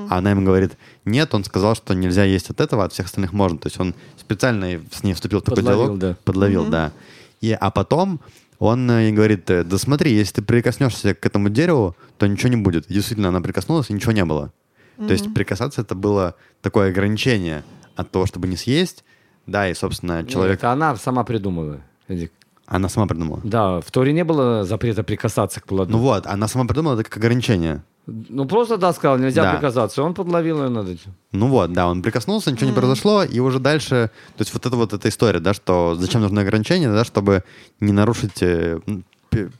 А 0.08 0.18
она 0.18 0.30
ему 0.30 0.44
говорит, 0.44 0.72
нет, 1.04 1.34
он 1.34 1.44
сказал, 1.44 1.74
что 1.74 1.94
нельзя 1.94 2.24
есть 2.24 2.50
от 2.50 2.60
этого, 2.60 2.84
от 2.84 2.92
всех 2.92 3.06
остальных 3.06 3.32
можно. 3.32 3.58
То 3.58 3.68
есть 3.68 3.80
он 3.80 3.94
специально 4.18 4.80
с 4.92 5.02
ней 5.02 5.14
вступил 5.14 5.40
в 5.40 5.42
такой 5.42 5.56
Подловил, 5.56 5.84
диалог. 5.84 5.98
да. 5.98 6.16
Подловил, 6.24 6.66
да. 6.66 6.92
И, 7.40 7.56
а 7.58 7.70
потом 7.70 8.20
он 8.58 8.90
э, 8.90 9.04
ей 9.04 9.12
говорит, 9.12 9.48
э, 9.48 9.64
да 9.64 9.78
смотри, 9.78 10.12
если 10.12 10.34
ты 10.34 10.42
прикоснешься 10.42 11.14
к 11.14 11.24
этому 11.24 11.48
дереву, 11.48 11.96
то 12.18 12.26
ничего 12.26 12.50
не 12.50 12.56
будет. 12.56 12.90
И 12.90 12.94
действительно, 12.94 13.28
она 13.28 13.40
прикоснулась, 13.40 13.88
и 13.88 13.94
ничего 13.94 14.12
не 14.12 14.24
было. 14.24 14.52
То 14.98 15.14
есть 15.14 15.32
прикасаться 15.32 15.80
это 15.80 15.94
было 15.94 16.34
такое 16.60 16.90
ограничение 16.90 17.64
от 17.96 18.10
того, 18.10 18.26
чтобы 18.26 18.48
не 18.48 18.56
съесть. 18.56 19.02
Да, 19.46 19.66
и, 19.66 19.72
собственно, 19.72 20.26
человек... 20.26 20.58
Это 20.58 20.72
она 20.72 20.94
сама 20.96 21.24
придумала, 21.24 21.80
Эдик. 22.06 22.32
Она 22.70 22.88
сама 22.88 23.08
придумала. 23.08 23.40
Да, 23.42 23.80
в 23.80 23.90
Торе 23.90 24.12
не 24.12 24.22
было 24.22 24.64
запрета 24.64 25.02
прикасаться 25.02 25.60
к 25.60 25.66
плоду. 25.66 25.90
Ну 25.90 25.98
вот, 25.98 26.24
она 26.26 26.46
сама 26.46 26.66
придумала 26.66 26.94
это 26.94 27.02
как 27.02 27.16
ограничение. 27.16 27.82
Ну, 28.06 28.44
просто, 28.46 28.76
да, 28.76 28.92
сказал, 28.92 29.18
нельзя 29.18 29.42
Да. 29.42 29.52
прикасаться. 29.54 30.02
Он 30.04 30.14
подловил 30.14 30.62
ее 30.62 30.68
над 30.68 30.88
этим. 30.88 31.12
Ну 31.32 31.48
вот, 31.48 31.72
да, 31.72 31.88
он 31.88 32.00
прикоснулся, 32.00 32.52
ничего 32.52 32.70
не 32.70 32.72
произошло, 32.72 33.24
и 33.24 33.40
уже 33.40 33.58
дальше, 33.58 34.10
то 34.36 34.42
есть 34.42 34.54
вот 34.54 34.66
это 34.66 34.76
вот 34.76 34.92
эта 34.92 35.08
история, 35.08 35.40
да, 35.40 35.52
что 35.52 35.96
зачем 35.98 36.20
нужны 36.20 36.38
ограничения, 36.40 36.88
да, 36.92 37.04
чтобы 37.04 37.42
не 37.80 37.92
нарушить, 37.92 38.40
э, 38.40 38.78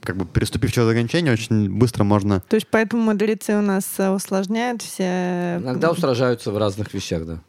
как 0.03 0.15
бы 0.15 0.25
переступив 0.25 0.71
через 0.71 0.87
ограничения, 0.87 1.33
очень 1.33 1.69
быстро 1.69 2.05
можно... 2.05 2.39
То 2.47 2.55
есть 2.55 2.67
поэтому 2.71 3.03
мудрецы 3.03 3.57
у 3.57 3.61
нас 3.61 3.85
э, 3.97 4.09
усложняют 4.09 4.81
все... 4.81 5.57
Иногда 5.61 5.91
устражаются 5.91 6.51
в 6.51 6.57
разных 6.57 6.93
вещах, 6.93 7.25
да. 7.25 7.39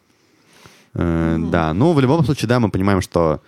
э, 0.94 1.36
Да, 1.38 1.72
ну 1.72 1.92
в 1.92 2.00
любом 2.00 2.24
случае, 2.24 2.48
да, 2.48 2.58
мы 2.58 2.68
понимаем, 2.68 3.00
что 3.00 3.40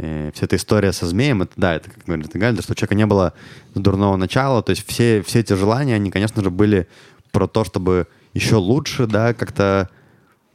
э, 0.00 0.30
вся 0.34 0.46
эта 0.46 0.56
история 0.56 0.92
со 0.92 1.06
змеем, 1.06 1.42
это, 1.42 1.52
да, 1.56 1.74
это, 1.74 1.90
как 1.90 2.04
говорит 2.04 2.30
Галь, 2.32 2.60
что 2.60 2.72
у 2.72 2.74
человека 2.74 2.94
не 2.94 3.06
было 3.06 3.32
дурного 3.74 4.16
начала, 4.16 4.62
то 4.62 4.70
есть 4.70 4.86
все, 4.86 5.22
все 5.22 5.40
эти 5.40 5.52
желания, 5.52 5.94
они, 5.94 6.10
конечно 6.10 6.42
же, 6.42 6.50
были 6.50 6.88
про 7.32 7.46
то, 7.46 7.64
чтобы 7.64 8.06
еще 8.34 8.56
лучше, 8.56 9.06
да, 9.06 9.34
как-то 9.34 9.88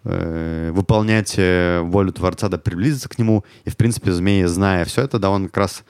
э, 0.04 0.72
выполнять 0.74 1.36
э, 1.38 1.82
волю 1.82 2.14
Творца, 2.14 2.50
да, 2.50 2.58
приблизиться 2.58 3.10
к 3.10 3.18
нему. 3.18 3.44
И, 3.66 3.70
в 3.70 3.78
принципе, 3.78 4.12
змей, 4.12 4.46
зная 4.46 4.86
все 4.86 5.04
это, 5.04 5.20
да, 5.20 5.30
он 5.30 5.48
как 5.48 5.58
раз 5.58 5.84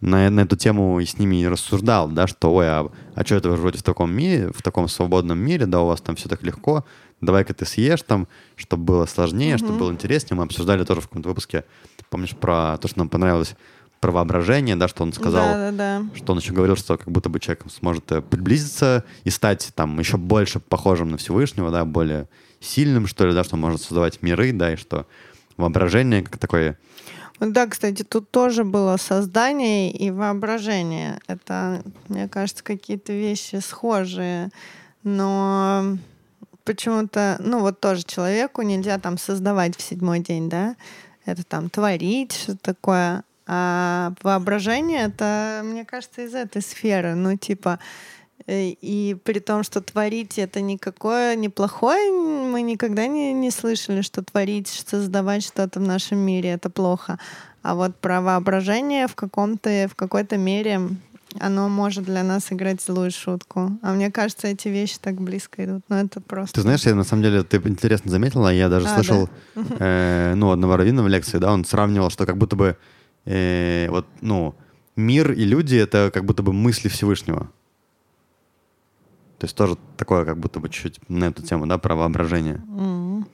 на, 0.00 0.28
на 0.30 0.40
эту 0.40 0.56
тему 0.56 1.00
и 1.00 1.06
с 1.06 1.18
ними 1.18 1.42
и 1.42 1.46
рассуждал, 1.46 2.08
да, 2.08 2.26
что, 2.26 2.52
ой, 2.52 2.68
а, 2.68 2.90
а 3.14 3.24
что 3.24 3.36
это 3.36 3.50
вы 3.50 3.56
живете 3.56 3.78
в 3.78 3.82
таком 3.82 4.12
мире, 4.12 4.50
в 4.52 4.62
таком 4.62 4.88
свободном 4.88 5.38
мире, 5.38 5.66
да, 5.66 5.80
у 5.80 5.86
вас 5.86 6.00
там 6.00 6.16
все 6.16 6.28
так 6.28 6.42
легко, 6.42 6.84
давай-ка 7.20 7.54
ты 7.54 7.64
съешь 7.64 8.02
там, 8.02 8.26
чтобы 8.56 8.84
было 8.84 9.06
сложнее, 9.06 9.56
чтобы 9.56 9.78
было 9.78 9.92
интереснее. 9.92 10.36
Мы 10.36 10.44
обсуждали 10.44 10.84
тоже 10.84 11.00
в 11.00 11.08
каком-то 11.08 11.28
выпуске, 11.28 11.64
помнишь, 12.12 12.36
про 12.36 12.76
то, 12.78 12.86
что 12.86 12.98
нам 12.98 13.08
понравилось, 13.08 13.56
про 14.00 14.12
воображение, 14.12 14.76
да, 14.76 14.86
что 14.88 15.02
он 15.02 15.12
сказал, 15.12 15.44
Да, 15.44 15.70
да, 15.70 16.00
да. 16.00 16.16
что 16.16 16.32
он 16.32 16.38
еще 16.38 16.52
говорил, 16.52 16.76
что 16.76 16.98
как 16.98 17.08
будто 17.08 17.28
бы 17.28 17.40
человек 17.40 17.64
сможет 17.70 18.10
э, 18.12 18.20
приблизиться 18.20 19.04
и 19.24 19.30
стать 19.30 19.72
там 19.74 19.98
еще 19.98 20.16
больше 20.16 20.60
похожим 20.60 21.10
на 21.10 21.16
Всевышнего, 21.16 21.70
да, 21.70 21.84
более 21.84 22.28
сильным, 22.60 23.06
что 23.06 23.26
ли, 23.26 23.32
да, 23.32 23.44
что 23.44 23.54
он 23.54 23.62
может 23.62 23.80
создавать 23.80 24.20
миры, 24.22 24.52
да, 24.52 24.72
и 24.72 24.76
что 24.76 25.06
воображение 25.56 26.22
как 26.22 26.38
такое 26.38 26.78
Да, 27.40 27.66
кстати, 27.66 28.02
тут 28.02 28.30
тоже 28.30 28.64
было 28.64 28.96
создание 28.98 29.90
и 29.92 30.10
воображение. 30.10 31.20
Это, 31.28 31.82
мне 32.08 32.28
кажется, 32.28 32.62
какие-то 32.62 33.12
вещи 33.12 33.56
схожие. 33.56 34.50
Но 35.04 35.96
почему-то, 36.64 37.36
ну 37.40 37.60
вот 37.60 37.80
тоже 37.80 38.02
человеку 38.04 38.62
нельзя 38.62 38.98
там 38.98 39.18
создавать 39.18 39.76
в 39.76 39.82
седьмой 39.82 40.20
день, 40.20 40.48
да? 40.48 40.76
Это 41.24 41.44
там 41.44 41.70
творить, 41.70 42.32
что 42.32 42.56
такое. 42.56 43.24
А 43.46 44.12
воображение 44.22 45.06
это, 45.06 45.62
мне 45.64 45.84
кажется, 45.84 46.22
из 46.22 46.34
этой 46.34 46.62
сферы. 46.62 47.14
Ну, 47.14 47.36
типа, 47.36 47.78
э, 48.46 48.68
и 48.68 49.16
при 49.24 49.40
том, 49.40 49.62
что 49.62 49.80
творить 49.80 50.38
это 50.38 50.60
никакое 50.60 51.34
неплохое, 51.36 52.12
мы 52.12 52.62
никогда 52.62 53.06
не, 53.06 53.32
не 53.32 53.50
слышали, 53.50 54.02
что 54.02 54.22
творить, 54.22 54.68
создавать 54.68 55.44
что-то 55.44 55.80
в 55.80 55.82
нашем 55.82 56.18
мире 56.18 56.50
это 56.50 56.70
плохо. 56.70 57.18
А 57.62 57.74
вот 57.74 57.96
про 57.96 58.20
воображение 58.20 59.06
в 59.06 59.14
каком-то, 59.14 59.88
в 59.90 59.94
какой-то 59.94 60.36
мере 60.36 60.80
оно 61.40 61.68
может 61.68 62.04
для 62.04 62.22
нас 62.22 62.52
играть 62.52 62.80
злую 62.80 63.10
шутку. 63.10 63.78
А 63.82 63.92
мне 63.92 64.10
кажется, 64.10 64.48
эти 64.48 64.68
вещи 64.68 64.96
так 65.00 65.20
близко 65.20 65.64
идут. 65.64 65.82
Но 65.88 66.00
это 66.00 66.20
просто... 66.20 66.54
Ты 66.54 66.62
знаешь, 66.62 66.82
я 66.82 66.94
на 66.94 67.04
самом 67.04 67.22
деле, 67.22 67.42
ты 67.42 67.56
интересно 67.58 68.10
заметила, 68.10 68.52
я 68.52 68.68
даже 68.68 68.86
А, 68.86 68.94
слышал, 68.94 69.28
э, 69.54 70.34
ну, 70.34 70.50
одного 70.50 70.76
раввина 70.76 71.02
в 71.02 71.08
лекции, 71.08 71.38
да, 71.38 71.52
он 71.52 71.64
сравнивал, 71.64 72.10
что 72.10 72.26
как 72.26 72.36
будто 72.36 72.56
бы, 72.56 72.76
э, 73.24 73.88
вот, 73.90 74.06
ну, 74.20 74.54
мир 74.96 75.32
и 75.32 75.44
люди— 75.44 75.76
это 75.76 76.10
как 76.12 76.24
будто 76.24 76.42
бы 76.42 76.52
мысли 76.52 76.88
Всевышнего. 76.88 77.50
То 79.38 79.46
есть 79.46 79.56
тоже 79.56 79.76
такое, 79.96 80.24
как 80.24 80.38
будто 80.38 80.60
бы 80.60 80.68
чуть-чуть 80.68 81.00
на 81.08 81.24
эту 81.24 81.42
тему, 81.42 81.66
да, 81.66 81.78
про 81.78 81.96
воображение. 81.96 82.62
М. 82.68 83.26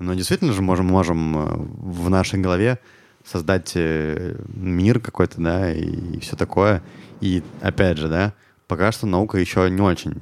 Но 0.00 0.14
действительно 0.14 0.52
же 0.52 0.62
можем, 0.62 0.86
можем 0.86 1.38
э, 1.38 1.56
в 1.56 2.10
нашей 2.10 2.40
голове 2.40 2.80
создать 3.24 3.72
э, 3.74 4.36
мир 4.48 5.00
какой-то, 5.00 5.40
да, 5.40 5.72
и, 5.72 6.16
и 6.16 6.20
все 6.20 6.36
такое. 6.36 6.82
И 7.24 7.42
опять 7.62 7.96
же, 7.96 8.08
да, 8.10 8.34
пока 8.68 8.92
что 8.92 9.06
наука 9.06 9.38
еще 9.38 9.70
не 9.70 9.80
очень 9.80 10.20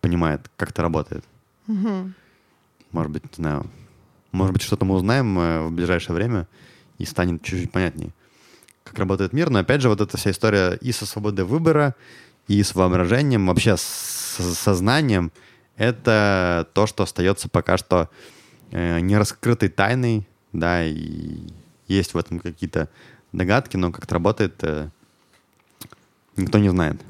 понимает, 0.00 0.50
как 0.56 0.70
это 0.70 0.80
работает. 0.80 1.22
Мгм. 1.66 2.14
Может 2.90 3.12
быть, 3.12 3.24
не 3.24 3.34
знаю, 3.34 3.66
может 4.32 4.54
быть, 4.54 4.62
что-то 4.62 4.86
мы 4.86 4.94
узнаем 4.94 5.38
э, 5.38 5.66
в 5.66 5.72
ближайшее 5.72 6.16
время 6.16 6.48
и 6.96 7.04
станет 7.04 7.42
чуть-чуть 7.42 7.70
понятнее, 7.70 8.14
как 8.82 8.98
работает 8.98 9.34
мир. 9.34 9.50
Но 9.50 9.58
опять 9.58 9.82
же, 9.82 9.90
вот 9.90 10.00
эта 10.00 10.16
вся 10.16 10.30
история 10.30 10.78
и 10.80 10.90
со 10.90 11.04
свободой 11.04 11.44
выбора, 11.44 11.94
и 12.48 12.62
с 12.62 12.74
воображением, 12.74 13.46
вообще 13.46 13.76
с 13.76 14.16
с 14.38 14.58
сознанием, 14.58 15.32
это 15.76 16.66
то, 16.72 16.86
что 16.86 17.02
остается 17.02 17.50
пока 17.50 17.76
что 17.76 18.08
э, 18.70 19.00
нераскрытой 19.00 19.68
тайной, 19.68 20.26
да, 20.54 20.82
и 20.82 21.40
есть 21.88 22.14
в 22.14 22.18
этом 22.18 22.38
какие-то 22.38 22.88
догадки, 23.32 23.76
но 23.76 23.92
как 23.92 24.04
это 24.04 24.14
работает, 24.14 24.54
э, 24.62 24.88
никто 26.36 26.58
не 26.58 26.68
знает. 26.68 27.00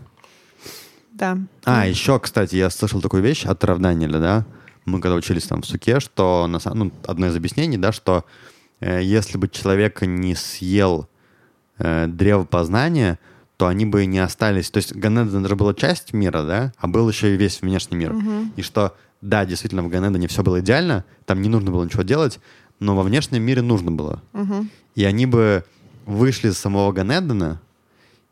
Да. 1.13 1.39
А, 1.65 1.87
еще, 1.87 2.21
кстати, 2.21 2.57
я 2.57 2.69
слышал 2.69 3.01
такую 3.01 3.23
вещь 3.23 3.47
от 3.47 3.65
Равданиля, 3.65 4.19
да, 4.19 4.47
мы 4.85 5.01
когда 5.01 5.17
учились 5.17 5.45
там 5.45 5.63
в 5.63 5.67
суке, 5.67 6.01
что 6.01 6.47
на 6.47 6.61
ну, 6.75 6.93
одно 7.07 7.27
из 7.27 7.37
объяснений, 7.37 7.77
да, 7.77 7.93
что 7.93 8.25
э, 8.81 9.03
если 9.03 9.37
бы 9.37 9.49
человек 9.49 10.03
не 10.03 10.35
съел 10.35 11.09
э, 11.79 12.07
древо 12.07 12.45
познания, 12.45 13.19
то 13.57 13.67
они 13.67 13.85
бы 13.85 14.07
не 14.07 14.19
остались. 14.19 14.71
То 14.71 14.77
есть 14.79 14.95
Ганеден 14.95 15.47
же 15.47 15.57
была 15.57 15.75
часть 15.75 16.13
мира, 16.13 16.43
да, 16.43 16.73
а 16.79 16.87
был 16.87 17.09
еще 17.09 17.35
и 17.35 17.37
весь 17.37 17.63
внешний 17.63 17.97
мир. 17.97 18.15
И 18.57 18.63
что, 18.63 18.95
да, 19.21 19.45
действительно, 19.45 19.83
в 19.83 19.89
Ганедене 19.89 20.29
все 20.29 20.43
было 20.43 20.61
идеально, 20.61 21.05
там 21.25 21.43
не 21.43 21.49
нужно 21.49 21.71
было 21.71 21.85
ничего 21.85 22.03
делать, 22.03 22.39
но 22.79 22.95
во 22.95 23.03
внешнем 23.03 23.43
мире 23.43 23.63
нужно 23.63 23.91
было. 23.91 24.23
Мгм. 24.35 24.71
И 24.95 25.05
они 25.05 25.27
бы 25.27 25.65
вышли 26.05 26.51
из 26.51 26.59
самого 26.59 26.93
Ганедена 26.93 27.61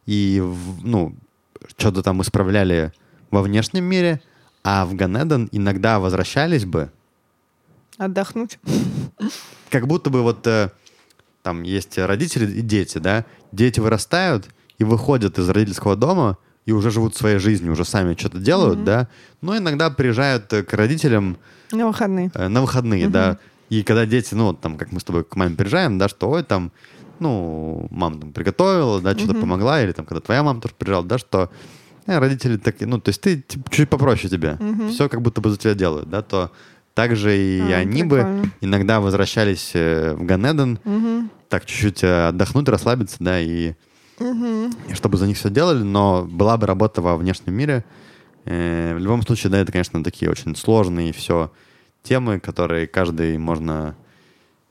и, 0.06 0.42
ну, 0.82 1.14
что-то 1.76 2.02
там 2.02 2.20
исправляли 2.22 2.92
во 3.30 3.42
внешнем 3.42 3.84
мире, 3.84 4.20
а 4.62 4.84
в 4.86 4.94
Ганеден 4.94 5.48
иногда 5.52 5.98
возвращались 6.00 6.64
бы, 6.64 6.90
Отдохнуть. 7.98 8.58
как 9.70 9.86
будто 9.86 10.10
бы 10.10 10.22
вот 10.22 10.46
э, 10.46 10.70
там 11.42 11.62
есть 11.62 11.96
родители 11.98 12.50
и 12.50 12.60
дети, 12.60 12.98
да, 12.98 13.24
дети 13.52 13.78
вырастают 13.80 14.48
и 14.78 14.84
выходят 14.84 15.38
из 15.38 15.48
родительского 15.48 15.94
дома 15.96 16.36
и 16.66 16.72
уже 16.72 16.90
живут 16.90 17.14
своей 17.14 17.38
жизнью, 17.38 17.72
уже 17.72 17.84
сами 17.84 18.14
что-то 18.18 18.38
делают, 18.38 18.82
да, 18.84 19.08
но 19.42 19.56
иногда 19.56 19.90
приезжают 19.90 20.46
к 20.48 20.72
родителям 20.72 21.36
На 21.70 21.86
выходные. 21.86 22.30
э, 22.34 22.48
на 22.48 22.62
выходные, 22.62 23.08
да, 23.08 23.38
и 23.68 23.82
когда 23.82 24.06
дети, 24.06 24.34
ну, 24.34 24.52
там, 24.54 24.76
как 24.76 24.90
мы 24.92 24.98
с 25.00 25.04
тобой 25.04 25.24
к 25.24 25.36
маме 25.36 25.54
приезжаем, 25.56 25.96
да, 25.98 26.08
что, 26.08 26.28
ой, 26.30 26.42
там, 26.42 26.72
ну, 27.24 27.88
мама 27.90 28.20
там 28.20 28.32
приготовила, 28.32 29.00
да, 29.00 29.16
что-то 29.18 29.34
помогла, 29.40 29.82
или 29.82 29.92
там, 29.92 30.04
когда 30.06 30.20
твоя 30.20 30.42
мама 30.42 30.60
тоже 30.60 30.74
приезжала, 30.78 31.04
да, 31.04 31.18
что 31.18 31.50
э, 32.06 32.18
родители 32.18 32.56
такие, 32.56 32.86
ну, 32.86 33.00
то 33.00 33.08
есть 33.08 33.20
ты 33.20 33.40
типа, 33.40 33.70
чуть 33.70 33.88
попроще 33.90 34.28
тебя, 34.28 34.58
все 34.90 35.08
как 35.08 35.20
будто 35.22 35.40
бы 35.40 35.50
за 35.50 35.56
тебя 35.56 35.74
делают, 35.74 36.08
да, 36.10 36.22
то 36.22 36.50
также 36.94 37.36
и 37.36 37.72
А, 37.72 37.78
они 37.78 38.04
бы 38.04 38.18
прикольно. 38.18 38.50
иногда 38.60 39.00
возвращались 39.00 39.72
э, 39.74 40.14
в 40.14 40.24
Ганеден, 40.24 40.78
Мгм. 40.84 41.30
так 41.48 41.64
чуть-чуть 41.66 42.04
э, 42.04 42.28
отдохнуть, 42.28 42.68
расслабиться, 42.68 43.16
да, 43.18 43.40
и, 43.40 43.72
и 44.88 44.94
чтобы 44.94 45.16
за 45.16 45.26
них 45.26 45.36
все 45.36 45.50
делали, 45.50 45.82
но 45.82 46.24
была 46.24 46.56
бы 46.56 46.66
работа 46.68 47.02
во 47.02 47.16
внешнем 47.16 47.54
мире. 47.54 47.84
Э, 48.44 48.94
в 48.94 48.98
любом 48.98 49.22
случае, 49.22 49.50
да, 49.50 49.58
это, 49.58 49.72
конечно, 49.72 50.04
такие 50.04 50.30
очень 50.30 50.54
сложные 50.54 51.12
все 51.12 51.50
темы, 52.04 52.38
которые 52.38 52.86
каждый 52.86 53.38
можно, 53.38 53.96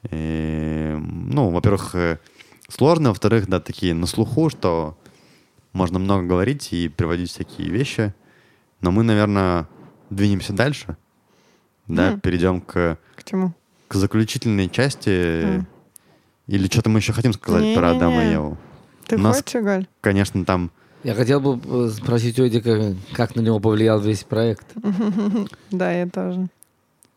э, 0.03 0.95
ну, 0.97 1.49
во-первых, 1.49 1.95
сложно, 2.73 3.09
во-вторых, 3.09 3.47
да, 3.47 3.59
такие 3.59 3.93
на 3.93 4.05
слуху, 4.07 4.49
что 4.49 4.97
можно 5.73 5.99
много 5.99 6.23
говорить 6.25 6.71
и 6.73 6.87
приводить 6.89 7.29
всякие 7.31 7.69
вещи, 7.69 8.13
но 8.81 8.91
мы, 8.91 9.03
наверное, 9.03 9.67
двинемся 10.09 10.53
дальше, 10.53 10.97
да, 11.87 12.11
Мгм. 12.11 12.19
перейдем 12.21 12.61
к, 12.61 12.97
К 13.15 13.23
чему? 13.23 13.53
к 13.87 13.95
заключительной 13.95 14.69
части. 14.69 15.45
Мгм. 15.45 15.67
Или 16.47 16.67
что-то 16.67 16.89
мы 16.89 16.99
еще 16.99 17.13
хотим 17.13 17.33
сказать 17.33 17.73
про 17.75 17.91
Адама 17.91 18.15
и 18.15 18.17
Не-не-не. 18.17 18.33
Еву? 18.33 18.57
Ты 19.07 19.15
У 19.15 19.19
нас- 19.19 19.37
хочешь, 19.37 19.61
Галь? 19.63 19.87
Конечно, 20.01 20.43
там 20.45 20.71
Я 21.03 21.15
хотел 21.15 21.39
бы 21.41 21.59
э, 21.63 21.89
спросить 21.89 22.39
у 22.39 22.47
Эдика, 22.47 22.95
как 23.13 23.35
на 23.35 23.41
него 23.41 23.59
повлиял 23.59 23.99
весь 23.99 24.23
проект. 24.23 24.65
Да, 25.71 25.91
я 25.91 26.07
тоже. 26.07 26.47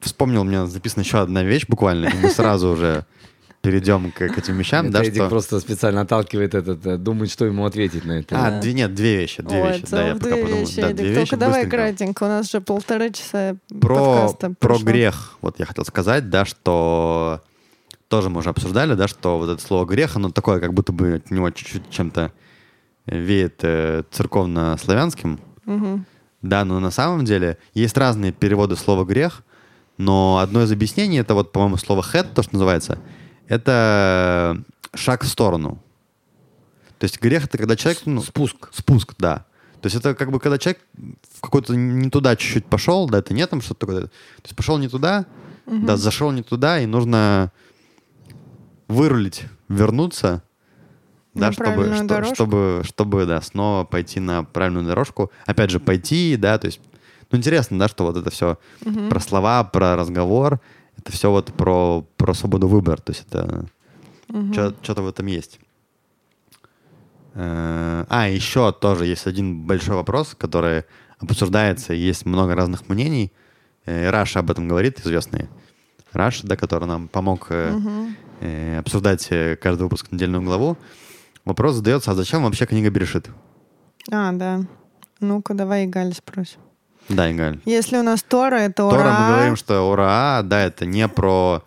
вспомнил, 0.01 0.41
у 0.43 0.45
меня 0.45 0.67
записана 0.67 1.03
еще 1.03 1.19
одна 1.21 1.43
вещь 1.45 1.67
буквально, 1.69 2.07
и 2.09 2.17
мы 2.23 2.31
сразу 2.31 2.69
уже 2.71 3.05
перейдем 3.67 4.13
к, 4.13 4.19
к 4.19 4.39
этим 4.39 4.57
вещам, 4.59 4.93
да, 4.93 5.03
Эдик 5.03 5.15
что... 5.15 5.29
просто 5.29 5.59
специально 5.59 6.03
отталкивает 6.03 6.55
этот, 6.55 6.87
э, 6.87 6.97
думает, 6.99 7.33
что 7.33 7.47
ему 7.47 7.65
ответить 7.65 8.05
на 8.05 8.21
это. 8.21 8.37
А, 8.39 8.51
Да. 8.53 8.61
две, 8.61 8.75
нет, 8.75 8.95
две 8.95 9.17
вещи, 9.17 9.43
две 9.43 9.61
Ой, 9.61 9.73
вещи, 9.73 9.87
да, 9.91 10.07
я 10.07 10.15
пока 10.15 10.37
подумал. 10.37 10.61
вещи, 10.61 10.81
Да, 10.81 10.89
две 10.93 10.97
Только 10.97 11.21
вещи 11.21 11.37
давай 11.37 11.67
кратенько, 11.69 12.23
у 12.23 12.27
нас 12.29 12.49
же 12.49 12.61
полтора 12.61 13.11
часа 13.11 13.57
Про, 13.81 13.97
подкаста 13.97 14.55
про 14.61 14.79
грех, 14.79 15.37
вот 15.41 15.59
я 15.59 15.67
хотел 15.67 15.85
сказать, 15.85 16.31
да, 16.31 16.45
что 16.45 17.41
тоже 18.07 18.31
мы 18.31 18.39
уже 18.39 18.51
обсуждали, 18.51 18.95
да, 18.95 19.09
что 19.09 19.39
вот 19.39 19.51
это 19.51 19.61
слово 19.61 19.85
грех, 19.85 20.15
оно 20.15 20.31
такое, 20.31 20.61
как 20.61 20.73
будто 20.73 20.93
бы 20.93 21.15
от 21.15 21.33
него 21.33 21.51
чуть-чуть 21.51 21.91
чем-то 21.91 22.31
веет 23.07 23.59
э, 23.63 24.05
церковно-славянским, 24.13 25.41
Мгм. 25.65 26.07
Да, 26.43 26.65
но 26.65 26.79
на 26.79 26.93
самом 26.93 27.25
деле 27.25 27.59
есть 27.75 27.97
разные 27.97 28.31
переводы 28.31 28.77
слова 28.77 29.05
грех, 29.05 29.43
но 29.99 30.39
одно 30.39 30.63
из 30.63 30.71
объяснений 30.71 31.19
это 31.19 31.35
вот, 31.35 31.51
по-моему, 31.51 31.77
слово 31.77 32.03
head, 32.03 32.29
то, 32.35 32.43
что 32.43 32.53
называется, 32.53 33.01
это 33.49 34.63
шаг 34.95 35.25
в 35.25 35.29
сторону. 35.29 35.83
То 36.99 37.05
есть 37.05 37.21
грех 37.21 37.45
это 37.45 37.59
когда 37.59 37.77
человек... 37.77 38.03
Ну, 38.07 38.23
Спуск. 38.23 38.69
спуск, 38.73 39.15
да. 39.19 39.45
То 39.83 39.87
есть 39.87 39.97
это 39.97 40.15
как 40.15 40.31
бы 40.33 40.41
когда 40.41 40.59
человек 40.59 40.81
в 41.35 41.41
какой-то 41.43 41.75
не 41.77 42.09
туда 42.11 42.35
чуть-чуть 42.37 42.67
пошел, 42.67 43.09
да, 43.09 43.19
это 43.19 43.35
не 43.35 43.47
там 43.47 43.61
что-то 43.61 43.81
такое. 43.87 44.01
То 44.03 44.11
есть 44.45 44.57
пошел 44.57 44.79
не 44.79 44.89
туда, 44.89 45.27
да, 45.67 45.97
зашел 45.97 46.31
не 46.33 46.43
туда, 46.43 46.81
и 46.81 46.87
нужно 46.87 47.53
вырулить, 48.89 49.45
вернуться, 49.69 50.43
да, 51.35 51.53
чтобы, 51.53 51.85
что- 51.97 52.35
чтобы, 52.35 52.83
чтобы, 52.85 53.27
да, 53.27 53.41
снова 53.43 53.85
пойти 53.85 54.21
на 54.21 54.43
правильную 54.45 54.87
дорожку. 54.87 55.31
Опять 55.45 55.71
же, 55.71 55.81
пойти, 55.81 56.37
да, 56.37 56.57
то 56.59 56.67
есть, 56.67 56.81
ну, 57.31 57.39
интересно, 57.39 57.79
да, 57.79 57.89
что 57.89 58.05
вот 58.07 58.17
это 58.17 58.31
все 58.31 58.59
про 59.11 59.21
слова, 59.21 59.65
про 59.65 59.97
разговор, 59.97 60.61
это 61.07 61.13
все 61.13 61.31
вот 61.31 61.53
про, 61.53 62.05
про 62.17 62.35
свободу 62.35 62.67
выбора, 62.67 62.97
то 62.97 63.13
есть 63.13 63.25
это 63.29 63.67
что-то 64.83 65.03
в 65.03 65.09
этом 65.09 65.27
есть. 65.27 65.61
Э, 67.35 68.05
А, 68.09 68.29
еще 68.29 68.73
тоже 68.73 69.07
есть 69.07 69.27
один 69.29 69.67
большой 69.67 69.95
вопрос, 69.95 70.35
который 70.37 70.83
обсуждается, 71.21 71.95
и 71.95 71.99
есть 71.99 72.27
много 72.27 72.57
разных 72.57 72.89
мнений. 72.89 73.33
э, 73.85 74.11
Раша 74.11 74.41
об 74.41 74.51
этом 74.51 74.67
говорит, 74.67 74.99
известный 75.01 75.49
Раш, 76.13 76.41
да, 76.43 76.57
который 76.57 76.89
нам 76.89 77.07
помог 77.07 77.47
э, 77.51 78.79
обсуждать 78.79 79.29
каждый 79.61 79.83
выпуск 79.83 80.11
недельную 80.11 80.43
главу. 80.43 80.77
Вопрос 81.45 81.77
задается, 81.77 82.11
а 82.11 82.15
зачем 82.15 82.43
вообще 82.43 82.67
книга 82.67 82.91
Берешит? 82.91 83.31
А, 84.11 84.33
да. 84.33 84.63
Ну-ка, 85.21 85.55
давай 85.55 85.85
Игаль 85.85 86.13
спросим. 86.15 86.59
Да, 87.09 87.31
Игаль. 87.31 87.61
Если 87.65 87.97
у 87.97 88.03
нас 88.03 88.23
Тора, 88.23 88.57
это 88.57 88.89
Тора 88.89 88.99
ура. 88.99 89.19
мы 89.21 89.35
говорим, 89.35 89.57
что 89.57 89.91
ура, 89.91 90.43
да, 90.43 90.63
это 90.63 90.87
не 90.87 91.07
про 91.09 91.63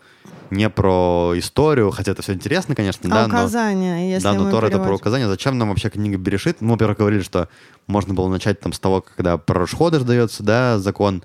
не 0.52 0.70
про 0.70 1.34
историю, 1.36 1.92
хотя 1.92 2.14
это 2.14 2.24
все 2.24 2.34
интересно, 2.34 2.76
конечно, 2.76 3.08
А 3.08 3.14
да, 3.14 3.28
но 3.28 3.28
указания, 3.28 4.12
если 4.12 4.24
да, 4.24 4.34
но 4.34 4.50
Тора 4.50 4.66
это 4.66 4.78
про 4.78 4.86
переводим. 4.86 4.96
указания. 4.96 5.28
Зачем 5.28 5.58
нам 5.58 5.70
вообще 5.70 5.90
книга 5.90 6.18
Берешит? 6.18 6.60
Мы, 6.62 6.72
во-первых, 6.72 6.98
говорили, 6.98 7.22
что 7.22 7.50
можно 7.86 8.14
было 8.16 8.30
начать 8.30 8.60
там 8.60 8.74
с 8.74 8.80
того, 8.80 9.02
когда 9.02 9.38
про 9.38 9.60
Рошходыш 9.60 10.02
дается, 10.02 10.42
да, 10.44 10.80
закон. 10.80 11.24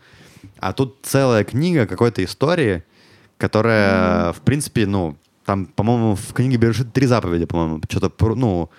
А 0.59 0.75
тут 0.75 0.99
целая 1.03 1.43
книга 1.45 1.87
какой-то 1.87 2.23
истории, 2.23 2.85
которая, 3.39 4.33
в 4.33 4.41
принципе, 4.43 4.87
ну, 4.87 5.17
там, 5.45 5.67
по-моему, 5.67 6.17
в 6.17 6.33
книге 6.35 6.57
Берешит 6.57 6.93
три 6.93 7.07
заповеди, 7.07 7.47
по-моему. 7.47 7.81
Что-то, 7.89 8.13
ну, 8.35 8.71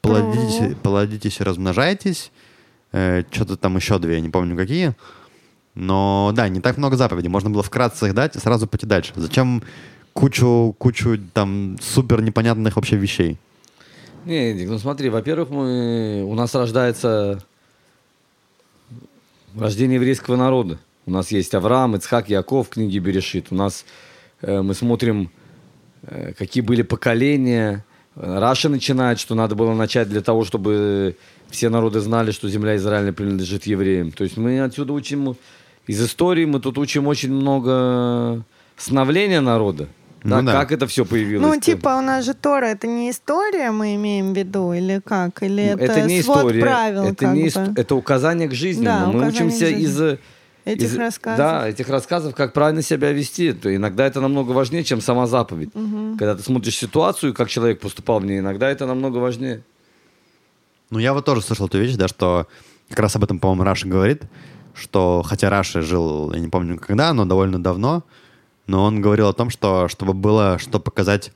плодитесь, 0.00 0.76
плодитесь 0.82 1.40
и 1.40 1.44
размножайтесь. 1.44 2.30
Э, 2.92 3.22
что-то 3.30 3.56
там 3.56 3.76
еще 3.76 3.98
две, 3.98 4.20
не 4.20 4.28
помню 4.28 4.56
какие. 4.56 4.94
Но 5.74 6.32
да, 6.34 6.48
не 6.48 6.60
так 6.60 6.76
много 6.76 6.96
заповедей. 6.96 7.28
Можно 7.28 7.50
было 7.50 7.62
вкратце 7.62 8.08
их 8.08 8.14
дать 8.14 8.36
и 8.36 8.38
сразу 8.38 8.66
пойти 8.66 8.86
дальше. 8.86 9.12
Зачем 9.16 9.62
кучу, 10.12 10.74
кучу 10.78 11.18
там 11.32 11.78
супер 11.80 12.20
непонятных 12.20 12.76
вообще 12.76 12.96
вещей? 12.96 13.38
Не, 14.26 14.52
Эдик, 14.52 14.68
ну 14.68 14.78
смотри, 14.78 15.08
во-первых, 15.08 15.50
мы, 15.50 16.22
у 16.24 16.34
нас 16.34 16.54
рождается 16.54 17.42
рождение 19.56 19.96
еврейского 19.96 20.36
народа. 20.36 20.78
У 21.06 21.10
нас 21.10 21.32
есть 21.32 21.54
Авраам, 21.54 21.96
Ицхак, 21.96 22.28
Яков 22.28 22.68
в 22.68 22.70
книге 22.70 23.00
Берешит. 23.00 23.46
У 23.50 23.54
нас 23.54 23.84
э, 24.42 24.60
мы 24.60 24.74
смотрим, 24.74 25.30
э, 26.02 26.34
какие 26.38 26.62
были 26.62 26.82
поколения. 26.82 27.84
Раша 28.14 28.68
начинает, 28.68 29.18
что 29.18 29.34
надо 29.34 29.54
было 29.54 29.74
начать 29.74 30.08
для 30.08 30.20
того, 30.20 30.44
чтобы 30.44 31.16
все 31.52 31.68
народы 31.68 32.00
знали, 32.00 32.32
что 32.32 32.48
земля 32.48 32.74
Израиля 32.76 33.12
принадлежит 33.12 33.66
евреям. 33.66 34.10
То 34.10 34.24
есть 34.24 34.36
мы 34.36 34.60
отсюда 34.60 34.92
учим 34.92 35.36
из 35.86 36.02
истории, 36.04 36.44
мы 36.46 36.58
тут 36.60 36.78
учим 36.78 37.06
очень 37.06 37.32
много 37.32 38.42
становления 38.76 39.40
народа. 39.40 39.88
Ну 40.24 40.36
да, 40.36 40.42
да. 40.42 40.52
Как 40.52 40.70
это 40.72 40.86
все 40.86 41.04
появилось. 41.04 41.44
Ну, 41.46 41.60
типа, 41.60 41.96
у 41.98 42.00
нас 42.00 42.24
же 42.24 42.34
Тора 42.34 42.66
это 42.66 42.86
не 42.86 43.10
история, 43.10 43.72
мы 43.72 43.96
имеем 43.96 44.32
в 44.32 44.36
виду, 44.36 44.72
или 44.72 45.00
как? 45.04 45.42
Или 45.42 45.74
Ну, 45.76 45.82
это, 45.84 46.00
не 46.02 46.22
свод 46.22 46.36
история, 46.38 46.60
правил, 46.60 47.02
это, 47.04 47.24
как 47.26 47.34
не 47.34 47.42
бы, 47.42 47.46
ист- 47.48 47.72
это 47.76 47.94
указание 47.96 48.48
к 48.48 48.54
жизни. 48.54 48.84
Да, 48.84 49.06
мы 49.06 49.18
указание 49.18 49.28
учимся 49.48 49.66
к 49.66 49.68
жизни. 49.70 49.82
из 49.84 50.18
этих 50.64 50.84
из- 50.86 50.96
рассказов. 50.96 51.38
Да, 51.38 51.68
этих 51.68 51.88
рассказов, 51.88 52.36
как 52.36 52.52
правильно 52.52 52.82
себя 52.82 53.10
вести. 53.10 53.52
То 53.52 53.74
иногда 53.74 54.06
это 54.06 54.20
намного 54.20 54.52
важнее, 54.52 54.84
чем 54.84 55.00
сама 55.00 55.26
заповедь. 55.26 55.70
Когда 56.18 56.36
ты 56.36 56.42
смотришь 56.44 56.76
ситуацию, 56.76 57.34
как 57.34 57.48
человек 57.48 57.80
поступал 57.80 58.20
в 58.20 58.24
ней, 58.24 58.38
иногда 58.38 58.70
это 58.70 58.86
намного 58.86 59.16
важнее. 59.18 59.62
Ну, 60.92 60.98
я 60.98 61.14
вот 61.14 61.24
тоже 61.24 61.40
слышал 61.40 61.68
эту 61.68 61.78
вещь, 61.78 61.94
да, 61.94 62.06
что 62.06 62.46
как 62.90 62.98
раз 62.98 63.16
об 63.16 63.24
этом, 63.24 63.38
по-моему, 63.38 63.64
Раша 63.64 63.88
говорит, 63.88 64.24
что 64.74 65.22
хотя 65.24 65.48
Раша 65.48 65.80
жил, 65.80 66.34
я 66.34 66.38
не 66.38 66.48
помню 66.48 66.78
когда, 66.78 67.14
но 67.14 67.24
довольно 67.24 67.62
давно, 67.62 68.04
но 68.66 68.84
он 68.84 69.00
говорил 69.00 69.28
о 69.28 69.32
том, 69.32 69.48
что 69.48 69.88
чтобы 69.88 70.12
было 70.12 70.58
что 70.58 70.80
показать 70.80 71.32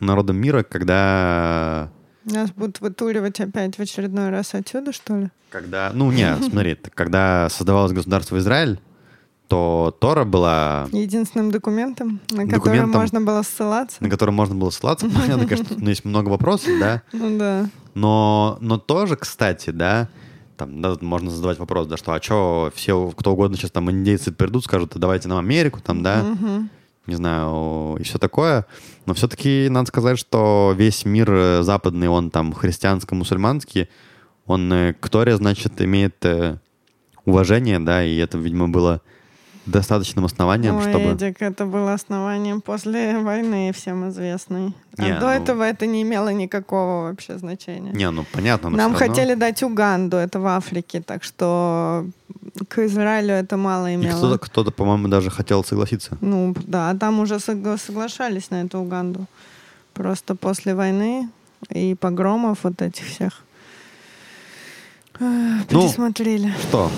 народам 0.00 0.36
мира, 0.38 0.64
когда 0.64 1.92
Нас 2.24 2.50
будут 2.50 2.80
вытуривать 2.80 3.38
опять 3.38 3.76
в 3.76 3.80
очередной 3.80 4.30
раз 4.30 4.52
отсюда, 4.54 4.92
что 4.92 5.16
ли? 5.16 5.30
Когда, 5.50 5.92
ну, 5.94 6.10
не, 6.10 6.36
смотри, 6.50 6.76
когда 6.92 7.48
создавалось 7.50 7.92
государство 7.92 8.36
Израиль, 8.38 8.80
то 9.48 9.96
Тора 10.00 10.24
была, 10.24 10.88
Единственным 10.92 11.50
документом, 11.50 12.20
на 12.30 12.44
который 12.44 12.52
Документом. 12.76 13.00
можно 13.00 13.20
было 13.20 13.42
ссылаться. 13.42 13.96
на 14.02 14.10
котором 14.10 14.34
можно 14.34 14.54
было 14.54 14.70
ссылаться. 14.70 15.06
Понятно, 15.08 15.46
конечно, 15.46 15.74
тут 15.76 15.80
есть 15.80 16.04
много 16.04 16.28
вопросов, 16.28 16.68
да, 16.78 17.02
Ну 17.12 17.38
да. 17.38 17.68
но, 17.94 18.58
но 18.60 18.78
тоже, 18.78 19.16
кстати, 19.16 19.70
да, 19.70 20.08
там, 20.56 20.82
да, 20.82 20.96
можно 21.00 21.30
задавать 21.30 21.58
вопрос, 21.58 21.86
да, 21.86 21.96
что, 21.96 22.12
а 22.12 22.20
что 22.22 22.70
все, 22.74 23.12
кто 23.16 23.32
угодно 23.32 23.56
сейчас 23.56 23.70
там 23.70 23.90
индейцы 23.90 24.32
придут, 24.32 24.64
скажут, 24.64 24.94
«А 24.96 24.98
давайте 24.98 25.28
нам 25.28 25.38
Америку, 25.38 25.80
там, 25.80 26.02
да, 26.02 26.22
Мгм. 26.24 26.68
не 27.06 27.14
знаю, 27.14 27.96
и 27.98 28.02
все 28.02 28.18
такое. 28.18 28.66
Но 29.06 29.14
все-таки 29.14 29.68
надо 29.70 29.86
сказать, 29.88 30.18
что 30.18 30.74
весь 30.76 31.04
мир 31.06 31.30
э, 31.32 31.62
западный, 31.62 32.08
он 32.08 32.30
там 32.30 32.52
христианско-мусульманский, 32.52 33.88
он 34.46 34.70
э, 34.72 34.92
к 34.94 35.08
Торе, 35.08 35.36
значит, 35.36 35.80
имеет 35.80 36.22
э, 36.26 36.58
уважение, 37.24 37.78
да, 37.78 38.04
и 38.04 38.16
это, 38.16 38.36
видимо, 38.36 38.68
было 38.68 39.00
достаточным 39.70 40.24
основанием, 40.24 40.76
Ой, 40.76 40.82
чтобы... 40.82 41.04
Эдик, 41.04 41.42
это 41.42 41.64
было 41.66 41.92
основанием 41.94 42.60
после 42.60 43.18
войны, 43.18 43.72
всем 43.72 44.08
известный. 44.08 44.74
А 44.96 45.02
Не, 45.02 45.14
до 45.14 45.26
ну- 45.26 45.28
этого 45.28 45.62
это 45.62 45.86
не 45.86 46.02
имело 46.02 46.30
никакого 46.32 47.08
вообще 47.08 47.38
значения. 47.38 47.92
Не, 47.92 48.10
ну 48.10 48.24
понятно, 48.32 48.70
но 48.70 48.76
Нам 48.76 48.92
равно. 48.92 49.06
хотели 49.06 49.34
дать 49.34 49.62
Уганду, 49.62 50.16
это 50.16 50.40
в 50.40 50.46
Африке, 50.46 51.00
так 51.00 51.22
что 51.24 52.06
к 52.68 52.78
Израилю 52.86 53.34
это 53.34 53.56
мало 53.56 53.90
И 53.90 53.94
имело. 53.94 54.16
кто-то, 54.18 54.38
кто-то, 54.38 54.70
по-моему, 54.70 55.08
даже 55.08 55.30
хотел 55.30 55.62
согласиться. 55.64 56.16
Ну, 56.20 56.54
да, 56.66 56.94
там 56.94 57.20
уже 57.20 57.34
согла- 57.36 57.78
соглашались 57.78 58.50
на 58.50 58.62
эту 58.62 58.78
Уганду. 58.80 59.26
Просто 59.94 60.34
после 60.34 60.74
войны 60.74 61.28
и 61.70 61.94
погромов 61.94 62.58
вот 62.64 62.80
этих 62.82 63.04
всех. 63.06 63.44
э, 65.20 65.24
Ну, 65.70 65.82
Пересмотрели. 65.82 66.52
Что? 66.68 66.90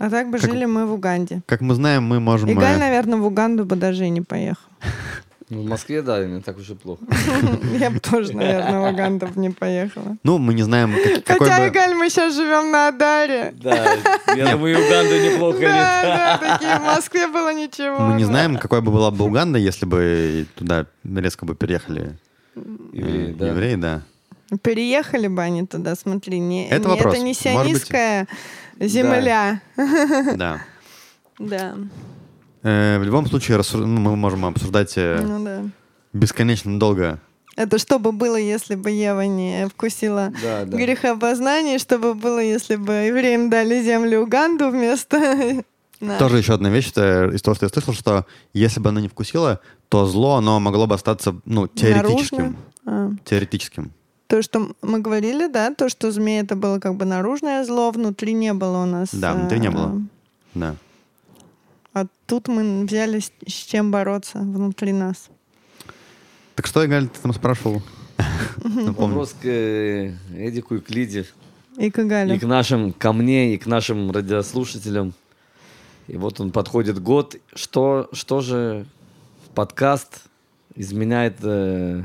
А 0.00 0.10
так 0.10 0.30
бы 0.30 0.38
как- 0.38 0.50
жили 0.50 0.64
мы 0.66 0.86
в 0.86 0.92
Уганде. 0.92 1.42
Как 1.46 1.60
мы 1.60 1.74
знаем, 1.74 2.04
мы 2.04 2.20
можем... 2.20 2.50
Игаль, 2.50 2.76
э, 2.76 2.78
наверное, 2.78 3.18
в 3.18 3.26
Уганду 3.26 3.64
бы 3.64 3.76
даже 3.76 4.04
и 4.06 4.10
не 4.10 4.20
поехал. 4.22 4.68
Ну, 5.50 5.62
в 5.62 5.66
Москве, 5.66 6.02
да, 6.02 6.22
не 6.26 6.42
так 6.42 6.58
уж 6.58 6.68
и 6.68 6.74
плохо. 6.74 7.00
Я 7.80 7.88
бы 7.88 8.00
тоже, 8.00 8.36
наверное, 8.36 8.80
в 8.80 8.92
Уганду 8.92 9.28
бы 9.28 9.40
не 9.40 9.48
поехала. 9.48 10.18
Ну, 10.22 10.36
мы 10.36 10.52
не 10.52 10.62
знаем, 10.62 10.92
как- 10.92 11.24
какой 11.24 11.48
Хотя. 11.48 11.68
Игаль, 11.68 11.94
мы 11.94 12.10
сейчас 12.10 12.34
живем 12.34 12.70
на 12.70 12.88
Адаре. 12.88 13.54
Да, 13.56 13.94
я 14.36 14.50
думаю, 14.52 14.74
и 14.74 14.86
Уганда 14.86 15.18
неплохо. 15.32 15.58
Да, 15.60 16.02
да, 16.02 16.38
такие 16.58 16.76
в 16.78 16.82
Москве 16.82 17.28
было 17.28 17.54
ничего. 17.54 17.98
Мы 17.98 18.16
не 18.18 18.24
знаем, 18.24 18.58
какой 18.58 18.82
бы 18.82 18.92
была 18.92 19.10
бы 19.10 19.24
Уганда, 19.24 19.58
если 19.58 19.86
бы 19.86 20.44
туда 20.54 20.84
резко 21.02 21.46
бы 21.46 21.54
переехали 21.54 22.18
э, 22.54 22.60
Евреи, 22.92 23.32
да. 23.32 23.46
евреи, 23.48 23.74
да. 23.76 24.02
Переехали 24.62 25.28
бы 25.28 25.40
они 25.40 25.66
туда, 25.66 25.94
смотри. 25.94 26.40
Не, 26.40 26.68
Это 26.68 26.88
не- 26.88 26.94
вопрос. 26.94 27.14
это 27.14 27.22
не 27.22 27.30
быть- 27.30 27.38
сионистская 27.40 28.28
земля. 28.80 29.60
Да. 29.76 30.60
Да. 31.38 31.74
Э, 32.62 32.98
в 32.98 33.04
любом 33.04 33.26
случае, 33.26 33.60
ну, 33.74 33.86
мы 33.86 34.16
можем 34.16 34.44
обсуждать 34.44 34.94
э, 34.96 35.20
Ну 35.22 35.70
бесконечно 36.12 36.78
долго. 36.78 37.20
Это 37.56 37.78
что 37.78 37.98
бы 37.98 38.12
было, 38.12 38.36
если 38.36 38.76
бы 38.76 38.90
Ева 38.90 39.22
не 39.22 39.68
вкусила 39.68 40.32
Да, 40.42 40.64
да. 40.64 40.76
грехопознание, 40.76 41.78
что 41.78 41.98
бы 41.98 42.14
было, 42.14 42.38
если 42.38 42.76
бы 42.76 42.92
евреям 42.92 43.50
дали 43.50 43.82
землю 43.82 44.22
Уганду 44.22 44.70
вместо... 44.70 45.64
Тоже 46.20 46.38
еще 46.38 46.54
одна 46.54 46.70
вещь 46.70 46.90
это 46.90 47.30
из 47.34 47.42
того, 47.42 47.56
что 47.56 47.66
я 47.66 47.70
слышал, 47.70 47.92
что 47.92 48.26
если 48.52 48.78
бы 48.78 48.90
она 48.90 49.00
не 49.00 49.08
вкусила, 49.08 49.60
то 49.88 50.06
зло, 50.06 50.36
оно 50.36 50.60
могло 50.60 50.86
бы 50.86 50.94
остаться, 50.94 51.34
ну, 51.44 51.66
теоретическим. 51.66 52.56
А. 52.86 53.10
Теоретическим. 53.24 53.90
То, 54.28 54.42
что 54.42 54.70
мы 54.82 55.00
говорили, 55.00 55.48
да, 55.48 55.74
то, 55.74 55.88
что 55.88 56.12
змея 56.12 56.42
это 56.42 56.54
было 56.54 56.78
как 56.78 56.94
бы 56.94 57.04
наружное 57.04 57.64
зло, 57.64 57.90
внутри 57.90 58.34
не 58.34 58.52
было 58.52 58.82
у 58.82 58.86
нас. 58.86 59.08
Да, 59.12 59.32
внутри 59.32 59.58
не 59.58 59.68
а, 59.68 59.70
было. 59.70 60.02
Да. 60.54 60.76
А 61.94 62.06
тут 62.26 62.48
мы 62.48 62.84
взяли 62.84 63.20
с 63.20 63.52
чем 63.52 63.90
бороться 63.90 64.38
внутри 64.38 64.92
нас. 64.92 65.30
Так 66.54 66.66
что, 66.66 66.84
Игаль, 66.84 67.08
ты 67.08 67.18
там 67.20 67.32
спрашивал? 67.32 67.82
Напомню. 68.62 68.92
Вопрос 68.92 69.34
к 69.40 69.46
э, 69.46 70.14
Эдику 70.36 70.74
и 70.74 70.80
к 70.80 70.90
Лиде. 70.90 71.26
И 71.78 71.90
к 71.90 72.04
Гале. 72.04 72.36
И 72.36 72.38
к 72.38 72.42
нашим, 72.42 72.92
ко 72.92 73.12
мне, 73.12 73.54
и 73.54 73.58
к 73.58 73.66
нашим 73.66 74.10
радиослушателям. 74.10 75.14
И 76.08 76.16
вот 76.16 76.40
он 76.40 76.50
подходит 76.50 77.00
год. 77.00 77.36
Что, 77.54 78.08
что 78.12 78.40
же 78.40 78.86
подкаст 79.54 80.24
изменяет 80.74 81.36
э, 81.42 82.04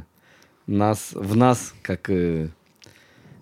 нас, 0.68 1.10
в 1.14 1.36
нас, 1.36 1.74
как 1.82 2.10
э, 2.10 2.50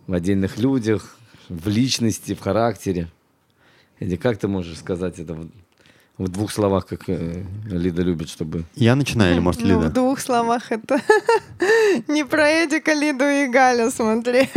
в 0.07 0.13
отдельных 0.13 0.57
людях, 0.57 1.17
в 1.49 1.67
личности, 1.67 2.33
в 2.35 2.39
характере? 2.39 3.07
Эдди, 3.99 4.15
как 4.17 4.37
ты 4.37 4.47
можешь 4.47 4.77
сказать 4.79 5.19
это 5.19 5.33
в, 5.35 5.49
в 6.17 6.27
двух 6.29 6.51
словах, 6.51 6.87
как 6.87 7.07
э, 7.07 7.43
Лида 7.65 8.01
любит, 8.01 8.29
чтобы... 8.29 8.63
Я 8.75 8.95
начинаю, 8.95 9.33
или, 9.33 9.39
может, 9.39 9.61
Ну, 9.61 9.79
в 9.79 9.83
Лида? 9.83 9.93
двух 9.93 10.19
словах 10.19 10.71
это 10.71 10.99
не 12.07 12.23
про 12.25 12.47
Эдика, 12.65 12.93
Лиду 12.93 13.25
и 13.25 13.47
Галя, 13.47 13.89
смотри. 13.91 14.49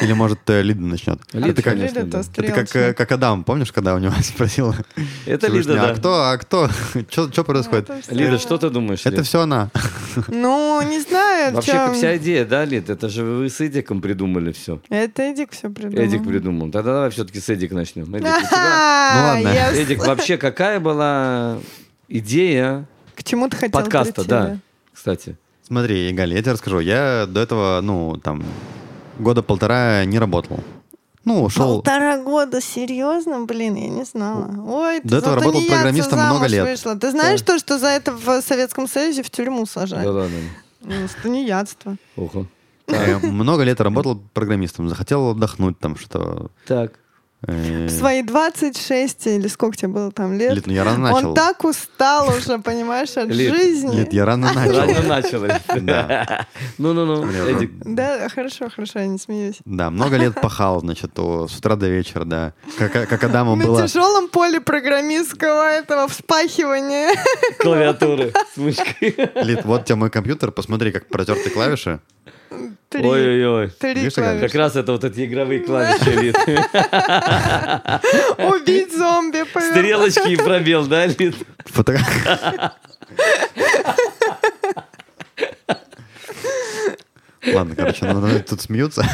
Или, 0.00 0.12
может, 0.12 0.38
э, 0.50 0.62
Лида 0.62 0.82
начнет? 0.82 1.20
Лида, 1.32 1.48
это 1.48 1.62
как, 1.62 1.74
конечно, 1.74 2.00
Лида-то 2.00 2.24
да. 2.36 2.42
это 2.42 2.52
как, 2.52 2.76
э, 2.76 2.94
как 2.94 3.12
Адам, 3.12 3.44
помнишь, 3.44 3.70
когда 3.70 3.94
у 3.94 3.98
него 3.98 4.12
спросила 4.22 4.74
Это 5.24 5.46
Лида, 5.46 5.82
а 5.82 5.86
да. 5.86 5.94
кто, 5.94 6.14
а 6.14 6.36
кто? 6.36 6.68
Что 7.10 7.44
происходит? 7.44 7.88
Это. 7.90 8.14
Лида, 8.14 8.38
что 8.38 8.58
ты 8.58 8.70
думаешь? 8.70 9.06
Это 9.06 9.18
Лид? 9.18 9.26
все 9.26 9.42
она. 9.42 9.70
Ну, 10.28 10.80
не 10.88 11.00
знаю, 11.00 11.54
Вообще, 11.54 11.72
как 11.72 11.94
вся 11.94 12.16
идея, 12.16 12.44
да, 12.44 12.64
Лид? 12.64 12.88
Это 12.90 13.08
же 13.08 13.24
вы 13.24 13.48
с 13.50 13.60
Эдиком 13.60 14.00
придумали 14.00 14.52
все. 14.52 14.80
Это 14.88 15.22
Эдик 15.22 15.52
все 15.52 15.70
придумал. 15.70 16.04
Эдик 16.04 16.24
придумал. 16.24 16.70
Тогда 16.70 16.94
давай 16.94 17.10
все-таки 17.10 17.40
с 17.40 17.48
Эдик 17.48 17.72
начнем. 17.72 18.12
Эдик, 18.14 18.26
Ну 18.26 19.22
ладно. 19.22 19.48
Эдик, 19.48 20.06
вообще 20.06 20.36
какая 20.38 20.80
была 20.80 21.58
идея 22.08 22.86
К 23.14 23.22
чему 23.22 23.48
ты 23.48 23.56
хотел 23.56 23.70
подкаста, 23.80 24.14
прийти, 24.14 24.28
да, 24.28 24.58
кстати. 24.92 25.36
Смотри, 25.66 26.12
Галь, 26.12 26.34
я 26.34 26.42
тебе 26.42 26.52
расскажу. 26.52 26.80
Я 26.80 27.26
до 27.26 27.40
этого, 27.40 27.80
ну, 27.82 28.16
там, 28.22 28.44
года 29.18 29.42
полтора 29.42 30.04
не 30.04 30.18
работал. 30.18 30.60
Ну, 31.24 31.48
шел... 31.48 31.76
Полтора 31.76 32.22
года, 32.22 32.60
серьезно, 32.60 33.44
блин, 33.46 33.76
я 33.76 33.88
не 33.88 34.04
знала. 34.04 34.54
Ой, 34.66 35.00
ты 35.00 35.08
До 35.08 35.16
этого 35.18 35.36
работал 35.36 35.62
программистом 35.66 36.18
много 36.18 36.46
лет. 36.46 36.64
Вышла. 36.64 36.96
Ты 36.96 37.10
знаешь 37.10 37.40
то, 37.40 37.58
что 37.58 37.78
за 37.78 37.86
это 37.86 38.12
в 38.12 38.42
Советском 38.42 38.86
Союзе 38.86 39.22
в 39.22 39.30
тюрьму 39.30 39.64
сажали? 39.64 40.04
Да-да-да. 40.04 40.28
Ну, 40.82 41.08
с 41.08 41.14
тунеядства. 41.22 41.96
Ого. 42.16 42.46
Много 43.22 43.62
лет 43.62 43.80
работал 43.80 44.20
программистом. 44.34 44.90
Захотел 44.90 45.30
отдохнуть 45.30 45.78
там, 45.78 45.96
что... 45.96 46.50
Так. 46.66 47.00
Э, 47.46 47.86
В 47.86 47.90
свои 47.90 48.22
26 48.22 49.26
или 49.26 49.48
сколько 49.48 49.76
тебе 49.76 49.88
было 49.88 50.10
там 50.10 50.32
лет? 50.38 50.54
Лид, 50.54 50.66
ну 50.66 50.72
я 50.72 50.84
рано 50.84 50.98
начал. 50.98 51.28
Он 51.30 51.34
так 51.34 51.64
устал 51.64 52.28
уже, 52.28 52.58
понимаешь, 52.58 53.16
от 53.16 53.28
Лид, 53.28 53.54
жизни. 53.54 53.96
Лид, 53.96 54.12
я 54.12 54.24
рано 54.24 54.52
начал. 54.52 54.78
Рано 54.78 55.02
начали. 55.02 55.54
Да. 55.84 56.46
Ну-ну-ну, 56.78 57.26
Эдик. 57.46 57.72
Да, 57.84 58.28
хорошо, 58.28 58.70
хорошо, 58.70 59.00
я 59.00 59.06
не 59.06 59.18
смеюсь. 59.18 59.56
Да, 59.64 59.90
много 59.90 60.16
лет 60.16 60.40
пахал, 60.40 60.80
значит, 60.80 61.12
с 61.16 61.58
утра 61.58 61.76
до 61.76 61.88
вечера, 61.88 62.24
да. 62.24 62.52
Как, 62.78 62.92
как 62.92 63.24
Адаму 63.24 63.56
На 63.56 63.66
было... 63.66 63.86
тяжелом 63.86 64.28
поле 64.28 64.60
программистского 64.60 65.68
этого 65.68 66.08
вспахивания. 66.08 67.10
Клавиатуры 67.58 68.32
с 68.54 68.56
мышкой. 68.56 69.14
Лид, 69.42 69.64
вот 69.64 69.84
тебе 69.84 69.96
мой 69.96 70.10
компьютер, 70.10 70.52
посмотри, 70.52 70.92
как 70.92 71.06
протерты 71.08 71.50
клавиши. 71.50 72.00
Ой-ой-ой. 72.92 73.70
Как 74.40 74.54
раз 74.54 74.76
это 74.76 74.92
вот 74.92 75.04
эти 75.04 75.26
игровые 75.26 75.60
клавиши, 75.60 76.12
Лид. 76.12 76.36
Убить 78.38 78.96
зомби. 78.96 79.44
Стрелочки 79.70 80.28
и 80.28 80.36
пробел, 80.36 80.86
да, 80.86 81.06
Лид? 81.06 81.34
Ладно, 87.52 87.74
короче, 87.76 88.06
тут 88.48 88.62
смеются. 88.62 89.04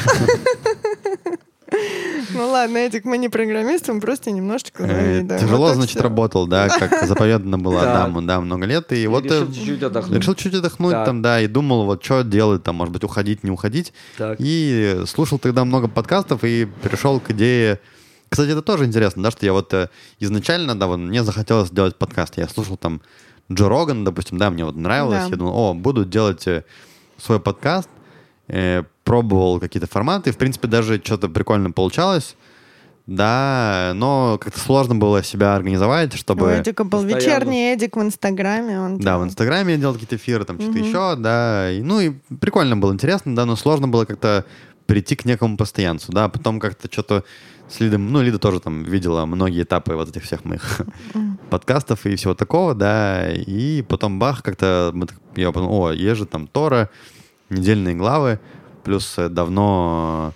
Ну 2.34 2.50
ладно, 2.50 2.78
Эдик, 2.78 3.04
мы 3.04 3.18
не 3.18 3.28
программисты, 3.28 3.92
мы 3.92 4.00
просто 4.00 4.30
немножечко 4.30 4.84
Э. 4.84 5.38
Тяжело, 5.38 5.72
значит, 5.74 6.00
работал, 6.00 6.46
да, 6.46 6.68
как 6.78 7.06
заповедано 7.06 7.58
было 7.58 7.82
да, 7.82 8.40
много 8.40 8.66
лет. 8.66 8.92
И 8.92 9.06
вот 9.06 9.24
решил 9.24 9.48
э, 9.48 9.52
чуть-чуть 9.52 9.82
отдохнуть. 9.82 10.18
решил 10.18 10.34
чуть 10.34 10.54
отдохнуть 10.54 10.92
там, 10.92 11.22
да, 11.22 11.40
и 11.40 11.46
думал, 11.46 11.84
вот 11.84 12.04
что 12.04 12.22
делать 12.22 12.62
там, 12.62 12.76
может 12.76 12.92
быть, 12.92 13.04
уходить, 13.04 13.44
не 13.44 13.50
уходить. 13.50 13.92
И 14.38 15.02
слушал 15.06 15.38
тогда 15.38 15.64
много 15.64 15.88
подкастов 15.88 16.44
и 16.44 16.68
перешел 16.82 17.20
к 17.20 17.30
идее... 17.30 17.80
Кстати, 18.28 18.50
это 18.50 18.62
тоже 18.62 18.84
интересно, 18.84 19.24
да, 19.24 19.32
что 19.32 19.44
я 19.44 19.52
вот 19.52 19.74
э, 19.74 19.88
изначально, 20.20 20.78
да, 20.78 20.86
вот 20.86 20.98
мне 20.98 21.24
захотелось 21.24 21.68
сделать 21.68 21.96
подкаст. 21.96 22.36
Я 22.36 22.46
слушал 22.46 22.76
там 22.76 23.00
Джо 23.50 23.68
Роган, 23.68 24.04
допустим, 24.04 24.38
да, 24.38 24.50
мне 24.50 24.64
вот 24.64 24.76
нравилось. 24.76 25.24
Да. 25.24 25.28
Я 25.30 25.36
думал, 25.36 25.56
о, 25.56 25.74
буду 25.74 26.04
делать 26.04 26.46
э, 26.46 26.62
свой 27.18 27.40
подкаст. 27.40 27.88
Э, 28.52 28.82
пробовал 29.04 29.60
какие-то 29.60 29.86
форматы. 29.86 30.32
В 30.32 30.36
принципе, 30.36 30.66
даже 30.68 31.00
что-то 31.02 31.28
прикольно 31.28 31.70
получалось. 31.70 32.36
Да, 33.06 33.92
но 33.94 34.38
как-то 34.40 34.60
сложно 34.60 34.94
было 34.94 35.22
себя 35.24 35.56
организовать, 35.56 36.14
У 36.14 36.16
чтобы... 36.16 36.52
Эдика 36.60 36.84
был 36.84 37.00
Постоянно. 37.02 37.18
вечерний 37.20 37.72
Эдик 37.72 37.96
в 37.96 38.02
Инстаграме. 38.02 38.78
Он 38.78 38.98
Да, 38.98 39.18
в. 39.18 39.24
Инстаграме 39.24 39.74
я 39.74 39.80
делал 39.80 39.94
какие-то 39.94 40.16
эфиры, 40.16 40.44
там 40.44 40.60
что-то 40.60 40.78
Мгм. 40.78 40.86
еще, 40.88 41.16
да. 41.16 41.72
И, 41.72 41.82
ну 41.82 42.00
и 42.00 42.10
прикольно 42.40 42.76
было, 42.76 42.92
интересно, 42.92 43.34
да, 43.34 43.46
но 43.46 43.56
сложно 43.56 43.88
было 43.88 44.04
как-то 44.04 44.44
прийти 44.86 45.16
к 45.16 45.24
некому 45.24 45.56
постоянцу, 45.56 46.12
да. 46.12 46.28
Потом 46.28 46.60
как-то 46.60 46.88
что-то 46.92 47.24
с 47.68 47.80
Лидом, 47.80 48.12
ну, 48.12 48.20
Лида 48.22 48.38
тоже 48.38 48.60
там 48.60 48.84
видела 48.84 49.26
многие 49.26 49.62
этапы 49.62 49.94
вот 49.94 50.08
этих 50.08 50.22
всех 50.24 50.44
моих 50.44 50.80
подкастов 51.50 52.06
и 52.06 52.14
всего 52.16 52.34
такого, 52.34 52.74
да. 52.74 53.28
И 53.32 53.82
потом 53.82 54.18
бах, 54.20 54.42
как-то 54.42 54.90
мы 54.94 55.06
я 55.36 55.50
подумал, 55.50 55.82
о, 55.82 55.92
же 55.94 56.26
там 56.26 56.46
Тора, 56.46 56.90
недельные 57.50 57.94
главы, 57.94 58.38
плюс 58.84 59.18
э, 59.18 59.28
давно 59.28 60.32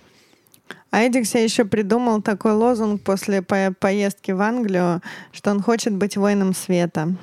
А 0.91 1.01
Эдик 1.01 1.27
себе 1.27 1.45
еще 1.45 1.65
придумал 1.65 2.23
такой 2.23 2.53
лозунг 2.53 3.03
после 3.03 3.43
по- 3.43 3.75
поездки 3.79 4.33
в 4.33 4.41
Англию, 4.41 5.01
что 5.33 5.51
он 5.51 5.63
хочет 5.63 5.95
быть 5.95 6.17
воином 6.17 6.55
света. 6.55 7.15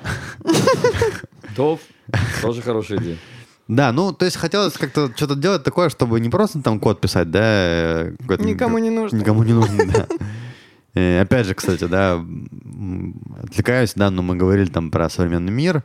Топ. 1.56 1.80
Тоже 2.40 2.62
хорошая 2.62 2.98
идея. 2.98 3.16
Да, 3.68 3.92
ну, 3.92 4.12
то 4.12 4.24
есть 4.24 4.36
хотелось 4.36 4.74
как-то 4.74 5.10
что-то 5.16 5.34
делать 5.36 5.62
такое, 5.62 5.88
чтобы 5.88 6.20
не 6.20 6.28
просто 6.28 6.60
там 6.60 6.80
код 6.80 7.00
писать, 7.00 7.30
да, 7.30 8.10
Никому 8.38 8.78
не 8.78 8.90
нужно. 8.90 9.16
Никому 9.16 9.42
не 9.44 9.52
нужно, 9.52 9.86
да. 9.86 10.06
Э, 10.94 11.22
Опять 11.22 11.46
же, 11.46 11.54
кстати, 11.54 11.84
да, 11.84 12.22
отвлекаюсь, 13.42 13.92
да, 13.94 14.10
но 14.10 14.20
мы 14.22 14.36
говорили 14.36 14.68
там 14.68 14.90
про 14.90 15.08
современный 15.08 15.52
мир, 15.52 15.84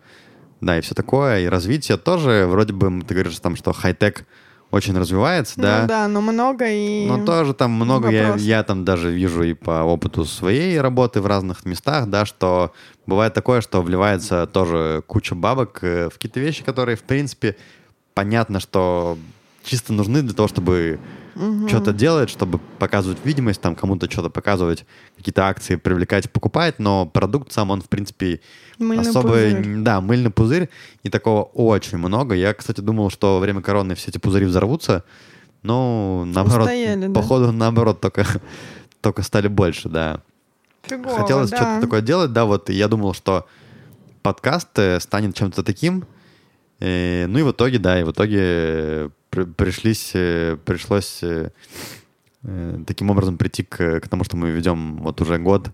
да, 0.61 0.77
и 0.77 0.81
все 0.81 0.95
такое, 0.95 1.41
и 1.41 1.47
развитие 1.47 1.97
тоже, 1.97 2.45
вроде 2.47 2.73
бы, 2.73 3.01
ты 3.03 3.13
говоришь 3.13 3.39
там, 3.39 3.55
что 3.55 3.73
хай-тек 3.73 4.25
очень 4.69 4.97
развивается, 4.97 5.53
да, 5.57 5.81
Ну 5.81 5.87
да, 5.87 6.07
но 6.07 6.21
много 6.21 6.65
и... 6.67 7.07
но 7.07 7.25
тоже 7.25 7.53
там 7.53 7.71
много, 7.71 8.09
я, 8.09 8.35
я 8.35 8.63
там 8.63 8.83
даже 8.83 9.11
вижу 9.11 9.43
и 9.43 9.53
по 9.53 9.83
опыту 9.83 10.25
своей 10.25 10.79
работы 10.81 11.21
в 11.21 11.25
разных 11.25 11.65
местах, 11.65 12.07
да, 12.07 12.25
что 12.25 12.73
бывает 13.05 13.33
такое, 13.33 13.61
что 13.61 13.81
вливается 13.81 14.45
тоже 14.45 15.03
куча 15.07 15.35
бабок 15.35 15.79
э, 15.83 16.09
в 16.09 16.13
какие-то 16.13 16.41
вещи, 16.41 16.63
которые, 16.63 16.97
в 16.97 17.03
принципе, 17.03 17.55
понятно, 18.13 18.59
что 18.59 19.17
чисто 19.63 19.93
нужны 19.93 20.21
для 20.21 20.33
того, 20.33 20.49
чтобы 20.49 20.99
что-то 21.67 21.93
делать, 21.93 22.29
чтобы 22.29 22.59
показывать 22.79 23.17
видимость, 23.23 23.61
там 23.61 23.75
кому-то 23.75 24.09
что-то 24.09 24.29
показывать, 24.29 24.85
какие-то 25.17 25.47
акции 25.47 25.75
привлекать, 25.75 26.31
покупать, 26.31 26.79
но 26.79 27.05
продукт 27.05 27.51
сам, 27.51 27.71
он, 27.71 27.81
в 27.81 27.89
принципе, 27.89 28.41
Мыльный 28.79 29.09
особо... 29.09 29.29
пузырь. 29.29 29.75
Да, 29.77 30.01
мыльный 30.01 30.29
пузырь, 30.29 30.69
и 31.03 31.09
такого 31.09 31.43
очень 31.43 31.97
много. 31.97 32.35
Я, 32.35 32.53
кстати, 32.53 32.81
думал, 32.81 33.09
что 33.09 33.35
во 33.35 33.39
время 33.39 33.61
короны 33.61 33.95
все 33.95 34.09
эти 34.09 34.17
пузыри 34.17 34.45
взорвутся, 34.45 35.03
но 35.63 36.23
наоборот, 36.25 36.67
Устояли, 36.67 37.07
да? 37.07 37.13
походу, 37.13 37.51
наоборот, 37.51 38.01
только, 38.01 38.25
только 39.01 39.21
стали 39.23 39.47
больше, 39.47 39.89
да. 39.89 40.21
Фигово, 40.83 41.17
Хотелось 41.19 41.49
да. 41.49 41.57
что-то 41.57 41.81
такое 41.81 42.01
делать, 42.01 42.33
да, 42.33 42.45
вот 42.45 42.69
и 42.69 42.73
я 42.73 42.87
думал, 42.87 43.13
что 43.13 43.45
подкаст 44.21 44.69
э, 44.79 44.99
станет 44.99 45.35
чем-то 45.35 45.63
таким. 45.63 46.05
Э, 46.79 47.25
ну 47.27 47.39
и 47.39 47.43
в 47.43 47.51
итоге, 47.51 47.79
да, 47.79 47.99
и 47.99 48.03
в 48.03 48.11
итоге 48.11 49.09
при- 49.37 49.45
пришлись, 49.45 50.11
э, 50.15 50.57
пришлось 50.65 51.19
э, 51.21 51.51
э, 52.43 52.79
таким 52.87 53.09
образом 53.11 53.37
прийти 53.37 53.63
к, 53.63 53.99
к 53.99 54.07
тому, 54.07 54.23
что 54.23 54.35
мы 54.37 54.49
ведем 54.49 54.97
вот 54.97 55.21
уже 55.21 55.37
год 55.37 55.69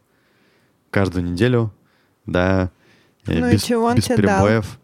каждую 0.90 1.24
неделю, 1.26 1.72
да, 2.26 2.72
э, 3.26 3.40
Ну 3.40 3.52
без, 3.52 3.62
без 3.96 4.08
перебоев. 4.18 4.80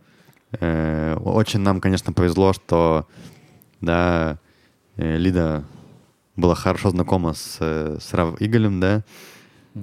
Э, 0.60 1.15
очень 1.15 1.60
нам, 1.60 1.81
конечно, 1.81 2.14
повезло, 2.14 2.53
что, 2.53 3.06
да, 3.81 4.38
э, 4.95 5.18
Лида 5.18 5.64
была 6.35 6.56
хорошо 6.56 6.89
знакома 6.91 7.34
с, 7.34 7.57
э, 7.60 7.97
с 7.99 8.14
Рав 8.14 8.41
Иголем, 8.41 8.80
да, 8.80 9.03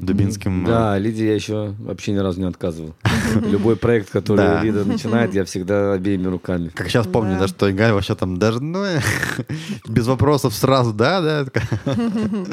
Дубинским. 0.01 0.65
Да, 0.65 0.99
Лиде 0.99 1.27
я 1.27 1.35
еще 1.35 1.75
вообще 1.79 2.13
ни 2.13 2.19
разу 2.19 2.41
не 2.41 2.47
отказывал. 2.47 2.95
Любой 3.45 3.77
проект, 3.77 4.11
который 4.11 4.37
Да. 4.39 4.63
Лида 4.63 4.85
начинает, 4.85 5.35
я 5.35 5.45
всегда 5.45 5.93
обеими 5.93 6.27
руками. 6.27 6.69
Как 6.69 6.89
сейчас 6.89 7.07
помню, 7.07 7.35
Да. 7.35 7.41
да, 7.41 7.49
что 7.49 7.71
Игаль 7.71 7.93
вообще 7.93 8.15
там 8.15 8.39
даже, 8.39 8.61
ну, 8.63 8.85
э, 8.85 9.01
без 9.89 10.07
вопросов 10.07 10.55
сразу, 10.55 10.93
да, 10.93 11.21
да. 11.21 11.47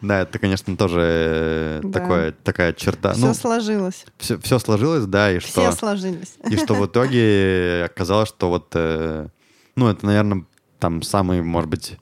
Да, 0.00 0.22
это, 0.22 0.40
конечно, 0.40 0.76
тоже 0.76 0.98
э, 1.00 1.80
Да. 1.84 2.00
такое, 2.00 2.32
такая 2.32 2.72
черта. 2.72 3.12
Все 3.12 3.24
Ну, 3.26 3.34
сложилось. 3.34 4.04
все, 4.18 4.36
все 4.38 4.58
сложилось, 4.58 5.06
да, 5.06 5.30
и 5.32 5.38
что, 5.38 5.48
Все 5.60 5.70
сложились. 5.72 6.34
и 6.50 6.56
что 6.56 6.74
в 6.74 6.84
итоге 6.86 7.84
оказалось, 7.86 8.28
что 8.28 8.48
вот, 8.48 8.66
э, 8.74 9.28
ну, 9.76 9.88
это, 9.88 10.04
наверное, 10.04 10.44
там 10.80 11.02
самый, 11.02 11.40
может 11.40 11.70
быть, 11.70 11.98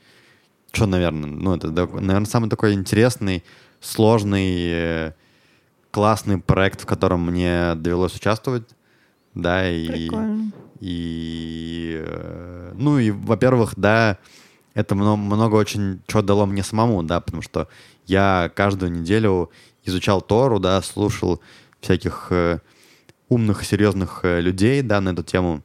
что, 0.72 0.86
наверное, 0.86 1.28
ну, 1.28 1.54
это, 1.54 1.68
наверное, 1.70 2.24
самый 2.24 2.48
такой 2.48 2.72
интересный, 2.72 3.44
сложный, 3.80 5.14
классный 5.90 6.38
проект, 6.38 6.82
в 6.82 6.86
котором 6.86 7.26
мне 7.26 7.74
довелось 7.74 8.14
участвовать, 8.14 8.68
да, 9.34 9.68
и... 9.70 9.86
Прикольно. 9.86 10.52
И, 10.80 12.02
э, 12.02 12.72
ну 12.74 12.98
и, 12.98 13.10
во-первых, 13.10 13.74
да, 13.76 14.18
это 14.72 14.94
много, 14.94 15.16
много 15.16 15.56
очень 15.56 16.00
чего 16.06 16.22
дало 16.22 16.46
мне 16.46 16.62
самому, 16.62 17.02
да, 17.02 17.20
потому 17.20 17.42
что 17.42 17.68
я 18.06 18.50
каждую 18.54 18.90
неделю 18.90 19.50
изучал 19.84 20.22
Тору, 20.22 20.58
да, 20.58 20.80
слушал 20.80 21.40
всяких 21.80 22.28
э, 22.30 22.60
умных, 23.28 23.64
серьезных 23.64 24.20
э, 24.22 24.40
людей, 24.40 24.80
да, 24.80 25.00
на 25.02 25.10
эту 25.10 25.22
тему. 25.22 25.62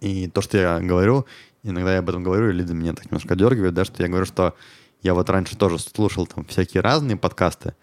И 0.00 0.28
то, 0.28 0.42
что 0.42 0.58
я 0.58 0.80
говорю, 0.80 1.26
иногда 1.62 1.94
я 1.94 2.00
об 2.00 2.08
этом 2.08 2.24
говорю, 2.24 2.50
и 2.50 2.52
Лида 2.52 2.74
меня 2.74 2.92
так 2.92 3.06
немножко 3.06 3.36
дергивает, 3.36 3.74
да, 3.74 3.84
что 3.84 4.02
я 4.02 4.08
говорю, 4.08 4.26
что 4.26 4.54
Я 5.04 5.12
вот 5.12 5.28
раньше 5.28 5.56
тоже 5.56 5.78
слушал 5.78 6.26
там 6.26 6.46
всякие 6.46 6.80
разные 6.80 7.16
подкасты 7.16 7.74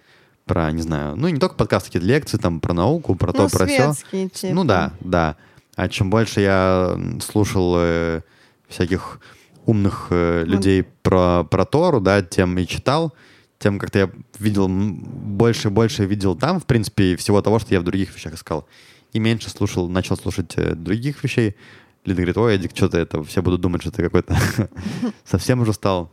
про, 0.46 0.72
не 0.72 0.82
знаю, 0.82 1.16
ну, 1.16 1.30
не 1.30 1.40
только 1.40 1.56
подкасты, 1.56 1.90
какие-то 1.90 2.08
лекции 2.08 2.38
там 2.38 2.60
про 2.60 2.74
науку, 2.74 3.14
про 3.14 3.28
Ну, 3.28 3.48
то, 3.48 3.58
про 3.58 3.68
все. 3.68 3.94
типа. 4.30 4.54
Ну 4.54 4.64
да, 4.64 4.94
да. 5.00 5.38
А 5.76 5.88
чем 5.88 6.10
больше 6.10 6.42
я 6.42 7.00
слушал 7.24 7.76
э, 7.78 8.22
всяких 8.68 9.20
умных 9.68 10.08
э, 10.10 10.44
людей 10.46 10.84
про, 11.04 11.44
про 11.44 11.64
Тору, 11.66 12.02
да, 12.02 12.24
тем 12.24 12.58
и 12.58 12.66
читал, 12.66 13.14
тем 13.60 13.78
как-то 13.78 14.00
я 14.00 14.12
видел, 14.40 14.68
больше 14.68 15.68
и 15.68 15.72
больше 15.72 16.06
видел 16.06 16.36
там, 16.36 16.60
в 16.60 16.66
принципе, 16.66 17.16
всего 17.18 17.44
того, 17.44 17.60
что 17.60 17.74
я 17.76 17.80
в 17.80 17.84
других 17.84 18.14
вещах 18.16 18.34
искал. 18.34 18.68
И 19.14 19.20
меньше 19.20 19.52
слушал, 19.52 19.88
начал 19.88 20.18
слушать 20.18 20.54
э, 20.56 20.74
других 20.74 21.24
вещей. 21.24 21.56
Лида 22.04 22.18
говорит, 22.18 22.38
ой, 22.38 22.56
Эдик, 22.56 22.72
что 22.76 22.90
ты 22.90 22.98
это, 22.98 23.24
все 23.24 23.44
будут 23.44 23.62
думать, 23.62 23.84
что 23.84 23.92
ты 23.92 24.02
какой-то 24.02 24.36
совсем 25.24 25.62
уже 25.62 25.74
стал. 25.74 26.12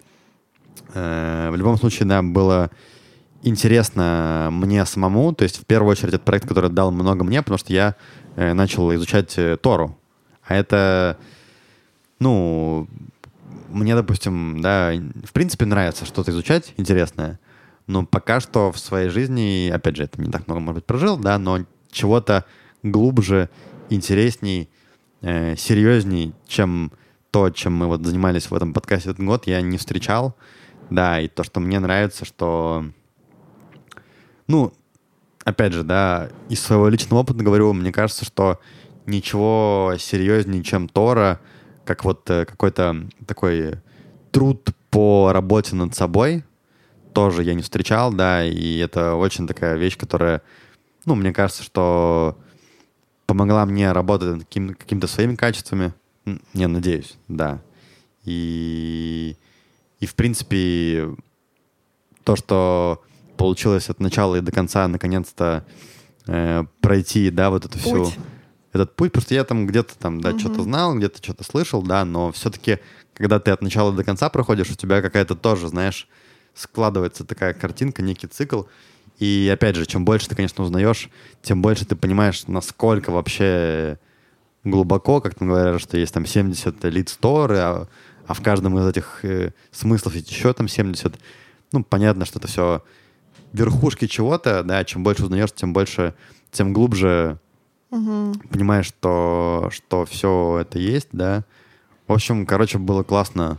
Э, 0.95 1.51
В 1.51 1.57
любом 1.57 1.77
случае, 1.77 2.09
да, 2.09 2.23
было 2.23 2.71
интересно 3.43 4.49
мне 4.51 4.85
самому. 4.85 5.33
То 5.33 5.45
есть, 5.45 5.61
в 5.61 5.67
первую 5.67 5.93
очередь, 5.93 6.15
это 6.15 6.25
проект, 6.25 6.49
который 6.49 6.71
дал 6.71 6.91
много 6.91 7.25
мне, 7.25 7.43
потому 7.43 7.59
что 7.59 7.73
я 7.73 7.95
э, 8.37 8.53
начал 8.53 8.95
изучать 8.95 9.37
э, 9.39 9.57
Тору. 9.57 9.99
А 10.43 10.55
это, 10.55 11.19
ну, 12.21 12.89
мне, 13.69 13.95
допустим, 13.95 14.61
да, 14.61 14.93
в 15.25 15.33
принципе, 15.33 15.67
нравится 15.67 16.07
что-то 16.07 16.31
изучать 16.31 16.73
интересное. 16.77 17.39
Но 17.87 18.05
пока 18.05 18.41
что 18.41 18.73
в 18.73 18.79
своей 18.79 19.09
жизни, 19.09 19.71
опять 19.73 19.97
же, 19.97 20.05
это 20.05 20.21
не 20.21 20.31
так 20.31 20.47
много, 20.47 20.61
может 20.61 20.77
быть, 20.77 20.85
прожил, 20.85 21.17
да, 21.17 21.39
но 21.39 21.65
чего-то 21.91 22.45
глубже, 22.83 23.49
интересней, 23.91 24.69
э, 25.23 25.57
серьезней, 25.57 26.35
чем 26.47 26.93
то, 27.31 27.51
чем 27.51 27.75
мы 27.75 27.87
вот 27.87 28.05
занимались 28.05 28.51
в 28.51 28.55
этом 28.55 28.73
подкасте 28.73 29.11
этот 29.11 29.25
год, 29.25 29.47
я 29.47 29.61
не 29.61 29.79
встречал. 29.79 30.35
Да, 30.90 31.20
и 31.20 31.28
то, 31.28 31.44
что 31.44 31.60
мне 31.60 31.78
нравится, 31.81 32.24
что... 32.24 32.85
Ну, 34.47 34.73
опять 35.44 35.73
же, 35.73 35.82
да, 35.82 36.31
из 36.48 36.60
своего 36.60 36.89
личного 36.89 37.20
опыта 37.20 37.43
говорю, 37.43 37.73
мне 37.73 37.93
кажется, 37.93 38.24
что 38.24 38.60
ничего 39.06 39.94
серьезнее, 39.98 40.62
чем 40.62 40.89
Тора, 40.89 41.40
как 41.85 42.05
вот 42.05 42.28
э, 42.31 42.44
какой-то 42.44 43.06
такой 43.27 43.78
труд 44.31 44.69
по 44.90 45.32
работе 45.32 45.74
над 45.77 45.94
собой, 45.94 46.44
тоже 47.15 47.43
я 47.43 47.55
не 47.55 47.62
встречал, 47.62 48.12
да, 48.12 48.44
и 48.44 48.78
это 48.78 49.15
очень 49.15 49.47
такая 49.47 49.77
вещь, 49.77 49.97
которая, 49.97 50.43
ну, 51.05 51.15
мне 51.15 51.32
кажется, 51.32 51.62
что 51.62 52.39
помогла 53.27 53.66
мне 53.66 53.93
работать 53.93 54.31
над 54.31 54.44
каким- 54.44 54.74
какими-то 54.74 55.06
своими 55.06 55.35
качествами. 55.35 55.93
Не, 56.55 56.66
надеюсь, 56.66 57.16
да. 57.28 57.60
И, 58.24 59.36
и 60.01 60.07
в 60.07 60.15
принципе, 60.15 61.15
то, 62.25 62.37
что 62.37 63.03
получилось 63.37 63.89
от 63.91 64.01
начала 64.01 64.37
и 64.37 64.41
до 64.41 64.53
конца, 64.53 64.87
наконец-то 64.89 65.65
э, 66.27 66.65
пройти, 66.81 67.31
да, 67.31 67.51
вот 67.51 67.65
эту 67.65 67.79
всю 67.79 68.11
этот 68.73 68.95
путь, 68.97 69.12
что 69.19 69.35
я 69.35 69.45
там 69.45 69.66
где-то 69.66 69.97
там, 69.99 70.20
да, 70.20 70.39
что-то 70.39 70.62
знал, 70.62 70.95
где-то 70.95 71.23
что-то 71.23 71.45
слышал, 71.45 71.83
да, 71.83 72.05
но 72.05 72.33
все-таки, 72.33 72.79
когда 73.15 73.41
ты 73.41 73.51
от 73.51 73.62
начала 73.62 73.93
до 73.93 74.05
конца 74.05 74.29
проходишь, 74.29 74.70
у 74.70 74.75
тебя 74.75 75.01
какая-то 75.01 75.35
тоже, 75.35 75.69
знаешь, 75.69 76.09
складывается 76.55 77.25
такая 77.25 77.55
картинка, 77.55 78.03
некий 78.03 78.27
цикл. 78.27 78.65
И 79.19 79.51
опять 79.53 79.75
же, 79.75 79.87
чем 79.87 80.05
больше 80.05 80.29
ты, 80.29 80.37
конечно, 80.37 80.62
узнаешь, 80.62 81.09
тем 81.43 81.62
больше 81.62 81.85
ты 81.87 81.97
понимаешь, 81.97 82.47
насколько 82.47 83.11
вообще 83.11 83.99
глубоко, 84.65 85.20
как 85.20 85.35
там 85.35 85.49
говорят, 85.49 85.81
что 85.81 85.97
есть 85.97 86.15
там 86.15 86.27
70 86.27 86.85
лиц 86.85 87.16
Торы, 87.20 87.89
а, 88.29 88.35
в 88.35 88.43
каждом 88.43 88.79
из 88.79 88.87
этих 88.87 89.25
э, 89.25 89.53
смыслов 89.73 90.15
еще 90.15 90.53
там 90.53 90.69
70. 90.69 91.19
Ну, 91.73 91.83
понятно, 91.83 92.27
что 92.27 92.39
это 92.39 92.47
все 92.47 92.85
верхушки 93.53 94.07
чего-то, 94.07 94.63
да, 94.63 94.85
чем 94.85 95.03
больше 95.03 95.25
узнаешь, 95.25 95.53
тем 95.53 95.73
больше, 95.73 96.15
тем 96.53 96.75
глубже 96.75 97.41
понимаешь, 98.51 98.87
что, 98.87 99.71
что 99.73 100.05
все 100.05 100.59
это 100.61 100.79
есть, 100.79 101.09
да. 101.13 101.45
В 102.07 102.13
общем, 102.13 102.45
короче, 102.45 102.77
было 102.77 103.03
классно 103.03 103.59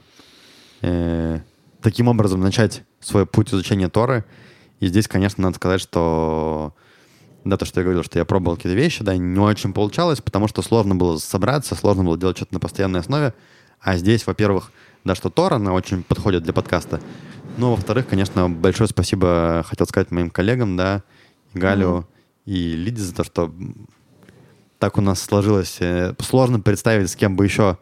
э, 0.81 1.39
таким 1.81 2.07
образом 2.07 2.39
начать 2.39 2.83
свой 2.99 3.25
путь 3.25 3.51
изучения 3.51 3.89
Торы. 3.89 4.23
И 4.79 4.87
здесь, 4.87 5.07
конечно, 5.07 5.41
надо 5.41 5.55
сказать, 5.55 5.81
что 5.81 6.75
да, 7.43 7.57
то, 7.57 7.65
что 7.65 7.79
я 7.79 7.83
говорил, 7.83 8.03
что 8.03 8.19
я 8.19 8.25
пробовал 8.25 8.55
какие-то 8.55 8.77
вещи, 8.77 9.03
да, 9.03 9.17
не 9.17 9.39
очень 9.39 9.73
получалось, 9.73 10.21
потому 10.21 10.47
что 10.47 10.61
сложно 10.61 10.95
было 10.95 11.17
собраться, 11.17 11.73
сложно 11.73 12.03
было 12.03 12.17
делать 12.17 12.37
что-то 12.37 12.53
на 12.53 12.59
постоянной 12.59 12.99
основе. 12.99 13.33
А 13.81 13.97
здесь, 13.97 14.27
во-первых, 14.27 14.71
да, 15.03 15.15
что 15.15 15.29
Тора, 15.29 15.55
она 15.55 15.73
очень 15.73 16.03
подходит 16.03 16.43
для 16.43 16.53
подкаста. 16.53 17.01
Ну, 17.57 17.71
во-вторых, 17.71 18.07
конечно, 18.07 18.49
большое 18.49 18.87
спасибо 18.87 19.63
хотел 19.67 19.87
сказать 19.87 20.11
моим 20.11 20.29
коллегам, 20.29 20.77
да, 20.77 21.03
Галю, 21.53 22.07
и 22.45 22.73
Лиде 22.75 23.01
за 23.01 23.15
то, 23.15 23.23
что 23.23 23.53
так 24.79 24.97
у 24.97 25.01
нас 25.01 25.21
сложилось. 25.21 25.77
Э, 25.81 26.13
Сложно 26.19 26.59
представить, 26.59 27.09
с 27.09 27.15
кем 27.15 27.35
бы 27.35 27.43
еще 27.43 27.77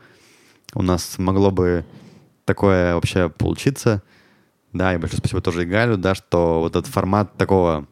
у 0.73 0.81
нас 0.81 1.17
могло 1.17 1.51
бы 1.51 1.85
такое 2.45 2.95
вообще 2.95 3.29
получиться. 3.29 4.01
Да, 4.73 4.93
и 4.93 4.97
большое 4.97 5.19
спасибо 5.19 5.41
тоже 5.41 5.63
и 5.63 5.65
Галю, 5.65 5.97
да, 5.97 6.15
что 6.15 6.59
вот 6.59 6.75
этот 6.75 6.91
формат 6.91 7.35
такого 7.37 7.87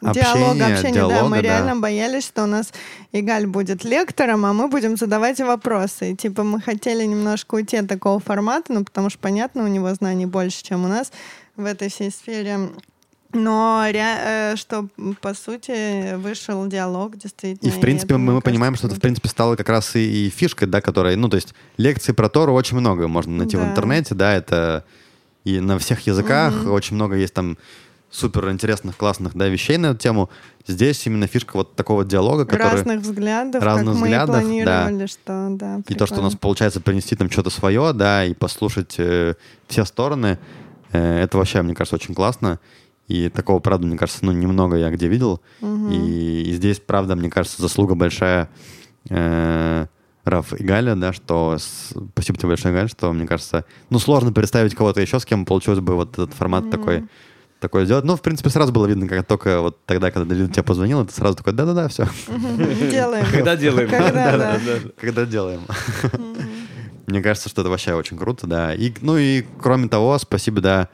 Диалог, 0.00 0.60
общение, 0.60 0.80
да. 0.82 0.90
диалога, 0.92 1.24
Мы 1.28 1.36
да. 1.36 1.42
реально 1.42 1.76
боялись, 1.76 2.24
что 2.24 2.42
у 2.44 2.46
нас 2.46 2.72
Игаль 3.12 3.46
будет 3.46 3.84
лектором, 3.84 4.44
а 4.44 4.52
мы 4.52 4.68
будем 4.68 4.96
задавать 4.96 5.40
вопросы. 5.40 6.12
И, 6.12 6.16
типа 6.16 6.42
мы 6.42 6.60
хотели 6.60 7.04
немножко 7.04 7.54
уйти 7.54 7.76
от 7.78 7.88
такого 7.88 8.18
формата, 8.20 8.72
ну, 8.72 8.84
потому 8.84 9.08
что, 9.08 9.18
понятно, 9.18 9.64
у 9.64 9.68
него 9.68 9.92
знаний 9.94 10.26
больше, 10.26 10.62
чем 10.62 10.84
у 10.84 10.88
нас 10.88 11.12
в 11.56 11.64
этой 11.64 11.88
всей 11.90 12.10
сфере. 12.10 12.70
Но 13.32 13.84
ре- 13.88 14.52
э, 14.52 14.56
что, 14.56 14.86
по 15.20 15.34
сути, 15.34 16.14
вышел 16.16 16.66
диалог, 16.68 17.16
действительно. 17.16 17.68
И, 17.68 17.72
в 17.72 17.80
принципе, 17.80 18.14
это, 18.14 18.18
мы, 18.18 18.34
мы 18.34 18.40
понимаем, 18.40 18.76
что 18.76 18.86
это, 18.86 18.96
в 18.96 19.00
принципе, 19.00 19.28
стало 19.28 19.56
как 19.56 19.68
раз 19.68 19.96
и, 19.96 20.26
и 20.26 20.30
фишкой, 20.30 20.68
да, 20.68 20.80
которая, 20.80 21.16
ну, 21.16 21.28
то 21.28 21.36
есть 21.36 21.52
лекций 21.76 22.14
про 22.14 22.28
Тору 22.28 22.52
очень 22.54 22.76
много 22.78 23.08
можно 23.08 23.32
найти 23.38 23.56
в 23.56 23.60
Да. 23.60 23.70
интернете, 23.70 24.14
да, 24.14 24.34
это 24.34 24.84
и 25.44 25.58
на 25.60 25.78
всех 25.78 26.06
языках, 26.06 26.54
Мгм. 26.54 26.70
очень 26.72 26.94
много 26.94 27.16
есть 27.16 27.34
там 27.34 27.58
супер 28.14 28.48
интересных, 28.50 28.96
классных, 28.96 29.34
да, 29.34 29.48
вещей 29.48 29.76
на 29.76 29.86
эту 29.86 29.98
тему. 29.98 30.30
Здесь 30.66 31.04
именно 31.06 31.26
фишка 31.26 31.56
вот 31.56 31.74
такого 31.74 32.04
диалога, 32.04 32.46
который... 32.46 32.72
Разных 32.72 33.00
взглядов, 33.00 33.62
Разных 33.62 33.94
как 33.94 34.00
мы 34.00 34.06
взглядов, 34.06 34.36
и 34.36 34.44
планировали, 34.44 35.06
что, 35.06 35.48
да, 35.50 35.80
И 35.88 35.94
то, 35.94 36.06
что 36.06 36.20
у 36.20 36.22
нас 36.22 36.32
прикольно. 36.32 36.38
получается 36.38 36.80
принести 36.80 37.16
там 37.16 37.28
что-то 37.30 37.50
свое, 37.50 37.92
да, 37.92 38.24
и 38.24 38.32
послушать 38.34 38.94
э, 38.98 39.34
все 39.66 39.84
стороны, 39.84 40.38
э, 40.92 41.22
это 41.22 41.38
вообще, 41.38 41.60
мне 41.62 41.74
кажется, 41.74 41.96
очень 41.96 42.14
классно. 42.14 42.60
И 43.08 43.28
такого, 43.28 43.58
правда, 43.58 43.86
мне 43.86 43.98
кажется, 43.98 44.24
ну, 44.24 44.32
немного 44.32 44.76
я 44.76 44.90
где 44.90 45.08
видел. 45.08 45.42
И, 45.60 46.44
и 46.46 46.52
здесь, 46.54 46.80
правда, 46.80 47.16
мне 47.16 47.28
кажется, 47.30 47.60
заслуга 47.60 47.94
большая 47.96 48.48
э, 49.10 49.86
Раф 50.24 50.54
и 50.54 50.62
Галя, 50.64 50.94
да, 50.94 51.12
что... 51.12 51.56
с- 51.58 51.92
Спасибо 52.12 52.38
тебе 52.38 52.48
большое, 52.48 52.72
Галь, 52.74 52.88
что, 52.88 53.12
мне 53.12 53.26
кажется, 53.26 53.64
ну, 53.90 53.98
сложно 53.98 54.32
представить 54.32 54.74
кого-то 54.74 55.00
еще, 55.02 55.20
с 55.20 55.26
кем 55.26 55.44
получилось 55.44 55.80
бы 55.80 55.94
вот 55.96 56.12
этот 56.14 56.32
формат 56.32 56.70
такой 56.70 57.04
такое 57.64 57.86
сделать. 57.86 58.04
Ну, 58.04 58.14
в 58.14 58.20
принципе, 58.20 58.50
сразу 58.50 58.72
было 58.72 58.86
видно, 58.86 59.08
как 59.08 59.26
только 59.26 59.60
вот 59.60 59.84
тогда, 59.86 60.10
когда 60.10 60.34
Лида 60.34 60.52
тебе 60.52 60.62
позвонила, 60.62 61.04
ты 61.06 61.14
сразу 61.14 61.34
такой, 61.34 61.54
да-да-да, 61.54 61.88
все, 61.88 62.06
Делаем. 62.90 63.26
Когда 63.32 63.56
делаем? 63.56 63.88
Когда, 63.88 64.36
да. 64.36 64.60
когда 65.00 65.24
делаем. 65.24 65.62
Мне 67.06 67.22
кажется, 67.22 67.48
что 67.48 67.62
это 67.62 67.70
вообще 67.70 67.94
очень 67.94 68.18
круто, 68.18 68.46
да. 68.46 68.74
И, 68.74 68.92
ну 69.00 69.16
и 69.16 69.44
кроме 69.60 69.88
того, 69.88 70.18
спасибо, 70.18 70.60
да, 70.60 70.88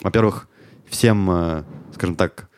во-первых, 0.00 0.48
всем, 0.88 1.30
э, 1.30 1.62
скажем 1.94 2.16
так, 2.16 2.48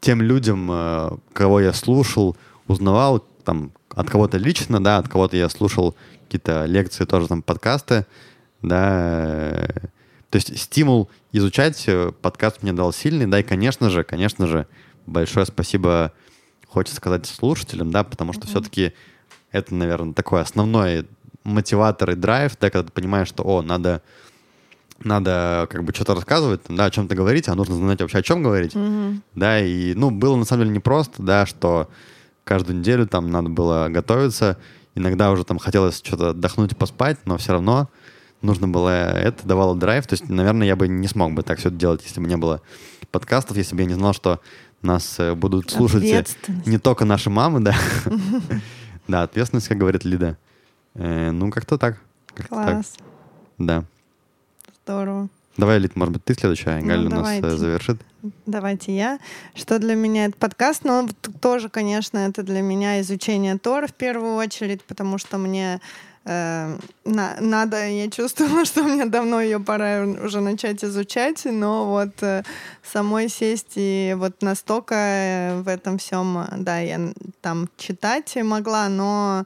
тем 0.00 0.20
людям, 0.20 0.68
э, 0.70 1.10
кого 1.32 1.60
я 1.60 1.72
слушал, 1.72 2.36
узнавал, 2.66 3.24
там, 3.44 3.72
от 3.94 4.10
кого-то 4.10 4.36
лично, 4.36 4.82
да, 4.82 4.98
от 4.98 5.08
кого-то 5.08 5.36
я 5.36 5.48
слушал 5.48 5.96
какие-то 6.24 6.66
лекции, 6.66 7.04
тоже 7.04 7.28
там 7.28 7.42
подкасты, 7.42 8.06
да. 8.62 9.68
То 10.30 10.36
есть 10.36 10.58
стимул 10.58 11.10
изучать 11.32 11.84
э, 11.86 12.12
подкаст 12.20 12.62
мне 12.62 12.72
дал 12.72 12.92
сильный, 12.92 13.26
да, 13.26 13.40
и, 13.40 13.42
конечно 13.42 13.88
же, 13.88 14.04
конечно 14.04 14.46
же, 14.46 14.66
большое 15.06 15.46
спасибо 15.46 16.12
хочется 16.66 16.96
сказать 16.96 17.26
слушателям, 17.26 17.90
да, 17.90 18.04
потому 18.04 18.32
что 18.34 18.46
все-таки 18.46 18.92
это, 19.52 19.74
наверное, 19.74 20.12
такой 20.12 20.42
основной 20.42 21.06
мотиватор 21.44 22.10
и 22.10 22.14
драйв, 22.14 22.56
да, 22.60 22.70
когда 22.70 22.86
ты 22.86 22.92
понимаешь, 22.92 23.28
что, 23.28 23.42
о, 23.42 23.62
надо, 23.62 24.02
надо 25.02 25.66
как 25.70 25.84
бы 25.84 25.94
что-то 25.94 26.14
рассказывать, 26.14 26.60
да, 26.68 26.86
о 26.86 26.90
чем-то 26.90 27.14
говорить, 27.14 27.48
а 27.48 27.54
нужно 27.54 27.76
знать 27.76 28.02
вообще, 28.02 28.18
о 28.18 28.22
чем 28.22 28.42
говорить, 28.42 28.76
да, 29.34 29.60
и, 29.60 29.94
ну, 29.94 30.10
было 30.10 30.36
на 30.36 30.44
самом 30.44 30.64
деле 30.64 30.76
непросто, 30.76 31.22
да, 31.22 31.46
что 31.46 31.88
каждую 32.44 32.78
неделю 32.78 33.06
там 33.06 33.30
надо 33.30 33.48
было 33.48 33.88
готовиться, 33.88 34.58
иногда 34.94 35.30
уже 35.30 35.44
там 35.44 35.58
хотелось 35.58 36.02
что-то 36.04 36.30
отдохнуть 36.30 36.72
и 36.72 36.74
поспать, 36.74 37.18
но 37.24 37.38
все 37.38 37.52
равно 37.52 37.88
нужно 38.42 38.68
было 38.68 39.10
это, 39.10 39.46
давало 39.46 39.76
драйв, 39.76 40.06
то 40.06 40.14
есть, 40.14 40.28
наверное, 40.28 40.66
я 40.66 40.76
бы 40.76 40.88
не 40.88 41.08
смог 41.08 41.32
бы 41.32 41.42
так 41.42 41.58
все 41.58 41.68
это 41.68 41.76
делать, 41.78 42.02
если 42.04 42.20
бы 42.20 42.28
не 42.28 42.36
было 42.36 42.60
подкастов, 43.10 43.56
если 43.56 43.74
бы 43.74 43.82
я 43.82 43.88
не 43.88 43.94
знал, 43.94 44.12
что 44.12 44.40
нас 44.82 45.18
э, 45.18 45.34
будут 45.34 45.70
слушать 45.70 46.04
э, 46.04 46.24
не 46.66 46.78
только 46.78 47.04
наши 47.04 47.30
мамы, 47.30 47.60
да. 47.60 47.74
Да, 49.08 49.22
ответственность, 49.22 49.68
как 49.68 49.78
говорит 49.78 50.04
Лида. 50.04 50.36
Э, 50.94 51.30
Ну, 51.30 51.50
как-то 51.50 51.78
так. 51.78 51.98
Класс. 52.48 52.96
Да. 53.56 53.84
Здорово. 54.84 55.28
Давай, 55.56 55.78
Лид, 55.78 55.96
может 55.96 56.12
быть, 56.12 56.24
ты 56.24 56.34
следующая, 56.34 56.76
а 56.76 56.80
Ну, 56.80 56.86
Галя 56.86 57.06
у 57.06 57.10
нас 57.10 57.58
завершит. 57.58 58.00
Давайте 58.46 58.94
я. 58.94 59.18
Что 59.54 59.78
для 59.80 59.96
меня 59.96 60.26
этот 60.26 60.36
подкаст? 60.36 60.84
Ну, 60.84 61.08
тоже, 61.40 61.68
конечно, 61.68 62.18
это 62.18 62.44
для 62.44 62.62
меня 62.62 63.00
изучение 63.00 63.58
Тора 63.58 63.88
в 63.88 63.94
первую 63.94 64.36
очередь, 64.36 64.84
потому 64.84 65.18
что 65.18 65.36
мне 65.36 65.80
э, 66.28 66.76
на- 67.04 67.36
надо, 67.40 67.88
я 67.88 68.10
чувствовала, 68.10 68.64
что 68.66 68.84
мне 68.84 69.06
давно 69.06 69.40
ее 69.40 69.58
пора 69.58 70.04
уже 70.04 70.40
начать 70.40 70.84
изучать, 70.84 71.44
но 71.44 71.86
вот 71.86 72.22
э, 72.22 72.42
самой 72.82 73.28
сесть 73.28 73.72
и 73.76 74.14
вот 74.18 74.42
настолько 74.42 74.94
э, 74.94 75.60
в 75.62 75.68
этом 75.68 75.98
всем, 75.98 76.44
да, 76.58 76.78
я 76.80 77.00
там 77.40 77.68
читать 77.78 78.36
могла, 78.36 78.88
но 78.88 79.44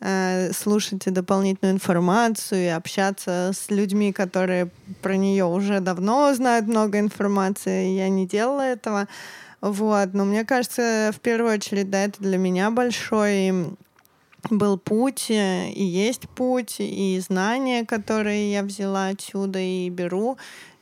э, 0.00 0.52
слушать 0.52 1.06
и 1.06 1.10
дополнительную 1.10 1.74
информацию 1.74 2.64
и 2.64 2.68
общаться 2.68 3.50
с 3.52 3.70
людьми, 3.70 4.12
которые 4.12 4.70
про 5.02 5.16
нее 5.16 5.44
уже 5.44 5.80
давно 5.80 6.32
знают 6.34 6.66
много 6.66 6.98
информации. 6.98 7.96
Я 7.96 8.08
не 8.08 8.26
делала 8.26 8.62
этого. 8.62 9.08
Вот. 9.60 10.14
Но 10.14 10.24
мне 10.24 10.44
кажется, 10.44 11.10
в 11.14 11.20
первую 11.20 11.54
очередь, 11.54 11.90
да, 11.90 12.04
это 12.04 12.22
для 12.22 12.38
меня 12.38 12.70
большой 12.70 13.76
был 14.48 14.78
путь, 14.78 15.30
э, 15.30 15.70
и 15.70 15.84
есть 15.84 16.28
путь, 16.30 16.76
и 16.78 17.20
знания, 17.20 17.84
которые 17.84 18.52
я 18.52 18.62
взяла 18.62 19.08
отсюда 19.08 19.58
и 19.58 19.90
беру. 19.90 20.38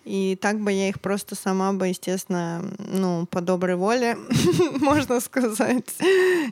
И 0.09 0.39
так 0.41 0.59
бы 0.59 0.73
я 0.73 0.89
их 0.89 1.01
просто 1.01 1.35
сама 1.35 1.75
бы, 1.75 1.89
естественно, 1.89 2.65
ну, 2.79 3.27
по 3.27 3.43
доброй 3.43 3.77
воле, 3.77 4.17
можно 4.81 5.21
сказать, 5.21 5.85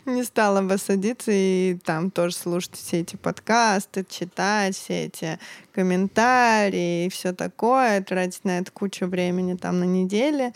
не 0.04 0.24
стала 0.24 0.60
бы 0.60 0.76
садиться 0.76 1.30
и 1.32 1.78
там 1.82 2.10
тоже 2.10 2.34
слушать 2.34 2.74
все 2.74 3.00
эти 3.00 3.16
подкасты, 3.16 4.04
читать 4.06 4.76
все 4.76 5.06
эти 5.06 5.38
комментарии 5.72 7.06
и 7.06 7.08
все 7.08 7.32
такое, 7.32 8.02
тратить 8.02 8.44
на 8.44 8.58
это 8.58 8.70
кучу 8.70 9.06
времени 9.06 9.54
там 9.54 9.80
на 9.80 9.84
неделе. 9.84 10.52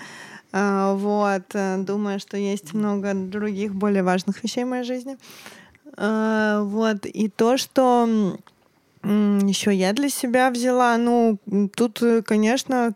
А, 0.52 0.94
Вот, 0.94 1.54
э, 1.54 1.78
думаю, 1.78 2.20
что 2.20 2.36
есть 2.36 2.74
много 2.74 3.14
других 3.14 3.74
более 3.74 4.02
важных 4.02 4.42
вещей 4.42 4.64
в 4.64 4.68
моей 4.68 4.84
жизни. 4.84 5.16
А, 5.96 6.62
Вот, 6.62 7.06
и 7.06 7.28
то, 7.28 7.56
что 7.56 8.36
еще 9.02 9.74
я 9.74 9.92
для 9.92 10.08
себя 10.10 10.50
взяла, 10.50 10.96
ну, 10.98 11.38
тут, 11.74 12.02
э, 12.02 12.22
конечно, 12.22 12.94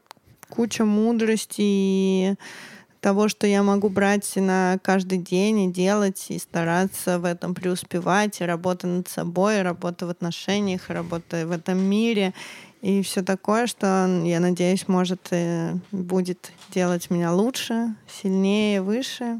куча 0.50 0.84
мудрости 0.84 1.62
и 1.62 2.34
того, 3.00 3.28
что 3.28 3.46
я 3.46 3.62
могу 3.62 3.90
брать 3.90 4.30
на 4.36 4.78
каждый 4.82 5.18
день 5.18 5.60
и 5.60 5.72
делать, 5.72 6.26
и 6.28 6.38
стараться 6.38 7.18
в 7.18 7.24
этом 7.24 7.54
преуспевать, 7.54 8.40
и 8.40 8.44
работа 8.44 8.86
над 8.86 9.08
собой, 9.08 9.58
и 9.58 9.62
работа 9.62 10.06
в 10.06 10.10
отношениях, 10.10 10.88
и 10.88 10.92
работа 10.92 11.46
в 11.46 11.50
этом 11.50 11.78
мире, 11.78 12.32
и 12.80 13.02
все 13.02 13.22
такое, 13.22 13.66
что, 13.66 14.06
я 14.24 14.40
надеюсь, 14.40 14.88
может, 14.88 15.28
э, 15.30 15.74
будет 15.90 16.52
делать 16.70 17.10
меня 17.10 17.32
лучше, 17.32 17.94
сильнее, 18.08 18.80
выше. 18.80 19.38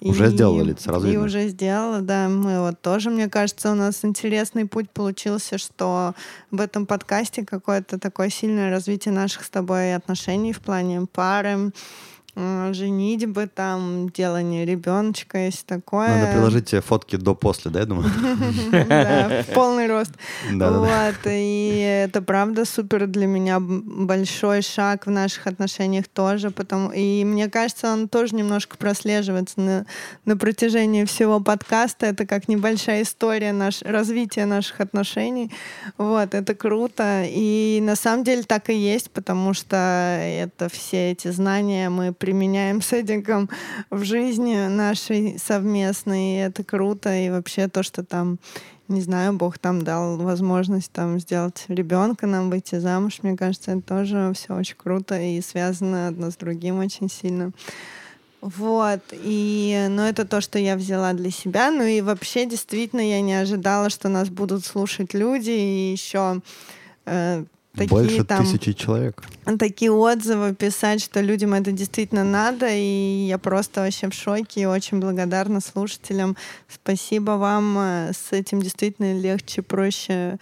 Уже 0.00 0.26
И- 0.26 0.28
сделала, 0.28 0.60
Лид, 0.62 0.78
сразу 0.80 1.06
И 1.06 1.10
видно. 1.12 1.24
уже 1.24 1.48
сделала, 1.48 2.00
да. 2.02 2.28
Мы 2.28 2.60
вот 2.60 2.80
тоже, 2.82 3.08
мне 3.10 3.28
кажется, 3.30 3.72
у 3.72 3.74
нас 3.74 4.04
интересный 4.04 4.66
путь 4.66 4.90
получился, 4.90 5.56
что 5.56 6.14
в 6.50 6.60
этом 6.60 6.84
подкасте 6.84 7.46
какое-то 7.46 7.98
такое 7.98 8.28
сильное 8.28 8.70
развитие 8.70 9.14
наших 9.14 9.44
с 9.44 9.50
тобой 9.50 9.94
отношений 9.94 10.52
в 10.52 10.60
плане 10.60 11.06
пары, 11.10 11.72
женитьбы, 12.36 13.46
там, 13.46 14.10
делание 14.10 14.64
ребеночка, 14.66 15.38
если 15.38 15.64
такое. 15.64 16.08
Надо 16.08 16.32
приложить 16.32 16.74
фотки 16.84 17.16
до-после, 17.16 17.70
да, 17.70 17.80
я 17.80 17.86
думаю? 17.86 18.10
Да, 18.86 19.42
в 19.42 19.54
полный 19.54 19.86
рост. 19.86 20.12
Вот, 20.52 21.16
и 21.24 22.04
это 22.04 22.20
правда 22.22 22.64
супер 22.64 23.06
для 23.06 23.26
меня 23.26 23.58
большой 23.60 24.62
шаг 24.62 25.06
в 25.06 25.10
наших 25.10 25.46
отношениях 25.46 26.08
тоже, 26.08 26.50
потому 26.50 26.90
и 26.92 27.24
мне 27.24 27.48
кажется, 27.48 27.92
он 27.92 28.08
тоже 28.08 28.34
немножко 28.34 28.76
прослеживается 28.76 29.60
на, 29.60 29.86
на 30.24 30.36
протяжении 30.36 31.04
всего 31.04 31.40
подкаста. 31.40 32.06
Это 32.06 32.26
как 32.26 32.48
небольшая 32.48 33.02
история 33.02 33.52
наш, 33.52 33.82
развития 33.82 34.46
наших 34.46 34.80
отношений. 34.80 35.50
Вот, 35.98 36.34
это 36.34 36.54
круто. 36.54 37.24
И 37.26 37.80
на 37.82 37.96
самом 37.96 38.24
деле 38.24 38.42
так 38.42 38.70
и 38.70 38.74
есть, 38.74 39.10
потому 39.10 39.54
что 39.54 39.76
это 39.76 40.68
все 40.68 41.12
эти 41.12 41.30
знания 41.30 41.90
мы 41.90 42.12
применяем 42.26 42.82
с 42.82 42.92
Эдиком 42.92 43.48
в 43.88 44.02
жизни 44.02 44.66
нашей 44.66 45.38
совместной. 45.38 46.34
И 46.34 46.38
это 46.38 46.64
круто. 46.64 47.16
И 47.16 47.30
вообще 47.30 47.68
то, 47.68 47.84
что 47.84 48.02
там 48.02 48.40
не 48.88 49.00
знаю, 49.00 49.32
Бог 49.34 49.58
там 49.58 49.82
дал 49.82 50.16
возможность 50.16 50.90
там 50.90 51.20
сделать 51.20 51.64
ребенка, 51.68 52.26
нам 52.26 52.50
выйти 52.50 52.80
замуж. 52.80 53.20
Мне 53.22 53.36
кажется, 53.36 53.70
это 53.70 53.82
тоже 53.82 54.32
все 54.34 54.56
очень 54.56 54.74
круто 54.76 55.20
и 55.20 55.40
связано 55.40 56.08
одно 56.08 56.32
с 56.32 56.36
другим 56.36 56.80
очень 56.80 57.08
сильно. 57.08 57.52
Вот, 58.40 59.02
и, 59.12 59.86
ну, 59.88 60.02
это 60.02 60.24
то, 60.24 60.40
что 60.40 60.58
я 60.58 60.76
взяла 60.76 61.12
для 61.12 61.30
себя. 61.30 61.70
Ну, 61.70 61.84
и 61.84 62.00
вообще, 62.00 62.44
действительно, 62.44 63.08
я 63.08 63.20
не 63.20 63.34
ожидала, 63.34 63.88
что 63.88 64.08
нас 64.08 64.30
будут 64.30 64.64
слушать 64.64 65.14
люди, 65.14 65.50
и 65.50 65.92
еще 65.92 66.40
э, 67.06 67.44
такие 67.76 67.88
Больше 67.88 68.24
там 68.24 68.44
тысячи 68.44 68.72
человек. 68.72 69.22
такие 69.58 69.92
отзывы 69.92 70.54
писать, 70.54 71.02
что 71.02 71.20
людям 71.20 71.54
это 71.54 71.72
действительно 71.72 72.24
надо, 72.24 72.68
и 72.68 73.26
я 73.28 73.38
просто 73.38 73.82
вообще 73.82 74.08
в 74.08 74.14
шоке 74.14 74.62
и 74.62 74.66
очень 74.66 74.98
благодарна 74.98 75.60
слушателям. 75.60 76.36
Спасибо 76.68 77.32
вам, 77.32 77.78
э, 77.78 78.12
с 78.12 78.32
этим 78.32 78.60
действительно 78.62 79.18
легче, 79.18 79.62
проще 79.62 80.38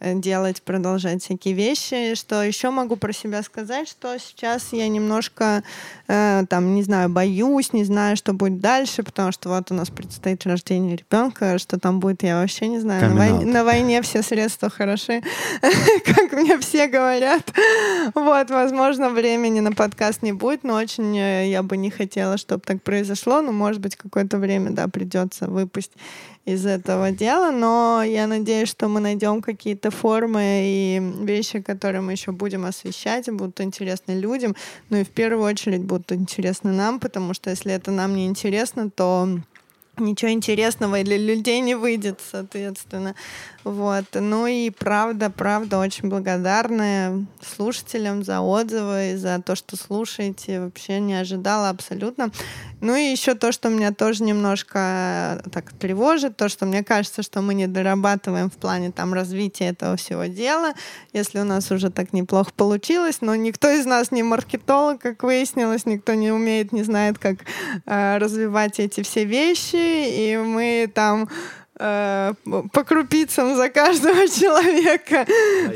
делать, 0.00 0.62
продолжать 0.62 1.22
всякие 1.22 1.54
вещи. 1.54 2.14
Что 2.14 2.42
еще 2.42 2.70
могу 2.70 2.96
про 2.96 3.12
себя 3.12 3.42
сказать, 3.42 3.88
что 3.88 4.16
сейчас 4.18 4.72
я 4.72 4.88
немножко, 4.88 5.62
э, 6.06 6.44
там, 6.48 6.74
не 6.74 6.82
знаю, 6.82 7.08
боюсь, 7.08 7.72
не 7.72 7.84
знаю, 7.84 8.16
что 8.16 8.32
будет 8.32 8.60
дальше, 8.60 9.02
потому 9.02 9.32
что 9.32 9.48
вот 9.48 9.70
у 9.70 9.74
нас 9.74 9.90
предстоит 9.90 10.44
рождение 10.46 10.96
ребенка, 10.96 11.58
что 11.58 11.78
там 11.78 12.00
будет, 12.00 12.22
я 12.22 12.40
вообще 12.40 12.68
не 12.68 12.78
знаю. 12.78 13.14
На, 13.14 13.28
out. 13.28 13.44
на 13.44 13.64
войне 13.64 14.02
все 14.02 14.22
средства 14.22 14.70
хороши, 14.70 15.22
как 16.04 16.32
мне 16.32 16.58
все 16.58 16.86
говорят. 16.86 17.52
Вот, 18.14 18.50
возможно, 18.50 19.10
времени 19.10 19.60
на 19.60 19.72
подкаст 19.72 20.22
не 20.22 20.32
будет, 20.32 20.64
но 20.64 20.74
очень 20.74 21.16
э, 21.18 21.50
я 21.50 21.62
бы 21.62 21.76
не 21.76 21.90
хотела, 21.90 22.36
чтобы 22.36 22.62
так 22.64 22.82
произошло. 22.82 23.40
Но, 23.40 23.52
может 23.52 23.80
быть, 23.80 23.96
какое-то 23.96 24.38
время, 24.38 24.70
да, 24.70 24.88
придется 24.88 25.46
выпустить 25.48 25.96
из 26.48 26.66
этого 26.66 27.10
дела, 27.10 27.50
но 27.50 28.02
я 28.02 28.26
надеюсь, 28.26 28.68
что 28.68 28.88
мы 28.88 29.00
найдем 29.00 29.42
какие-то 29.42 29.90
формы 29.90 30.62
и 30.64 31.02
вещи, 31.22 31.60
которые 31.60 32.00
мы 32.00 32.12
еще 32.12 32.32
будем 32.32 32.64
освещать, 32.64 33.28
и 33.28 33.32
будут 33.32 33.60
интересны 33.60 34.12
людям, 34.12 34.56
ну 34.90 34.98
и 34.98 35.04
в 35.04 35.10
первую 35.10 35.44
очередь 35.44 35.82
будут 35.82 36.10
интересны 36.12 36.72
нам, 36.72 37.00
потому 37.00 37.34
что 37.34 37.50
если 37.50 37.72
это 37.72 37.90
нам 37.90 38.16
не 38.16 38.26
интересно, 38.26 38.90
то 38.90 39.28
ничего 40.00 40.30
интересного 40.30 41.02
для 41.02 41.16
людей 41.16 41.60
не 41.60 41.74
выйдет, 41.74 42.20
соответственно. 42.30 43.14
Вот. 43.64 44.04
Ну 44.14 44.46
и 44.46 44.70
правда, 44.70 45.30
правда, 45.30 45.78
очень 45.78 46.08
благодарная 46.08 47.26
слушателям 47.40 48.24
за 48.24 48.40
отзывы 48.40 49.12
и 49.12 49.16
за 49.16 49.42
то, 49.42 49.54
что 49.54 49.76
слушаете. 49.76 50.60
Вообще 50.60 51.00
не 51.00 51.14
ожидала 51.14 51.68
абсолютно. 51.68 52.30
Ну 52.80 52.94
и 52.94 53.10
еще 53.10 53.34
то, 53.34 53.50
что 53.50 53.68
меня 53.70 53.92
тоже 53.92 54.22
немножко 54.22 55.40
э, 55.44 55.50
так 55.50 55.72
тревожит, 55.72 56.36
то, 56.36 56.48
что 56.48 56.64
мне 56.64 56.84
кажется, 56.84 57.22
что 57.22 57.42
мы 57.42 57.54
не 57.54 57.66
дорабатываем 57.66 58.50
в 58.50 58.56
плане 58.56 58.92
там 58.92 59.12
развития 59.12 59.70
этого 59.70 59.96
всего 59.96 60.26
дела, 60.26 60.74
если 61.12 61.40
у 61.40 61.44
нас 61.44 61.72
уже 61.72 61.90
так 61.90 62.12
неплохо 62.12 62.52
получилось, 62.56 63.18
но 63.20 63.34
никто 63.34 63.68
из 63.68 63.84
нас 63.84 64.12
не 64.12 64.22
маркетолог, 64.22 65.00
как 65.00 65.24
выяснилось, 65.24 65.86
никто 65.86 66.14
не 66.14 66.30
умеет, 66.30 66.72
не 66.72 66.84
знает, 66.84 67.18
как 67.18 67.38
э, 67.84 68.18
развивать 68.18 68.78
эти 68.78 69.02
все 69.02 69.24
вещи, 69.24 69.76
и 69.76 70.36
мы 70.36 70.90
там 70.94 71.28
э, 71.78 72.34
по 72.72 72.84
крупицам 72.84 73.56
за 73.56 73.68
каждого 73.70 74.28
человека 74.28 75.26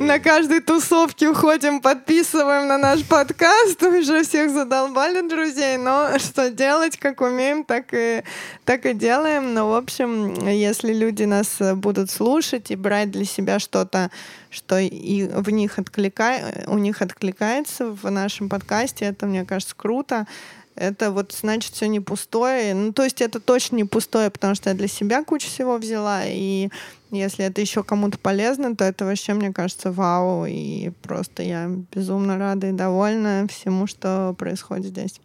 на 0.00 0.18
каждой 0.18 0.60
тусовке 0.60 1.28
уходим, 1.28 1.80
подписываем 1.80 2.68
на 2.68 2.78
наш 2.78 3.04
подкаст, 3.04 3.82
уже 3.82 4.24
всех 4.24 4.50
задолбали 4.50 5.26
друзей, 5.28 5.76
но 5.76 6.18
что 6.18 6.50
делать, 6.50 6.96
как 6.96 7.20
умеем, 7.20 7.64
так 7.64 7.86
и, 7.92 8.22
так 8.64 8.86
и 8.86 8.94
делаем. 8.94 9.54
Но, 9.54 9.70
в 9.70 9.74
общем, 9.74 10.34
если 10.48 10.92
люди 10.92 11.24
нас 11.24 11.58
будут 11.74 12.10
слушать 12.10 12.70
и 12.70 12.76
брать 12.76 13.10
для 13.10 13.24
себя 13.24 13.58
что-то, 13.58 14.10
что 14.50 14.78
и 14.78 15.26
в 15.28 15.50
них 15.50 15.78
отклика... 15.78 16.38
у 16.66 16.78
них 16.78 17.00
откликается 17.02 17.86
в 17.86 18.10
нашем 18.10 18.48
подкасте, 18.48 19.06
это, 19.06 19.26
мне 19.26 19.44
кажется, 19.44 19.74
круто. 19.76 20.26
Это 20.74 21.10
вот 21.10 21.32
значит 21.32 21.74
все 21.74 21.86
не 21.86 22.00
пустое. 22.00 22.74
Ну, 22.74 22.92
то 22.92 23.04
есть 23.04 23.20
это 23.20 23.40
точно 23.40 23.76
не 23.76 23.84
пустое, 23.84 24.30
потому 24.30 24.54
что 24.54 24.70
я 24.70 24.74
для 24.74 24.88
себя 24.88 25.22
кучу 25.22 25.46
всего 25.46 25.76
взяла. 25.76 26.22
И 26.24 26.70
если 27.10 27.44
это 27.44 27.60
еще 27.60 27.82
кому-то 27.82 28.18
полезно, 28.18 28.74
то 28.74 28.84
это 28.84 29.04
вообще, 29.04 29.34
мне 29.34 29.52
кажется, 29.52 29.92
вау. 29.92 30.46
И 30.46 30.90
просто 31.02 31.42
я 31.42 31.68
безумно 31.68 32.38
рада 32.38 32.68
и 32.68 32.72
довольна 32.72 33.46
всему, 33.50 33.86
что 33.86 34.34
происходит 34.38 34.86
здесь. 34.86 35.20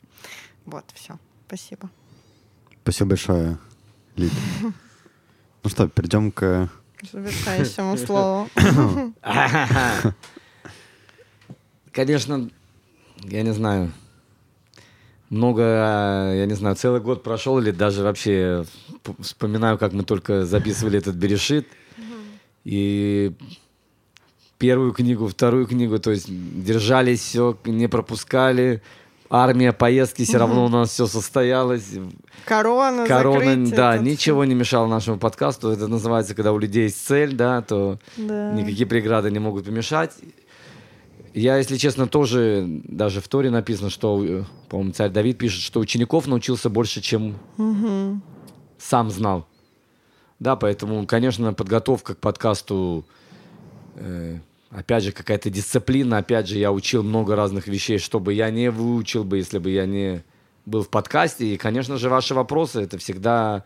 Вот, 0.65 0.83
все. 0.93 1.17
Спасибо. 1.47 1.89
Спасибо 2.83 3.09
большое, 3.09 3.57
Лид. 4.17 4.33
Ну 5.63 5.69
что, 5.69 5.87
перейдем 5.87 6.31
к... 6.31 6.69
Завершающему 7.11 7.97
слову. 8.05 8.49
Конечно, 11.91 12.49
я 13.23 13.43
не 13.43 13.53
знаю, 13.53 13.91
много, 15.29 15.61
я 15.61 16.45
не 16.45 16.53
знаю, 16.55 16.75
целый 16.75 17.01
год 17.01 17.23
прошел 17.23 17.59
или 17.59 17.71
даже 17.71 18.03
вообще 18.03 18.65
вспоминаю, 19.19 19.77
как 19.77 19.93
мы 19.93 20.03
только 20.03 20.45
записывали 20.45 20.97
этот 20.99 21.15
берешит. 21.15 21.67
И 22.63 23.33
первую 24.57 24.91
книгу, 24.93 25.27
вторую 25.27 25.67
книгу, 25.67 25.99
то 25.99 26.11
есть 26.11 26.27
держались 26.29 27.21
все, 27.21 27.57
не 27.65 27.87
пропускали. 27.87 28.81
Армия, 29.29 29.73
поездки, 29.73 30.23
все 30.23 30.37
равно 30.37 30.65
у 30.65 30.69
нас 30.69 30.89
все 30.91 31.05
состоялось. 31.05 31.85
Корона, 32.45 33.05
Корона, 33.05 33.39
закрытие, 33.39 33.75
да, 33.75 33.97
ничего 33.97 34.45
не 34.45 34.55
мешало 34.55 34.87
нашему 34.87 35.17
подкасту. 35.17 35.69
Это 35.69 35.87
называется, 35.87 36.33
когда 36.33 36.53
у 36.53 36.57
людей 36.57 36.83
есть 36.83 37.05
цель, 37.05 37.33
да, 37.35 37.61
то 37.61 37.99
Да. 38.15 38.53
никакие 38.53 38.87
преграды 38.87 39.29
не 39.29 39.39
могут 39.39 39.65
помешать. 39.65 40.13
Я, 41.37 41.57
если 41.57 41.77
честно, 41.77 42.07
тоже, 42.07 42.65
даже 42.85 43.21
в 43.21 43.27
Торе 43.27 43.51
написано, 43.51 43.91
что, 43.91 44.25
э, 44.25 44.43
по-моему, 44.69 44.91
царь 44.93 45.11
Давид 45.11 45.37
пишет, 45.37 45.61
что 45.61 45.79
учеников 45.79 46.25
научился 46.25 46.67
больше, 46.67 46.99
чем 46.99 47.37
Мгм. 47.57 48.23
сам 48.79 49.11
знал. 49.11 49.45
Да, 50.39 50.55
поэтому, 50.55 51.05
конечно, 51.05 51.53
подготовка 51.53 52.15
к 52.15 52.17
подкасту, 52.17 53.05
э, 53.97 54.39
опять 54.71 55.03
же, 55.03 55.11
какая-то 55.11 55.51
дисциплина. 55.51 56.17
Опять 56.17 56.47
же, 56.47 56.57
я 56.57 56.71
учил 56.71 57.03
много 57.03 57.35
разных 57.35 57.67
вещей, 57.67 57.99
чтобы 57.99 58.33
я 58.33 58.49
не 58.49 58.71
выучил 58.71 59.23
бы, 59.23 59.37
если 59.37 59.59
бы 59.59 59.69
я 59.69 59.85
не 59.85 60.23
был 60.65 60.81
в 60.81 60.89
подкасте. 60.89 61.53
И, 61.53 61.57
конечно 61.57 61.97
же, 61.97 62.09
ваши 62.09 62.33
вопросы 62.33 62.81
это 62.81 62.97
всегда 62.97 63.63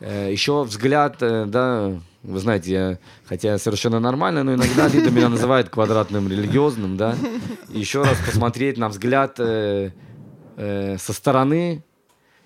э, 0.00 0.28
еще 0.30 0.62
взгляд, 0.62 1.22
э, 1.22 1.46
да, 1.46 2.02
вы 2.22 2.38
знаете, 2.40 2.72
я, 2.72 2.98
хотя 3.24 3.58
совершенно 3.58 4.00
нормально, 4.00 4.42
но 4.42 4.54
иногда 4.54 4.88
Лида 4.88 5.10
меня 5.10 5.28
называет 5.28 5.68
квадратным 5.68 6.28
религиозным, 6.28 6.96
да. 6.96 7.14
Еще 7.68 8.02
раз 8.02 8.18
посмотреть 8.24 8.76
на 8.76 8.88
взгляд 8.88 9.36
э, 9.38 9.92
э, 10.56 10.98
со 10.98 11.12
стороны, 11.12 11.84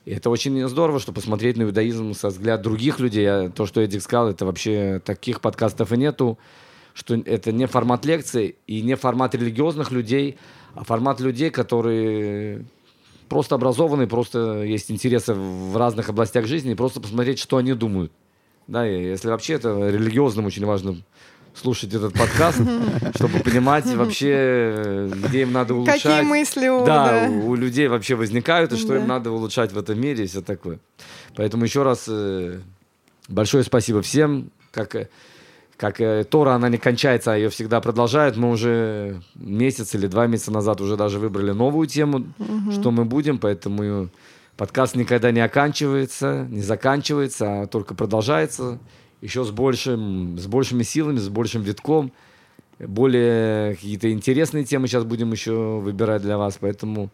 и 0.05 0.11
это 0.11 0.31
очень 0.31 0.69
здорово, 0.69 0.99
что 1.01 1.13
посмотреть 1.13 1.57
на 1.57 1.63
иудаизм 1.63 2.13
со 2.15 2.29
взгляд 2.29 2.61
других 2.61 2.99
людей. 2.99 3.27
А 3.31 3.51
то, 3.51 3.67
что 3.67 3.81
Эдик 3.81 4.03
сказал, 4.03 4.29
это 4.29 4.45
вообще 4.45 5.01
таких 5.05 5.41
подкастов 5.41 5.93
и 5.93 5.97
нету, 5.97 6.39
что 6.93 7.15
это 7.15 7.53
не 7.53 7.67
формат 7.67 8.05
лекции 8.05 8.57
и 8.67 8.83
не 8.83 8.97
формат 8.97 9.35
религиозных 9.35 9.91
людей, 9.91 10.39
а 10.75 10.85
формат 10.85 11.21
людей, 11.21 11.51
которые 11.51 12.67
просто 13.29 13.55
образованные, 13.55 14.09
просто 14.09 14.63
есть 14.63 14.91
интересы 14.91 15.35
в 15.35 15.77
разных 15.77 16.11
областях 16.11 16.47
жизни, 16.47 16.73
и 16.73 16.75
просто 16.75 17.01
посмотреть, 17.01 17.39
что 17.39 17.57
они 17.57 17.73
думают. 17.73 18.13
Да, 18.67 18.89
и 18.89 19.05
если 19.05 19.29
вообще 19.29 19.55
это 19.55 19.89
религиозным 19.89 20.47
очень 20.47 20.65
важно 20.65 20.97
слушать 21.55 21.93
этот 21.93 22.15
подкаст, 22.15 22.61
чтобы 23.17 23.41
понимать 23.41 23.87
вообще, 23.95 25.11
где 25.13 25.43
им 25.43 25.53
надо 25.53 25.75
улучшать. 25.75 26.03
Какие 26.03 26.23
мысли 26.23 26.69
у... 26.69 26.85
Да, 26.85 27.27
да. 27.27 27.29
у, 27.31 27.51
у 27.51 27.55
людей 27.55 27.89
вообще 27.89 28.15
возникают, 28.15 28.73
и 28.73 28.77
что 28.77 28.89
Да. 28.89 28.97
им 28.97 29.07
надо 29.07 29.31
улучшать 29.31 29.73
в 29.73 29.79
этом 29.79 30.01
мире, 30.01 30.25
и 30.25 30.27
все 30.27 30.41
такое. 30.41 30.79
Поэтому 31.37 31.65
еще 31.65 31.83
раз 31.83 32.07
э, 32.09 32.61
большое 33.29 33.65
спасибо 33.65 34.01
всем. 34.01 34.51
Как, 34.71 34.95
э, 34.95 35.09
как 35.77 36.01
э, 36.01 36.25
Тора, 36.25 36.53
она 36.53 36.71
не 36.71 36.79
кончается, 36.79 37.35
а 37.35 37.37
ее 37.37 37.51
всегда 37.51 37.81
продолжают. 37.83 38.37
Мы 38.39 38.51
уже 38.51 39.21
месяц 39.35 39.95
или 39.95 40.07
два 40.07 40.27
месяца 40.27 40.53
назад 40.53 40.81
уже 40.81 40.97
даже 40.97 41.19
выбрали 41.19 41.51
новую 41.51 41.87
тему, 41.87 42.25
что 42.73 42.91
мы 42.91 43.05
будем, 43.05 43.39
поэтому 43.39 44.09
подкаст 44.63 44.95
никогда 44.95 45.33
не 45.33 45.41
оканчивается, 45.41 46.47
не 46.49 46.63
заканчивается, 46.63 47.63
а 47.63 47.67
только 47.67 47.97
продолжается 47.97 48.79
еще 49.21 49.43
с, 49.45 49.51
большим, 49.51 50.39
с 50.39 50.47
большими 50.47 50.85
силами, 50.85 51.17
с 51.17 51.29
большим 51.29 51.63
витком 51.63 52.13
более 52.79 53.75
какие-то 53.75 54.13
интересные 54.13 54.65
темы 54.65 54.87
сейчас 54.87 55.03
будем 55.03 55.33
еще 55.33 55.81
выбирать 55.81 56.23
для 56.23 56.39
вас, 56.39 56.59
поэтому 56.61 57.11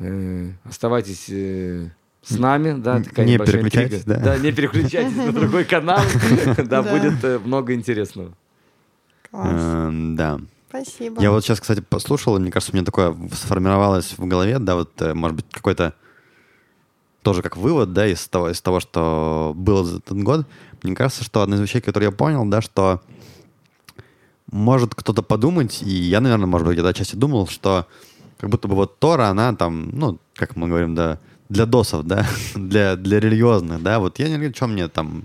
э, 0.00 0.50
оставайтесь 0.64 1.30
э, 1.30 1.88
с 2.22 2.38
нами, 2.38 2.78
да, 2.78 3.02
такая 3.02 3.24
Не 3.24 3.38
переключайтесь, 3.38 4.00
интрига. 4.00 4.20
да. 4.20 4.36
не 4.36 4.52
переключайтесь 4.52 5.16
на 5.16 5.32
другой 5.32 5.64
канал, 5.64 6.02
да, 6.58 6.82
Да. 6.82 6.82
будет 6.82 7.24
э, 7.24 7.38
много 7.38 7.72
интересного. 7.72 8.34
Класс. 9.30 9.48
Э, 9.50 9.90
Да. 10.14 10.40
Спасибо. 10.68 11.22
Я 11.22 11.30
вот 11.30 11.42
сейчас, 11.42 11.58
кстати, 11.58 11.80
послушал, 11.80 12.36
и 12.36 12.40
мне 12.40 12.50
кажется, 12.50 12.72
у 12.72 12.76
меня 12.76 12.84
такое 12.84 13.16
сформировалось 13.32 14.18
в 14.18 14.26
голове, 14.26 14.58
да, 14.58 14.74
вот, 14.74 15.00
э, 15.00 15.14
может 15.14 15.36
быть, 15.36 15.46
какой-то 15.50 15.94
тоже 17.26 17.42
как 17.42 17.56
вывод, 17.56 17.92
да, 17.92 18.06
из 18.06 18.28
того, 18.28 18.50
из 18.50 18.60
того, 18.60 18.78
что 18.78 19.52
было 19.56 19.84
за 19.84 19.96
этот 19.96 20.16
год. 20.22 20.46
Мне 20.84 20.94
кажется, 20.94 21.24
что 21.24 21.42
одна 21.42 21.56
из 21.56 21.60
вещей, 21.60 21.80
которые 21.80 22.10
я 22.10 22.16
понял, 22.16 22.44
да, 22.44 22.60
что 22.60 23.00
может 24.52 24.94
кто-то 24.94 25.22
подумать, 25.22 25.82
и 25.82 25.90
я, 25.90 26.20
наверное, 26.20 26.46
может 26.46 26.68
быть, 26.68 26.74
где-то 26.74 26.90
отчасти 26.90 27.16
думал, 27.16 27.48
что 27.48 27.88
как 28.38 28.48
будто 28.48 28.68
бы 28.68 28.76
вот 28.76 29.00
Тора, 29.00 29.26
она 29.26 29.52
там, 29.56 29.90
ну, 29.92 30.20
как 30.36 30.54
мы 30.54 30.68
говорим, 30.68 30.94
да, 30.94 31.18
для 31.48 31.66
досов, 31.66 32.04
да, 32.04 32.24
для, 32.54 32.94
для 32.94 33.18
религиозных, 33.18 33.82
да, 33.82 33.98
вот 33.98 34.20
я 34.20 34.28
не 34.28 34.36
говорю, 34.36 34.54
что 34.54 34.68
мне 34.68 34.86
там, 34.86 35.24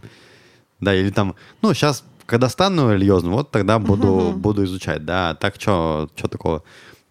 да, 0.80 0.96
или 0.96 1.12
там, 1.12 1.36
ну, 1.62 1.72
сейчас, 1.76 2.04
когда 2.26 2.50
стану 2.50 2.92
религиозным, 2.92 3.34
вот 3.34 3.52
тогда 3.52 3.78
буду, 3.78 4.34
буду 4.36 4.64
изучать, 4.64 5.06
да, 5.06 5.30
а 5.30 5.36
так 5.36 5.62
что, 5.62 6.10
что 6.16 6.28
такого. 6.28 6.64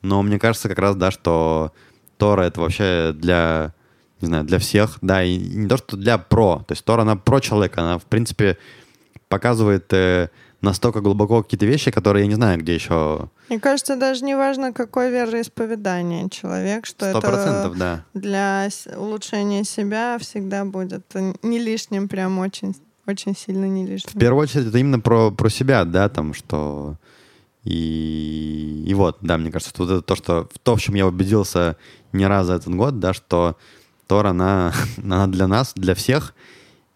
Но 0.02 0.20
мне 0.24 0.40
кажется 0.40 0.68
как 0.68 0.80
раз, 0.80 0.96
да, 0.96 1.12
что 1.12 1.70
Тора 2.18 2.42
это 2.42 2.60
вообще 2.60 3.12
для, 3.14 3.72
не 4.20 4.26
знаю, 4.28 4.44
для 4.44 4.58
всех, 4.58 4.98
да, 5.00 5.22
и 5.22 5.36
не 5.36 5.68
то, 5.68 5.76
что 5.76 5.96
для 5.96 6.18
про, 6.18 6.58
то 6.66 6.72
есть 6.72 6.84
Тора, 6.84 7.02
она 7.02 7.16
про 7.16 7.40
человека, 7.40 7.80
она, 7.82 7.98
в 7.98 8.04
принципе, 8.04 8.58
показывает 9.28 9.92
э, 9.92 10.28
настолько 10.60 11.00
глубоко 11.00 11.42
какие-то 11.42 11.66
вещи, 11.66 11.90
которые 11.90 12.24
я 12.24 12.28
не 12.28 12.34
знаю, 12.34 12.58
где 12.58 12.74
еще 12.74 13.28
Мне 13.48 13.60
кажется, 13.60 13.96
даже 13.96 14.24
не 14.24 14.34
важно, 14.34 14.72
какое 14.72 15.10
вероисповедание 15.10 16.28
человек, 16.28 16.86
что 16.86 17.06
это 17.06 17.72
да. 17.76 18.04
для 18.14 18.68
улучшения 18.96 19.64
себя 19.64 20.18
всегда 20.20 20.64
будет 20.64 21.04
не 21.42 21.58
лишним, 21.58 22.08
прям 22.08 22.38
очень, 22.38 22.74
очень 23.06 23.36
сильно 23.36 23.64
не 23.66 23.86
В 23.86 23.90
лишним. 23.90 24.20
первую 24.20 24.42
очередь 24.42 24.66
это 24.66 24.78
именно 24.78 25.00
про, 25.00 25.30
про 25.30 25.48
себя, 25.48 25.84
да, 25.84 26.08
там, 26.08 26.34
что... 26.34 26.96
И, 27.62 28.84
и 28.86 28.94
вот, 28.94 29.18
да, 29.20 29.36
мне 29.36 29.52
кажется, 29.52 29.74
вот 29.76 29.90
это 29.90 30.00
то, 30.00 30.16
что, 30.16 30.48
то, 30.62 30.76
в 30.76 30.80
чем 30.80 30.94
я 30.94 31.06
убедился 31.06 31.76
не 32.10 32.26
раз 32.26 32.46
за 32.46 32.54
этот 32.54 32.74
год, 32.74 33.00
да, 33.00 33.12
что 33.12 33.58
Тор, 34.10 34.26
она, 34.26 34.72
она 35.04 35.28
для 35.28 35.46
нас, 35.46 35.72
для 35.76 35.94
всех. 35.94 36.34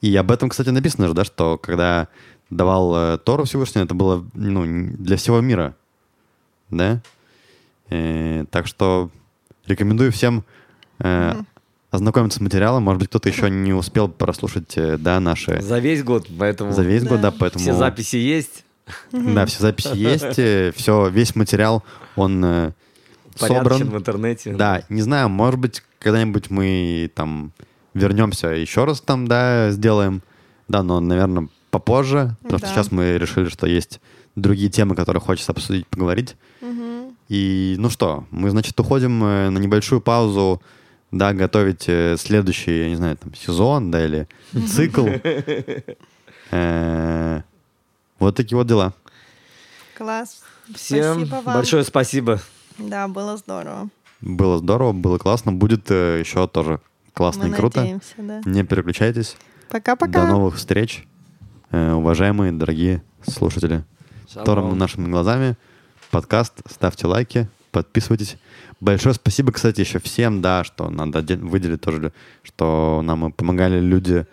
И 0.00 0.14
об 0.16 0.32
этом, 0.32 0.48
кстати, 0.48 0.70
написано 0.70 1.06
же, 1.06 1.14
да, 1.14 1.24
что 1.24 1.58
когда 1.58 2.08
давал 2.50 2.92
э, 2.96 3.18
Тору 3.18 3.44
Всевышний, 3.44 3.82
это 3.82 3.94
было 3.94 4.26
ну, 4.34 4.64
для 4.98 5.16
всего 5.16 5.40
мира, 5.40 5.76
да. 6.70 7.00
Э, 7.88 8.46
так 8.50 8.66
что 8.66 9.10
рекомендую 9.64 10.10
всем 10.10 10.44
э, 10.98 11.34
ознакомиться 11.92 12.38
с 12.38 12.42
материалом. 12.42 12.82
Может 12.82 12.98
быть, 12.98 13.08
кто-то 13.10 13.28
еще 13.28 13.48
не 13.48 13.72
успел 13.72 14.08
прослушать, 14.08 14.76
э, 14.76 14.98
да, 14.98 15.20
наши 15.20 15.62
За 15.62 15.78
весь 15.78 16.02
год, 16.02 16.26
поэтому 16.36 16.72
за 16.72 16.82
весь 16.82 17.04
год, 17.04 17.20
Да. 17.20 17.30
да, 17.30 17.36
поэтому... 17.38 17.62
все 17.62 17.74
записи 17.74 18.16
есть, 18.16 18.64
Да, 19.12 19.46
все 19.46 19.60
записи 19.60 19.94
есть, 19.94 20.76
все, 20.76 21.08
весь 21.10 21.36
материал, 21.36 21.84
он 22.16 22.44
э, 22.44 22.72
порядочен 23.38 23.76
в 23.76 23.78
собран. 23.78 24.00
интернете. 24.00 24.52
Да, 24.52 24.82
не 24.88 25.00
знаю, 25.00 25.28
может 25.28 25.60
быть, 25.60 25.84
когда-нибудь 26.04 26.50
мы 26.50 27.10
там 27.14 27.52
вернемся 27.94 28.48
еще 28.48 28.84
раз 28.84 29.00
там, 29.00 29.26
да, 29.26 29.70
сделаем. 29.70 30.22
Да, 30.68 30.82
но, 30.82 31.00
наверное, 31.00 31.48
попозже, 31.70 32.36
потому 32.42 32.58
что 32.58 32.66
Да. 32.68 32.72
сейчас 32.74 32.92
мы 32.92 33.18
решили, 33.18 33.48
что 33.48 33.66
есть 33.66 34.00
другие 34.36 34.70
темы, 34.70 34.94
которые 34.94 35.20
хочется 35.20 35.52
обсудить, 35.52 35.86
поговорить. 35.88 36.36
Мгм. 36.60 37.16
И, 37.28 37.76
ну 37.78 37.90
что, 37.90 38.24
мы, 38.30 38.50
значит, 38.50 38.78
уходим 38.78 39.22
э, 39.24 39.48
на 39.50 39.58
небольшую 39.58 40.00
паузу, 40.00 40.60
да, 41.10 41.32
готовить 41.32 41.84
э, 41.88 42.16
следующий, 42.18 42.78
я 42.80 42.88
не 42.88 42.96
знаю, 42.96 43.16
там, 43.16 43.34
сезон, 43.34 43.90
да, 43.90 44.04
или 44.04 44.28
цикл. 44.68 45.06
Э, 46.50 47.40
Вот 48.20 48.36
такие 48.36 48.56
вот 48.56 48.66
дела. 48.66 48.92
Класс. 49.98 50.42
Всем 50.74 51.14
Спасибо 51.26 51.34
вам. 51.42 51.54
большое 51.56 51.84
спасибо. 51.84 52.40
Да, 52.78 53.08
было 53.08 53.36
здорово. 53.36 53.88
Было 54.24 54.56
здорово, 54.56 54.92
было 54.92 55.18
классно. 55.18 55.52
Будет 55.52 55.90
э, 55.90 56.20
еще 56.20 56.48
тоже 56.48 56.80
классно 57.12 57.44
Мы 57.44 57.50
и 57.50 57.52
круто. 57.52 57.80
надеемся, 57.80 58.14
да. 58.16 58.40
Не 58.46 58.64
переключайтесь. 58.64 59.36
Пока-пока. 59.68 60.24
До 60.24 60.26
новых 60.26 60.56
встреч, 60.56 61.06
э, 61.70 61.92
уважаемые, 61.92 62.50
дорогие 62.50 63.02
слушатели. 63.26 63.84
Тором 64.46 64.78
нашими 64.78 65.10
глазами. 65.10 65.58
Подкаст. 66.10 66.54
Ставьте 66.70 67.06
лайки, 67.06 67.48
подписывайтесь. 67.70 68.38
Большое 68.80 69.14
спасибо, 69.14 69.52
кстати, 69.52 69.80
еще 69.80 69.98
всем, 69.98 70.40
да, 70.40 70.64
что 70.64 70.88
надо 70.88 71.20
выделить 71.36 71.82
тоже, 71.82 72.14
что 72.42 73.02
нам 73.04 73.30
помогали 73.30 73.78
люди, 73.78 74.26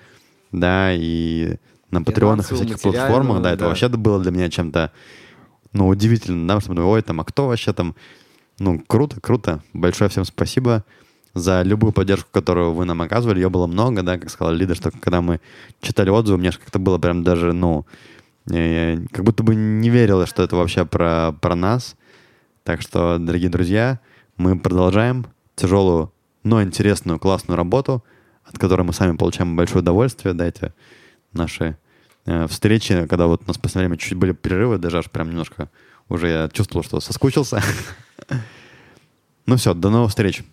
да, 0.53 0.93
и 0.93 1.57
на 1.89 2.01
патреонах 2.01 2.49
и 2.49 2.55
всяких 2.55 2.79
платформах, 2.79 3.41
да, 3.41 3.51
это 3.51 3.61
да. 3.61 3.67
вообще 3.67 3.89
было 3.89 4.21
для 4.21 4.31
меня 4.31 4.49
чем-то, 4.49 4.91
ну, 5.73 5.89
удивительно, 5.89 6.47
да, 6.47 6.61
что, 6.61 6.73
ой, 6.73 7.01
там, 7.01 7.19
а 7.19 7.25
кто 7.25 7.47
вообще 7.47 7.73
там, 7.73 7.95
ну, 8.59 8.83
круто, 8.85 9.19
круто. 9.19 9.63
Большое 9.73 10.09
всем 10.09 10.25
спасибо 10.25 10.83
за 11.33 11.61
любую 11.61 11.93
поддержку, 11.93 12.29
которую 12.31 12.73
вы 12.73 12.85
нам 12.85 13.01
оказывали. 13.01 13.39
Ее 13.39 13.49
было 13.49 13.67
много, 13.67 14.03
да, 14.03 14.17
как 14.17 14.29
сказал 14.29 14.53
Лидер, 14.53 14.75
что 14.75 14.91
когда 14.91 15.21
мы 15.21 15.39
читали 15.81 16.09
отзывы, 16.09 16.37
мне 16.37 16.51
же 16.51 16.59
как-то 16.59 16.79
было 16.79 16.97
прям 16.97 17.23
даже, 17.23 17.53
ну, 17.53 17.85
э, 18.51 18.97
как 19.11 19.23
будто 19.23 19.43
бы 19.43 19.55
не 19.55 19.89
верилось, 19.89 20.29
что 20.29 20.43
это 20.43 20.55
вообще 20.55 20.85
про, 20.85 21.33
про 21.39 21.55
нас. 21.55 21.95
Так 22.63 22.81
что, 22.81 23.17
дорогие 23.17 23.49
друзья, 23.49 23.99
мы 24.37 24.59
продолжаем 24.59 25.25
тяжелую, 25.55 26.11
но 26.43 26.61
интересную, 26.61 27.19
классную 27.19 27.57
работу, 27.57 28.03
от 28.43 28.57
которой 28.57 28.83
мы 28.83 28.93
сами 28.93 29.15
получаем 29.15 29.55
большое 29.55 29.81
удовольствие. 29.81 30.33
Дайте 30.33 30.73
наши 31.33 31.77
э, 32.25 32.47
встречи, 32.47 33.05
когда 33.07 33.27
вот 33.27 33.43
у 33.43 33.47
нас 33.47 33.57
в 33.57 33.61
последнее 33.61 33.89
время 33.89 33.99
чуть 33.99 34.17
были 34.17 34.33
перерывы, 34.33 34.77
даже 34.77 34.97
аж 34.97 35.09
прям 35.09 35.29
немножко 35.29 35.69
уже 36.11 36.27
я 36.27 36.49
чувствовал, 36.49 36.83
что 36.83 36.99
соскучился. 36.99 37.63
Ну 39.47 39.57
все, 39.57 39.73
до 39.73 39.89
новых 39.89 40.11
встреч. 40.11 40.43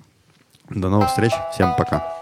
До 0.71 0.89
новых 0.89 1.11
встреч. 1.11 1.31
Всем 1.53 1.77
пока. 1.77 2.18